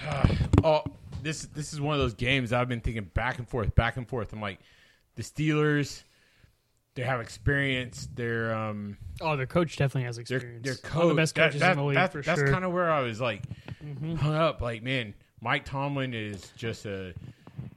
oh, 0.64 0.82
this 1.22 1.42
this 1.54 1.72
is 1.72 1.80
one 1.80 1.94
of 1.94 2.00
those 2.00 2.14
games 2.14 2.52
I've 2.54 2.68
been 2.68 2.80
thinking 2.80 3.04
back 3.14 3.38
and 3.38 3.46
forth, 3.48 3.74
back 3.74 3.96
and 3.96 4.08
forth. 4.08 4.32
I'm 4.32 4.40
like, 4.40 4.60
the 5.16 5.22
Steelers, 5.22 6.02
they 6.94 7.02
have 7.02 7.20
experience. 7.20 8.08
They're 8.14 8.54
um, 8.54 8.96
oh, 9.20 9.36
their 9.36 9.46
coach 9.46 9.76
definitely 9.76 10.04
has 10.06 10.18
experience. 10.18 10.64
their 10.64 10.74
One 10.74 10.82
coach. 10.92 11.02
of 11.02 11.08
the 11.08 11.14
best 11.14 11.34
coaches 11.34 11.60
that- 11.60 11.72
in 11.72 11.78
the 11.78 11.84
league 11.84 11.94
that- 11.96 12.12
for 12.12 12.22
that's 12.22 12.38
sure. 12.38 12.44
Mm-hmm. 12.46 12.52
kind 12.54 12.64
of 12.64 12.72
where 12.72 12.90
I 12.90 13.00
was 13.00 13.20
like 13.20 13.42
hung 14.20 14.34
up. 14.34 14.60
Like, 14.60 14.82
man, 14.82 15.14
Mike 15.40 15.64
Tomlin 15.64 16.14
is 16.14 16.52
just 16.56 16.84
a 16.86 17.14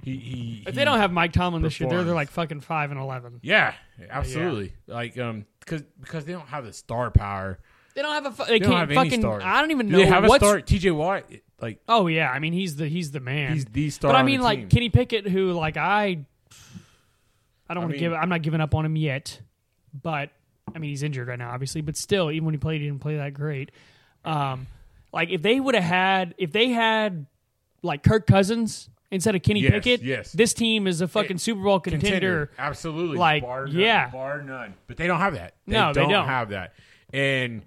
he. 0.03 0.17
he 0.17 0.63
if 0.67 0.73
he- 0.73 0.77
they 0.79 0.85
don't 0.85 0.99
have 0.99 1.11
Mike 1.11 1.33
Tomlin 1.33 1.61
this 1.61 1.79
year, 1.79 1.89
they're, 1.89 2.03
they're 2.03 2.13
like 2.15 2.29
fucking 2.29 2.61
five 2.61 2.91
and 2.91 2.99
eleven. 2.99 3.39
yeah, 3.41 3.73
absolutely. 4.09 4.73
Like 4.87 5.17
um, 5.17 5.45
because 5.59 5.83
because 5.99 6.25
they 6.25 6.33
don't 6.33 6.47
have 6.47 6.65
the 6.65 6.73
star 6.73 7.11
power. 7.11 7.59
They 7.95 8.01
don't 8.01 8.11
have 8.23 8.25
a. 8.39 8.43
They, 8.43 8.51
They 8.53 8.59
don't 8.59 8.69
can't 8.71 8.79
have 8.81 8.91
any 8.91 9.09
fucking. 9.09 9.21
stars. 9.21 9.43
I 9.45 9.61
don't 9.61 9.71
even 9.71 9.85
Do 9.87 9.93
know 9.93 9.97
they 9.99 10.05
have 10.05 10.25
a 10.25 10.29
star? 10.35 10.59
T.J. 10.59 10.91
Watt, 10.91 11.23
like 11.61 11.79
Oh 11.87 12.07
yeah, 12.07 12.29
I 12.29 12.39
mean 12.39 12.51
he's 12.51 12.75
the 12.75 12.87
he's 12.89 13.11
the 13.11 13.21
man. 13.21 13.53
he's 13.53 13.63
the 13.65 13.89
star. 13.89 14.11
but 14.11 14.17
I 14.17 14.23
mean, 14.23 14.41
like 14.41 14.59
team. 14.59 14.69
Kenny 14.69 14.89
Pickett, 14.89 15.25
who 15.27 15.53
like 15.53 15.77
I, 15.77 16.25
I 17.69 17.73
don't 17.73 17.83
want 17.83 17.93
to 17.93 17.99
give. 17.99 18.13
I'm 18.13 18.29
not 18.29 18.41
giving 18.41 18.61
up 18.61 18.75
on 18.75 18.85
him 18.85 18.95
yet, 18.95 19.39
but 20.01 20.29
I 20.73 20.79
mean 20.79 20.89
he's 20.89 21.03
injured 21.03 21.27
right 21.27 21.39
now, 21.39 21.51
obviously. 21.51 21.81
But 21.81 21.97
still, 21.97 22.31
even 22.31 22.45
when 22.45 22.53
he 22.53 22.57
played, 22.59 22.81
he 22.81 22.87
didn't 22.87 23.01
play 23.01 23.17
that 23.17 23.33
great. 23.33 23.71
Um, 24.23 24.67
like 25.13 25.29
if 25.29 25.41
they 25.41 25.59
would 25.59 25.75
have 25.75 25.83
had, 25.83 26.35
if 26.37 26.51
they 26.51 26.69
had 26.69 27.25
like 27.81 28.03
Kirk 28.03 28.27
Cousins 28.27 28.89
instead 29.11 29.35
of 29.35 29.43
Kenny 29.43 29.61
Yes, 29.61 29.71
Pickett, 29.71 30.01
yes. 30.01 30.31
this 30.33 30.53
team 30.53 30.87
is 30.87 31.01
a 31.01 31.07
fucking 31.07 31.37
Super 31.37 31.61
Bowl 31.61 31.79
contender. 31.79 32.51
absolutely. 32.57 33.17
Like, 33.17 33.43
bar 33.43 33.67
none, 33.67 33.75
yeah. 33.75 34.09
bar 34.09 34.41
none. 34.41 34.73
But 34.87 34.97
they 34.97 35.07
don't 35.07 35.19
have 35.19 35.35
that. 35.35 35.53
They 35.67 35.73
No, 35.73 35.93
they 35.93 36.01
don't, 36.01 36.09
don't. 36.09 36.25
have 36.27 36.49
that. 36.49 36.73
And 37.13 37.63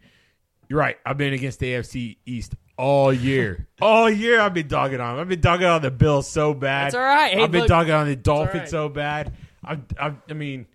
you're 0.69 0.79
right. 0.81 0.97
I've 1.07 1.17
been 1.17 1.33
against 1.33 1.61
the 1.61 1.73
AFC 1.75 2.17
East 2.27 2.55
all 2.77 3.13
year. 3.13 3.67
all 3.81 4.11
year 4.11 4.41
I've 4.41 4.53
been 4.53 4.69
dogging 4.69 5.01
on. 5.01 5.15
'em. 5.15 5.21
I've 5.21 5.29
been 5.29 5.41
dogging 5.41 5.67
on 5.69 5.81
the 5.81 5.91
Bills 5.91 6.29
so 6.29 6.53
bad. 6.55 6.87
That's 6.87 6.95
all 6.97 7.01
right. 7.03 7.33
Hey, 7.35 7.43
I've 7.43 7.51
been 7.53 7.61
look, 7.63 7.69
dogging 7.69 7.95
on 7.95 8.07
the 8.09 8.17
Dolphins 8.17 8.55
right. 8.55 8.69
so 8.69 8.89
bad. 8.89 9.33
I, 9.69 9.79
I, 10.01 10.15
I 10.29 10.33
mean, 10.33 10.67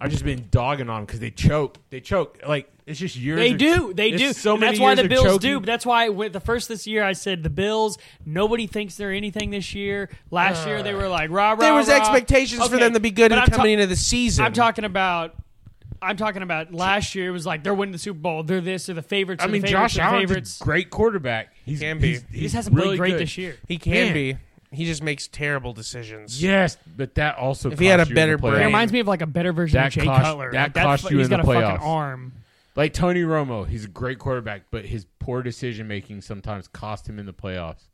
I've 0.00 0.10
just 0.10 0.24
been 0.24 0.48
dogging 0.50 0.88
on 0.88 0.96
them 0.96 1.06
because 1.06 1.20
they 1.20 1.30
choke. 1.30 1.78
They 1.90 2.00
choke. 2.00 2.40
Like 2.46 2.70
it's 2.86 2.98
just 3.00 3.16
years. 3.16 3.38
They 3.38 3.52
of- 3.52 3.58
do. 3.58 3.94
They 3.94 4.10
do. 4.12 4.32
So 4.32 4.56
many 4.56 4.72
that's 4.72 4.80
why 4.80 4.94
the 4.94 5.08
Bills 5.08 5.24
choking. 5.24 5.38
do. 5.38 5.60
That's 5.60 5.86
why 5.86 6.08
with 6.08 6.32
the 6.32 6.40
first 6.40 6.68
this 6.68 6.86
year, 6.86 7.02
I 7.02 7.12
said 7.14 7.42
the 7.42 7.50
Bills. 7.50 7.98
Nobody 8.24 8.66
thinks 8.66 8.96
they're 8.96 9.12
anything 9.12 9.50
this 9.50 9.74
year. 9.74 10.10
Last 10.30 10.66
year, 10.66 10.82
they 10.82 10.94
were 10.94 11.08
like 11.08 11.30
rah 11.30 11.50
rah. 11.50 11.56
There 11.56 11.74
was 11.74 11.88
rah. 11.88 11.96
expectations 11.96 12.66
for 12.68 12.76
them 12.76 12.92
to 12.94 13.00
be 13.00 13.10
good 13.10 13.32
in 13.32 13.38
ta- 13.38 13.46
coming 13.46 13.74
into 13.74 13.86
the 13.86 13.96
season. 13.96 14.44
I'm 14.44 14.52
talking 14.52 14.84
about. 14.84 15.34
I'm 16.02 16.18
talking 16.18 16.42
about 16.42 16.74
last 16.74 17.14
year. 17.14 17.28
It 17.28 17.32
was 17.32 17.46
like 17.46 17.64
they're 17.64 17.72
winning 17.74 17.92
the 17.92 17.98
Super 17.98 18.18
Bowl. 18.18 18.42
They're 18.42 18.60
this. 18.60 18.86
They're 18.86 18.94
the 18.94 19.02
favorites. 19.02 19.42
I 19.42 19.46
mean, 19.46 19.64
Josh 19.64 19.98
Allen's 19.98 20.60
a 20.60 20.64
great 20.64 20.90
quarterback. 20.90 21.54
He's, 21.64 21.80
Can 21.80 21.98
be. 21.98 22.08
He's, 22.08 22.24
He 22.30 22.38
he's 22.40 22.42
just 22.42 22.54
hasn't 22.54 22.76
really 22.76 22.88
played 22.88 22.98
great 22.98 23.10
good. 23.12 23.20
this 23.20 23.38
year. 23.38 23.56
he 23.66 23.78
can 23.78 23.92
Man. 23.92 24.12
be. 24.12 24.36
He 24.72 24.84
just 24.84 25.02
makes 25.02 25.28
terrible 25.28 25.72
decisions. 25.72 26.42
Yes, 26.42 26.76
but 26.96 27.14
that 27.14 27.36
also 27.38 27.70
If 27.70 27.78
he 27.78 27.86
had 27.86 27.98
cost 28.00 28.08
a 28.10 28.10
you 28.10 28.12
in 28.12 28.14
better 28.16 28.36
the 28.36 28.42
brain- 28.42 28.62
It 28.62 28.64
reminds 28.66 28.92
me 28.92 29.00
of 29.00 29.06
like 29.06 29.22
a 29.22 29.26
better 29.26 29.52
version 29.52 29.78
That 29.78 29.86
of 29.88 29.92
Jay 29.92 30.04
cost- 30.04 30.22
Cutler. 30.24 30.52
that 30.52 30.62
Like, 30.62 30.74
that's 30.74 30.84
cost 30.84 31.02
fu- 31.04 31.10
you 31.14 31.18
he's 31.18 31.26
in 31.26 31.30
the 31.30 31.36
got 31.38 31.44
a 31.44 31.46
fucking 31.60 31.78
playoffs. 31.78 31.86
arm. 31.88 32.32
Like 32.74 32.92
Tony 32.92 33.22
Romo, 33.22 33.66
he's 33.66 33.84
a 33.84 33.88
great 33.88 34.18
quarterback, 34.18 34.62
but 34.70 34.84
his 34.84 35.06
poor 35.18 35.42
decision 35.42 35.88
making 35.88 36.20
sometimes 36.20 36.68
cost 36.68 37.08
him 37.08 37.18
in 37.18 37.24
the 37.26 37.32
playoffs. 37.32 37.84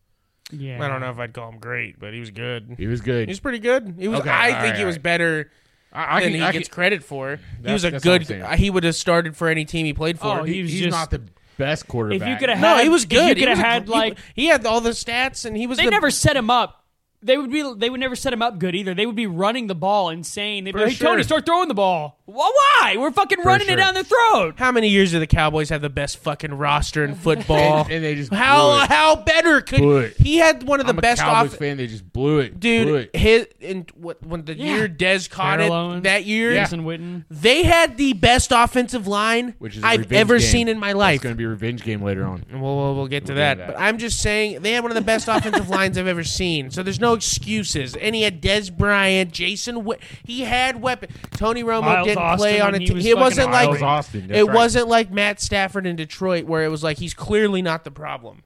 Yeah, 0.50 0.84
I 0.84 0.88
don't 0.88 1.00
know 1.00 1.10
if 1.10 1.18
I'd 1.18 1.32
call 1.32 1.50
him 1.50 1.58
great, 1.58 1.98
but 2.00 2.12
he 2.12 2.20
was 2.20 2.30
good. 2.30 2.74
He 2.78 2.86
was 2.86 3.00
good. 3.00 3.28
He 3.28 3.30
was 3.32 3.40
pretty 3.40 3.58
good. 3.60 3.94
He 3.98 4.08
was. 4.08 4.20
Okay, 4.20 4.30
I 4.30 4.46
all 4.48 4.50
think 4.54 4.64
right, 4.64 4.74
he 4.76 4.80
all 4.82 4.86
was 4.86 4.96
right. 4.96 5.02
better 5.02 5.50
I, 5.92 6.16
I 6.16 6.20
than 6.20 6.30
can, 6.32 6.40
he 6.40 6.44
I 6.46 6.52
gets 6.52 6.68
can- 6.68 6.74
credit 6.74 7.04
for. 7.04 7.36
He 7.36 7.42
That's- 7.62 7.72
was 7.74 7.84
a 7.84 7.90
that's 7.92 8.04
what 8.04 8.12
I'm 8.12 8.18
good. 8.18 8.26
saying. 8.26 8.58
He 8.58 8.70
would 8.70 8.84
have 8.84 8.96
started 8.96 9.36
for 9.36 9.48
any 9.48 9.64
team 9.64 9.86
he 9.86 9.92
played 9.92 10.18
for. 10.18 10.40
Oh, 10.40 10.42
he 10.44 10.62
was 10.62 10.70
he's 10.72 10.80
just- 10.82 10.90
not 10.90 11.10
the 11.10 11.22
best 11.58 11.88
quarterback. 11.88 12.22
If 12.22 12.28
you 12.28 12.36
could 12.36 12.48
have 12.48 12.60
no, 12.60 12.76
had, 12.76 12.82
he 12.82 12.88
was 12.88 13.04
if 13.04 13.08
good. 13.10 13.28
You 13.38 13.46
could 13.46 13.48
have 13.48 13.58
was 13.58 13.64
had 13.64 13.84
he- 13.84 13.90
like 13.90 14.18
he 14.34 14.46
had 14.46 14.66
all 14.66 14.80
the 14.80 14.90
stats, 14.90 15.44
and 15.44 15.56
he 15.56 15.66
was. 15.66 15.78
they 15.78 15.84
the, 15.84 15.90
never 15.90 16.10
set 16.10 16.36
him 16.36 16.50
up. 16.50 16.81
They 17.22 17.38
would 17.38 17.50
be. 17.50 17.62
They 17.76 17.88
would 17.88 18.00
never 18.00 18.16
set 18.16 18.32
him 18.32 18.42
up 18.42 18.58
good 18.58 18.74
either. 18.74 18.94
They 18.94 19.06
would 19.06 19.14
be 19.16 19.26
running 19.26 19.66
the 19.68 19.74
ball 19.74 20.10
insane. 20.10 20.64
They'd 20.64 20.72
be 20.72 20.80
For 20.80 20.86
like, 20.86 20.96
"Hey, 20.96 21.04
Tony, 21.04 21.16
sure. 21.18 21.22
start 21.24 21.46
throwing 21.46 21.68
the 21.68 21.74
ball." 21.74 22.18
Well, 22.26 22.50
why? 22.80 22.96
We're 22.98 23.10
fucking 23.10 23.40
running 23.44 23.66
sure. 23.66 23.74
it 23.74 23.80
down 23.80 23.94
their 23.94 24.04
throat. 24.04 24.54
How 24.56 24.72
many 24.72 24.88
years 24.88 25.10
do 25.12 25.18
the 25.18 25.26
Cowboys 25.26 25.68
have 25.68 25.82
the 25.82 25.90
best 25.90 26.16
fucking 26.18 26.54
roster 26.54 27.04
in 27.04 27.14
football? 27.14 27.82
and, 27.82 27.90
and 27.92 28.04
they 28.04 28.14
just 28.14 28.30
blew 28.30 28.38
how 28.38 28.82
it. 28.84 28.88
how 28.90 29.16
better 29.16 29.60
could 29.60 29.80
Blew 29.80 29.98
it. 29.98 30.16
he 30.16 30.38
had 30.38 30.62
one 30.62 30.80
of 30.80 30.86
the 30.86 30.92
I'm 30.92 30.98
a 30.98 31.02
best 31.02 31.20
Cowboys 31.20 31.52
off 31.52 31.58
fan. 31.58 31.76
They 31.76 31.86
just 31.86 32.10
blew 32.12 32.38
it, 32.40 32.58
blew 32.58 32.84
dude 32.84 33.08
it. 33.14 33.16
his 33.16 33.46
in 33.60 33.86
what 33.94 34.24
when 34.26 34.44
the 34.44 34.54
Yeah. 34.56 34.76
year 34.76 34.88
Dez 34.88 35.28
caught 35.28 35.58
Terrell 35.58 35.92
it 35.94 36.02
that 36.04 36.24
year 36.24 36.52
Yeah. 36.54 36.64
Jason 36.64 36.84
Witten. 36.84 37.24
they 37.30 37.64
had 37.64 37.98
the 37.98 38.14
best 38.14 38.50
offensive 38.50 39.06
line 39.06 39.54
which 39.58 39.76
is 39.76 39.82
a 39.82 39.86
I've 39.86 40.00
revenge 40.00 40.20
ever 40.20 40.38
game. 40.38 40.48
seen 40.48 40.68
in 40.68 40.78
my 40.78 40.92
life. 40.92 41.16
It's 41.16 41.22
going 41.24 41.34
to 41.34 41.38
be 41.38 41.44
a 41.44 41.48
revenge 41.48 41.84
game 41.84 42.02
later 42.02 42.24
on. 42.24 42.44
And 42.50 42.62
We'll, 42.62 42.76
we'll, 42.76 42.94
we'll 42.94 43.06
get 43.08 43.26
to 43.26 43.32
We'll 43.32 43.40
that. 43.42 43.58
get 43.58 43.66
to 43.66 43.72
that. 43.72 43.76
But 43.78 43.82
I'm 43.82 43.98
just 43.98 44.20
saying 44.20 44.62
they 44.62 44.72
had 44.72 44.82
one 44.82 44.90
of 44.90 44.94
the 44.96 45.00
best 45.02 45.28
offensive 45.28 45.68
lines 45.68 45.98
I've 45.98 46.06
ever 46.06 46.24
seen. 46.24 46.70
So 46.70 46.82
there's 46.82 47.00
no 47.00 47.11
excuses. 47.14 47.94
And 47.96 48.14
he 48.14 48.22
had 48.22 48.40
Dez 48.42 48.76
Bryant, 48.76 49.32
Jason. 49.32 49.76
Wi- 49.76 49.98
he 50.24 50.42
had 50.42 50.80
weapon. 50.82 51.10
Tony 51.36 51.62
Romo 51.62 51.82
Miles 51.82 52.06
didn't 52.06 52.22
Austin 52.22 52.38
play 52.38 52.60
on 52.60 52.72
when 52.72 52.74
a 52.76 52.78
he 52.78 52.86
team. 52.86 52.96
was 52.96 53.06
It 53.06 53.16
wasn't 53.18 53.50
like 53.50 53.68
Miles 53.70 53.82
Austin, 53.82 54.28
that's 54.28 54.38
it 54.40 54.44
right. 54.44 54.54
wasn't 54.54 54.88
like 54.88 55.10
Matt 55.10 55.40
Stafford 55.40 55.86
in 55.86 55.96
Detroit 55.96 56.44
where 56.44 56.64
it 56.64 56.68
was 56.68 56.82
like 56.82 56.98
he's 56.98 57.14
clearly 57.14 57.62
not 57.62 57.84
the 57.84 57.90
problem. 57.90 58.42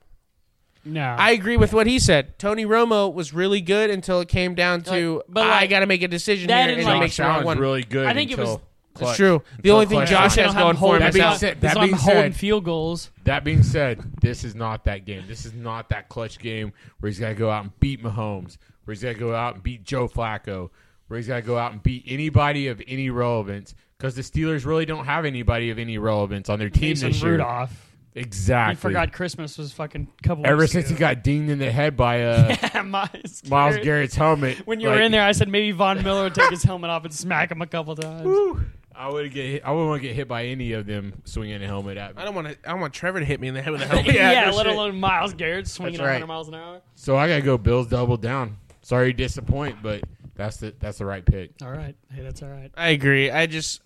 No, 0.85 1.01
I 1.01 1.31
agree 1.31 1.57
with 1.57 1.73
what 1.73 1.85
he 1.85 1.99
said. 1.99 2.39
Tony 2.39 2.65
Romo 2.65 3.13
was 3.13 3.33
really 3.33 3.59
good 3.59 3.89
until 3.89 4.21
it 4.21 4.29
came 4.29 4.55
down 4.55 4.83
to 4.83 5.21
But, 5.27 5.45
I 5.45 5.49
like, 5.61 5.69
got 5.69 5.81
to 5.81 5.85
make 5.85 6.01
a 6.01 6.07
decision 6.07 6.47
that 6.47 6.69
here, 6.69 6.77
and, 6.77 6.79
and 6.79 6.87
like- 6.87 6.93
he 6.93 6.99
Josh 6.99 7.01
makes 7.01 7.17
the 7.17 7.23
wrong 7.23 7.31
Allen's 7.33 7.45
one. 7.45 7.59
really 7.59 7.83
good. 7.83 8.05
I 8.07 8.13
think 8.13 8.31
it 8.31 8.37
was- 8.37 8.49
until 8.51 8.61
It's 9.01 9.15
true. 9.17 9.41
The 9.61 9.71
only 9.71 9.85
thing 9.85 9.97
clutch 9.97 10.09
Josh 10.09 10.35
has 10.35 10.53
going 10.53 10.77
for 10.77 10.95
him 10.95 11.01
That 11.01 11.09
is 11.09 11.15
being 11.15 11.35
said- 11.37 11.61
that 11.61 11.75
why 11.75 11.83
I'm 11.83 11.93
holding 11.93 12.31
field 12.33 12.63
goals. 12.65 13.11
That 13.23 13.43
being 13.43 13.63
said, 13.63 14.01
this 14.21 14.43
is 14.43 14.55
not 14.55 14.85
that 14.85 15.05
game. 15.05 15.23
This 15.27 15.45
is 15.45 15.53
not 15.53 15.89
that 15.89 16.09
clutch 16.09 16.39
game 16.39 16.73
where 16.99 17.09
he's 17.09 17.19
got 17.19 17.29
to 17.29 17.35
go 17.35 17.49
out 17.49 17.63
and 17.63 17.79
beat 17.79 18.01
Mahomes, 18.03 18.57
where 18.85 18.93
he's 18.93 19.03
got 19.03 19.13
to 19.13 19.19
go 19.19 19.35
out 19.35 19.55
and 19.55 19.63
beat 19.63 19.83
Joe 19.83 20.07
Flacco, 20.07 20.69
where 21.07 21.17
he's 21.17 21.27
got 21.27 21.37
to 21.37 21.41
go 21.41 21.57
out 21.57 21.71
and 21.71 21.83
beat 21.83 22.03
anybody 22.07 22.67
of 22.67 22.81
any 22.87 23.09
relevance. 23.09 23.75
Because 23.97 24.15
the 24.15 24.21
Steelers 24.21 24.65
really 24.65 24.85
don't 24.85 25.05
have 25.05 25.25
anybody 25.25 25.71
of 25.71 25.79
any 25.79 25.97
relevance 25.97 26.49
on 26.49 26.59
their 26.59 26.69
team 26.69 26.89
Mason 26.89 27.09
this 27.11 27.21
year. 27.21 27.31
Rudolph. 27.33 27.83
Exactly. 28.17 28.75
He 28.75 28.79
forgot 28.81 29.13
Christmas 29.13 29.57
was 29.59 29.71
fucking 29.73 30.07
couple. 30.23 30.47
Ever 30.47 30.65
since 30.65 30.89
he 30.89 30.95
got 30.95 31.23
dinged 31.23 31.51
in 31.51 31.59
the 31.59 31.71
head 31.71 31.95
by 31.95 32.23
uh, 32.23 32.83
Myles, 32.83 33.43
Myles 33.47 33.77
Garrett's 33.77 34.15
helmet. 34.15 34.65
When 34.65 34.79
you 34.79 34.87
like, 34.89 34.97
were 34.97 35.01
in 35.03 35.11
there, 35.11 35.21
I 35.21 35.33
said 35.33 35.49
maybe 35.49 35.71
Von 35.71 36.01
Miller 36.03 36.23
would 36.23 36.33
take 36.33 36.49
his 36.49 36.63
helmet 36.63 36.89
off 36.89 37.05
and 37.05 37.13
smack 37.13 37.51
him 37.51 37.61
a 37.61 37.67
couple 37.67 37.95
times. 37.95 38.23
whew, 38.23 38.65
I 38.97 39.09
would 39.09 39.31
get. 39.31 39.45
Hit, 39.45 39.61
I 39.63 39.71
wouldn't 39.71 39.89
want 39.89 40.01
to 40.01 40.07
get 40.07 40.15
hit 40.15 40.27
by 40.27 40.45
any 40.45 40.73
of 40.73 40.85
them 40.87 41.21
swinging 41.25 41.61
a 41.61 41.67
helmet 41.67 41.97
at 41.97 42.15
me. 42.15 42.21
I 42.21 42.25
don't 42.25 42.33
want 42.35 42.47
to. 42.47 42.57
I 42.67 42.71
don't 42.71 42.81
want 42.81 42.93
Trevor 42.93 43.19
to 43.19 43.25
hit 43.25 43.39
me 43.39 43.47
in 43.47 43.53
the 43.53 43.61
head 43.61 43.71
with 43.71 43.81
a 43.81 43.85
helmet. 43.87 44.13
yeah, 44.15 44.49
no 44.49 44.55
let 44.55 44.65
shit. 44.65 44.73
alone 44.75 44.99
Myles 44.99 45.33
Garrett 45.33 45.67
swinging 45.67 45.93
That's 45.99 46.01
right. 46.07 46.13
100 46.21 46.27
miles 46.27 46.47
an 46.47 46.55
hour. 46.55 46.81
So 46.95 47.15
I 47.15 47.27
gotta 47.27 47.41
go. 47.43 47.57
Bills 47.57 47.87
double 47.87 48.17
down. 48.17 48.57
Sorry 48.81 49.13
to 49.13 49.17
disappoint, 49.17 49.83
but 49.83 50.01
that's 50.35 50.57
the 50.57 50.73
that's 50.79 50.97
the 50.97 51.05
right 51.05 51.25
pick. 51.25 51.51
All 51.61 51.69
right, 51.71 51.95
hey, 52.13 52.21
that's 52.23 52.41
all 52.41 52.49
right. 52.49 52.71
I 52.75 52.89
agree. 52.89 53.29
I 53.29 53.45
just, 53.45 53.81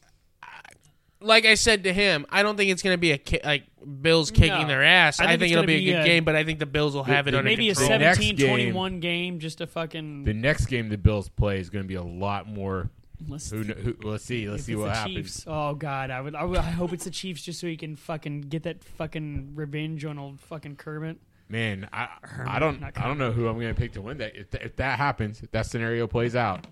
like 1.20 1.45
I 1.45 1.53
said 1.55 1.84
to 1.84 1.93
him, 1.93 2.26
I 2.30 2.41
don't 2.43 2.55
think 2.57 2.72
it's 2.72 2.82
going 2.82 2.93
to 2.95 2.99
be 2.99 3.12
a 3.12 3.18
ki- 3.18 3.39
like 3.43 3.64
Bills 4.01 4.32
kicking 4.32 4.49
No. 4.62 4.68
their 4.68 4.84
ass. 4.84 5.20
I 5.20 5.26
I 5.26 5.28
think 5.30 5.39
think, 5.41 5.51
it'll 5.53 5.66
be 5.66 5.89
a 5.89 5.93
good 5.93 6.01
a- 6.01 6.05
game, 6.05 6.24
but 6.24 6.36
I 6.36 6.43
think 6.43 6.59
the 6.59 6.66
Bills 6.66 6.95
will 6.95 7.03
have 7.03 7.28
it 7.28 7.32
the- 7.32 7.38
under 7.39 7.49
Maybe 7.49 7.70
a 7.70 7.76
control. 7.76 7.99
next 7.99 8.20
17-21 8.20 8.99
game. 9.01 9.39
just 9.39 9.59
to 9.59 9.68
fucking. 9.68 10.24
The 10.24 10.34
next 10.34 10.66
game 10.68 10.89
the 10.89 10.97
Bills 10.97 11.30
play 11.30 11.59
is 11.59 11.70
going 11.70 11.84
to 11.84 11.88
be 11.88 11.95
a 11.95 12.03
lot 12.03 12.47
more. 12.47 12.89
Let's, 13.28 13.49
Who, 13.51 13.63
kn- 13.63 13.78
who 13.78 13.95
let's 14.03 14.24
see. 14.26 14.49
Let's 14.49 14.61
if 14.61 14.65
see 14.67 14.72
it's 14.74 14.80
what 14.82 14.88
the 14.88 14.93
happens. 14.93 15.15
Chiefs. 15.15 15.43
Oh 15.47 15.74
God, 15.76 16.09
I 16.11 16.22
would, 16.22 16.36
I 16.36 16.43
would. 16.43 16.57
I 16.57 16.61
hope 16.72 16.93
it's 16.93 17.05
the 17.05 17.11
Chiefs 17.11 17.43
just 17.43 17.59
so 17.59 17.67
he 17.67 17.78
can 17.78 17.95
fucking 17.95 18.41
get 18.41 18.63
that 18.63 18.84
fucking 18.84 19.51
revenge 19.55 20.05
on 20.05 20.17
old 20.19 20.39
fucking 20.39 20.76
Kermit. 20.78 21.17
Man, 21.49 21.89
I 21.91 22.07
Herman, 22.22 22.47
I 22.51 22.59
don't 22.59 22.82
not 22.82 22.97
I 22.97 23.07
don't 23.07 23.17
know 23.17 23.32
who 23.32 23.47
I'm 23.47 23.55
going 23.59 23.74
to 23.74 23.80
pick 23.80 23.91
to 23.93 24.01
win 24.01 24.17
that. 24.19 24.36
If, 24.36 24.51
th- 24.51 24.63
if 24.63 24.76
that 24.78 24.97
happens, 24.97 25.41
if 25.43 25.51
that 25.51 25.65
scenario 25.65 26.07
plays 26.07 26.36
out, 26.36 26.65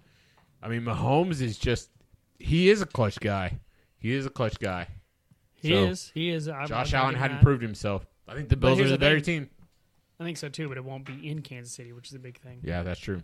I 0.63 0.69
mean, 0.69 0.81
Mahomes 0.83 1.41
is 1.41 1.57
just 1.57 1.89
he 2.37 2.69
is 2.69 2.81
a 2.81 2.85
clutch 2.85 3.19
guy. 3.19 3.59
He 3.97 4.13
is 4.13 4.25
a 4.25 4.29
clutch 4.29 4.57
guy. 4.59 4.87
He 5.55 5.69
So, 5.69 5.83
is. 5.85 6.11
He 6.13 6.29
is. 6.29 6.47
I'm, 6.47 6.67
Josh 6.67 6.93
I'm 6.93 6.99
Allen 7.01 7.09
thinking 7.09 7.21
hadn't 7.21 7.37
that. 7.37 7.43
proved 7.43 7.61
himself. 7.61 8.05
I 8.27 8.35
think 8.35 8.47
the 8.47 8.55
Bills 8.55 8.73
are 8.79 8.83
here's 8.83 8.91
the 8.91 8.97
the 8.97 8.99
better 9.01 9.19
team. 9.19 9.49
I 10.21 10.23
think 10.23 10.37
so 10.37 10.47
too, 10.47 10.69
but 10.69 10.77
it 10.77 10.85
won't 10.85 11.05
be 11.05 11.27
in 11.29 11.41
Kansas 11.41 11.73
City, 11.73 11.91
which 11.91 12.07
is 12.07 12.13
a 12.13 12.19
big 12.19 12.39
thing. 12.39 12.59
Yeah, 12.63 12.83
that's 12.83 12.99
true. 12.99 13.21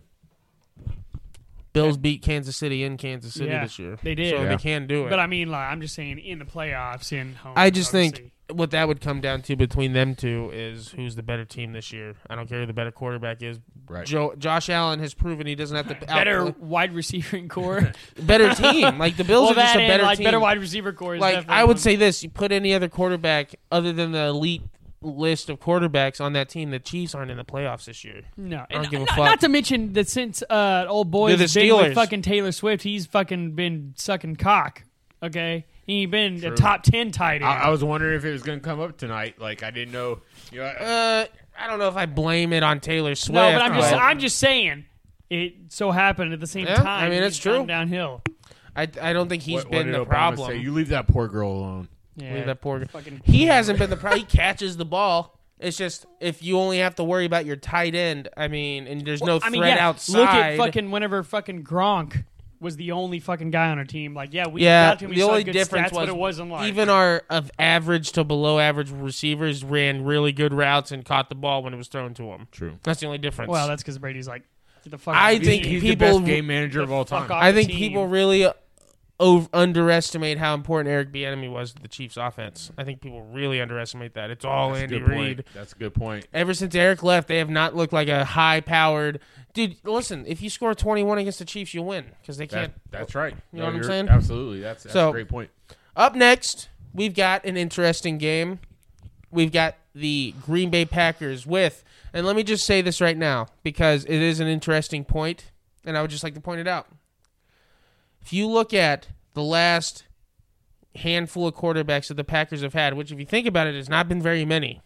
Bills 1.76 1.96
beat 1.96 2.22
Kansas 2.22 2.56
City 2.56 2.82
in 2.82 2.96
Kansas 2.96 3.34
City 3.34 3.50
Yeah, 3.50 3.62
this 3.62 3.78
year. 3.78 3.98
they 4.02 4.14
did. 4.14 4.30
so 4.36 4.42
Yeah. 4.42 4.48
they 4.48 4.56
can 4.56 4.86
do 4.86 5.06
it. 5.06 5.10
But 5.10 5.20
I 5.20 5.26
mean, 5.26 5.50
like, 5.50 5.70
I'm 5.70 5.80
just 5.80 5.94
saying, 5.94 6.18
in 6.18 6.38
the 6.38 6.44
playoffs, 6.44 7.12
in 7.12 7.34
home. 7.34 7.52
I 7.56 7.70
just 7.70 7.90
think 7.92 8.14
obviously. 8.14 8.32
what 8.56 8.70
that 8.72 8.88
would 8.88 9.00
come 9.00 9.20
down 9.20 9.42
to 9.42 9.56
between 9.56 9.92
them 9.92 10.14
two 10.14 10.50
is 10.52 10.88
who's 10.90 11.14
the 11.16 11.22
better 11.22 11.44
team 11.44 11.72
this 11.72 11.92
year. 11.92 12.14
I 12.28 12.34
don't 12.34 12.48
care 12.48 12.60
who 12.60 12.66
the 12.66 12.72
better 12.72 12.90
quarterback 12.90 13.42
is. 13.42 13.58
Right. 13.88 14.04
Joe, 14.06 14.34
Josh 14.36 14.68
Allen 14.68 14.98
has 15.00 15.14
proven 15.14 15.46
he 15.46 15.54
doesn't 15.54 15.76
have 15.76 15.88
to 15.88 16.06
better 16.06 16.46
outplay- 16.48 16.54
wide 16.66 16.92
receiving 16.94 17.48
core. 17.48 17.92
better 18.20 18.52
team. 18.54 18.98
Like 18.98 19.16
the 19.16 19.24
Bills 19.24 19.50
well, 19.50 19.52
are 19.58 19.62
just 19.62 19.74
that 19.74 19.78
a 19.78 19.82
and, 19.82 19.88
better 19.90 20.02
like 20.02 20.18
team. 20.18 20.24
better 20.24 20.40
wide 20.40 20.58
receiver 20.58 20.92
core. 20.92 21.14
Is 21.14 21.20
like 21.20 21.34
definitely 21.34 21.54
I 21.54 21.62
would 21.64 21.76
one. 21.76 21.78
say 21.78 21.94
this: 21.96 22.22
you 22.22 22.30
put 22.30 22.50
any 22.52 22.74
other 22.74 22.88
quarterback 22.88 23.54
other 23.70 23.92
than 23.92 24.12
the 24.12 24.26
elite 24.26 24.62
list 25.06 25.48
of 25.50 25.60
quarterbacks 25.60 26.20
on 26.20 26.32
that 26.34 26.48
team, 26.48 26.70
the 26.70 26.78
Chiefs 26.78 27.14
aren't 27.14 27.30
in 27.30 27.36
the 27.36 27.44
playoffs 27.44 27.84
this 27.86 28.04
year. 28.04 28.22
No, 28.36 28.64
don't 28.70 28.82
and 28.82 28.90
give 28.90 29.00
a 29.02 29.04
not, 29.04 29.08
fuck. 29.16 29.24
not 29.24 29.40
to 29.40 29.48
mention 29.48 29.92
that 29.94 30.08
since 30.08 30.42
uh, 30.50 30.86
old 30.88 31.10
boy 31.10 31.28
They're 31.28 31.36
the 31.38 31.44
has 31.44 31.54
been 31.54 31.74
with 31.76 31.86
Steelers. 31.86 31.94
fucking 31.94 32.22
Taylor 32.22 32.52
Swift, 32.52 32.82
he's 32.82 33.06
fucking 33.06 33.52
been 33.52 33.94
sucking 33.96 34.36
cock. 34.36 34.82
Okay, 35.22 35.64
he 35.86 36.02
ain't 36.02 36.10
been 36.10 36.40
True. 36.40 36.52
a 36.52 36.56
top 36.56 36.82
ten 36.82 37.10
tight 37.10 37.36
end. 37.36 37.44
I, 37.44 37.60
I 37.64 37.68
was 37.70 37.82
wondering 37.82 38.16
if 38.16 38.24
it 38.24 38.32
was 38.32 38.42
going 38.42 38.58
to 38.60 38.64
come 38.64 38.80
up 38.80 38.98
tonight. 38.98 39.40
Like 39.40 39.62
I 39.62 39.70
didn't 39.70 39.92
know. 39.92 40.20
You 40.52 40.60
know, 40.60 40.66
Uh, 40.66 41.24
I 41.58 41.66
don't 41.66 41.78
know 41.78 41.88
if 41.88 41.96
I 41.96 42.04
blame 42.06 42.52
it 42.52 42.62
on 42.62 42.80
Taylor 42.80 43.14
Swift. 43.14 43.34
no, 43.34 43.50
but 43.52 43.62
I'm 43.62 43.74
just 43.74 43.90
but 43.92 43.98
I'm 43.98 44.18
just 44.18 44.38
saying 44.38 44.84
it 45.30 45.54
so 45.70 45.90
happened 45.90 46.32
at 46.34 46.40
the 46.40 46.46
same 46.46 46.66
Yeah, 46.66 46.76
time. 46.76 46.86
I 47.04 47.08
mean, 47.08 47.22
it's 47.22 47.36
he's 47.36 47.44
gone 47.44 47.60
true. 47.60 47.66
downhill. 47.66 48.22
I, 48.76 48.82
I 49.00 49.12
don't 49.14 49.28
think 49.30 49.42
he's 49.42 49.64
what, 49.64 49.70
been 49.70 49.90
what 49.90 49.98
the 49.98 50.04
Obama 50.04 50.08
problem. 50.08 50.50
Say? 50.50 50.58
You 50.58 50.72
leave 50.74 50.90
that 50.90 51.06
poor 51.08 51.28
girl 51.28 51.50
alone. 51.50 51.88
Yeah, 52.16 52.34
Leave 52.34 52.46
that 52.46 52.60
poor. 52.60 52.84
fucking- 52.86 53.20
He 53.24 53.44
hasn't 53.44 53.78
been 53.78 53.90
the 53.90 53.96
problem. 53.96 54.20
He 54.20 54.26
catches 54.26 54.76
the 54.76 54.84
ball. 54.86 55.38
It's 55.58 55.76
just 55.76 56.04
if 56.20 56.42
you 56.42 56.58
only 56.58 56.78
have 56.78 56.94
to 56.96 57.04
worry 57.04 57.24
about 57.24 57.46
your 57.46 57.56
tight 57.56 57.94
end. 57.94 58.28
I 58.36 58.48
mean, 58.48 58.86
and 58.86 59.02
there's 59.06 59.22
no 59.22 59.36
I 59.36 59.40
threat 59.40 59.52
mean, 59.52 59.62
yeah, 59.62 59.86
outside. 59.88 60.18
Look 60.18 60.28
at 60.28 60.56
fucking 60.58 60.90
whenever 60.90 61.22
fucking 61.22 61.64
Gronk 61.64 62.24
was 62.60 62.76
the 62.76 62.92
only 62.92 63.20
fucking 63.20 63.50
guy 63.50 63.70
on 63.70 63.78
our 63.78 63.84
team. 63.84 64.14
Like, 64.14 64.32
yeah, 64.34 64.48
we 64.48 64.62
yeah, 64.62 64.90
got 64.90 64.98
to 65.00 65.04
him. 65.06 65.10
he 65.12 65.16
the 65.16 65.22
saw 65.26 65.30
only 65.30 65.44
good 65.44 65.52
difference 65.52 65.88
stats, 65.88 65.92
was 65.92 66.06
but 66.06 66.08
it 66.08 66.16
wasn't 66.16 66.50
like 66.50 66.68
even 66.68 66.88
our 66.90 67.22
of 67.30 67.50
average 67.58 68.12
to 68.12 68.24
below 68.24 68.58
average 68.58 68.90
receivers 68.90 69.62
ran 69.64 70.04
really 70.04 70.32
good 70.32 70.52
routes 70.54 70.90
and 70.92 71.04
caught 71.04 71.28
the 71.28 71.34
ball 71.34 71.62
when 71.62 71.72
it 71.74 71.76
was 71.78 71.88
thrown 71.88 72.12
to 72.14 72.22
them. 72.24 72.48
True. 72.52 72.78
That's 72.82 73.00
the 73.00 73.06
only 73.06 73.18
difference. 73.18 73.50
Well, 73.50 73.68
that's 73.68 73.82
because 73.82 73.98
Brady's 73.98 74.28
like 74.28 74.42
get 74.84 74.90
the 74.90 74.98
fuck. 74.98 75.14
I 75.14 75.34
off 75.34 75.40
the 75.40 75.44
think 75.46 75.62
team. 75.64 75.72
He's 75.72 75.82
people- 75.82 76.06
the 76.08 76.14
best 76.20 76.26
game 76.26 76.46
manager 76.46 76.80
of 76.82 76.92
all 76.92 77.04
fuck 77.04 77.28
time. 77.28 77.36
off. 77.36 77.42
I 77.42 77.52
the 77.52 77.58
think 77.60 77.70
team. 77.70 77.78
people 77.78 78.06
really 78.08 78.46
over- 79.18 79.48
underestimate 79.52 80.38
how 80.38 80.54
important 80.54 80.90
Eric 80.92 81.12
Bieniemy 81.12 81.50
was 81.50 81.72
to 81.72 81.82
the 81.82 81.88
Chiefs' 81.88 82.16
offense. 82.16 82.70
I 82.76 82.84
think 82.84 83.00
people 83.00 83.22
really 83.22 83.60
underestimate 83.60 84.14
that. 84.14 84.30
It's 84.30 84.44
all 84.44 84.70
That's 84.72 84.82
Andy. 84.82 85.00
Reid. 85.02 85.44
That's 85.54 85.72
a 85.72 85.76
good 85.76 85.94
point. 85.94 86.26
Ever 86.34 86.52
since 86.54 86.74
Eric 86.74 87.02
left, 87.02 87.28
they 87.28 87.38
have 87.38 87.48
not 87.50 87.74
looked 87.74 87.92
like 87.92 88.08
a 88.08 88.24
high-powered 88.24 89.20
dude. 89.54 89.76
Listen, 89.84 90.24
if 90.26 90.42
you 90.42 90.50
score 90.50 90.74
21 90.74 91.18
against 91.18 91.38
the 91.38 91.44
Chiefs, 91.44 91.72
you 91.72 91.82
win 91.82 92.04
because 92.20 92.36
they 92.36 92.46
can't. 92.46 92.72
that's 92.90 93.14
right. 93.14 93.34
You 93.52 93.60
know 93.60 93.66
what 93.66 93.74
I'm 93.74 93.84
saying? 93.84 94.08
Absolutely. 94.08 94.60
That's, 94.60 94.82
that's 94.84 94.92
So- 94.92 95.08
a 95.08 95.12
great 95.12 95.28
point. 95.28 95.50
Up 95.96 96.14
next, 96.14 96.68
we've 96.92 97.14
got 97.14 97.44
an 97.46 97.56
interesting 97.56 98.18
game. 98.18 98.58
We've 99.30 99.50
got 99.52 99.76
the 99.94 100.34
Green 100.44 100.68
Bay 100.68 100.84
Packers 100.84 101.46
with, 101.46 101.82
and 102.12 102.26
let 102.26 102.36
me 102.36 102.42
just 102.42 102.66
say 102.66 102.82
this 102.82 103.00
right 103.00 103.16
now 103.16 103.46
because 103.62 104.04
it 104.04 104.10
is 104.20 104.40
an 104.40 104.46
interesting 104.46 105.04
point, 105.06 105.50
and 105.86 105.96
I 105.96 106.02
would 106.02 106.10
just 106.10 106.22
like 106.22 106.34
to 106.34 106.40
point 106.40 106.60
it 106.60 106.68
out. 106.68 106.86
If 108.26 108.32
you 108.32 108.48
look 108.48 108.74
at 108.74 109.10
the 109.34 109.42
last 109.42 110.02
handful 110.96 111.46
of 111.46 111.54
quarterbacks 111.54 112.08
that 112.08 112.14
the 112.14 112.24
Packers 112.24 112.60
have 112.62 112.74
had, 112.74 112.94
which, 112.94 113.12
if 113.12 113.20
you 113.20 113.24
think 113.24 113.46
about 113.46 113.68
it, 113.68 113.76
has 113.76 113.88
not 113.88 114.08
been 114.08 114.20
very 114.20 114.44
many 114.44 114.82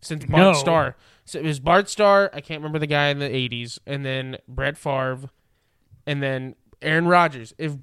since 0.00 0.24
Bart 0.24 0.42
No. 0.42 0.52
Starr. 0.54 0.96
So 1.24 1.38
it 1.38 1.44
was 1.44 1.60
Bart 1.60 1.88
Starr. 1.88 2.30
I 2.34 2.40
can't 2.40 2.58
remember 2.58 2.80
the 2.80 2.88
guy 2.88 3.06
in 3.10 3.20
the 3.20 3.28
'80s, 3.28 3.78
and 3.86 4.04
then 4.04 4.38
Brett 4.48 4.76
Favre, 4.76 5.30
and 6.04 6.20
then 6.20 6.56
Aaron 6.82 7.06
Rodgers. 7.06 7.54
If 7.58 7.74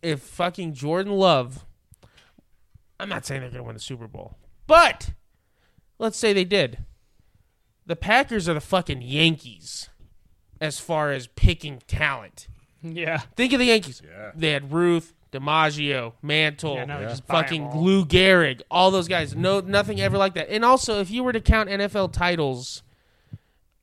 if 0.00 0.20
fucking 0.20 0.74
Jordan 0.74 1.14
Love, 1.14 1.66
I'm 3.00 3.08
not 3.08 3.26
saying 3.26 3.40
they're 3.40 3.50
going 3.50 3.62
to 3.62 3.66
win 3.66 3.74
the 3.74 3.80
Super 3.80 4.06
Bowl, 4.06 4.36
but 4.68 5.12
let's 5.98 6.16
say 6.16 6.32
they 6.32 6.44
did. 6.44 6.84
The 7.84 7.96
Packers 7.96 8.48
are 8.48 8.54
the 8.54 8.60
fucking 8.60 9.02
Yankees 9.02 9.90
as 10.60 10.78
far 10.78 11.10
as 11.10 11.26
picking 11.26 11.82
talent. 11.88 12.46
Yeah. 12.82 13.18
Think 13.36 13.52
of 13.52 13.58
the 13.58 13.66
Yankees. 13.66 14.02
Yeah. 14.04 14.32
They 14.34 14.50
had 14.50 14.72
Ruth, 14.72 15.14
DiMaggio, 15.32 16.12
Mantle, 16.22 16.74
Yeah, 16.76 16.84
now 16.84 16.96
they 16.98 17.04
Yeah. 17.04 17.08
just 17.10 17.26
buy 17.26 17.38
'em 17.38 17.44
fucking 17.44 17.64
all. 17.66 17.82
Lou 17.84 18.04
Gehrig, 18.04 18.60
all 18.70 18.90
those 18.90 19.08
guys. 19.08 19.34
No, 19.34 19.60
nothing 19.60 20.00
ever 20.00 20.18
like 20.18 20.34
that. 20.34 20.50
And 20.50 20.64
also, 20.64 21.00
if 21.00 21.10
you 21.10 21.22
were 21.24 21.32
to 21.32 21.40
count 21.40 21.70
NFL 21.70 22.08
titles 22.08 22.82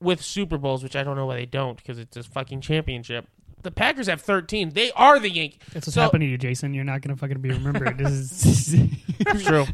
with 0.00 0.22
Super 0.22 0.56
Bowls, 0.58 0.82
which 0.82 0.96
I 0.96 1.02
don't 1.02 1.16
know 1.16 1.26
why 1.26 1.36
they 1.36 1.46
don't, 1.46 1.76
because 1.76 1.98
it's 1.98 2.16
a 2.16 2.22
fucking 2.22 2.60
championship. 2.60 3.26
The 3.62 3.70
Packers 3.70 4.06
have 4.06 4.22
13. 4.22 4.70
They 4.70 4.90
are 4.92 5.18
the 5.18 5.28
Yankees. 5.28 5.58
That's 5.74 5.86
what's 5.86 5.94
So- 5.94 6.00
happening 6.02 6.28
to 6.28 6.32
you, 6.32 6.38
Jason. 6.38 6.72
You're 6.72 6.84
not 6.84 7.02
gonna 7.02 7.16
fucking 7.16 7.40
be 7.40 7.50
remembered. 7.50 7.98
This 7.98 8.46
is 8.46 8.74
It's 9.20 9.44
true. 9.44 9.66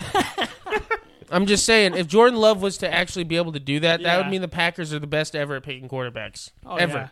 I'm 1.31 1.47
just 1.47 1.65
saying, 1.65 1.95
if 1.95 2.07
Jordan 2.07 2.39
Love 2.39 2.63
was 2.63 2.79
to 2.79 2.93
actually 2.93 3.25
be 3.25 3.37
able 3.37 3.53
to 3.53 3.61
do 3.61 3.81
that, 3.81 4.03
that 4.03 4.17
would 4.17 4.27
Yeah. 4.27 4.31
mean 4.31 4.41
the 4.43 4.49
Packers 4.49 4.93
are 4.95 4.99
the 4.99 5.07
best 5.09 5.35
ever 5.37 5.57
at 5.57 5.63
picking 5.65 5.89
quarterbacks. 5.89 6.51
Oh, 6.65 6.77
ever. 6.77 6.99
yeah. 6.99 7.09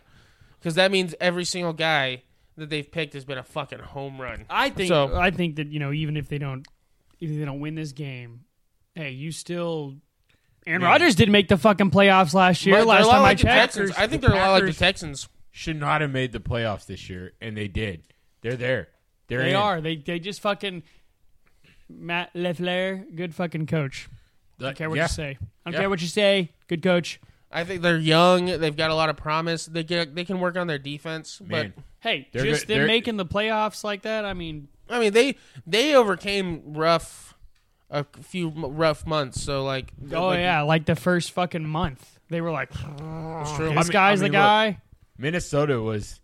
Because 0.65 0.75
that 0.77 0.89
means 0.89 1.13
every 1.21 1.45
single 1.45 1.73
guy 1.73 2.23
that 2.57 2.71
they've 2.71 2.91
picked 2.91 3.13
has 3.13 3.23
been 3.23 3.37
a 3.37 3.43
fucking 3.43 3.77
home 3.77 4.19
run. 4.19 4.47
I 4.49 4.71
think 4.71 4.87
So- 4.87 5.15
I 5.15 5.29
think 5.29 5.57
that 5.57 5.67
you 5.67 5.77
know 5.79 5.91
even 5.93 6.17
if 6.17 6.27
they 6.27 6.39
don't 6.39 6.67
even 7.19 7.35
if 7.35 7.39
they 7.39 7.45
don't 7.45 7.59
win 7.59 7.75
this 7.75 7.91
game, 7.91 8.45
hey, 8.95 9.11
you 9.11 9.31
still. 9.31 9.97
Aaron 10.65 10.81
Yeah. 10.81 10.87
Rodgers 10.87 11.13
didn't 11.13 11.33
make 11.33 11.49
the 11.49 11.57
fucking 11.57 11.91
playoffs 11.91 12.33
last 12.33 12.65
year. 12.65 12.77
But 12.77 12.87
last 12.87 13.03
a 13.03 13.05
lot 13.05 13.13
time 13.13 13.21
like 13.21 13.37
I 13.37 13.41
checked, 13.43 13.73
Texans. 13.75 13.91
I 13.95 14.07
think 14.07 14.23
they're 14.23 14.31
a 14.31 14.37
lot 14.37 14.53
like 14.53 14.65
the 14.65 14.73
Texans. 14.73 15.29
Should 15.51 15.79
not 15.79 16.01
have 16.01 16.09
made 16.09 16.31
the 16.31 16.39
playoffs 16.39 16.87
this 16.87 17.11
year, 17.11 17.33
and 17.39 17.55
they 17.55 17.67
did. 17.67 18.01
They're 18.41 18.55
there. 18.57 18.87
They're 19.27 19.43
they 19.43 19.51
in. 19.51 19.55
are. 19.55 19.81
They 19.81 19.97
they 19.97 20.17
just 20.17 20.41
fucking 20.41 20.81
Matt 21.87 22.33
LaFleur, 22.33 23.15
good 23.15 23.35
fucking 23.35 23.67
coach. 23.67 24.09
I 24.59 24.63
don't 24.63 24.75
care 24.75 24.89
what 24.89 24.95
yeah. 24.97 25.03
you 25.03 25.09
say. 25.09 25.37
I 25.63 25.69
don't 25.69 25.73
Yeah. 25.73 25.79
care 25.81 25.89
what 25.91 26.01
you 26.01 26.07
say. 26.07 26.53
Good 26.67 26.81
coach. 26.81 27.19
I 27.55 27.63
think 27.63 27.81
they're 27.81 27.97
young. 27.97 28.45
They've 28.45 28.75
got 28.75 28.91
a 28.91 28.95
lot 28.95 29.09
of 29.09 29.15
promise. 29.17 29.65
They 29.65 29.83
get, 29.83 30.13
they 30.13 30.25
can 30.25 30.39
work 30.39 30.57
on 30.57 30.67
their 30.67 30.77
defense. 30.77 31.39
Man, 31.41 31.73
Hey, 32.01 32.27
They're 32.31 32.43
just 32.43 32.67
good- 32.67 32.73
them 32.73 32.77
they're- 32.79 32.87
making 32.87 33.17
the 33.17 33.25
playoffs 33.25 33.83
like 33.83 34.01
that. 34.03 34.25
I 34.25 34.33
mean, 34.33 34.67
I 34.89 34.99
mean, 34.99 35.13
they 35.13 35.37
they 35.65 35.95
overcame 35.95 36.61
rough 36.73 37.33
a 37.89 38.03
few 38.21 38.49
m- 38.51 38.75
rough 38.75 39.07
months. 39.07 39.41
So 39.41 39.63
like, 39.63 39.91
oh 40.13 40.27
like, 40.27 40.39
yeah, 40.39 40.61
like 40.61 40.85
the 40.85 40.95
first 40.95 41.31
fucking 41.31 41.65
month, 41.65 42.19
they 42.29 42.41
were 42.41 42.51
like, 42.51 42.69
it's 42.71 43.51
true. 43.55 43.69
"This 43.69 43.77
I 43.77 43.81
mean- 43.83 43.91
guy's 43.91 44.21
I 44.21 44.25
mean, 44.25 44.31
the 44.33 44.37
look, 44.37 44.43
guy." 44.45 44.81
Minnesota 45.17 45.81
was 45.81 46.19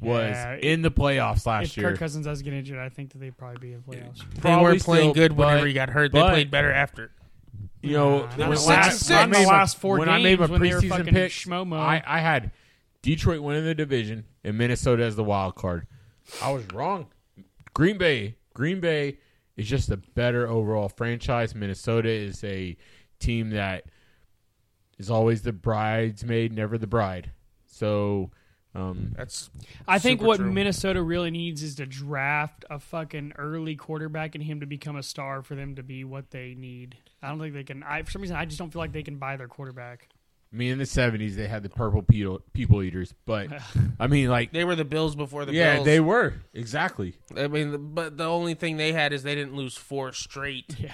was 0.00 0.30
Yeah, 0.30 0.54
in 0.54 0.80
the 0.80 0.90
playoffs 0.90 1.44
last 1.44 1.72
if 1.72 1.76
year. 1.76 1.90
Kirk 1.90 1.98
Cousins 1.98 2.24
does 2.24 2.40
get 2.40 2.54
injured, 2.54 2.78
I 2.78 2.88
think 2.88 3.10
that 3.12 3.18
they'd 3.18 3.36
probably 3.36 3.58
be 3.68 3.74
in 3.74 3.82
playoffs. 3.82 4.20
They 4.34 4.40
Probably 4.40 4.62
weren't 4.64 4.82
playing 4.82 5.12
still, 5.12 5.14
good 5.28 5.32
whenever 5.36 5.58
but- 5.60 5.68
he 5.68 5.74
got 5.74 5.90
hurt. 5.90 6.12
They 6.12 6.20
but- 6.20 6.30
played 6.30 6.50
better 6.50 6.72
after. 6.72 7.10
You 7.82 7.92
know, 7.94 8.18
Nah, 8.20 8.26
when 8.26 8.38
not 8.38 8.48
were 8.50 8.54
the 8.56 8.60
last, 8.62 8.90
and 8.90 8.98
six. 8.98 9.10
not 9.10 9.16
the 9.30 9.36
I 9.36 9.40
made 9.40 9.46
my- 9.46 9.52
last 9.52 9.78
four 9.78 9.98
when 9.98 10.08
games 10.08 10.18
I 10.18 10.22
made 10.22 10.40
my 10.40 10.46
when 10.46 10.60
they 10.60 10.74
were 10.74 10.80
preseason 10.80 10.88
fucking 10.88 11.14
picks, 11.14 11.34
schmo-mo. 11.46 11.76
I, 11.78 12.02
I 12.06 12.20
had 12.20 12.50
Detroit 13.02 13.40
winning 13.40 13.64
the 13.64 13.74
division 13.74 14.24
and 14.44 14.58
Minnesota 14.58 15.04
as 15.04 15.16
the 15.16 15.24
wild 15.24 15.54
card. 15.54 15.86
I 16.42 16.52
was 16.52 16.64
wrong. 16.72 17.06
Green 17.72 17.96
Bay, 17.96 18.36
Green 18.52 18.80
Bay 18.80 19.18
is 19.56 19.66
just 19.68 19.90
a 19.90 19.96
better 19.96 20.46
overall 20.46 20.88
franchise. 20.90 21.54
Minnesota 21.54 22.10
is 22.10 22.44
a 22.44 22.76
team 23.18 23.50
that 23.50 23.84
is 24.98 25.10
always 25.10 25.42
the 25.42 25.52
bridesmaid, 25.52 26.52
never 26.52 26.76
the 26.76 26.86
bride. 26.86 27.30
So, 27.66 28.30
um, 28.74 29.14
That's 29.16 29.48
I 29.88 29.98
think 29.98 30.20
super 30.20 30.28
what 30.28 30.36
true. 30.38 30.52
Minnesota 30.52 31.02
really 31.02 31.30
needs 31.30 31.62
is 31.62 31.76
to 31.76 31.86
draft 31.86 32.64
a 32.68 32.78
fucking 32.78 33.32
early 33.38 33.76
quarterback 33.76 34.34
and 34.34 34.44
him 34.44 34.60
to 34.60 34.66
become 34.66 34.96
a 34.96 35.02
star 35.02 35.42
for 35.42 35.54
them 35.54 35.74
to 35.76 35.82
be 35.82 36.04
what 36.04 36.30
they 36.30 36.54
need. 36.54 36.98
I 37.22 37.28
don't 37.28 37.38
think 37.38 37.54
they 37.54 37.64
can. 37.64 37.82
I, 37.82 38.02
for 38.02 38.10
some 38.10 38.22
reason, 38.22 38.36
I 38.36 38.44
just 38.44 38.58
don't 38.58 38.72
feel 38.72 38.80
like 38.80 38.92
they 38.92 39.02
can 39.02 39.16
buy 39.16 39.36
their 39.36 39.48
quarterback. 39.48 40.08
I 40.52 40.56
mean, 40.56 40.72
in 40.72 40.78
the 40.78 40.86
seventies 40.86 41.36
they 41.36 41.46
had 41.46 41.62
the 41.62 41.68
purple 41.68 42.02
people, 42.02 42.40
people 42.52 42.82
eaters, 42.82 43.14
but 43.24 43.48
I 44.00 44.06
mean, 44.08 44.28
like, 44.28 44.52
they 44.52 44.64
were 44.64 44.74
the 44.74 44.84
Bills 44.84 45.14
before 45.14 45.44
the 45.44 45.52
yeah, 45.52 45.74
Bills. 45.74 45.86
they 45.86 46.00
were 46.00 46.34
exactly. 46.54 47.14
I 47.36 47.46
mean, 47.46 47.70
the- 47.70 47.78
but 47.78 48.16
the 48.16 48.24
only 48.24 48.54
thing 48.54 48.76
they 48.76 48.92
had 48.92 49.12
is 49.12 49.22
they 49.22 49.34
didn't 49.36 49.54
lose 49.54 49.76
four 49.76 50.12
straight. 50.12 50.76
Yeah. 50.78 50.92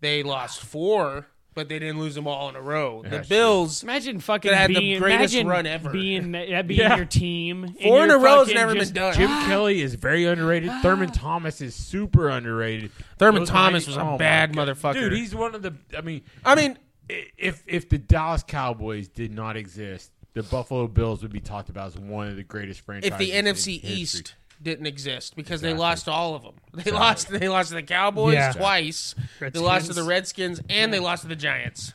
They 0.00 0.22
lost 0.22 0.60
four, 0.60 1.28
but 1.54 1.68
they 1.68 1.78
didn't 1.78 1.98
lose 2.00 2.14
them 2.14 2.26
all 2.26 2.48
in 2.48 2.56
a 2.56 2.60
row. 2.60 3.02
The 3.02 3.08
That's 3.10 3.28
true. 3.28 3.36
Bills. 3.36 3.82
Imagine 3.82 4.20
fucking 4.20 4.50
That 4.50 4.56
had 4.56 4.70
the 4.70 4.74
being 4.78 4.98
greatest 5.00 5.34
imagine 5.34 5.46
run 5.48 5.66
ever. 5.66 5.90
being 5.90 6.32
that 6.32 6.66
being 6.66 6.80
Yeah. 6.80 6.96
your 6.96 7.04
team. 7.06 7.74
Four 7.82 8.04
in 8.04 8.10
a 8.10 8.18
row 8.18 8.44
has 8.44 8.52
never 8.52 8.74
just- 8.74 8.92
been 8.92 9.02
done. 9.02 9.14
Jim 9.14 9.30
ah. 9.30 9.44
Kelly 9.46 9.80
is 9.80 9.94
very 9.94 10.24
underrated. 10.26 10.70
Ah. 10.70 10.80
Thurman 10.82 11.12
Thomas 11.12 11.60
is 11.60 11.74
super 11.74 12.28
underrated. 12.28 12.90
Thurman 13.18 13.42
Those 13.42 13.48
Thomas 13.50 13.86
was 13.86 13.96
a 13.96 14.00
oh 14.00 14.12
my 14.12 14.16
bad 14.16 14.54
God. 14.54 14.68
motherfucker. 14.68 14.94
Dude, 14.94 15.12
he's 15.12 15.34
one 15.34 15.54
of 15.54 15.62
the. 15.62 15.74
I 15.96 16.00
mean, 16.00 16.22
I 16.44 16.54
mean, 16.54 16.78
i- 17.10 17.26
if 17.38 17.62
if 17.66 17.88
the 17.88 17.98
Dallas 17.98 18.42
Cowboys 18.42 19.08
did 19.08 19.32
not 19.32 19.56
exist, 19.56 20.10
the 20.34 20.42
Buffalo 20.42 20.88
Bills 20.88 21.22
would 21.22 21.32
be 21.32 21.40
talked 21.40 21.68
about 21.68 21.86
as 21.88 21.96
one 21.98 22.26
of 22.28 22.36
the 22.36 22.42
greatest 22.42 22.80
franchises. 22.80 23.12
if 23.12 23.18
the 23.18 23.32
in 23.32 23.44
NFC 23.44 23.80
history. 23.80 23.90
East 24.00 24.34
didn't 24.62 24.86
exist 24.86 25.36
because 25.36 25.60
they 25.60 25.74
lost 25.74 26.08
all 26.08 26.34
of 26.34 26.42
them. 26.42 26.54
They 26.84 26.90
lost. 26.90 27.28
They 27.28 27.48
lost 27.48 27.68
to 27.68 27.74
the 27.74 27.82
Cowboys 27.82 28.34
Yeah. 28.34 28.52
twice. 28.52 29.14
They 29.40 29.50
lost 29.60 29.86
to 29.86 29.92
the 29.92 30.02
Redskins 30.02 30.60
and 30.68 30.92
they 30.92 30.98
lost 31.00 31.22
to 31.22 31.28
the 31.28 31.36
Giants. 31.36 31.92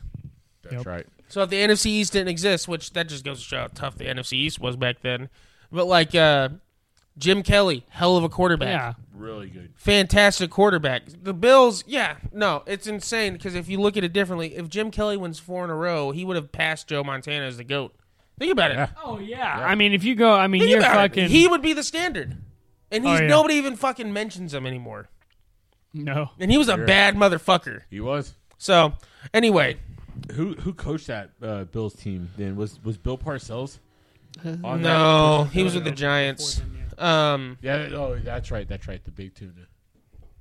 that's 0.62 0.76
Yep. 0.76 0.86
right. 0.86 1.06
So 1.28 1.42
if 1.42 1.50
the 1.50 1.56
NFC 1.62 1.86
East 1.86 2.12
didn't 2.12 2.28
exist, 2.28 2.66
which 2.68 2.92
that 2.94 3.08
just 3.08 3.24
goes 3.24 3.38
to 3.40 3.44
show 3.44 3.58
how 3.60 3.66
tough 3.68 3.96
the 3.96 4.04
NFC 4.06 4.32
East 4.34 4.58
was 4.60 4.76
back 4.76 5.00
then, 5.02 5.28
but 5.70 5.86
like 5.86 6.14
uh, 6.14 6.48
Jim 7.18 7.42
Kelly, 7.42 7.84
hell 7.90 8.16
of 8.16 8.24
a 8.24 8.28
quarterback. 8.28 8.68
Yeah, 8.68 8.92
Really 9.14 9.48
good. 9.48 9.72
fantastic 9.76 10.50
quarterback. 10.50 11.02
The 11.22 11.34
Bills, 11.34 11.84
yeah, 11.86 12.16
no, 12.32 12.62
it's 12.66 12.86
insane 12.86 13.34
because 13.34 13.54
if 13.54 13.68
you 13.68 13.80
look 13.80 13.96
at 13.96 14.02
it 14.04 14.12
differently, 14.12 14.56
if 14.56 14.68
Jim 14.68 14.90
Kelly 14.90 15.16
wins 15.16 15.38
four 15.38 15.62
in 15.64 15.70
a 15.70 15.74
row, 15.76 16.10
he 16.10 16.24
would 16.24 16.36
have 16.36 16.50
passed 16.52 16.88
Joe 16.88 17.04
Montana 17.04 17.44
as 17.44 17.58
the 17.58 17.64
goat. 17.64 17.94
Think 18.38 18.52
about 18.52 18.70
it. 18.70 18.74
Yeah. 18.78 18.88
Oh 19.04 19.18
yeah. 19.18 19.58
I 19.58 19.74
mean, 19.74 19.92
if 19.92 20.02
you 20.02 20.14
go, 20.14 20.32
I 20.34 20.46
mean, 20.46 20.62
Think 20.62 20.70
you're 20.72 20.80
fucking 20.82 21.24
it. 21.24 21.30
He 21.30 21.46
would 21.46 21.60
be 21.62 21.74
the 21.74 21.82
standard, 21.82 22.38
and 22.90 23.04
he's 23.04 23.18
Oh, 23.20 23.22
yeah. 23.22 23.28
nobody 23.28 23.54
even 23.54 23.76
fucking 23.76 24.12
mentions 24.12 24.52
him 24.54 24.66
anymore. 24.66 25.08
no. 25.92 26.30
And 26.38 26.50
he 26.50 26.58
was 26.58 26.68
a 26.68 26.76
Sure. 26.76 26.86
bad 26.86 27.16
motherfucker. 27.16 27.82
He 27.90 28.00
was. 28.00 28.34
So 28.58 28.94
anyway, 29.34 29.78
Who 30.32 30.54
who 30.54 30.72
coached 30.74 31.06
that 31.08 31.30
uh, 31.42 31.64
Bills 31.64 31.94
team? 31.94 32.28
Then 32.36 32.56
was 32.56 32.78
was 32.84 32.96
Bill 32.98 33.16
Parcells? 33.18 33.78
on 34.44 34.80
no, 34.82 35.44
that? 35.44 35.52
he 35.52 35.62
was 35.62 35.74
with 35.74 35.84
the 35.84 35.90
Giants. 35.90 36.62
Um, 36.98 37.58
Yeah. 37.62 37.88
Oh, 37.92 38.16
that's 38.22 38.50
right. 38.50 38.68
That's 38.68 38.86
right. 38.86 39.02
The 39.04 39.10
big 39.10 39.34
tuna, 39.34 39.52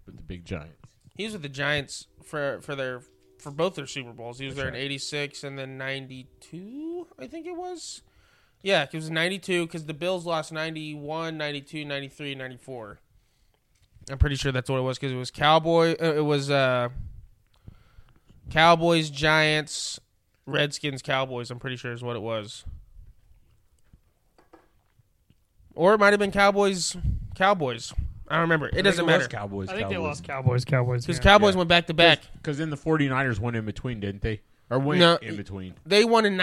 with 0.05 0.17
the 0.17 0.21
big 0.23 0.43
Giants. 0.45 0.75
he 1.15 1.23
was 1.23 1.33
with 1.33 1.41
the 1.41 1.49
Giants 1.49 2.07
for 2.23 2.59
for 2.61 2.75
their 2.75 3.01
for 3.39 3.51
both 3.51 3.75
their 3.75 3.87
Super 3.87 4.11
Bowls. 4.11 4.37
He 4.39 4.45
was 4.45 4.55
That's 4.55 4.65
there 4.65 4.75
in 4.75 4.79
'86 4.79 5.43
and 5.45 5.57
then 5.57 5.77
'92, 5.77 7.07
I 7.17 7.27
think 7.27 7.47
it 7.47 7.55
was. 7.55 8.01
Yeah, 8.61 8.83
it 8.83 8.93
was 8.93 9.09
'92 9.09 9.65
because 9.65 9.85
the 9.85 9.93
Bills 9.93 10.25
lost 10.25 10.51
'91, 10.51 11.37
'92, 11.37 11.85
'93, 11.85 12.35
'94. 12.35 12.99
I'm 14.11 14.17
pretty 14.17 14.35
sure 14.35 14.51
that's 14.51 14.69
what 14.69 14.77
it 14.77 14.81
was 14.81 14.97
because 14.97 15.11
it 15.13 15.17
was 15.17 15.31
Cowboy. 15.31 15.95
Uh, 16.01 16.13
it 16.15 16.25
was 16.25 16.49
uh, 16.49 16.89
Cowboys, 18.49 19.09
Giants, 19.09 19.99
Redskins, 20.45 21.01
Cowboys. 21.01 21.51
I'm 21.51 21.59
pretty 21.59 21.75
sure 21.77 21.93
is 21.93 22.03
what 22.03 22.15
it 22.15 22.21
was. 22.21 22.65
Or 25.75 25.93
it 25.93 25.99
might 25.99 26.11
have 26.11 26.19
been 26.19 26.31
Cowboys, 26.31 26.97
Cowboys. 27.35 27.93
I 28.27 28.33
don't 28.33 28.41
remember. 28.41 28.69
It 28.73 28.83
doesn't 28.83 29.05
matter 29.05 29.27
Cowboys. 29.27 29.69
I 29.69 29.75
think 29.77 29.89
they 29.89 29.97
lost 29.97 30.23
Cowboys. 30.23 30.65
Cowboys. 30.65 31.05
because 31.05 31.17
yeah. 31.17 31.23
Cowboys 31.23 31.53
Yeah. 31.53 31.59
went 31.59 31.69
back 31.69 31.87
to 31.87 31.93
back. 31.93 32.19
Because 32.33 32.57
then 32.57 32.69
the 32.69 32.77
49ers 32.77 33.39
went 33.39 33.55
in 33.55 33.65
between, 33.65 33.99
didn't 33.99 34.21
they? 34.21 34.41
Or 34.69 34.77
went 34.77 34.99
No, 34.99 35.15
in 35.15 35.35
between. 35.35 35.73
They 35.85 36.05
won 36.05 36.25
in 36.25 36.37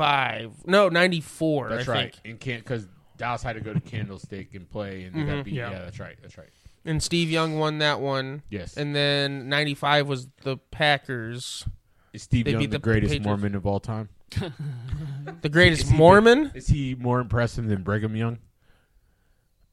'95. 0.00 0.66
No, 0.66 0.88
'94. 0.88 1.68
That's 1.68 1.88
I 1.88 1.92
right. 1.92 2.14
think. 2.14 2.20
And 2.24 2.40
can't 2.40 2.62
because 2.62 2.86
Dallas 3.16 3.42
had 3.42 3.54
to 3.54 3.60
go 3.60 3.74
to 3.74 3.80
Candlestick 3.80 4.54
and 4.54 4.68
play, 4.68 5.04
and 5.04 5.14
they 5.14 5.20
got 5.20 5.32
mm-hmm. 5.32 5.42
beat. 5.42 5.54
Yeah. 5.54 5.70
Yeah. 5.70 5.78
that's 5.80 6.00
right. 6.00 6.16
That's 6.22 6.38
right. 6.38 6.48
And 6.84 7.02
Steve 7.02 7.30
Young 7.30 7.58
won 7.58 7.78
that 7.78 8.00
one. 8.00 8.42
Yes. 8.50 8.76
And 8.76 8.94
then 8.94 9.48
'95 9.48 10.08
was 10.08 10.28
the 10.42 10.56
Packers, 10.56 11.66
Is 12.12 12.22
Steve 12.22 12.46
they 12.46 12.52
Young 12.52 12.60
beat 12.60 12.70
the 12.70 12.78
the 12.78 12.82
greatest 12.82 13.12
Patriots. 13.12 13.26
Mormon 13.26 13.54
of 13.54 13.66
all 13.66 13.80
time? 13.80 14.08
the 15.42 15.48
greatest 15.48 15.82
Is 15.84 15.90
he 15.90 15.96
Mormon. 15.96 16.50
Is 16.54 16.68
he 16.68 16.94
more 16.94 17.20
impressive 17.20 17.66
than 17.66 17.82
Brigham 17.82 18.16
Young? 18.16 18.38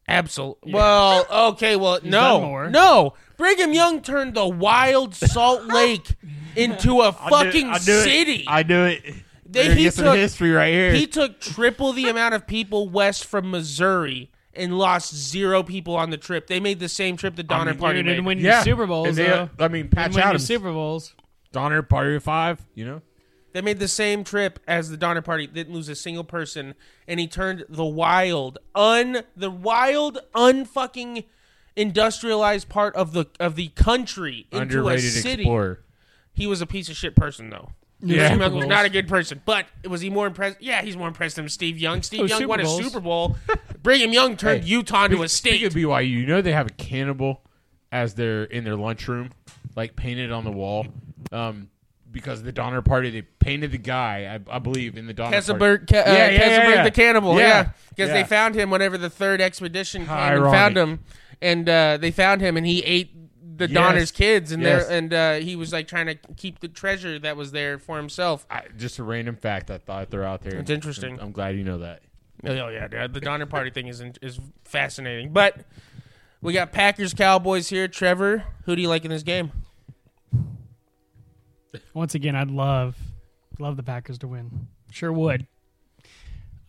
Absolutely. 0.09 0.73
Well, 0.73 1.25
okay. 1.51 1.75
Well, 1.75 1.99
done 1.99 2.09
no, 2.09 2.41
more. 2.41 2.69
no. 2.69 3.13
Brigham 3.35 3.73
Young 3.73 4.01
turned 4.01 4.35
the 4.35 4.47
wild 4.47 5.13
Salt 5.13 5.65
Lake 5.65 6.15
into 6.55 7.01
a 7.01 7.11
fucking 7.11 7.73
city. 7.75 8.45
I 8.47 8.63
knew 8.63 8.85
it. 8.85 9.15
They- 9.49 9.73
he 9.75 9.89
took- 9.89 10.15
history 10.17 10.51
right 10.51 10.73
here. 10.73 10.93
He 10.93 11.07
took 11.07 11.39
triple 11.39 11.93
the 11.93 12.09
amount 12.09 12.33
of 12.35 12.45
people 12.47 12.89
west 12.89 13.25
from 13.25 13.49
Missouri 13.51 14.29
and 14.53 14.77
lost 14.77 15.13
zero 15.15 15.63
people 15.63 15.95
on 15.95 16.09
the 16.09 16.17
trip. 16.17 16.47
They 16.47 16.59
made 16.59 16.79
the 16.79 16.89
same 16.89 17.15
trip 17.17 17.35
the 17.35 17.43
Donner 17.43 17.71
mean, 17.71 17.79
Party 17.79 17.97
You 17.99 18.03
didn't 18.03 18.23
made. 18.25 18.37
win 18.37 18.39
Yeah. 18.39 18.63
Super 18.63 18.85
Bowls, 18.87 19.07
And 19.09 19.17
they- 19.17 19.25
though. 19.25 19.49
I 19.59 19.67
mean, 19.67 19.87
Patch 19.89 20.05
Didn't 20.11 20.15
win 20.15 20.21
your 20.21 20.27
Adams, 20.29 20.45
Super 20.45 20.71
Bowls. 20.71 21.13
Donner 21.51 21.81
Party 21.81 22.15
of 22.15 22.23
Five. 22.23 22.65
You 22.75 22.85
know, 22.85 23.01
They 23.53 23.61
made 23.61 23.79
the 23.79 23.87
same 23.87 24.23
trip 24.23 24.59
as 24.67 24.89
the 24.89 24.97
Donner 24.97 25.21
Party. 25.21 25.47
Didn't 25.47 25.73
lose 25.73 25.89
a 25.89 25.95
single 25.95 26.23
person, 26.25 26.75
and 27.07 27.19
he 27.19 27.27
turned 27.27 27.65
the 27.69 27.85
wild, 27.85 28.59
un 28.75 29.23
the 29.35 29.49
wild, 29.49 30.19
unfucking 30.35 31.23
industrialized 31.75 32.69
part 32.69 32.95
of 32.95 33.13
the 33.13 33.25
of 33.39 33.55
the 33.55 33.69
country 33.69 34.47
into 34.51 34.61
underrated 34.63 35.05
a 35.05 35.07
city. 35.09 35.43
explorer. 35.43 35.79
He 36.33 36.45
was 36.47 36.61
a 36.61 36.65
piece 36.67 36.89
of 36.89 36.95
shit 36.97 37.15
person, 37.15 37.49
though. 37.49 37.71
Yeah. 37.99 38.07
Steve 38.07 38.17
Young 38.17 38.31
Super 38.31 38.43
was 38.43 38.51
Bowls. 38.63 38.65
not 38.67 38.85
a 38.85 38.89
good 38.89 39.07
person, 39.07 39.41
but 39.45 39.65
was 39.89 40.01
he 40.01 40.09
more 40.09 40.27
impressed? 40.27 40.57
Yeah, 40.61 40.81
he's 40.83 40.95
more 40.95 41.07
impressed 41.07 41.35
than 41.37 41.49
Steve 41.49 41.79
Young. 41.79 42.01
Steve 42.03 42.21
Oh, 42.21 42.25
Young 42.25 42.37
Super 42.39 42.47
won 42.49 42.61
Bowls. 42.61 42.79
a 42.79 42.83
Super 42.83 42.99
Bowl. 42.99 43.37
Brigham 43.83 44.13
Young 44.13 44.37
turned 44.37 44.63
Hey, 44.63 44.69
Utah 44.69 45.05
into 45.05 45.23
a 45.23 45.27
Speaking 45.29 45.59
state. 45.59 45.67
of 45.67 45.73
BYU, 45.73 46.07
you 46.09 46.25
know 46.27 46.41
they 46.41 46.51
have 46.51 46.67
a 46.67 46.71
cannibal 46.73 47.41
as 47.91 48.13
their 48.13 48.43
in 48.43 48.63
their 48.63 48.75
lunchroom, 48.75 49.31
like 49.75 49.95
painted 49.95 50.31
on 50.31 50.43
the 50.43 50.51
wall. 50.51 50.85
Um, 51.31 51.69
because 52.11 52.39
of 52.39 52.45
the 52.45 52.51
Donner 52.51 52.81
Party, 52.81 53.09
they 53.09 53.21
painted 53.21 53.71
the 53.71 53.77
guy, 53.77 54.39
I, 54.49 54.55
I 54.55 54.59
believe, 54.59 54.97
in 54.97 55.07
the 55.07 55.13
Donner 55.13 55.31
Party. 55.31 55.45
Kesselberg, 55.53 55.87
Ke- 55.87 55.93
uh, 55.93 55.95
Yeah, 55.95 56.13
yeah, 56.13 56.31
yeah, 56.31 56.39
Kesselberg 56.39 56.75
yeah. 56.75 56.83
the 56.83 56.91
cannibal, 56.91 57.33
Yeah. 57.37 57.47
yeah, 57.47 57.69
because 57.89 58.07
Yeah. 58.09 58.13
they 58.13 58.23
found 58.23 58.55
him 58.55 58.69
whenever 58.71 58.97
the 58.97 59.09
third 59.09 59.41
expedition 59.41 60.03
came 60.05 60.15
and 60.15 60.35
Ironic. 60.35 60.51
found 60.51 60.77
him, 60.77 60.99
and 61.41 61.67
uh, 61.69 61.97
they 61.97 62.11
found 62.11 62.41
him, 62.41 62.57
and 62.57 62.65
he 62.65 62.81
ate 62.83 63.11
the 63.57 63.67
Yes. 63.67 63.73
Donner's 63.73 64.11
kids, 64.11 64.51
and 64.51 64.61
Yes. 64.63 64.87
there, 64.87 64.97
and 64.97 65.13
uh, 65.13 65.33
he 65.35 65.55
was 65.55 65.73
like 65.73 65.87
trying 65.87 66.05
to 66.07 66.15
keep 66.35 66.59
the 66.59 66.67
treasure 66.67 67.19
that 67.19 67.35
was 67.37 67.51
there 67.51 67.77
for 67.79 67.97
himself. 67.97 68.45
I, 68.49 68.63
just 68.77 68.99
a 68.99 69.03
random 69.03 69.35
fact 69.35 69.69
I 69.71 69.77
thought 69.79 70.09
they're 70.09 70.23
out 70.23 70.41
there. 70.41 70.59
It's 70.59 70.69
interesting. 70.69 71.19
I'm 71.19 71.31
glad 71.31 71.55
you 71.55 71.63
know 71.63 71.79
that. 71.79 72.01
Oh 72.45 72.69
yeah, 72.69 72.87
dude, 72.87 73.13
the 73.13 73.19
Donner 73.19 73.45
Party 73.47 73.71
thing 73.71 73.87
is 73.87 74.01
is 74.21 74.39
fascinating. 74.63 75.33
But 75.33 75.65
we 76.41 76.53
got 76.53 76.71
Packers 76.71 77.13
Cowboys 77.13 77.69
here. 77.69 77.87
Trevor, 77.87 78.43
who 78.65 78.75
do 78.75 78.81
you 78.81 78.89
like 78.89 79.03
in 79.05 79.09
this 79.11 79.23
game? 79.23 79.51
Once 81.93 82.15
again, 82.15 82.35
I'd 82.35 82.51
love 82.51 82.95
love 83.59 83.75
the 83.75 83.83
Packers 83.83 84.19
to 84.19 84.27
win. 84.27 84.67
Sure 84.91 85.11
would. 85.11 85.47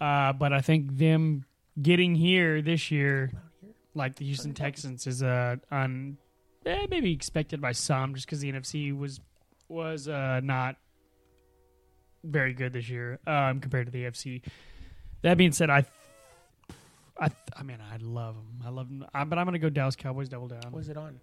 Uh, 0.01 0.32
but 0.32 0.53
I 0.53 0.61
think 0.61 0.97
them 0.97 1.45
getting 1.80 2.14
here 2.14 2.62
this 2.62 2.91
year, 2.91 3.32
like 3.95 4.16
the 4.16 4.24
Houston 4.24 4.55
Texans, 4.55 5.07
is 5.07 5.22
uh, 5.22 5.57
un, 5.70 6.16
eh, 6.66 6.86
maybe 6.90 7.12
expected 7.12 7.61
by 7.61 7.72
some, 7.72 8.14
just 8.14 8.26
because 8.26 8.40
the 8.40 8.52
NFC 8.52 8.96
was 8.96 9.20
was 9.68 10.09
uh, 10.09 10.40
not 10.42 10.76
very 12.24 12.54
good 12.54 12.72
this 12.72 12.88
year 12.88 13.18
um, 13.26 13.61
compared 13.61 13.86
to 13.86 13.92
the 13.92 14.04
AFC. 14.04 14.42
That 15.22 15.36
being 15.36 15.52
said, 15.52 15.70
I. 15.70 15.84
I, 17.20 17.30
I 17.56 17.64
mean, 17.64 17.78
I 17.80 17.96
love 17.96 18.36
them. 18.36 18.62
I 18.64 18.68
love 18.70 18.88
them. 18.88 19.04
I, 19.12 19.24
but 19.24 19.40
I'm 19.40 19.44
going 19.44 19.54
to 19.54 19.59
go 19.59 19.68
Dallas 19.68 19.96
Cowboys 19.96 20.28
double 20.28 20.46
down. 20.46 20.70
Was 20.70 20.88
it 20.88 20.96
on? 20.96 21.18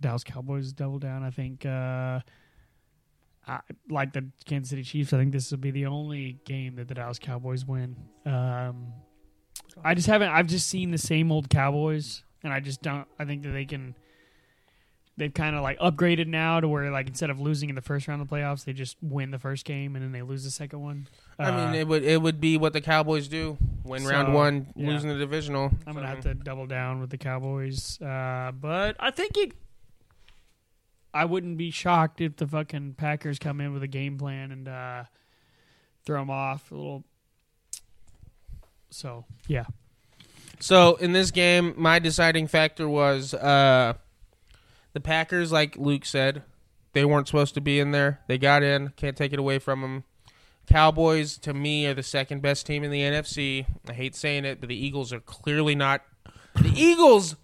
Dallas 0.00 0.24
Cowboys 0.24 0.72
double 0.72 0.98
down. 0.98 1.22
I 1.22 1.28
think, 1.28 1.66
uh, 1.66 2.20
I, 3.46 3.60
like 3.90 4.14
the 4.14 4.30
Kansas 4.46 4.70
City 4.70 4.82
Chiefs, 4.82 5.12
I 5.12 5.18
think 5.18 5.32
this 5.32 5.50
will 5.50 5.58
be 5.58 5.70
the 5.70 5.84
only 5.84 6.38
game 6.46 6.76
that 6.76 6.88
the 6.88 6.94
Dallas 6.94 7.18
Cowboys 7.18 7.66
win. 7.66 7.96
Um, 8.24 8.92
I 9.84 9.94
just 9.94 10.06
haven't. 10.06 10.28
I've 10.28 10.46
just 10.46 10.68
seen 10.68 10.90
the 10.90 10.98
same 10.98 11.30
old 11.32 11.50
Cowboys, 11.50 12.22
and 12.42 12.52
I 12.52 12.60
just 12.60 12.82
don't. 12.82 13.06
I 13.18 13.24
think 13.24 13.42
that 13.42 13.50
they 13.50 13.64
can. 13.64 13.94
They've 15.18 15.34
kind 15.34 15.56
of 15.56 15.62
like 15.62 15.78
upgraded 15.80 16.28
now 16.28 16.60
to 16.60 16.68
where 16.68 16.90
like 16.92 17.08
instead 17.08 17.28
of 17.28 17.40
losing 17.40 17.68
in 17.68 17.74
the 17.74 17.82
first 17.82 18.06
round 18.06 18.22
of 18.22 18.28
the 18.28 18.34
playoffs, 18.36 18.64
they 18.64 18.72
just 18.72 18.96
win 19.02 19.32
the 19.32 19.38
first 19.38 19.64
game 19.64 19.96
and 19.96 20.04
then 20.04 20.12
they 20.12 20.22
lose 20.22 20.44
the 20.44 20.50
second 20.50 20.80
one. 20.80 21.08
I 21.40 21.50
mean, 21.50 21.68
Uh, 21.70 21.72
it 21.74 21.88
would 21.88 22.04
it 22.04 22.22
would 22.22 22.40
be 22.40 22.56
what 22.56 22.72
the 22.72 22.80
Cowboys 22.80 23.26
do 23.26 23.58
win 23.84 24.04
round 24.06 24.32
one, 24.32 24.68
yeah. 24.76 24.86
losing 24.88 25.08
the 25.10 25.18
divisional. 25.18 25.72
I'm 25.86 25.94
gonna 25.94 26.06
So- 26.06 26.14
have 26.14 26.20
to 26.22 26.34
double 26.34 26.66
down 26.66 27.00
with 27.00 27.10
the 27.10 27.18
Cowboys, 27.18 28.00
uh, 28.00 28.52
but 28.58 28.94
I 29.00 29.10
think 29.10 29.36
it. 29.36 29.52
I 31.12 31.24
wouldn't 31.24 31.58
be 31.58 31.70
shocked 31.72 32.20
if 32.20 32.36
the 32.36 32.46
fucking 32.46 32.94
Packers 32.94 33.38
come 33.40 33.60
in 33.60 33.72
with 33.72 33.82
a 33.82 33.88
game 33.88 34.18
plan 34.18 34.52
and 34.52 34.68
uh, 34.68 35.04
throw 36.04 36.20
them 36.20 36.30
off 36.30 36.70
a 36.70 36.74
little. 36.76 37.02
So 38.90 39.24
yeah, 39.48 39.64
So 40.60 40.94
in 40.96 41.12
this 41.12 41.30
game, 41.30 41.74
my 41.76 41.98
deciding 41.98 42.46
factor 42.46 42.88
was 42.88 43.34
uh, 43.34 43.94
the 44.92 45.00
Packers. 45.00 45.52
Like 45.52 45.76
Luke 45.76 46.04
said, 46.04 46.42
they 46.92 47.04
weren't 47.04 47.26
supposed 47.26 47.54
to 47.54 47.60
be 47.60 47.80
in 47.80 47.90
there. 47.92 48.20
They 48.28 48.38
got 48.38 48.62
in. 48.62 48.90
Can't 48.96 49.16
take 49.16 49.32
it 49.32 49.38
away 49.38 49.58
from 49.58 49.80
them. 49.80 50.04
Cowboys, 50.66 51.38
to 51.38 51.54
me, 51.54 51.86
are 51.86 51.94
the 51.94 52.02
second 52.02 52.42
best 52.42 52.66
team 52.66 52.84
in 52.84 52.90
the 52.90 53.00
NFC. 53.00 53.64
I 53.88 53.92
hate 53.94 54.14
saying 54.14 54.44
it, 54.44 54.60
but 54.60 54.68
the 54.68 54.76
Eagles 54.76 55.12
are 55.12 55.20
clearly 55.20 55.74
not. 55.74 56.02
The 56.54 56.72
Eagles. 56.76 57.36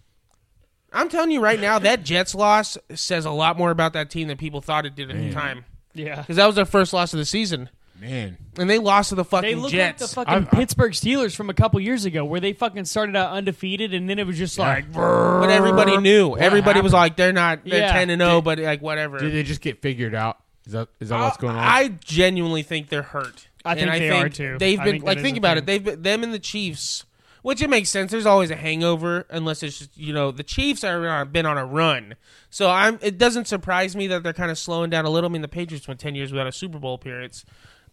I'm 0.92 1.09
telling 1.09 1.30
you 1.30 1.40
right 1.40 1.59
now, 1.59 1.78
that 1.78 2.05
Jets 2.05 2.34
loss 2.34 2.76
says 2.95 3.24
a 3.24 3.30
lot 3.30 3.57
more 3.57 3.70
about 3.70 3.95
that 3.95 4.11
team 4.11 4.28
than 4.28 4.36
people 4.36 4.61
thought 4.61 4.86
it 4.86 4.95
did 4.95 5.11
at 5.11 5.16
the 5.16 5.32
time. 5.32 5.64
yeah. 5.95 6.20
Because 6.20 6.36
that 6.36 6.47
was 6.47 6.55
their 6.55 6.64
first 6.64 6.92
loss 6.92 7.12
of 7.14 7.18
the 7.18 7.24
season, 7.24 7.70
Man, 8.05 8.36
and 8.59 8.68
they 8.68 8.78
lost 8.78 9.09
to 9.09 9.14
the 9.14 9.24
They 9.24 9.28
fucking 9.30 9.57
look 9.61 9.70
Jets. 9.72 10.00
like 10.02 10.09
the 10.11 10.14
fucking 10.14 10.34
I've- 10.34 10.46
I've- 10.46 10.57
Pittsburgh 10.57 10.92
Steelers 10.92 11.34
from 11.34 11.48
a 11.50 11.55
couple 11.55 11.80
years 11.80 12.05
ago, 12.05 12.24
where 12.24 12.40
they 12.40 12.52
fucking 12.52 12.84
started 12.84 13.16
out 13.16 13.32
undefeated, 13.32 13.94
and 13.94 14.09
then 14.09 14.18
it 14.18 14.26
was 14.26 14.36
just 14.38 14.59
Yeah. 14.59 14.68
like, 14.68 14.92
but 14.92 15.48
everybody 15.50 15.96
knew. 15.96 16.28
What 16.28 16.40
everybody 16.40 16.80
was 16.80 16.92
happened? 16.92 17.02
like, 17.02 17.16
they're 17.16 17.32
not. 17.32 17.61
They're 17.64 17.80
Yeah. 17.80 17.92
ten 17.92 18.11
and 18.11 18.20
zero, 18.20 18.36
Did- 18.36 18.44
but 18.44 18.59
like 18.59 18.82
whatever. 18.82 19.18
did 19.18 19.32
they 19.32 19.42
just 19.42 19.61
get 19.61 19.80
figured 19.82 20.14
out? 20.14 20.38
Is 20.66 20.72
that 20.72 20.88
is 21.00 21.09
that 21.11 21.16
uh, 21.16 21.22
what's 21.24 21.36
going 21.36 21.57
on? 21.57 21.62
I 21.62 21.88
genuinely 22.05 22.62
think 22.62 22.88
they're 22.88 23.02
hurt. 23.02 23.48
I 23.64 23.72
And 23.72 23.80
think 23.90 23.92
they 23.92 24.11
are, 24.11 24.28
too. 24.28 24.57
They've 24.59 24.78
I 24.78 24.84
been 24.84 24.92
think 24.94 25.05
like 25.05 25.16
that 25.16 25.20
is 25.20 25.24
think 25.24 25.36
a 25.36 25.40
about 25.40 25.55
thing. 25.57 25.62
it. 25.62 25.66
They've 25.66 25.84
been, 25.84 26.02
them 26.02 26.22
and 26.22 26.32
the 26.34 26.38
Chiefs, 26.38 27.05
which 27.42 27.62
it 27.62 27.68
makes 27.70 27.88
sense. 27.90 28.11
There's 28.11 28.26
always 28.26 28.50
a 28.50 28.57
hangover 28.57 29.26
unless 29.30 29.62
it's 29.62 29.78
just, 29.78 29.96
you 29.96 30.12
know 30.12 30.30
the 30.30 30.42
Chiefs 30.42 30.84
are 30.84 31.07
on, 31.09 31.28
been 31.30 31.46
on 31.46 31.57
a 31.59 31.64
run. 31.64 32.14
So 32.50 32.70
I'm. 32.70 32.98
It 33.02 33.18
doesn't 33.18 33.46
surprise 33.48 33.96
me 33.96 34.07
that 34.09 34.22
they're 34.22 34.32
kind 34.32 34.50
of 34.50 34.59
slowing 34.59 34.88
down 34.90 35.05
a 35.07 35.11
little. 35.11 35.28
I 35.28 35.32
mean, 35.32 35.42
the 35.42 35.48
Patriots 35.48 35.88
went 35.88 35.98
ten 36.00 36.14
years 36.14 36.30
without 36.32 36.46
a 36.46 36.52
Super 36.52 36.78
Bowl 36.78 36.94
appearance, 36.94 37.44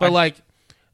but 0.01 0.07
I- 0.07 0.13
like 0.13 0.35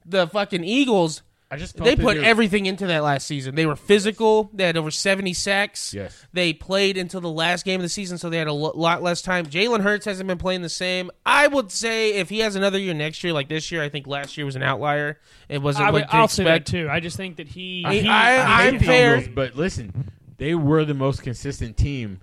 the 0.06 0.28
fucking 0.28 0.64
Eagles. 0.64 1.22
I 1.50 1.56
just 1.56 1.78
They 1.78 1.96
put 1.96 2.18
were- 2.18 2.24
everything 2.24 2.66
into 2.66 2.88
that 2.88 3.04
last 3.04 3.26
season. 3.26 3.56
They 3.56 3.66
were 3.66 3.78
physical. 3.78 4.50
They 4.54 4.66
had 4.66 4.76
over 4.76 4.92
70 4.92 5.32
sacks. 5.34 5.94
Yes. 5.94 6.26
They 6.34 6.52
played 6.52 6.98
until 6.98 7.22
the 7.22 7.30
last 7.32 7.64
game 7.64 7.80
of 7.80 7.84
the 7.84 7.90
season, 7.90 8.18
so 8.18 8.30
they 8.30 8.38
had 8.38 8.48
a 8.48 8.54
lo- 8.54 8.74
lot 8.76 9.02
less 9.02 9.22
time. 9.22 9.46
Jalen 9.46 9.80
Hurts 9.80 10.04
hasn't 10.06 10.28
been 10.28 10.38
playing 10.40 10.62
the 10.62 10.68
same. 10.68 11.10
I 11.26 11.48
would 11.48 11.72
say 11.72 12.16
if 12.16 12.28
he 12.28 12.40
has 12.40 12.58
another 12.58 12.78
year 12.78 12.94
next 12.94 13.24
year, 13.24 13.32
like 13.32 13.48
this 13.48 13.72
year, 13.72 13.82
I 13.82 13.88
think 13.88 14.08
last 14.08 14.36
year 14.36 14.46
was 14.46 14.58
an 14.58 14.62
outlier. 14.64 15.20
It 15.48 15.62
wasn't 15.62 15.88
I 15.88 15.92
would, 15.92 16.02
what 16.02 16.10
to 16.12 16.16
I'll 16.18 16.28
say 16.28 16.44
that 16.44 16.66
too. 16.66 16.90
I 16.92 17.00
just 17.00 17.16
think 17.16 17.38
that 17.38 17.48
he, 17.48 17.82
I- 17.86 17.94
he 17.94 18.10
I- 18.10 18.36
hate 18.66 18.74
I'm 18.74 18.80
fair. 18.82 19.18
Eagles, 19.20 19.34
but 19.34 19.56
listen, 19.56 20.12
they 20.38 20.54
were 20.54 20.84
the 20.84 20.94
most 20.94 21.24
consistent 21.24 21.78
team 21.78 22.20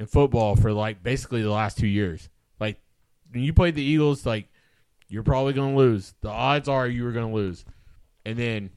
in 0.00 0.06
football 0.06 0.56
for 0.56 0.72
like 0.72 1.02
basically 1.02 1.42
the 1.42 1.50
last 1.50 1.76
two 1.76 1.86
years. 1.86 2.30
Like 2.58 2.78
when 3.32 3.42
you 3.42 3.52
played 3.52 3.74
the 3.74 3.82
Eagles, 3.82 4.24
like 4.24 4.48
you're 5.08 5.22
probably 5.22 5.52
going 5.52 5.72
to 5.72 5.78
lose. 5.78 6.14
The 6.20 6.28
odds 6.28 6.68
are 6.68 6.86
you 6.86 7.04
were 7.04 7.12
going 7.12 7.28
to 7.28 7.34
lose, 7.34 7.64
and 8.24 8.38
then 8.38 8.70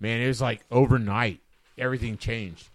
man, 0.00 0.20
it 0.20 0.26
was 0.28 0.40
like 0.40 0.60
overnight 0.70 1.40
everything 1.78 2.16
changed. 2.18 2.68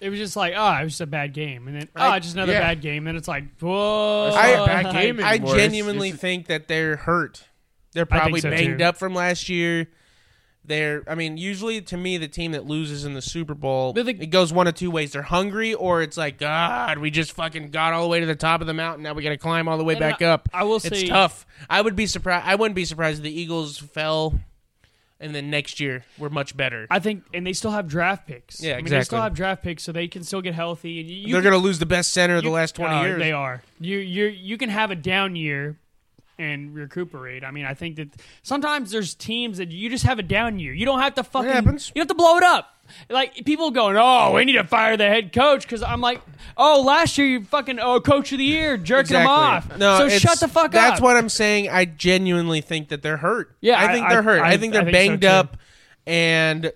It 0.00 0.10
was 0.10 0.18
just 0.18 0.36
like, 0.36 0.54
oh, 0.56 0.72
it 0.80 0.84
was 0.84 0.92
just 0.94 1.00
a 1.02 1.06
bad 1.06 1.32
game, 1.32 1.66
and 1.68 1.76
then 1.80 1.88
oh, 1.96 2.00
I- 2.02 2.16
oh, 2.16 2.18
just 2.20 2.34
another 2.34 2.52
yeah. 2.52 2.60
bad 2.60 2.80
game. 2.80 3.04
Then 3.04 3.16
it's 3.16 3.28
like, 3.28 3.44
whoa, 3.60 4.26
It's 4.28 4.36
not 4.36 4.62
a 4.62 4.66
bad 4.66 4.86
I- 4.86 4.92
game 5.02 5.20
I 5.20 5.32
anymore. 5.34 5.54
It's- 5.54 5.64
genuinely 5.64 6.08
it's- 6.08 6.20
think 6.20 6.46
that 6.48 6.68
they're 6.68 6.96
hurt. 6.96 7.44
They're 7.92 8.06
probably 8.06 8.40
so, 8.40 8.50
banged 8.50 8.80
too. 8.80 8.84
up 8.84 8.96
from 8.96 9.14
last 9.14 9.48
year. 9.48 9.88
They're, 10.66 11.02
I 11.06 11.14
mean, 11.14 11.36
usually 11.36 11.82
to 11.82 11.96
me, 11.96 12.16
the 12.16 12.26
team 12.26 12.52
that 12.52 12.64
loses 12.66 13.04
in 13.04 13.12
the 13.12 13.20
Super 13.20 13.54
Bowl, 13.54 13.92
the- 13.92 14.06
it 14.08 14.30
goes 14.30 14.50
one 14.50 14.66
of 14.66 14.74
two 14.74 14.90
ways. 14.90 15.12
They're 15.12 15.20
hungry, 15.20 15.74
or 15.74 16.00
it's 16.00 16.16
like, 16.16 16.38
God, 16.38 16.96
we 16.98 17.10
just 17.10 17.32
fucking 17.32 17.70
got 17.70 17.92
all 17.92 18.02
the 18.02 18.08
way 18.08 18.20
to 18.20 18.26
the 18.26 18.34
top 18.34 18.62
of 18.62 18.66
the 18.66 18.72
mountain. 18.72 19.02
Now 19.02 19.12
we 19.12 19.22
got 19.22 19.28
to 19.30 19.36
climb 19.36 19.68
all 19.68 19.76
the 19.76 19.84
way 19.84 19.94
back 19.94 20.22
I- 20.22 20.26
up. 20.26 20.48
I 20.54 20.64
will 20.64 20.76
it's 20.76 20.88
say- 20.88 21.06
tough. 21.06 21.44
I 21.68 21.82
would 21.82 21.96
be 21.96 22.06
surprised. 22.06 22.46
I 22.46 22.54
wouldn't 22.54 22.76
be 22.76 22.86
surprised 22.86 23.18
if 23.18 23.24
the 23.24 23.38
Eagles 23.38 23.76
fell, 23.78 24.40
and 25.20 25.34
then 25.34 25.50
next 25.50 25.80
year 25.80 26.04
we're 26.18 26.30
much 26.30 26.56
better. 26.56 26.86
I 26.90 26.98
think, 26.98 27.24
and 27.34 27.46
they 27.46 27.52
still 27.52 27.70
have 27.72 27.86
draft 27.86 28.26
picks. 28.26 28.62
Yeah, 28.62 28.72
I 28.72 28.76
mean, 28.76 28.86
They 28.86 29.02
still 29.02 29.20
have 29.20 29.34
draft 29.34 29.62
picks, 29.62 29.82
so 29.82 29.92
they 29.92 30.08
can 30.08 30.22
still 30.24 30.40
get 30.40 30.54
healthy. 30.54 31.00
And 31.00 31.10
you, 31.10 31.16
you 31.16 31.32
They're 31.34 31.42
going 31.42 31.52
to 31.52 31.58
lose 31.58 31.78
the 31.78 31.84
best 31.86 32.12
center 32.14 32.36
of 32.36 32.42
the 32.42 32.48
last 32.50 32.74
twenty 32.74 32.94
uh, 32.96 33.02
years. 33.04 33.18
They 33.18 33.32
are. 33.32 33.62
You 33.80 33.98
you 33.98 34.24
you 34.26 34.56
can 34.56 34.70
have 34.70 34.90
a 34.90 34.96
down 34.96 35.36
year 35.36 35.76
and 36.38 36.74
recuperate. 36.74 37.44
I 37.44 37.50
mean, 37.50 37.64
I 37.64 37.74
think 37.74 37.96
that 37.96 38.08
sometimes 38.42 38.90
there's 38.90 39.14
teams 39.14 39.58
that 39.58 39.70
you 39.70 39.88
just 39.88 40.04
have 40.04 40.18
a 40.18 40.22
down 40.22 40.58
year. 40.58 40.72
You 40.72 40.84
don't 40.86 41.00
have 41.00 41.14
to 41.14 41.24
fucking. 41.24 41.50
happens. 41.50 41.88
You 41.94 42.00
don't 42.00 42.08
have 42.08 42.16
to 42.16 42.20
blow 42.20 42.36
it 42.36 42.42
up. 42.42 42.70
Like 43.08 43.46
people 43.46 43.70
going, 43.70 43.96
oh, 43.96 44.32
we 44.34 44.44
need 44.44 44.52
to 44.52 44.64
fire 44.64 44.96
the 44.96 45.06
head 45.08 45.32
coach 45.32 45.62
because 45.62 45.82
I'm 45.82 46.00
like, 46.02 46.20
oh, 46.56 46.82
last 46.82 47.16
year 47.16 47.26
you 47.26 47.44
fucking 47.44 47.78
oh, 47.80 48.00
coach 48.00 48.30
of 48.32 48.38
the 48.38 48.44
year, 48.44 48.76
jerking 48.76 49.14
them 49.14 49.26
off. 49.26 49.78
No, 49.78 49.98
so 49.98 50.06
it's- 50.06 50.20
shut 50.20 50.38
the 50.38 50.48
fuck 50.48 50.66
up. 50.66 50.72
That's 50.72 51.00
what 51.00 51.16
I'm 51.16 51.30
saying. 51.30 51.70
I 51.70 51.86
genuinely 51.86 52.60
think 52.60 52.88
that 52.88 53.00
they're 53.02 53.16
hurt. 53.16 53.56
Yeah, 53.62 53.80
I 53.82 53.92
think 53.92 54.06
I- 54.06 54.10
they're 54.10 54.22
hurt. 54.22 54.42
I, 54.42 54.52
I- 54.52 54.56
think 54.58 54.74
they're 54.74 54.82
think 54.84 54.94
so, 54.94 54.98
banged 55.08 55.22
too. 55.22 55.28
up, 55.28 55.56
and 56.06 56.72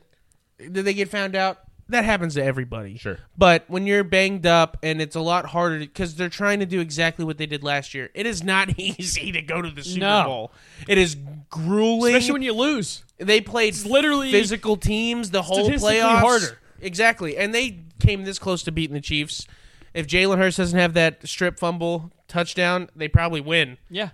did 0.58 0.84
they 0.84 0.94
get 0.94 1.10
found 1.10 1.36
out? 1.36 1.58
That 1.90 2.04
happens 2.04 2.34
to 2.34 2.44
everybody. 2.44 2.98
Sure. 2.98 3.18
But 3.38 3.64
when 3.68 3.86
you're 3.86 4.04
banged 4.04 4.44
up, 4.46 4.76
and 4.82 5.00
it's 5.00 5.16
a 5.16 5.20
lot 5.20 5.46
harder 5.46 5.78
because 5.78 6.14
they're 6.16 6.28
trying 6.28 6.60
to 6.60 6.66
do 6.66 6.80
exactly 6.80 7.24
what 7.24 7.38
they 7.38 7.46
did 7.46 7.62
last 7.64 7.94
year. 7.94 8.10
It 8.14 8.26
is 8.26 8.44
not 8.44 8.78
easy 8.78 9.32
to 9.32 9.40
go 9.40 9.62
to 9.62 9.70
the 9.70 9.82
Super 9.82 10.00
No. 10.00 10.24
Bowl. 10.24 10.52
It 10.86 10.98
is 10.98 11.16
grueling. 11.48 12.14
especially 12.14 12.32
when 12.32 12.42
you 12.42 12.52
lose. 12.52 13.04
they 13.16 13.40
played 13.40 13.74
literally 13.86 14.30
physical 14.30 14.76
teams 14.76 15.30
the 15.30 15.40
whole 15.42 15.64
statistically 15.64 15.94
playoffs. 15.96 16.20
harder. 16.20 16.58
exactly. 16.80 17.36
And 17.38 17.54
they 17.54 17.78
came 18.00 18.24
this 18.24 18.38
close 18.38 18.62
to 18.64 18.72
beating 18.72 18.94
the 18.94 19.00
Chiefs. 19.00 19.46
If 19.94 20.06
Jalen 20.06 20.36
Hurts 20.36 20.58
doesn't 20.58 20.78
have 20.78 20.92
that 20.94 21.26
strip 21.26 21.58
fumble 21.58 22.12
touchdown, 22.28 22.90
they 22.94 23.08
probably 23.08 23.40
win. 23.40 23.78
Yeah. 23.88 24.10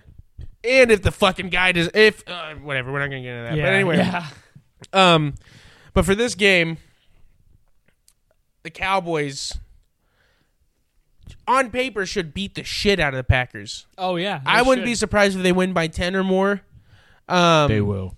And 0.63 0.93
if 0.93 1.03
the 1.03 1.11
fucking 1.11 1.49
guy 1.49 1.73
does, 1.73 1.91
if 1.93 2.23
uh, 2.29 2.55
whatever, 2.55 2.93
we're 2.93 3.01
not 3.01 3.07
gonna 3.09 3.21
get 3.23 3.35
into 3.35 3.49
that. 3.51 3.57
yeah. 3.57 3.65
but 3.65 3.73
anyway, 3.75 3.97
Yeah. 3.97 4.27
um, 4.93 5.35
but 5.93 6.05
for 6.05 6.15
this 6.15 6.35
game, 6.37 6.79
the 8.65 8.71
Cowboys 8.71 9.57
on 11.47 11.71
paper 11.71 12.05
should 12.05 12.35
beat 12.35 12.55
the 12.57 12.65
shit 12.65 12.99
out 12.99 13.15
of 13.15 13.19
the 13.19 13.25
Packers. 13.25 13.87
Oh 13.97 14.17
yeah. 14.17 14.41
I 14.45 14.63
wouldn't 14.63 14.85
be 14.85 14.95
surprised 14.97 15.37
if 15.37 15.43
they 15.45 15.53
win 15.53 15.73
by 15.73 15.87
ten 15.87 16.17
or 16.17 16.25
more. 16.25 16.63
Um, 17.29 17.69
They 17.69 17.81
will. 17.81 18.17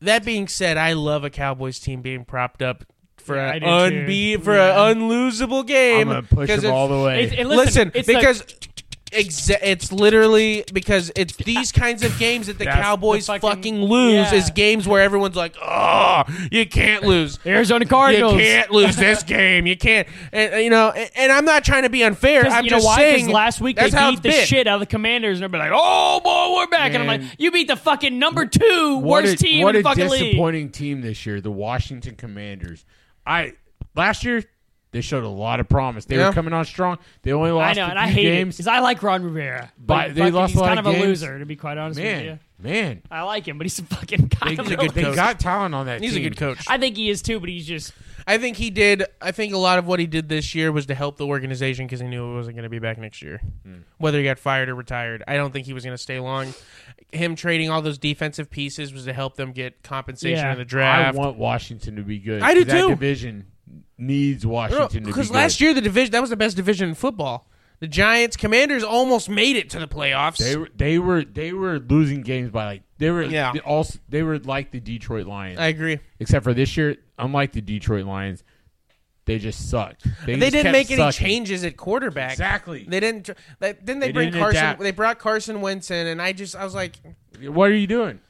That 0.00 0.24
being 0.24 0.46
said, 0.48 0.76
I 0.76 0.92
love 0.94 1.24
a 1.24 1.30
Cowboys 1.30 1.78
team 1.80 2.00
being 2.02 2.24
propped 2.24 2.62
up 2.62 2.84
for 3.18 3.34
Yeah, 3.36 3.54
an 3.54 3.60
do 3.62 3.66
unbe- 3.66 4.42
for 4.44 4.54
Yeah. 4.56 4.88
an 4.90 4.98
unlosable 5.00 5.66
game. 5.66 6.08
I'm 6.08 6.14
gonna 6.22 6.22
push 6.22 6.48
'cause 6.48 6.62
them 6.62 6.72
all 6.72 6.88
the 6.88 7.02
way. 7.04 7.24
It's- 7.24 7.38
and 7.38 7.48
Listen, 7.48 7.90
it's 7.94 8.06
the- 8.06 8.14
because 8.14 8.44
exa- 9.16 9.58
it's 9.62 9.90
literally 9.92 10.64
because 10.72 11.10
it's 11.16 11.34
these 11.36 11.72
kinds 11.72 12.04
of 12.04 12.16
games 12.18 12.46
that 12.46 12.58
the 12.58 12.64
That's 12.64 12.76
the 12.76 12.82
Cowboys 12.82 13.26
fucking- 13.26 13.48
fucking, 13.48 13.82
lose 13.82 14.12
yeah. 14.14 14.34
is 14.34 14.50
games 14.50 14.86
where 14.86 15.02
everyone's 15.02 15.36
like, 15.36 15.56
"Oh, 15.62 16.22
you 16.52 16.66
can't 16.66 17.02
lose." 17.04 17.38
Arizona 17.46 17.84
Cardinals. 17.86 18.34
You 18.34 18.38
can't 18.40 18.70
lose 18.70 18.96
this 18.96 19.22
game. 19.24 19.66
You 19.66 19.76
can't, 19.76 20.06
and, 20.32 20.62
you 20.62 20.70
know. 20.70 20.90
And, 20.90 21.10
and 21.16 21.32
I'm 21.32 21.44
not 21.44 21.64
trying 21.64 21.82
to 21.82 21.90
be 21.90 22.02
unfair. 22.04 22.46
I'm 22.46 22.64
you 22.64 22.70
know 22.70 22.76
just 22.76 22.86
why? 22.86 22.96
saying. 22.98 23.28
last 23.30 23.60
week 23.60 23.76
that's 23.76 23.92
they 23.94 24.10
beat 24.10 24.22
the 24.22 24.28
been. 24.30 24.46
shit 24.46 24.66
out 24.66 24.74
of 24.74 24.80
the 24.80 24.86
Commanders, 24.86 25.38
and 25.38 25.44
everybody 25.44 25.70
like, 25.70 25.78
"Oh 25.82 26.20
boy, 26.20 26.56
we're 26.56 26.68
back!" 26.68 26.92
And 26.94 27.02
I'm 27.02 27.06
like, 27.08 27.22
"You 27.38 27.50
beat 27.50 27.68
the 27.68 27.76
fucking 27.76 28.18
number 28.18 28.46
two 28.46 28.98
what 28.98 29.24
worst 29.24 29.34
a, 29.34 29.36
team 29.38 29.62
what 29.62 29.74
in 29.76 29.82
the 29.82 29.88
a 29.88 29.90
fucking 29.90 30.08
league." 30.08 30.20
disappointing 30.24 30.70
team 30.70 31.00
this 31.00 31.24
year, 31.26 31.40
the 31.40 31.50
Washington 31.50 32.14
Commanders. 32.16 32.84
I 33.26 33.54
last 33.94 34.24
year 34.24 34.44
they 34.92 35.00
showed 35.00 35.24
a 35.24 35.28
lot 35.28 35.60
of 35.60 35.68
promise. 35.68 36.04
They 36.06 36.16
Yeah. 36.16 36.28
were 36.28 36.32
coming 36.32 36.52
on 36.54 36.64
strong. 36.64 36.98
They 37.22 37.32
only 37.32 37.50
I 37.50 37.52
lost 37.52 37.76
know, 37.76 37.86
a 37.86 37.88
and 37.90 37.98
I 37.98 38.06
few 38.06 38.14
hate 38.14 38.26
it 38.26 38.36
games. 38.36 38.56
because 38.56 38.66
I 38.68 38.78
like 38.78 39.02
Ron 39.02 39.22
Rivera, 39.24 39.72
But 39.78 40.14
they 40.14 40.20
fucking- 40.22 40.34
lost 40.34 40.50
a 40.50 40.52
he's 40.52 40.60
lot 40.60 40.66
kind 40.68 40.78
of 40.80 40.86
of, 40.86 40.94
a 40.94 41.00
loser, 41.00 41.38
to 41.38 41.44
be 41.46 41.56
quite 41.56 41.76
honest 41.78 42.00
with 42.00 42.22
you. 42.22 42.28
Man, 42.30 42.38
man, 42.58 43.02
I 43.10 43.22
like 43.22 43.46
him, 43.46 43.58
but 43.58 43.64
he's 43.66 43.78
a 43.78 43.82
fucking 43.84 44.28
kind 44.30 44.56
they, 44.56 44.62
of 44.62 44.70
a 44.70 44.76
good 44.76 44.90
they 44.92 45.02
coach. 45.02 45.14
got 45.16 45.38
talent 45.40 45.74
on 45.74 45.86
that 45.86 46.00
He's 46.00 46.14
team. 46.14 46.24
a 46.24 46.28
good 46.28 46.36
coach. 46.38 46.64
I 46.68 46.78
think 46.78 46.96
he 46.96 47.10
is 47.10 47.20
too, 47.20 47.40
but 47.40 47.48
he's 47.48 47.66
just 47.66 47.92
I 48.28 48.38
think 48.38 48.56
he 48.56 48.70
did. 48.70 49.04
I 49.22 49.30
think 49.30 49.52
a 49.54 49.58
lot 49.58 49.78
of 49.78 49.86
what 49.86 50.00
he 50.00 50.06
did 50.06 50.28
this 50.28 50.52
year 50.52 50.72
was 50.72 50.86
to 50.86 50.96
help 50.96 51.16
the 51.16 51.26
organization 51.26 51.86
because 51.86 52.00
he 52.00 52.08
knew 52.08 52.32
it 52.32 52.34
wasn't 52.34 52.56
going 52.56 52.64
to 52.64 52.68
be 52.68 52.80
back 52.80 52.98
next 52.98 53.22
year, 53.22 53.40
Hmm. 53.64 53.74
whether 53.98 54.18
he 54.18 54.24
got 54.24 54.38
fired 54.40 54.68
or 54.68 54.74
retired. 54.74 55.22
I 55.28 55.36
don't 55.36 55.52
think 55.52 55.66
he 55.66 55.72
was 55.72 55.84
going 55.84 55.94
to 55.96 56.02
stay 56.02 56.18
long. 56.18 56.52
Him 57.12 57.36
trading 57.36 57.70
all 57.70 57.82
those 57.82 57.98
defensive 57.98 58.50
pieces 58.50 58.92
was 58.92 59.04
to 59.04 59.12
help 59.12 59.36
them 59.36 59.52
get 59.52 59.80
compensation 59.84 60.38
Yeah. 60.44 60.52
in 60.52 60.58
the 60.58 60.64
draft. 60.64 61.14
I 61.14 61.16
want 61.18 61.36
Washington 61.36 61.94
to 61.96 62.02
be 62.02 62.18
good. 62.18 62.42
I 62.42 62.54
do 62.54 62.64
'cause 62.64 62.72
that 62.72 62.80
too. 62.80 62.88
Division 62.88 63.44
needs 63.98 64.46
Washington 64.46 64.88
to 64.88 65.00
be 65.00 65.06
because 65.06 65.28
good. 65.28 65.34
last 65.34 65.60
year 65.60 65.74
the 65.74 65.80
division 65.80 66.12
that 66.12 66.20
was 66.20 66.30
the 66.30 66.36
best 66.36 66.56
division 66.56 66.88
in 66.88 66.94
football. 66.94 67.48
The 67.78 67.88
Giants, 67.88 68.38
Commanders 68.38 68.82
almost 68.82 69.28
made 69.28 69.54
it 69.56 69.68
to 69.70 69.78
the 69.78 69.86
playoffs. 69.86 70.38
They 70.38 70.56
were 70.56 70.70
they 70.74 70.98
were 70.98 71.24
they 71.24 71.52
were 71.52 71.78
losing 71.78 72.22
games 72.22 72.50
by 72.50 72.64
like 72.64 72.82
they 72.98 73.10
were 73.10 73.22
Yeah. 73.24 73.52
they 73.52 73.60
also 73.60 73.98
they 74.08 74.22
were 74.22 74.38
like 74.38 74.70
the 74.70 74.80
Detroit 74.80 75.26
Lions. 75.26 75.58
I 75.58 75.66
agree. 75.66 75.98
Except 76.18 76.42
for 76.42 76.54
this 76.54 76.74
year, 76.76 76.96
unlike 77.18 77.52
the 77.52 77.60
Detroit 77.60 78.06
Lions, 78.06 78.42
they 79.26 79.38
just 79.38 79.68
sucked. 79.68 80.04
They, 80.24 80.36
They 80.36 80.46
just 80.50 80.52
didn't 80.52 80.72
make 80.72 80.90
any 80.90 81.12
changes 81.12 81.64
at 81.64 81.76
quarterback. 81.76 82.32
Exactly. 82.32 82.86
They 82.88 83.00
didn't. 83.00 83.28
They, 83.58 83.72
didn't 83.74 83.98
they, 84.00 84.06
They 84.06 84.12
bring 84.12 84.28
didn't 84.30 84.40
Carson? 84.40 84.58
adapt. 84.58 84.80
They 84.80 84.90
brought 84.92 85.18
Carson 85.18 85.60
Wentz 85.60 85.90
in, 85.90 86.06
and 86.06 86.22
I 86.22 86.32
just 86.32 86.56
I 86.56 86.64
was 86.64 86.74
like, 86.74 86.94
What 87.42 87.68
are 87.70 87.74
you 87.76 87.86
doing? 87.88 88.20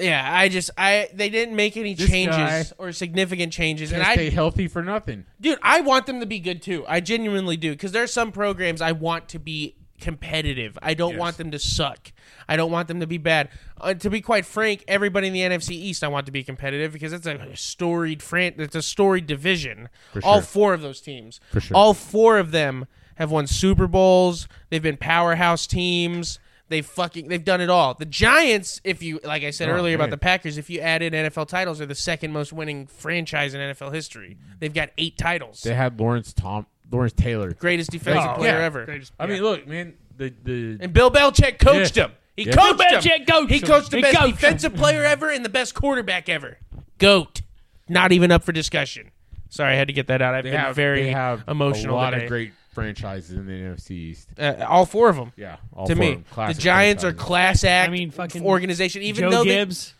Yeah, 0.00 0.28
I 0.30 0.48
just 0.48 0.70
I 0.78 1.08
they 1.12 1.28
didn't 1.28 1.56
make 1.56 1.76
any 1.76 1.94
This 1.94 2.08
changes 2.08 2.72
or 2.78 2.92
significant 2.92 3.52
changes, 3.52 3.90
Can't 3.90 4.02
and 4.02 4.08
I 4.10 4.14
stay 4.14 4.30
healthy 4.30 4.68
for 4.68 4.82
nothing. 4.82 5.26
Dude, 5.40 5.58
I 5.62 5.80
want 5.80 6.06
them 6.06 6.20
to 6.20 6.26
be 6.26 6.38
good 6.40 6.62
too. 6.62 6.84
I 6.88 7.00
genuinely 7.00 7.56
do 7.56 7.70
because 7.72 7.92
there 7.92 8.02
are 8.02 8.06
some 8.08 8.32
programs 8.32 8.80
I 8.80 8.92
want 8.92 9.28
to 9.30 9.38
be 9.38 9.76
competitive. 10.00 10.78
I 10.80 10.94
don't 10.94 11.12
Yes. 11.12 11.18
want 11.20 11.36
them 11.38 11.50
to 11.50 11.58
suck. 11.58 12.12
I 12.48 12.56
don't 12.56 12.70
want 12.70 12.86
them 12.88 13.00
to 13.00 13.06
be 13.06 13.18
bad. 13.18 13.48
Uh, 13.80 13.94
to 13.94 14.08
be 14.08 14.20
quite 14.20 14.46
frank, 14.46 14.84
everybody 14.88 15.26
in 15.26 15.32
the 15.32 15.40
NFC 15.42 15.72
East 15.74 16.02
I 16.04 16.08
want 16.08 16.26
to 16.26 16.32
be 16.32 16.42
competitive 16.44 16.92
because 16.92 17.12
it's 17.12 17.26
a 17.26 17.54
storied 17.56 18.22
fran- 18.22 18.54
It's 18.58 18.76
a 18.76 18.82
storied 18.82 19.26
division. 19.26 19.88
For 20.12 20.24
All 20.24 20.36
sure. 20.36 20.42
four 20.42 20.74
of 20.74 20.80
those 20.82 21.00
teams. 21.00 21.40
For 21.50 21.60
sure. 21.60 21.76
All 21.76 21.94
four 21.94 22.38
of 22.38 22.52
them 22.52 22.86
have 23.16 23.30
won 23.32 23.46
Super 23.48 23.86
Bowls. 23.88 24.46
They've 24.70 24.82
been 24.82 24.96
powerhouse 24.96 25.66
teams. 25.66 26.38
They've 26.68 26.84
fucking 26.84 27.28
they've 27.28 27.44
done 27.44 27.60
it 27.62 27.70
all. 27.70 27.94
The 27.94 28.04
Giants, 28.04 28.80
if 28.84 29.02
you 29.02 29.20
like 29.24 29.42
I 29.42 29.50
said 29.50 29.68
Oh, 29.70 29.72
earlier 29.72 29.94
about 29.94 30.10
the 30.10 30.18
Packers, 30.18 30.58
if 30.58 30.68
you 30.68 30.80
add 30.80 31.02
in 31.02 31.12
NFL 31.14 31.48
titles, 31.48 31.80
are 31.80 31.86
the 31.86 31.94
second 31.94 32.32
most 32.32 32.52
winning 32.52 32.86
franchise 32.86 33.54
in 33.54 33.60
NFL 33.60 33.92
history. 33.94 34.36
They've 34.60 34.74
got 34.74 34.90
eight 34.98 35.16
titles. 35.16 35.62
They 35.62 35.74
had 35.74 35.98
Lawrence 35.98 36.32
Tom 36.34 36.66
Lawrence 36.90 37.14
Taylor. 37.14 37.52
Greatest 37.52 37.90
defensive 37.90 38.30
Oh, 38.32 38.34
player 38.36 38.58
yeah. 38.58 38.64
ever. 38.64 38.84
Greatest- 38.84 39.12
I 39.18 39.26
mean, 39.26 39.42
look, 39.42 39.66
man, 39.66 39.94
the 40.16 40.32
the 40.44 40.76
And 40.80 40.92
Bill 40.92 41.10
Belichick 41.10 41.58
coached 41.58 41.96
Yeah. 41.96 42.04
him. 42.04 42.12
He 42.36 42.44
Yeah. 42.44 42.52
coached 42.52 42.78
Bill 42.78 42.88
him. 42.88 43.00
Belichick 43.00 43.26
coached 43.26 43.50
he 43.50 43.58
him. 43.58 43.66
coached 43.66 43.90
the 43.90 43.96
He 43.96 44.02
best 44.02 44.16
coached 44.16 44.28
him. 44.28 44.34
defensive 44.36 44.74
player 44.76 45.04
ever 45.04 45.30
and 45.30 45.44
the 45.44 45.48
best 45.48 45.74
quarterback 45.74 46.28
ever. 46.28 46.58
Goat. 46.98 47.40
Not 47.88 48.12
even 48.12 48.30
up 48.30 48.44
for 48.44 48.52
discussion. 48.52 49.10
Sorry, 49.48 49.72
I 49.72 49.76
had 49.76 49.86
to 49.88 49.94
get 49.94 50.08
that 50.08 50.20
out. 50.20 50.34
I've 50.34 50.44
they 50.44 50.50
been 50.50 50.60
have 50.60 50.76
very 50.76 51.08
have 51.08 51.44
emotional 51.48 51.94
A 51.94 51.96
lot 51.96 52.10
today. 52.10 52.24
of 52.24 52.28
great 52.28 52.52
franchises 52.78 53.30
in 53.36 53.46
the 53.46 53.52
NFC 53.52 53.90
East. 53.92 54.28
Uh, 54.38 54.64
all 54.66 54.86
four 54.86 55.08
of 55.08 55.16
them. 55.16 55.32
Yeah, 55.36 55.56
all 55.72 55.86
to 55.86 55.94
four 55.94 56.00
me, 56.00 56.08
of 56.08 56.14
them. 56.14 56.24
the 56.28 56.34
Classic 56.34 56.62
Giants 56.62 57.04
are 57.04 57.08
franchises. 57.08 57.26
class 57.26 57.64
act. 57.64 57.88
I 57.88 57.92
mean, 57.92 58.10
fucking 58.10 58.44
organization. 58.44 59.02
Even 59.02 59.22
Joe 59.24 59.30
though 59.30 59.44
they, 59.44 59.50
Gibbs, 59.56 59.94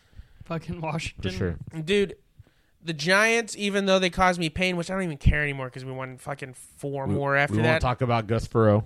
fucking 0.45 0.81
Washington. 0.81 1.31
for 1.31 1.37
sure. 1.37 1.55
dude, 1.83 2.15
the 2.83 2.93
Giants, 2.93 3.55
even 3.57 3.85
though 3.85 3.99
they 3.99 4.09
caused 4.09 4.39
me 4.39 4.49
pain, 4.49 4.77
which 4.77 4.89
I 4.89 4.93
don't 4.93 5.03
even 5.03 5.17
care 5.17 5.43
anymore 5.43 5.67
because 5.67 5.83
we 5.85 5.91
won 5.91 6.17
fucking 6.17 6.53
four 6.77 7.07
more 7.07 7.35
after 7.35 7.57
we 7.57 7.61
that. 7.63 7.69
won't 7.69 7.81
talk 7.81 8.01
about 8.01 8.27
Gus 8.27 8.47
Frerotte. 8.47 8.83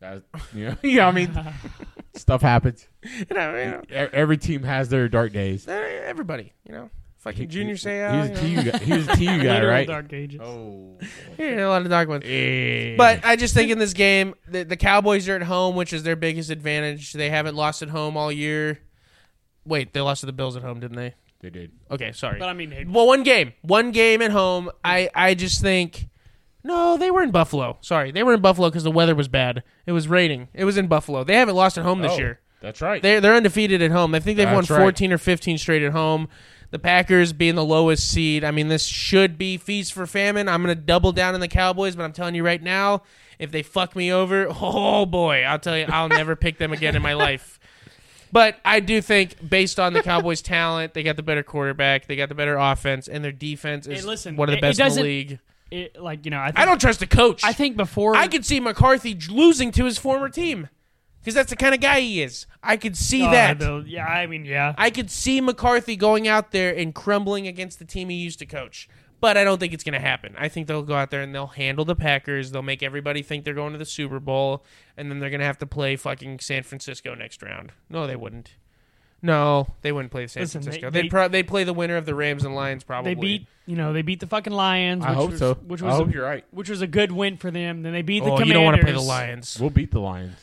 That, 0.00 0.22
you 0.54 0.66
know, 0.66 0.76
yeah, 0.82 1.08
I 1.08 1.12
mean, 1.12 1.36
stuff 2.14 2.40
happens. 2.42 2.86
You 3.02 3.26
know, 3.34 3.56
you 3.56 3.64
know, 3.70 3.82
E- 3.90 3.94
Every 4.12 4.36
team 4.36 4.62
has 4.62 4.88
their 4.88 5.08
dark 5.08 5.32
days. 5.32 5.66
uh, 5.66 5.72
everybody, 5.72 6.52
you 6.64 6.72
know, 6.72 6.90
fucking 7.18 7.40
He- 7.40 7.46
Junior 7.46 7.74
he- 7.74 7.78
Seau. 7.80 8.12
He 8.12 8.18
was 8.20 8.28
a 8.30 8.34
TU 8.64 8.70
guy. 8.72 8.78
He 8.78 8.92
was 8.92 9.08
a 9.08 9.16
TU 9.16 9.24
guy, 9.26 9.54
Literal 9.54 9.70
right? 9.70 9.86
Dark 9.86 10.12
Ages. 10.12 10.40
Oh, 10.42 10.98
Yeah, 11.38 11.66
a 11.66 11.68
lot 11.68 11.82
of 11.82 11.88
dark 11.88 12.08
ones. 12.08 12.24
Eh. 12.26 12.94
But 12.96 13.24
I 13.24 13.36
just 13.36 13.54
think 13.54 13.70
in 13.70 13.78
this 13.78 13.92
game, 13.92 14.34
the, 14.48 14.64
the 14.64 14.76
Cowboys 14.76 15.28
are 15.28 15.36
at 15.36 15.42
home, 15.42 15.76
which 15.76 15.92
is 15.92 16.02
their 16.02 16.16
biggest 16.16 16.50
advantage. 16.50 17.12
They 17.12 17.30
haven't 17.30 17.54
lost 17.54 17.82
at 17.82 17.88
home 17.90 18.16
all 18.16 18.32
year. 18.32 18.80
Wait, 19.64 19.92
they 19.92 20.00
lost 20.00 20.20
to 20.20 20.26
the 20.26 20.32
Bills 20.32 20.56
at 20.56 20.62
home, 20.62 20.80
didn't 20.80 20.96
they? 20.96 21.14
they 21.40 21.50
did. 21.50 21.72
Okay, 21.90 22.12
sorry. 22.12 22.38
But 22.38 22.48
I 22.48 22.52
mean, 22.54 22.70
hey, 22.70 22.84
Well, 22.88 23.06
one 23.06 23.22
game, 23.22 23.52
one 23.62 23.92
game 23.92 24.22
at 24.22 24.30
home. 24.32 24.70
I 24.84 25.08
I 25.14 25.34
just 25.34 25.60
think. 25.60 26.08
No, 26.64 26.96
they 26.96 27.10
were 27.10 27.22
in 27.22 27.30
Buffalo. 27.30 27.78
Sorry, 27.82 28.10
they 28.10 28.22
were 28.24 28.34
in 28.34 28.40
Buffalo 28.40 28.68
because 28.68 28.82
the 28.82 28.90
weather 28.90 29.14
was 29.14 29.28
bad. 29.28 29.62
It 29.86 29.92
was 29.92 30.08
raining. 30.08 30.48
It 30.52 30.64
was 30.64 30.76
in 30.76 30.88
Buffalo. 30.88 31.22
They 31.22 31.36
haven't 31.36 31.54
lost 31.54 31.78
at 31.78 31.84
home 31.84 32.00
this 32.02 32.12
Oh, 32.12 32.18
year. 32.18 32.40
That's 32.60 32.80
right. 32.82 33.00
They're 33.00 33.20
they're 33.20 33.34
undefeated 33.34 33.80
at 33.82 33.90
home. 33.92 34.14
I 34.14 34.20
think 34.20 34.36
they've 34.36 34.48
That's 34.48 34.68
won 34.68 34.78
right. 34.78 34.84
14 34.84 35.12
or 35.12 35.18
15 35.18 35.58
straight 35.58 35.82
at 35.82 35.92
home. 35.92 36.28
The 36.70 36.78
Packers 36.78 37.32
being 37.32 37.54
the 37.54 37.64
lowest 37.64 38.08
seed. 38.10 38.44
I 38.44 38.50
mean, 38.50 38.68
this 38.68 38.84
should 38.84 39.38
be 39.38 39.56
feast 39.56 39.92
for 39.94 40.06
famine. 40.06 40.48
I'm 40.48 40.62
going 40.62 40.74
to 40.76 40.80
double 40.80 41.12
down 41.12 41.34
on 41.34 41.40
the 41.40 41.48
Cowboys, 41.48 41.96
but 41.96 42.02
I'm 42.02 42.12
telling 42.12 42.34
you 42.34 42.44
right 42.44 42.62
now, 42.62 43.02
if 43.38 43.50
they 43.50 43.62
fuck 43.62 43.96
me 43.96 44.12
over, 44.12 44.46
oh 44.60 45.06
boy, 45.06 45.42
I'll 45.44 45.58
tell 45.58 45.78
you, 45.78 45.86
I'll 45.88 46.08
never 46.08 46.36
pick 46.36 46.58
them 46.58 46.72
again 46.72 46.94
in 46.94 47.02
my 47.02 47.14
life. 47.14 47.58
But 48.30 48.58
I 48.64 48.80
do 48.80 49.00
think, 49.00 49.48
based 49.48 49.80
on 49.80 49.94
the 49.94 50.02
Cowboys' 50.02 50.42
talent, 50.42 50.92
they 50.92 51.02
got 51.02 51.16
the 51.16 51.22
better 51.22 51.42
quarterback, 51.42 52.06
they 52.06 52.16
got 52.16 52.28
the 52.28 52.34
better 52.34 52.58
offense, 52.58 53.08
and 53.08 53.24
their 53.24 53.32
defense 53.32 53.86
is 53.86 54.02
Hey, 54.02 54.06
listen, 54.06 54.36
one 54.36 54.50
of 54.50 54.52
the 54.52 54.56
it- 54.58 54.58
it 54.58 54.76
best 54.76 54.80
in 54.80 54.94
the 54.96 55.02
league. 55.02 55.38
it, 55.70 55.98
like 56.02 56.26
you 56.26 56.30
know, 56.30 56.38
I, 56.40 56.46
think, 56.48 56.58
I 56.58 56.64
don't 56.66 56.78
trust 56.80 57.00
the 57.00 57.06
coach. 57.06 57.42
I 57.42 57.54
think 57.54 57.78
before 57.78 58.14
I 58.14 58.28
could 58.28 58.44
see 58.44 58.60
McCarthy 58.60 59.16
losing 59.30 59.70
to 59.72 59.86
his 59.86 59.96
former 59.96 60.28
team 60.28 60.68
because 61.28 61.34
that's 61.34 61.50
the 61.50 61.56
kind 61.56 61.74
of 61.74 61.80
guy 61.82 62.00
he 62.00 62.22
is. 62.22 62.46
I 62.62 62.78
could 62.78 62.96
see 62.96 63.22
Oh, 63.26 63.30
that. 63.30 63.58
the- 63.58 63.84
yeah, 63.86 64.06
I 64.06 64.26
mean, 64.26 64.46
yeah. 64.46 64.74
I 64.78 64.88
could 64.88 65.10
see 65.10 65.42
McCarthy 65.42 65.94
going 65.94 66.26
out 66.26 66.52
there 66.52 66.74
and 66.74 66.94
crumbling 66.94 67.46
against 67.46 67.78
the 67.78 67.84
team 67.84 68.08
he 68.08 68.16
used 68.16 68.38
to 68.38 68.46
coach. 68.46 68.88
But 69.20 69.36
I 69.36 69.44
don't 69.44 69.58
think 69.58 69.74
it's 69.74 69.84
going 69.84 69.92
to 69.94 70.00
happen. 70.00 70.34
I 70.38 70.48
think 70.48 70.68
they'll 70.68 70.82
go 70.82 70.94
out 70.94 71.10
there 71.10 71.20
and 71.22 71.34
they'll 71.34 71.48
handle 71.48 71.84
the 71.84 71.96
Packers. 71.96 72.50
They'll 72.52 72.62
make 72.62 72.82
everybody 72.82 73.20
think 73.20 73.44
they're 73.44 73.52
going 73.52 73.72
to 73.72 73.78
the 73.78 73.84
Super 73.84 74.20
Bowl, 74.20 74.64
and 74.96 75.10
then 75.10 75.18
they're 75.18 75.28
going 75.28 75.40
to 75.40 75.46
have 75.46 75.58
to 75.58 75.66
play 75.66 75.96
fucking 75.96 76.38
San 76.38 76.62
Francisco 76.62 77.14
next 77.14 77.42
round. 77.42 77.72
No, 77.90 78.06
they 78.06 78.16
wouldn't. 78.16 78.52
No, 79.20 79.74
they 79.82 79.90
wouldn't 79.90 80.12
play 80.12 80.28
San 80.28 80.44
Listen, 80.44 80.60
they- 80.60 80.64
Francisco. 80.66 80.90
they- 80.90 80.98
They, 81.00 81.02
would 81.06 81.10
pro- 81.10 81.28
they'd 81.28 81.48
play 81.48 81.64
the 81.64 81.72
winner 81.72 81.96
of 81.96 82.06
the 82.06 82.14
Rams 82.14 82.44
and 82.44 82.54
Lions 82.54 82.84
probably. 82.84 83.14
they 83.14 83.20
beat 83.20 83.46
you 83.66 83.74
know 83.76 83.92
they 83.92 84.02
beat 84.02 84.20
the 84.20 84.28
fucking 84.28 84.52
Lions. 84.52 85.04
I 85.04 85.08
which 85.10 85.16
hope 85.18 85.30
was, 85.32 85.38
so. 85.40 85.54
Which 85.54 85.82
I 85.82 85.86
was 85.86 85.96
hope 85.96 86.08
a, 86.08 86.12
you're 86.12 86.24
right. 86.24 86.44
which 86.52 86.70
was 86.70 86.80
a 86.80 86.86
good 86.86 87.10
win 87.10 87.36
for 87.36 87.50
them. 87.50 87.82
Then 87.82 87.92
they 87.92 88.02
beat 88.02 88.20
the 88.20 88.26
Oh, 88.30 88.36
Commanders. 88.36 88.46
you 88.46 88.54
don't 88.54 88.64
want 88.64 88.76
to 88.76 88.82
play 88.84 88.92
the 88.92 89.00
Lions. 89.00 89.58
We'll 89.60 89.70
beat 89.70 89.90
the 89.90 89.98
Lions. 90.00 90.36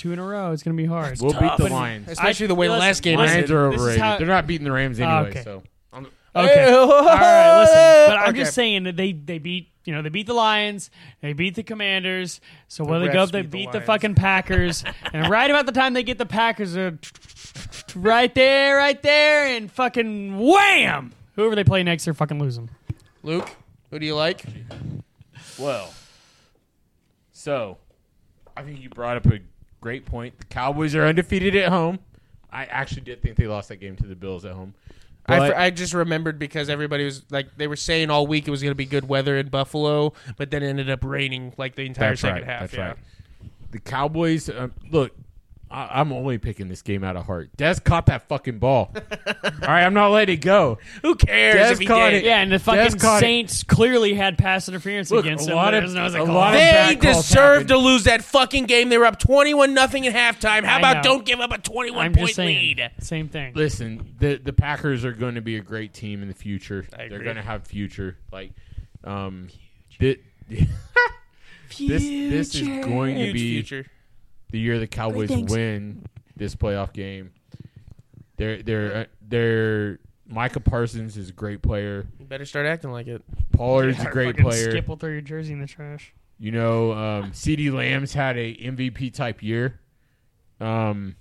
Two 0.00 0.12
in 0.12 0.18
a 0.18 0.24
row. 0.24 0.52
It's 0.52 0.62
gonna 0.62 0.76
be 0.76 0.86
hard. 0.86 1.20
We'll 1.20 1.32
beat 1.32 1.56
the 1.56 1.64
But- 1.64 1.70
Lions. 1.72 2.08
Especially 2.08 2.46
the 2.46 2.54
way 2.54 2.66
the 2.66 2.72
listen, 2.72 2.86
last 2.86 3.02
game 3.02 3.18
listen, 3.18 3.36
Lions 3.36 3.50
are 3.50 3.66
this 3.70 3.74
is 3.74 3.80
overrated. 3.82 4.02
how- 4.02 4.18
They're 4.18 4.26
not 4.26 4.46
beating 4.46 4.64
the 4.64 4.72
Rams 4.72 4.98
anyway. 5.00 5.30
okay. 5.30 5.42
So 5.42 5.62
I'm, 5.92 6.06
Okay. 6.34 6.64
All 6.72 6.88
right, 7.04 7.60
listen. 7.60 8.10
But 8.12 8.18
I'm 8.18 8.28
Okay. 8.30 8.38
just 8.38 8.54
saying 8.54 8.84
that 8.84 8.96
they 8.96 9.12
they 9.12 9.38
beat 9.38 9.68
you 9.84 9.94
know 9.94 10.00
they 10.02 10.08
beat 10.10 10.26
the 10.26 10.34
Lions, 10.34 10.90
they 11.20 11.32
beat 11.32 11.54
the 11.56 11.62
Commanders. 11.62 12.40
So 12.68 12.84
where 12.84 13.00
they 13.00 13.08
refs 13.08 13.12
go, 13.12 13.26
they 13.26 13.42
beat 13.42 13.50
the 13.50 13.56
beat 13.58 13.72
the 13.72 13.78
Lions. 13.78 13.86
fucking 13.86 14.14
Packers, 14.14 14.84
and 15.12 15.28
right 15.28 15.50
about 15.50 15.66
the 15.66 15.72
time 15.72 15.94
they 15.94 16.02
get 16.02 16.18
the 16.18 16.26
Packers, 16.26 16.76
uh, 16.76 16.92
right 17.96 18.32
there, 18.34 18.76
right 18.76 19.00
there, 19.02 19.46
and 19.56 19.70
fucking 19.72 20.38
wham! 20.38 21.12
Whoever 21.36 21.54
they 21.56 21.64
play 21.64 21.82
next, 21.82 22.04
they're 22.04 22.14
fucking 22.14 22.38
losing. 22.38 22.70
Luke, 23.22 23.50
who 23.90 23.98
do 23.98 24.06
you 24.06 24.14
like? 24.14 24.44
Well, 25.58 25.92
so 27.32 27.78
I 28.56 28.62
think 28.62 28.80
you 28.80 28.88
brought 28.88 29.16
up 29.16 29.26
a 29.26 29.40
great 29.80 30.06
point. 30.06 30.38
The 30.38 30.46
Cowboys 30.46 30.94
are 30.94 31.06
undefeated 31.06 31.56
at 31.56 31.70
home. 31.70 31.98
I 32.50 32.64
actually 32.64 33.02
did 33.02 33.22
think 33.22 33.36
they 33.36 33.46
lost 33.46 33.68
that 33.68 33.76
game 33.76 33.96
to 33.96 34.06
the 34.06 34.16
Bills 34.16 34.44
at 34.44 34.52
home. 34.52 34.74
I, 35.26 35.48
fr- 35.48 35.56
I 35.56 35.70
just 35.70 35.94
remembered 35.94 36.38
because 36.38 36.68
everybody 36.68 37.04
was 37.04 37.22
like 37.30 37.56
they 37.56 37.68
were 37.68 37.76
saying 37.76 38.10
all 38.10 38.26
week 38.26 38.48
it 38.48 38.50
was 38.50 38.62
going 38.62 38.72
to 38.72 38.76
be 38.76 38.86
good 38.86 39.08
weather 39.08 39.36
in 39.36 39.48
Buffalo, 39.48 40.12
but 40.36 40.50
then 40.50 40.62
it 40.62 40.68
ended 40.68 40.90
up 40.90 41.04
raining 41.04 41.52
like 41.56 41.76
the 41.76 41.86
entire 41.86 42.10
That's 42.10 42.22
second 42.22 42.42
right. 42.42 42.46
half. 42.46 42.60
That's 42.62 42.74
yeah. 42.74 42.86
right. 42.88 42.96
The 43.70 43.78
Cowboys. 43.78 44.50
Um, 44.50 44.72
look, 44.90 45.12
I, 45.72 46.00
I'm 46.00 46.12
only 46.12 46.36
picking 46.38 46.68
this 46.68 46.82
game 46.82 47.04
out 47.04 47.14
of 47.16 47.26
heart. 47.26 47.56
Dez 47.56 47.82
caught 47.84 48.06
that 48.06 48.26
fucking 48.28 48.58
ball. 48.58 48.92
All 49.26 49.32
right, 49.62 49.84
I'm 49.84 49.94
not 49.94 50.08
letting 50.08 50.34
it 50.38 50.40
go. 50.40 50.78
Who 51.02 51.14
cares 51.14 51.54
Dez 51.54 51.72
if 51.72 51.78
he 51.78 51.86
caught 51.86 52.10
did? 52.10 52.24
it. 52.24 52.24
Yeah, 52.24 52.40
and 52.40 52.50
the 52.50 52.58
fucking 52.58 52.98
caught 52.98 53.18
it. 53.18 53.20
Saints 53.20 53.62
clearly 53.62 54.14
had 54.14 54.36
pass 54.36 54.68
interference 54.68 55.12
Look, 55.12 55.24
against 55.24 55.44
a 55.44 55.48
them. 55.48 55.56
lot 55.56 55.72
but 55.72 55.84
of- 55.84 55.94
was 55.94 56.14
a 56.14 56.18
call. 56.18 56.26
lot 56.26 56.48
of- 56.54 56.60
They 56.60 56.70
bad 56.96 57.00
calls 57.00 57.28
deserved 57.28 57.68
to 57.68 57.76
lose 57.78 58.04
that 58.04 58.24
fucking 58.24 58.64
game. 58.64 58.88
They 58.88 58.98
were 58.98 59.06
up 59.06 59.20
twenty-one 59.20 59.72
nothing 59.72 60.06
at 60.08 60.14
halftime. 60.14 60.64
How 60.64 60.76
I 60.76 60.78
about 60.78 60.96
know. 60.96 61.02
don't 61.02 61.24
give 61.24 61.38
up 61.40 61.52
a 61.52 61.58
twenty-one 61.58 62.04
I'm 62.06 62.12
point 62.14 62.26
just 62.26 62.36
saying, 62.36 62.58
lead? 62.76 62.90
same 62.98 63.28
thing. 63.28 63.52
Listen, 63.54 64.14
the 64.18 64.36
the 64.42 64.52
Packers 64.52 65.04
are 65.04 65.12
going 65.12 65.36
to 65.36 65.40
be 65.40 65.56
a 65.56 65.60
great 65.60 65.94
team 65.94 66.22
in 66.22 66.26
the 66.28 66.34
future. 66.34 66.84
I 66.98 67.06
They're 67.08 67.22
going 67.22 67.36
to 67.36 67.42
have 67.42 67.64
future. 67.66 68.16
Like, 68.32 68.52
um, 69.04 69.48
thi- 70.00 70.18
this 70.48 72.02
this 72.02 72.54
is 72.56 72.62
going 72.84 73.16
to 73.18 73.32
be 73.32 73.62
future. 73.62 73.86
The 74.50 74.58
year 74.58 74.78
the 74.78 74.86
Cowboys 74.86 75.30
win 75.30 76.04
this 76.36 76.54
playoff 76.54 76.92
game. 76.92 77.32
They're 78.36 78.62
they're 78.62 78.96
uh, 78.96 79.04
they're 79.20 79.98
Micah 80.26 80.60
Parsons 80.60 81.16
is 81.16 81.28
a 81.28 81.32
great 81.32 81.60
player. 81.60 82.06
You 82.18 82.24
better 82.24 82.44
start 82.44 82.66
acting 82.66 82.92
like 82.92 83.06
it. 83.06 83.22
Pollard's 83.52 83.98
Yeah, 83.98 84.08
a 84.08 84.12
great 84.12 84.36
player. 84.36 84.70
Skip 84.70 84.88
will 84.88 84.96
throw 84.96 85.10
your 85.10 85.20
jersey 85.20 85.52
in 85.52 85.60
the 85.60 85.66
trash. 85.66 86.14
You 86.38 86.52
know, 86.52 86.92
um, 86.92 87.32
CeeDee 87.32 87.72
Lamb's 87.72 88.14
had 88.14 88.38
a 88.38 88.54
MVP 88.54 89.12
type 89.12 89.42
year. 89.42 89.78
Um, 90.60 91.16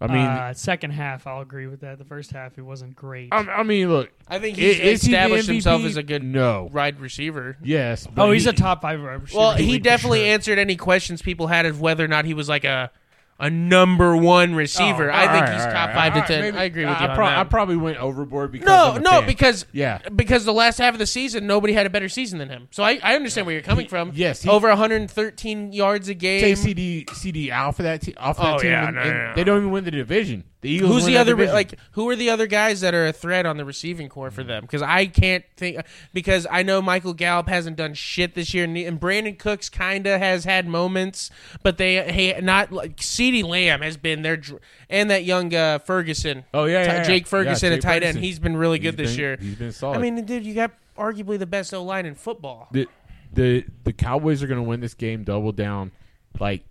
I 0.00 0.06
mean, 0.08 0.16
uh, 0.16 0.52
second 0.52 0.90
half, 0.90 1.26
I'll 1.26 1.40
agree 1.40 1.66
with 1.66 1.80
that. 1.80 1.98
The 1.98 2.04
first 2.04 2.30
half, 2.30 2.58
it 2.58 2.62
wasn't 2.62 2.94
great. 2.94 3.30
I, 3.32 3.38
I 3.38 3.62
mean, 3.62 3.88
look, 3.90 4.10
I 4.28 4.38
think 4.38 4.58
he's 4.58 4.76
is 4.78 5.02
he 5.02 5.12
the 5.12 5.16
established 5.16 5.48
himself 5.48 5.80
MVP? 5.82 5.86
as 5.86 5.96
a 5.96 6.02
good 6.02 6.22
no, 6.22 6.68
wide 6.70 7.00
receiver. 7.00 7.56
yes. 7.62 8.06
but 8.06 8.28
oh, 8.28 8.30
he's 8.32 8.44
he- 8.44 8.50
a 8.50 8.52
top 8.52 8.82
five 8.82 9.00
wide 9.00 9.22
receiver. 9.22 9.38
Well, 9.38 9.50
in 9.52 9.56
the 9.58 9.62
he 9.64 9.72
league 9.72 9.80
for 9.80 9.84
definitely 9.84 10.18
sure. 10.20 10.28
answered 10.28 10.58
any 10.58 10.76
questions 10.76 11.22
people 11.22 11.46
had 11.46 11.64
of 11.64 11.80
whether 11.80 12.04
or 12.04 12.08
not 12.08 12.26
he 12.26 12.34
was 12.34 12.46
like 12.48 12.64
a 12.64 12.90
a 13.38 13.50
number 13.50 14.16
one 14.16 14.54
receiver. 14.54 15.10
Oh, 15.10 15.14
I 15.14 15.26
think 15.32 15.46
All 15.46 15.52
he's 15.52 15.64
right, 15.64 15.72
top 15.72 15.88
all 15.90 15.94
five 15.94 16.14
right, 16.14 16.26
to 16.26 16.32
ten. 16.32 16.40
maybe- 16.42 16.56
I 16.58 16.64
agree 16.64 16.84
with 16.86 16.96
I, 16.96 17.04
you 17.04 17.08
on 17.10 17.16
pro-. 17.16 17.26
I 17.26 17.44
probably 17.44 17.76
went 17.76 17.98
overboard 17.98 18.50
because 18.52 18.66
no, 18.66 18.96
no, 18.98 19.10
fan. 19.18 19.26
because 19.26 19.66
yeah, 19.72 19.98
because 20.14 20.44
the 20.44 20.52
last 20.54 20.78
half 20.78 20.94
of 20.94 20.98
the 20.98 21.06
season 21.06 21.46
nobody 21.46 21.72
had 21.74 21.84
a 21.86 21.90
better 21.90 22.08
season 22.08 22.38
than 22.38 22.48
him. 22.48 22.68
So 22.70 22.82
I, 22.82 22.98
I 23.02 23.14
understand 23.14 23.46
where 23.46 23.52
you're 23.54 23.62
coming 23.62 23.88
from. 23.88 24.12
yes, 24.14 24.42
he- 24.42 24.48
over 24.48 24.68
113 24.68 25.72
yards 25.72 26.08
a 26.08 26.14
game. 26.14 26.40
take 26.40 26.56
CeeDee 26.56 27.06
CeeDee 27.06 27.50
out 27.50 27.76
for 27.76 27.82
that 27.82 28.00
te- 28.02 28.14
off 28.14 28.38
that 28.38 28.54
Oh, 28.54 28.58
team, 28.58 28.70
yeah, 28.70 28.86
and, 28.88 28.96
no, 28.96 29.02
and 29.02 29.10
no, 29.10 29.26
no. 29.28 29.34
they 29.34 29.44
don't 29.44 29.58
even 29.58 29.70
win 29.70 29.84
the 29.84 29.90
division. 29.90 30.44
The 30.66 30.72
Eagles. 30.72 30.92
Who's 30.92 31.04
the 31.04 31.16
other 31.18 31.36
like? 31.36 31.78
Who 31.92 32.08
are 32.08 32.16
the 32.16 32.30
other 32.30 32.46
guys 32.46 32.80
that 32.80 32.92
are 32.94 33.06
a 33.06 33.12
threat 33.12 33.46
on 33.46 33.56
the 33.56 33.64
receiving 33.64 34.08
corps 34.08 34.30
for 34.30 34.42
them? 34.42 34.62
Because 34.62 34.82
I 34.82 35.06
can't 35.06 35.44
think. 35.56 35.78
Because 36.12 36.46
I 36.50 36.62
know 36.62 36.82
Michael 36.82 37.14
Gallup 37.14 37.48
hasn't 37.48 37.76
done 37.76 37.94
shit 37.94 38.34
this 38.34 38.52
year, 38.52 38.64
and, 38.64 38.76
and 38.76 39.00
Brandin 39.00 39.38
Cooks 39.38 39.68
kind 39.68 40.06
of 40.06 40.18
has 40.20 40.44
had 40.44 40.66
moments, 40.66 41.30
but 41.62 41.78
they 41.78 41.94
hey, 42.10 42.40
not 42.42 42.72
like 42.72 42.96
CeeDee 42.96 43.44
Lamb 43.44 43.80
has 43.82 43.96
been 43.96 44.22
their 44.22 44.36
dr- 44.36 44.60
and 44.90 45.08
that 45.10 45.24
young 45.24 45.54
uh, 45.54 45.78
Ferguson. 45.78 46.44
Oh 46.52 46.64
yeah, 46.64 46.82
yeah, 46.82 46.92
yeah. 46.96 47.02
Jake 47.04 47.26
Ferguson, 47.26 47.70
Yeah, 47.70 47.78
a 47.78 47.80
tight 47.80 48.02
Ferguson. 48.02 48.16
end. 48.16 48.24
He's 48.24 48.38
been 48.38 48.56
really 48.56 48.78
good 48.78 48.98
He's 48.98 49.08
this 49.08 49.12
been- 49.12 49.20
year. 49.20 49.36
He's 49.40 49.54
been 49.54 49.72
solid. 49.72 49.98
I 49.98 50.00
mean, 50.00 50.24
dude, 50.24 50.44
you 50.44 50.54
got 50.54 50.72
arguably 50.98 51.38
the 51.38 51.46
best 51.46 51.72
O 51.72 51.84
line 51.84 52.06
in 52.06 52.14
football. 52.14 52.68
the 52.72 52.88
the 53.32 53.64
the 53.84 53.92
Cowboys 53.92 54.42
are 54.42 54.46
going 54.46 54.62
to 54.62 54.68
win 54.68 54.80
this 54.80 54.94
game 54.94 55.22
double 55.22 55.52
down. 55.52 55.92
Like 56.40 56.64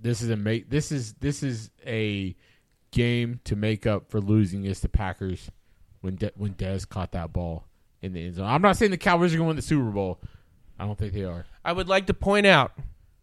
this 0.00 0.22
is 0.22 0.30
a 0.30 0.36
ma- 0.36 0.64
this 0.68 0.92
is 0.92 1.14
this 1.14 1.42
is 1.42 1.70
a 1.86 2.34
game 2.92 3.40
to 3.44 3.56
make 3.56 3.86
up 3.86 4.08
for 4.10 4.20
losing 4.20 4.64
is 4.64 4.80
the 4.80 4.88
Packers 4.88 5.50
when 6.00 6.14
De- 6.16 6.32
when 6.36 6.54
Dez 6.54 6.88
caught 6.88 7.12
that 7.12 7.32
ball 7.32 7.66
in 8.00 8.12
the 8.12 8.24
end 8.24 8.36
zone. 8.36 8.46
I'm 8.46 8.62
not 8.62 8.76
saying 8.76 8.90
the 8.92 8.96
Cowboys 8.96 9.34
are 9.34 9.36
going 9.36 9.46
to 9.46 9.48
win 9.48 9.56
the 9.56 9.62
Super 9.62 9.90
Bowl. 9.90 10.20
I 10.78 10.84
don't 10.86 10.98
think 10.98 11.12
they 11.12 11.24
are. 11.24 11.44
I 11.64 11.72
would 11.72 11.88
like 11.88 12.06
to 12.06 12.14
point 12.14 12.46
out 12.46 12.72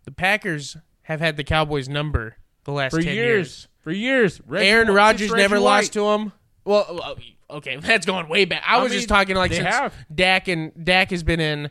the 0.06 0.12
Packers 0.12 0.78
have 1.04 1.20
had 1.20 1.38
the 1.38 1.44
Cowboys 1.44 1.88
number 1.90 2.36
the 2.66 2.72
last 2.72 2.94
For 2.94 3.02
10 3.02 3.14
years, 3.16 3.68
for 3.80 3.92
years, 3.92 4.42
Reggie- 4.46 4.68
Aaron 4.70 4.90
Rodgers 4.90 5.32
never 5.34 5.56
White. 5.56 5.64
lost 5.64 5.94
to 5.94 6.08
him. 6.10 6.32
Well, 6.66 7.00
uh, 7.04 7.56
okay, 7.56 7.76
that's 7.82 8.06
going 8.06 8.28
way 8.30 8.46
back. 8.46 8.64
I, 8.66 8.78
I 8.78 8.84
was 8.84 8.92
mean, 8.92 9.00
just 9.00 9.10
talking 9.10 9.36
like 9.36 9.52
since 9.54 9.66
have. 9.66 9.94
Dak 10.14 10.48
and 10.48 10.72
Dak 10.86 11.12
has 11.12 11.24
been 11.24 11.40
in. 11.40 11.70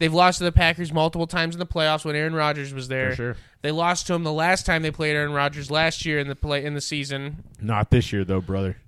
They've 0.00 0.12
lost 0.12 0.38
to 0.38 0.44
the 0.44 0.50
Packers 0.52 0.92
multiple 0.92 1.26
times 1.28 1.54
in 1.54 1.58
the 1.60 1.66
playoffs 1.66 2.04
when 2.04 2.16
Aaron 2.16 2.34
Rodgers 2.34 2.74
was 2.74 2.88
there. 2.88 3.10
For 3.10 3.16
sure. 3.16 3.36
They 3.62 3.70
lost 3.70 4.06
to 4.08 4.14
him 4.14 4.24
the 4.24 4.32
last 4.32 4.66
time 4.66 4.82
they 4.82 4.90
played 4.90 5.14
Aaron 5.14 5.32
Rodgers 5.32 5.70
last 5.70 6.04
year 6.06 6.18
in 6.18 6.26
the 6.26 6.34
play 6.34 6.64
in 6.64 6.74
the 6.74 6.80
season. 6.80 7.44
Not 7.60 7.90
this 7.90 8.12
year 8.12 8.24
though, 8.24 8.40
brother. 8.40 8.78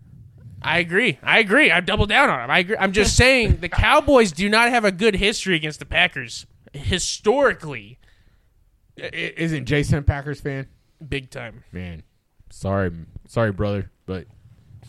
I 0.62 0.78
agree. 0.78 1.18
I 1.22 1.38
agree. 1.40 1.70
I 1.70 1.80
double 1.80 2.06
down 2.06 2.30
on 2.30 2.40
him. 2.44 2.50
I 2.50 2.60
agree. 2.60 2.76
I'm 2.78 2.92
just 2.92 3.14
saying 3.16 3.58
the 3.60 3.68
Cowboys 3.68 4.32
do 4.32 4.48
not 4.48 4.70
have 4.70 4.84
a 4.84 4.92
good 4.92 5.16
history 5.16 5.54
against 5.54 5.78
the 5.80 5.84
Packers 5.84 6.46
historically, 6.72 7.98
I- 8.98 9.04
I- 9.06 9.34
Isn't 9.36 9.66
Jason 9.66 9.98
a 9.98 10.02
Packers 10.02 10.40
fan? 10.40 10.66
big 11.06 11.30
time. 11.30 11.64
Man, 11.72 12.02
sorry, 12.50 12.92
sorry, 13.28 13.52
brother, 13.52 13.90
but 14.06 14.26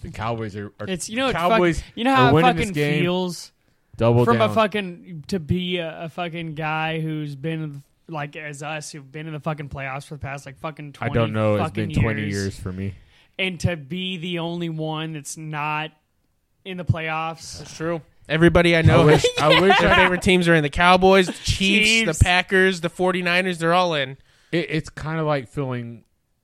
the 0.04 0.12
Cowboys 0.12 0.56
are. 0.56 0.72
are 0.80 0.88
It's 0.88 1.10
you 1.10 1.18
know 1.18 1.26
what 1.26 1.36
Cowboys. 1.36 1.82
fuck, 1.82 1.92
you 1.98 2.04
know 2.04 2.12
are 2.12 2.16
how 2.16 2.30
it 2.30 2.34
winning 2.34 2.56
this 2.56 2.66
fucking 2.68 2.74
game 2.74 3.02
feels 3.04 3.52
double 3.98 4.26
from 4.26 4.38
down. 4.40 4.50
a 4.50 4.54
fucking 4.54 5.24
to 5.28 5.40
be 5.40 5.78
a, 5.78 6.04
a 6.04 6.10
fucking 6.10 6.56
guy 6.56 7.00
who's 7.00 7.36
been 7.36 7.84
like 8.08 8.36
as 8.36 8.62
us 8.64 8.92
who've 8.92 9.12
been 9.12 9.28
in 9.28 9.34
the 9.34 9.40
fucking 9.40 9.70
playoffs 9.70 10.06
for 10.06 10.16
the 10.16 10.20
past 10.20 10.46
like 10.46 10.58
fucking 10.58 10.96
I 11.00 11.08
20 11.08 11.14
don't 11.14 11.34
know. 11.34 11.56
It's 11.56 11.64
fucking 11.64 11.90
been 11.90 12.02
twenty 12.02 12.26
years 12.28 12.58
for 12.60 12.72
me. 12.72 12.96
and 13.40 13.60
to 13.62 13.76
be 13.78 14.18
the 14.18 14.40
only 14.40 14.70
one 14.70 15.14
that's 15.14 15.38
not 15.38 15.92
in 16.66 16.78
the 16.78 16.86
playoffs. 16.86 17.60
That's 17.60 17.76
true. 17.76 18.02
Everybody 18.30 18.76
I 18.76 18.82
know 18.82 19.02
I 19.04 19.06
wish. 19.06 19.26
I 19.40 19.62
wish. 19.62 19.80
Their 19.80 19.92
I, 19.92 19.96
favorite 19.96 20.22
teams 20.22 20.48
are 20.48 20.56
in 20.56 20.64
the 20.64 20.70
Cowboys, 20.70 21.28
the 21.28 21.34
Chiefs, 21.34 21.90
Chiefs. 21.90 22.20
the 22.20 22.24
Packers, 22.24 22.82
the 22.82 22.90
49ers. 22.90 23.58
They're 23.58 23.74
all 23.74 23.94
in. 23.96 24.18
it, 24.52 24.68
it's 24.70 24.90
kind 24.90 25.20
of 25.20 25.26
like 25.26 25.50
feeling 25.50 26.04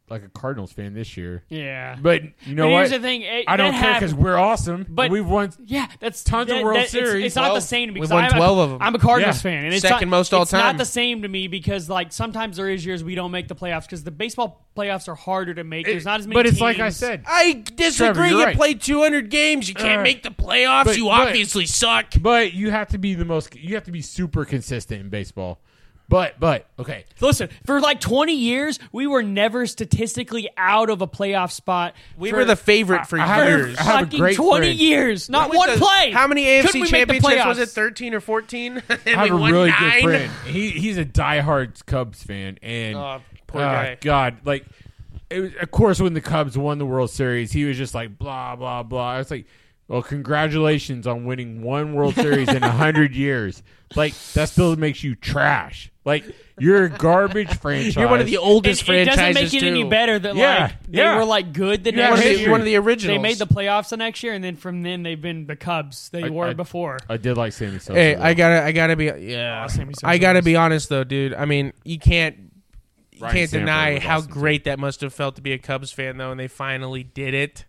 like 0.10 0.24
a 0.24 0.30
Cardinals 0.30 0.72
fan 0.72 0.94
this 0.94 1.16
year. 1.18 1.44
Yeah, 1.50 1.98
But 2.02 2.24
you 2.46 2.56
know 2.56 2.64
But 2.66 2.72
what? 2.72 2.78
here's 2.80 2.92
the 2.92 3.00
thing. 3.00 3.22
it- 3.24 3.46
I 3.48 3.58
don't 3.58 3.74
care 3.74 3.94
because 3.96 4.14
we're 4.14 4.38
awesome. 4.38 4.84
But- 4.90 4.96
But 4.96 5.12
we've 5.12 5.26
won. 5.26 5.52
Yeah, 5.66 5.88
that's 6.00 6.24
Tons 6.24 6.52
of 6.52 6.62
World 6.62 6.78
that- 6.78 6.90
Series. 6.90 7.26
It's, 7.26 7.36
not 7.36 7.54
the 7.54 7.62
same 7.62 7.88
to 7.90 7.94
me. 7.94 8.00
We've 8.02 8.10
'cause 8.10 8.14
won 8.14 8.26
I'm 8.26 8.32
a- 8.34 8.36
12 8.38 8.58
of 8.58 8.72
'em. 8.74 8.78
I'm 8.82 8.96
a 8.96 9.00
Cardinals 9.00 9.38
Yeah. 9.38 9.42
fan, 9.52 9.66
and 9.66 9.74
it's 9.74 9.82
Second 9.82 10.10
not, 10.10 10.18
most 10.18 10.34
all 10.34 10.42
it's 10.44 10.52
time. 10.52 10.60
not 10.62 10.78
the 10.78 10.86
same 10.86 11.22
to 11.22 11.28
me 11.28 11.48
because 11.48 11.90
like 11.90 12.12
sometimes 12.12 12.58
there 12.58 12.70
is 12.70 12.86
years 12.86 13.04
we 13.04 13.16
don't 13.16 13.32
make 13.32 13.48
the 13.48 13.56
playoffs 13.56 13.84
because 13.84 14.04
the 14.04 14.12
baseball 14.12 14.66
playoffs 14.78 15.08
are 15.08 15.16
harder 15.16 15.54
to 15.54 15.64
make. 15.64 15.86
There's 15.86 16.06
not 16.06 16.20
as 16.20 16.28
many. 16.28 16.36
But 16.40 16.46
it's 16.48 16.62
like 16.62 16.80
I 16.80 16.90
said. 16.90 17.24
I 17.28 17.64
disagree. 17.76 18.14
Trevor, 18.14 18.28
you're 18.28 18.46
right. 18.46 18.56
played 18.56 18.82
200 18.82 19.30
games. 19.30 19.68
You 19.70 19.76
can't 19.76 20.00
Uh, 20.00 20.04
make 20.04 20.24
the 20.24 20.30
playoffs. 20.32 20.86
but- 20.86 20.98
you 20.98 21.06
but- 21.06 21.28
obviously 21.28 21.66
suck. 21.66 22.14
But 22.22 22.54
you 22.54 22.72
have 22.72 22.88
to 22.90 22.98
be 22.98 23.14
the 23.14 23.26
most. 23.26 23.56
You 23.56 23.76
have 23.76 23.84
to 23.86 23.92
be 23.92 24.02
super 24.02 24.46
consistent 24.46 25.02
in 25.02 25.10
baseball. 25.10 25.60
But 26.10 26.40
but 26.40 26.66
okay. 26.80 27.06
Listen, 27.22 27.50
for 27.68 27.80
like 27.80 28.02
20 28.02 28.34
years, 28.34 28.80
we 28.92 29.06
were 29.06 29.22
never 29.22 29.68
statistically 29.68 30.50
out 30.58 30.90
of 30.90 31.04
a 31.04 31.08
playoff 31.08 31.52
spot. 31.52 31.94
We 32.18 32.32
for, 32.32 32.38
were 32.38 32.46
the 32.46 32.56
favorite 32.56 33.06
for 33.06 33.20
I 33.20 33.28
have 33.28 33.44
a- 33.46 33.50
years. 33.50 33.78
I 33.78 33.84
have 33.84 33.96
a 33.96 34.04
fucking 34.06 34.20
great 34.20 34.36
20 34.36 34.66
friend. 34.66 34.80
years. 34.80 35.30
Not 35.30 35.50
With 35.52 35.60
one 35.60 35.70
the- 35.70 35.78
play. 35.78 36.10
How 36.12 36.26
many 36.28 36.46
AFC 36.46 36.74
we 36.74 36.82
make 36.82 36.90
championships 36.90 37.46
was 37.46 37.60
it? 37.60 37.70
13 37.70 38.16
or 38.16 38.20
14? 38.22 38.82
I 38.90 38.94
have 39.06 39.30
a 39.30 39.36
really 39.36 39.70
nine? 39.70 39.92
good 40.02 40.04
friend. 40.04 40.32
He 40.48 40.70
he's 40.72 40.98
a 40.98 41.06
diehard 41.06 41.86
Cubs 41.86 42.24
fan, 42.24 42.58
and 42.64 42.96
Oh, 42.98 43.22
poor 43.46 43.62
uh, 43.62 43.66
guy. 43.72 43.98
God, 44.02 44.38
like, 44.46 44.66
it 45.30 45.40
was, 45.42 45.52
of 45.62 45.70
course, 45.70 46.02
when 46.02 46.16
the 46.16 46.22
Cubs 46.22 46.58
won 46.58 46.80
the 46.80 46.88
World 46.88 47.12
Series, 47.12 47.52
he 47.52 47.66
was 47.66 47.78
just 47.78 47.94
like 47.94 48.18
blah 48.18 48.56
blah 48.56 48.82
blah. 48.82 49.12
I 49.12 49.18
was 49.20 49.30
like, 49.30 49.46
well, 49.90 50.02
congratulations 50.02 51.06
on 51.06 51.26
winning 51.26 51.62
one 51.62 51.94
World 51.94 52.16
Series 52.16 52.48
in 52.48 52.64
a 52.64 52.72
hundred 52.72 53.14
years. 53.14 53.62
Like 53.96 54.14
that 54.34 54.48
still 54.50 54.76
makes 54.78 55.04
you 55.04 55.16
trash. 55.16 55.92
Like 56.06 56.24
you're 56.60 56.86
a 56.86 56.90
garbage 56.90 57.52
franchise. 57.56 57.96
You're 57.98 58.08
one 58.10 58.20
of 58.20 58.26
the 58.28 58.38
oldest 58.38 58.88
it, 58.88 58.94
it 58.96 59.06
doesn't 59.06 59.20
franchises 59.20 59.54
make 59.54 59.62
it 59.64 59.66
too. 59.66 59.72
any 59.72 59.84
better 59.86 60.20
that 60.20 60.36
Yeah, 60.36 60.62
like 60.64 60.84
they 60.88 60.98
yeah. 61.00 61.16
were 61.18 61.26
like 61.26 61.54
good 61.54 61.84
the 61.84 61.94
You 61.94 62.02
have 62.02 62.12
One 62.12 62.20
next 62.20 62.26
of, 62.26 62.30
history. 62.32 62.46
the, 62.46 62.52
one 62.52 62.60
of 62.62 62.66
the 62.66 62.76
originals. 62.76 63.16
They 63.16 63.22
made 63.22 63.38
the 63.38 63.48
playoffs 63.48 63.90
the 63.90 63.98
next 63.98 64.22
year, 64.24 64.34
and 64.34 64.44
then 64.44 64.56
from 64.58 64.82
then 64.84 65.04
they've 65.04 65.20
been 65.22 65.48
the 65.48 65.56
Cubs 65.56 66.10
they 66.10 66.24
I- 66.24 66.30
were 66.30 66.48
I- 66.48 66.54
before. 66.54 67.00
I 67.10 67.18
did 67.18 67.38
like 67.38 67.54
Sammy 67.54 67.80
Sosa. 67.80 67.94
Hey, 68.00 68.16
though. 68.16 68.22
I 68.24 68.34
gotta, 68.34 68.64
I 68.64 68.72
gotta 68.74 68.96
be, 68.96 69.06
yeah. 69.06 69.64
Oh, 69.64 69.68
Sammy 69.68 69.94
Sosa 69.94 70.08
I 70.08 70.18
gotta 70.18 70.40
was- 70.40 70.46
be 70.46 70.56
honest 70.56 70.90
though, 70.90 71.04
dude. 71.04 71.34
I 71.34 71.46
mean, 71.46 71.74
you 71.84 71.98
can't, 72.00 72.36
you 73.12 73.22
Ryne 73.22 73.34
can't 73.34 73.50
Sandberg 73.50 73.66
deny 73.68 73.94
was 73.96 74.04
how 74.04 74.18
awesome, 74.18 74.28
too. 74.28 74.34
great 74.40 74.64
that 74.66 74.78
must 74.80 75.02
have 75.02 75.14
felt 75.14 75.36
to 75.38 75.42
be 75.42 75.54
a 75.54 75.58
Cubs 75.60 75.92
fan 75.92 76.18
though, 76.18 76.32
and 76.32 76.40
they 76.40 76.48
finally 76.48 77.04
did 77.04 77.34
it. 77.34 77.66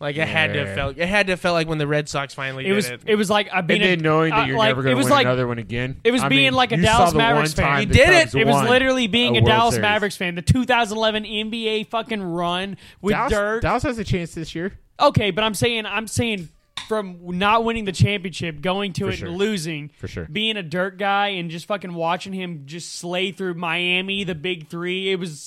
Like 0.00 0.16
it 0.16 0.28
had 0.28 0.52
to 0.52 0.64
have 0.64 0.74
felt, 0.76 0.96
it 0.96 1.08
had 1.08 1.26
to 1.26 1.32
have 1.32 1.40
felt 1.40 1.54
like 1.54 1.66
when 1.68 1.78
the 1.78 1.86
Red 1.88 2.08
Sox 2.08 2.32
finally 2.32 2.64
It 2.64 2.68
did 2.68 2.74
was 2.76 2.86
it. 2.88 3.00
it 3.04 3.14
was 3.16 3.28
like 3.28 3.48
I've 3.50 3.58
and 3.58 3.66
been 3.66 3.80
then 3.80 3.98
knowing 4.00 4.30
that 4.30 4.44
uh, 4.44 4.46
you're 4.46 4.56
like, 4.56 4.68
never 4.68 4.82
going 4.82 4.92
it 4.92 4.94
to 4.94 4.96
was 4.98 5.04
win 5.06 5.10
like, 5.12 5.26
another 5.26 5.48
one 5.48 5.58
again. 5.58 6.00
it 6.04 6.12
was 6.12 6.22
I 6.22 6.28
being 6.28 6.44
mean, 6.44 6.52
like 6.54 6.70
a 6.70 6.76
you 6.76 6.82
Dallas 6.82 7.08
saw 7.08 7.12
the 7.12 7.18
Mavericks 7.18 7.54
fan. 7.54 7.64
time 7.66 7.80
You 7.80 7.86
the 7.86 7.94
did 7.94 8.08
it. 8.10 8.22
Cubs 8.22 8.34
It 8.36 8.46
was 8.46 8.54
won 8.54 8.66
literally 8.68 9.06
being 9.08 9.36
a, 9.36 9.40
World 9.40 9.46
Dallas 9.46 9.74
Series. 9.74 9.82
Mavericks 9.82 10.16
fan. 10.16 10.34
The 10.36 10.42
2011 10.42 11.24
NBA 11.24 11.88
fucking 11.88 12.22
run 12.22 12.76
with 13.00 13.12
Dallas, 13.14 13.32
Dirk. 13.32 13.62
Dallas 13.62 13.82
has 13.82 13.98
a 13.98 14.04
chance 14.04 14.34
this 14.34 14.54
year. 14.54 14.78
Okay, 15.00 15.32
but 15.32 15.42
I'm 15.42 15.54
saying 15.54 15.84
I'm 15.84 16.06
saying 16.06 16.48
from 16.88 17.18
not 17.36 17.64
winning 17.64 17.84
the 17.84 17.92
championship, 17.92 18.60
going 18.62 18.92
to 18.94 19.04
For 19.06 19.10
it 19.10 19.16
sure. 19.16 19.28
and 19.28 19.36
losing, 19.36 19.90
For 19.98 20.08
sure. 20.08 20.26
being 20.30 20.56
a 20.56 20.62
Dirk 20.62 20.96
guy 20.96 21.28
and 21.30 21.50
just 21.50 21.66
fucking 21.66 21.92
watching 21.92 22.32
him 22.32 22.62
just 22.66 22.94
slay 22.94 23.30
through 23.32 23.54
Miami, 23.54 24.24
the 24.24 24.34
big 24.34 24.68
three. 24.68 25.10
It 25.10 25.18
was 25.18 25.38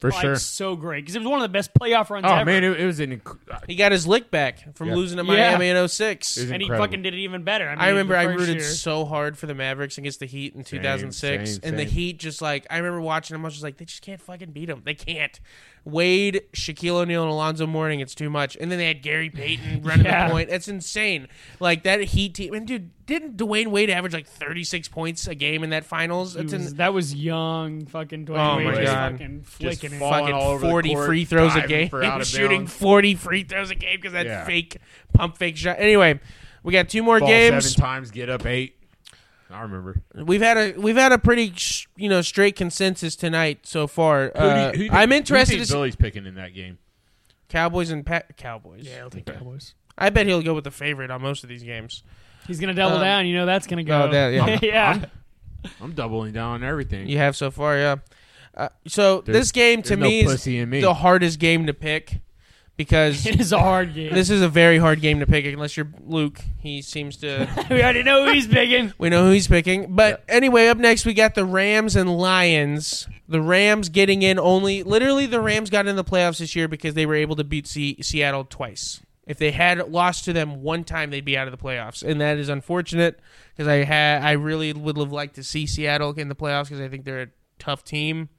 For 0.00 0.10
like, 0.10 0.20
sure. 0.20 0.36
so 0.36 0.76
great 0.76 1.00
because 1.02 1.16
it 1.16 1.18
was 1.18 1.26
one 1.28 1.40
of 1.40 1.42
the 1.42 1.48
best 1.48 1.74
playoff 1.74 2.08
runs 2.08 2.24
Oh 2.24 2.32
ever. 2.32 2.44
man, 2.44 2.62
it, 2.62 2.78
it 2.80 2.86
was 2.86 3.00
an. 3.00 3.18
Inc- 3.18 3.36
uh, 3.50 3.58
He 3.66 3.74
got 3.74 3.90
his 3.90 4.06
lick 4.06 4.30
back 4.30 4.76
from 4.76 4.88
Yeah. 4.90 4.94
losing 4.94 5.18
to 5.18 5.24
Yeah. 5.24 5.56
Miami 5.56 5.70
in 5.70 5.76
06. 5.88 6.36
It 6.36 6.42
was 6.42 6.50
and 6.52 6.62
he 6.62 6.68
fucking 6.68 7.02
did 7.02 7.14
it 7.14 7.18
even 7.18 7.42
better. 7.42 7.68
I, 7.68 7.74
mean, 7.74 7.80
I 7.84 7.88
remember 7.88 8.14
I 8.16 8.22
rooted 8.22 8.58
year- 8.58 8.64
so 8.64 9.04
hard 9.04 9.36
for 9.36 9.46
the 9.46 9.56
Mavericks 9.56 9.98
against 9.98 10.20
the 10.20 10.26
Heat 10.26 10.54
in 10.54 10.62
2006, 10.62 11.50
same, 11.50 11.60
and 11.64 11.76
the. 11.78 11.82
Heat 11.84 12.18
just 12.20 12.40
like 12.40 12.64
I 12.70 12.76
remember 12.76 13.00
watching 13.00 13.34
them. 13.34 13.44
I 13.44 13.48
was 13.48 13.54
just 13.54 13.64
like, 13.64 13.76
they 13.78 13.86
just 13.86 14.02
can't 14.02 14.20
fucking 14.20 14.52
beat 14.52 14.66
them. 14.66 14.82
They 14.84 14.94
can't. 14.94 15.40
Wade, 15.84 16.42
Shaquille 16.54 16.96
O'Neal, 16.96 17.22
and 17.22 17.30
Alonzo 17.32 17.66
Mourning. 17.66 18.00
It's 18.00 18.14
too 18.14 18.28
much. 18.30 18.56
And 18.60 18.70
then 18.70 18.78
they 18.78 18.86
had 18.86 19.02
Gary 19.02 19.30
Payton 19.30 19.82
running 19.82 20.06
Yeah. 20.06 20.26
the 20.28 20.32
point. 20.32 20.50
It's 20.50 20.68
insane. 20.68 21.28
Like 21.60 21.82
that 21.84 22.00
Heat 22.00 22.34
team. 22.34 22.54
And 22.54 22.66
dude, 22.66 22.90
didn't 23.06 23.36
Dwyane 23.36 23.68
Wade 23.68 23.88
average 23.90 24.12
like 24.12 24.26
36 24.26 24.88
points 24.88 25.26
a 25.26 25.34
game 25.34 25.64
in 25.64 25.70
that 25.70 25.84
finals? 25.84 26.36
It's 26.36 26.52
was- 26.52 26.72
in, 26.72 26.76
that 26.78 26.92
was 26.92 27.14
young 27.14 27.86
fucking 27.86 28.26
Dwyane 28.26 28.54
Oh 28.54 28.56
Wade 28.58 28.66
my 28.66 28.84
God. 28.84 29.12
fucking 29.12 29.42
flicking 29.44 29.92
it. 29.94 29.98
falling 29.98 30.20
fucking 30.26 30.34
all 30.34 30.58
40 30.58 30.94
court, 30.94 31.06
free 31.06 31.24
throws 31.24 31.56
a 31.56 31.66
game. 31.66 31.88
for 31.88 32.02
out 32.02 32.20
of 32.20 32.26
shooting 32.26 32.66
40 32.66 33.14
free 33.14 33.44
throws 33.44 33.70
a 33.70 33.74
game 33.74 33.96
because 33.96 34.12
that 34.12 34.26
Yeah. 34.26 34.44
fake 34.44 34.76
pump 35.14 35.38
fake 35.38 35.56
shot. 35.56 35.76
Anyway, 35.78 36.20
we 36.62 36.72
got 36.72 36.88
two 36.88 37.02
more 37.02 37.18
Ball 37.20 37.28
games. 37.28 37.70
seven 37.72 37.80
times, 37.82 38.10
get 38.10 38.28
up 38.28 38.44
eight. 38.44 38.74
I 39.50 39.62
remember. 39.62 40.00
We've 40.14 40.42
had 40.42 40.56
a 40.58 40.78
we've 40.78 40.96
had 40.96 41.12
a 41.12 41.18
pretty 41.18 41.52
sh- 41.54 41.86
you 41.96 42.08
know 42.08 42.20
straight 42.22 42.54
consensus 42.56 43.16
tonight 43.16 43.60
so 43.62 43.86
far. 43.86 44.24
Who 44.24 44.30
do 44.32 44.38
you- 44.38 44.44
Uh, 44.50 44.66
who 44.72 44.76
do 44.78 44.84
you- 44.84 44.90
I'm 44.90 45.00
who 45.00 45.06
do 45.06 45.14
you 45.14 45.18
interested 45.18 45.48
think 45.52 45.60
to 45.62 45.66
see 45.66 45.74
Billy's 45.74 45.96
picking 45.96 46.26
in 46.26 46.34
that 46.34 46.54
game. 46.54 46.78
Cowboys 47.48 47.90
and 47.90 48.04
pa- 48.04 48.22
Cowboys. 48.36 48.86
Yeah, 48.86 49.00
I'll 49.02 49.10
take 49.10 49.24
Cowboys. 49.26 49.74
I 49.96 50.10
bet 50.10 50.26
he'll 50.26 50.42
go 50.42 50.54
with 50.54 50.64
the 50.64 50.70
favorite 50.70 51.10
on 51.10 51.22
most 51.22 51.42
of 51.42 51.48
these 51.48 51.62
games. 51.62 52.02
He's 52.46 52.60
gonna 52.60 52.74
double 52.74 52.96
Um, 52.96 53.02
down. 53.02 53.26
You 53.26 53.34
know 53.36 53.46
that's 53.46 53.66
gonna 53.66 53.84
go. 53.84 54.02
oh, 54.04 54.10
that- 54.12 54.32
yeah. 54.34 54.58
yeah. 54.62 55.04
I'm 55.80 55.92
doubling 55.92 56.32
down 56.32 56.54
on 56.54 56.64
everything. 56.64 57.08
You 57.08 57.18
have 57.18 57.34
so 57.36 57.50
far, 57.50 57.76
yeah. 57.76 57.96
Uh, 58.54 58.68
so 58.86 59.22
There's- 59.22 59.38
this 59.46 59.52
game 59.52 59.82
to 59.82 59.88
There's 59.90 60.00
no 60.00 60.06
me 60.06 60.20
is 60.20 60.46
me. 60.46 60.80
the 60.80 60.94
hardest 60.94 61.38
game 61.38 61.66
to 61.66 61.74
pick 61.74 62.20
because 62.78 63.26
it 63.26 63.38
is 63.38 63.52
a 63.52 63.58
hard 63.58 63.92
game. 63.92 64.14
this 64.14 64.30
is 64.30 64.40
a 64.40 64.48
very 64.48 64.78
hard 64.78 65.02
game 65.02 65.20
to 65.20 65.26
pick 65.26 65.44
unless 65.44 65.76
you're 65.76 65.88
Luke. 66.06 66.40
He 66.60 66.80
seems 66.80 67.18
to. 67.18 67.46
we 67.70 67.82
already 67.82 68.02
know 68.02 68.24
who 68.24 68.32
he's 68.32 68.46
picking. 68.46 68.94
We 68.98 69.10
know 69.10 69.26
who 69.26 69.32
he's 69.32 69.48
picking. 69.48 69.94
But 69.94 70.24
anyway, 70.28 70.68
up 70.68 70.78
next 70.78 71.04
we 71.04 71.12
got 71.12 71.34
the 71.34 71.44
Rams 71.44 71.94
and 71.94 72.16
Lions. 72.16 73.06
The 73.28 73.42
Rams 73.42 73.90
getting 73.90 74.22
in 74.22 74.38
only 74.38 74.82
literally 74.82 75.26
the 75.26 75.40
Rams 75.40 75.68
got 75.68 75.86
in 75.86 75.96
the 75.96 76.04
playoffs 76.04 76.38
this 76.38 76.56
year 76.56 76.68
because 76.68 76.94
they 76.94 77.04
were 77.04 77.14
able 77.14 77.36
to 77.36 77.44
beat 77.44 77.66
C- 77.66 77.98
Seattle 78.00 78.44
twice. 78.44 79.00
If 79.26 79.36
they 79.38 79.50
had 79.50 79.90
lost 79.90 80.24
to 80.24 80.32
them 80.32 80.62
one 80.62 80.84
time, 80.84 81.10
they'd 81.10 81.24
be 81.24 81.36
out 81.36 81.46
of 81.46 81.52
the 81.52 81.62
playoffs, 81.62 82.02
and 82.02 82.20
that 82.22 82.38
is 82.38 82.48
unfortunate 82.48 83.20
because 83.54 83.68
I 83.68 83.84
had 83.84 84.22
I 84.22 84.32
really 84.32 84.72
would 84.72 84.96
have 84.96 85.12
liked 85.12 85.34
to 85.34 85.44
see 85.44 85.66
Seattle 85.66 86.12
in 86.12 86.28
the 86.28 86.34
playoffs 86.34 86.64
because 86.64 86.80
I 86.80 86.88
think 86.88 87.04
they're 87.04 87.22
a 87.22 87.28
tough 87.58 87.84
team. 87.84 88.30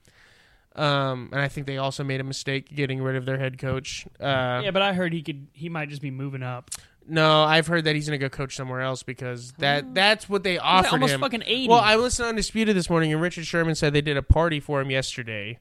Um, 0.80 1.30
and 1.34 1.42
I 1.42 1.48
think 1.50 1.68
they 1.68 1.78
also 1.78 2.04
made 2.04 2.22
a 2.22 2.24
mistake 2.24 2.74
getting 2.74 3.02
rid 3.02 3.16
of 3.16 3.26
their 3.26 3.38
head 3.38 3.58
coach. 3.58 4.06
Uh, 4.20 4.62
Yeah, 4.64 4.72
but 4.72 4.82
I 4.82 4.94
heard 4.94 5.12
he 5.14 5.22
could. 5.22 5.48
He 5.54 5.68
might 5.70 5.90
just 5.90 6.02
be 6.02 6.12
moving 6.12 6.42
up. 6.44 6.72
no, 7.08 7.44
I've 7.44 7.68
heard 7.68 7.84
that 7.86 7.96
he's 7.96 8.08
going 8.08 8.20
to 8.20 8.24
go 8.24 8.30
coach 8.30 8.56
somewhere 8.56 8.82
else 8.82 9.04
because 9.04 9.52
that 9.60 9.94
that's 9.96 10.30
what 10.30 10.44
they 10.44 10.58
offered 10.58 10.92
almost 10.94 11.14
him. 11.14 11.22
fucking 11.22 11.44
80. 11.46 11.68
Well, 11.68 11.80
I 11.80 11.96
listened 11.96 12.26
to 12.26 12.30
Undisputed 12.30 12.76
this 12.76 12.90
morning, 12.90 13.12
and 13.12 13.22
Richard 13.22 13.46
Sherman 13.46 13.76
said 13.76 13.94
they 13.94 14.02
did 14.02 14.16
a 14.18 14.22
party 14.24 14.60
for 14.60 14.80
him 14.80 14.90
yesterday 14.92 15.60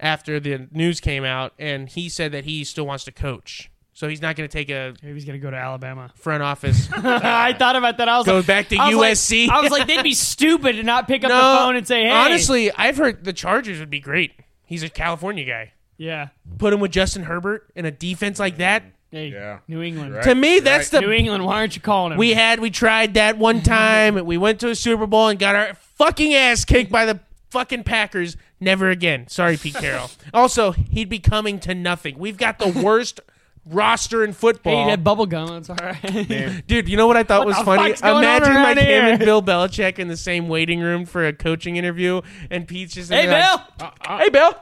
after 0.00 0.40
the 0.40 0.68
news 0.72 1.00
came 1.00 1.24
out, 1.24 1.52
and 1.58 1.88
he 1.88 2.08
said 2.08 2.32
that 2.32 2.44
he 2.44 2.64
still 2.64 2.86
wants 2.86 3.04
to 3.04 3.12
coach. 3.12 3.70
So 3.92 4.08
he's 4.08 4.20
not 4.22 4.34
going 4.34 4.48
to 4.48 4.52
take 4.52 4.70
a 4.70 4.92
Maybe 5.04 5.14
he's 5.14 5.24
gonna 5.24 5.38
go 5.38 5.50
to 5.52 5.56
Alabama. 5.56 6.10
front 6.16 6.42
office. 6.42 6.88
I 6.96 7.52
thought 7.52 7.76
about 7.76 7.98
that. 7.98 8.08
I 8.08 8.18
was 8.18 8.26
Go 8.26 8.38
like, 8.38 8.46
back 8.46 8.68
to 8.70 8.76
I 8.76 8.88
was 8.88 8.96
like- 8.96 9.12
USC. 9.12 9.48
I 9.48 9.60
was 9.60 9.70
like, 9.70 9.86
they'd 9.86 10.02
be 10.02 10.14
stupid 10.14 10.72
to 10.76 10.82
not 10.82 11.06
pick 11.06 11.22
up 11.22 11.28
the 11.30 11.34
phone 11.64 11.76
and 11.76 11.86
say, 11.86 12.02
"Hey." 12.04 12.10
honestly, 12.10 12.72
I've 12.72 12.96
heard 12.96 13.22
the 13.24 13.32
Chargers 13.32 13.78
would 13.78 13.90
be 13.90 14.00
great. 14.00 14.32
He's 14.66 14.82
a 14.82 14.88
California 14.88 15.44
guy. 15.44 15.72
yeah. 15.96 16.28
Put 16.58 16.72
him 16.72 16.80
with 16.80 16.90
Justin 16.90 17.24
Herbert 17.24 17.70
in 17.74 17.84
a 17.84 17.90
defense 17.90 18.38
like 18.38 18.56
that. 18.58 18.82
Hey, 19.10 19.28
Yeah. 19.28 19.58
New 19.68 19.80
England. 19.82 20.14
Right. 20.14 20.24
To 20.24 20.34
me, 20.34 20.58
that's 20.60 20.92
New 20.92 21.00
the 21.00 21.06
New 21.06 21.12
England. 21.12 21.44
Why 21.44 21.54
aren't 21.56 21.76
you 21.76 21.82
calling 21.82 22.12
him? 22.12 22.18
we 22.18 22.34
had. 22.34 22.58
We 22.60 22.70
tried 22.70 23.14
that 23.14 23.38
one 23.38 23.62
time. 23.76 24.24
we 24.26 24.36
went 24.36 24.58
to 24.60 24.70
a 24.70 24.74
Super 24.74 25.06
Bowl 25.06 25.28
and 25.28 25.38
got 25.38 25.54
our 25.54 25.74
fucking 25.74 26.34
ass 26.34 26.64
kicked 26.64 26.90
by 26.90 27.06
the 27.06 27.20
fucking 27.50 27.84
Packers. 27.84 28.36
Never 28.58 28.90
again. 28.90 29.28
Sorry, 29.28 29.56
Pete 29.56 29.74
Carroll. 29.74 30.10
also, 30.34 30.72
he'd 30.72 31.08
be 31.08 31.18
coming 31.20 31.60
to 31.60 31.74
nothing. 31.74 32.18
We've 32.18 32.36
got 32.38 32.58
the 32.58 32.70
worst 32.82 33.20
roster 33.66 34.22
in 34.24 34.30
Hey, 34.30 34.34
football. 34.34 34.84
you 34.84 34.90
had 34.90 35.02
bubble 35.04 35.26
gum. 35.26 35.56
It's 35.56 35.70
all 35.70 35.76
right. 35.80 36.62
Dude, 36.66 36.88
you 36.88 36.96
know 36.96 37.06
what 37.06 37.16
I 37.16 37.22
thought 37.22 37.40
What 37.40 37.48
was 37.48 37.58
the 37.58 37.64
funny? 37.64 37.88
fuck's 37.90 38.00
going 38.00 38.14
on 38.16 38.22
Imagine 38.22 38.52
around 38.52 38.62
like 38.64 38.78
him 38.78 38.84
here? 38.86 39.02
and 39.02 39.18
Bill 39.18 39.42
Belichick 39.42 39.98
in 39.98 40.08
the 40.08 40.16
same 40.16 40.48
waiting 40.48 40.80
room 40.80 41.04
for 41.06 41.26
a 41.26 41.32
coaching 41.32 41.76
interview, 41.76 42.20
and 42.50 42.66
Pete's 42.68 42.94
just 42.94 43.10
in 43.10 43.18
hey, 43.18 43.26
there 43.26 43.42
Bill. 43.78 43.90
like, 44.08 44.22
"Hey, 44.22 44.28
Bill, 44.30 44.54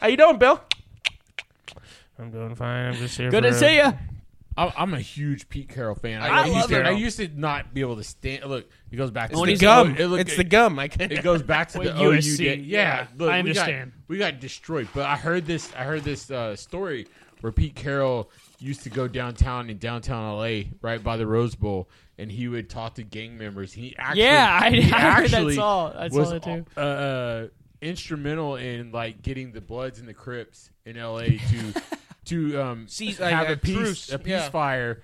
how 0.00 0.06
you 0.08 0.16
doing, 0.16 0.38
Bill?" 0.38 0.60
I'm 2.18 2.30
doing 2.30 2.54
fine. 2.54 2.86
I'm 2.86 2.94
just 2.94 3.16
here. 3.16 3.30
Good 3.30 3.44
for 3.44 3.50
to 3.50 3.56
a- 3.56 3.58
see 3.58 3.76
you. 3.76 3.92
I'm 4.56 4.72
I'm 4.76 4.94
a 4.94 5.00
huge 5.00 5.48
Pete 5.48 5.68
Carroll 5.68 5.96
fan. 5.96 6.22
I 6.22 6.44
used 6.44 6.54
love 6.56 6.68
to, 6.70 6.80
him. 6.80 6.86
I 6.86 6.90
used 6.90 7.16
to 7.16 7.26
not 7.34 7.74
be 7.74 7.80
able 7.80 7.96
to 7.96 8.04
stand. 8.04 8.44
Look, 8.44 8.68
it 8.92 8.94
goes 8.96 9.10
back 9.10 9.32
to 9.32 9.42
It's 9.42 9.58
the 9.58 9.66
gum. 9.66 9.96
It, 9.98 10.06
look- 10.06 10.20
it's 10.20 10.36
the 10.36 10.44
gum. 10.44 10.78
I 10.78 10.86
can't. 10.86 11.10
It 11.10 11.24
goes 11.24 11.42
back 11.42 11.70
to 11.70 11.80
Well, 11.80 11.92
the 11.92 12.00
OU 12.04 12.10
USC, 12.18 12.36
day. 12.38 12.54
Yeah, 12.56 12.78
yeah, 12.78 13.06
look, 13.16 13.30
I 13.30 13.42
we 13.42 13.52
got- 13.52 13.62
understand. 13.62 13.92
We 14.06 14.18
got, 14.18 14.38
destroyed, 14.38 14.86
but 14.94 15.06
I 15.06 15.16
heard 15.16 15.44
this. 15.44 15.72
I 15.76 15.82
heard 15.82 16.04
this 16.04 16.30
uh, 16.30 16.54
story 16.54 17.08
where 17.44 17.52
Pete 17.52 17.74
Carroll 17.74 18.30
used 18.58 18.84
to 18.84 18.88
go 18.90 19.06
downtown 19.06 19.68
in 19.68 19.76
downtown 19.76 20.38
LA, 20.38 20.70
right 20.80 21.04
by 21.04 21.18
the 21.18 21.26
Rose 21.26 21.54
Bowl, 21.54 21.90
and 22.16 22.32
he 22.32 22.48
would 22.48 22.70
talk 22.70 22.94
to 22.94 23.02
gang 23.02 23.36
members. 23.36 23.70
He 23.70 23.94
actually, 23.98 24.22
Yeah, 24.22 24.58
I- 24.62 24.70
he 24.70 24.78
I 24.92 24.98
heard 25.00 25.24
that 25.28 25.34
actually 25.34 25.54
saw- 25.56 25.92
I 25.94 26.08
saw 26.08 26.18
was 26.18 26.30
that 26.30 26.42
too. 26.42 26.64
uh, 26.74 26.80
uh, 26.80 27.46
instrumental 27.82 28.56
in 28.56 28.92
like 28.92 29.20
getting 29.20 29.52
the 29.52 29.60
Bloods 29.60 29.98
and 29.98 30.08
the 30.08 30.14
Crips 30.14 30.70
in 30.86 30.96
LA 30.96 31.24
to 31.24 31.82
to 32.26 32.62
um, 32.62 32.88
Cease- 32.88 33.20
like 33.20 33.34
have 33.34 33.50
a 33.50 33.52
a 33.52 33.56
peace 33.58 33.76
truce, 33.76 34.12
a 34.12 34.20
yeah. 34.24 34.48
ceasefire. 34.48 35.00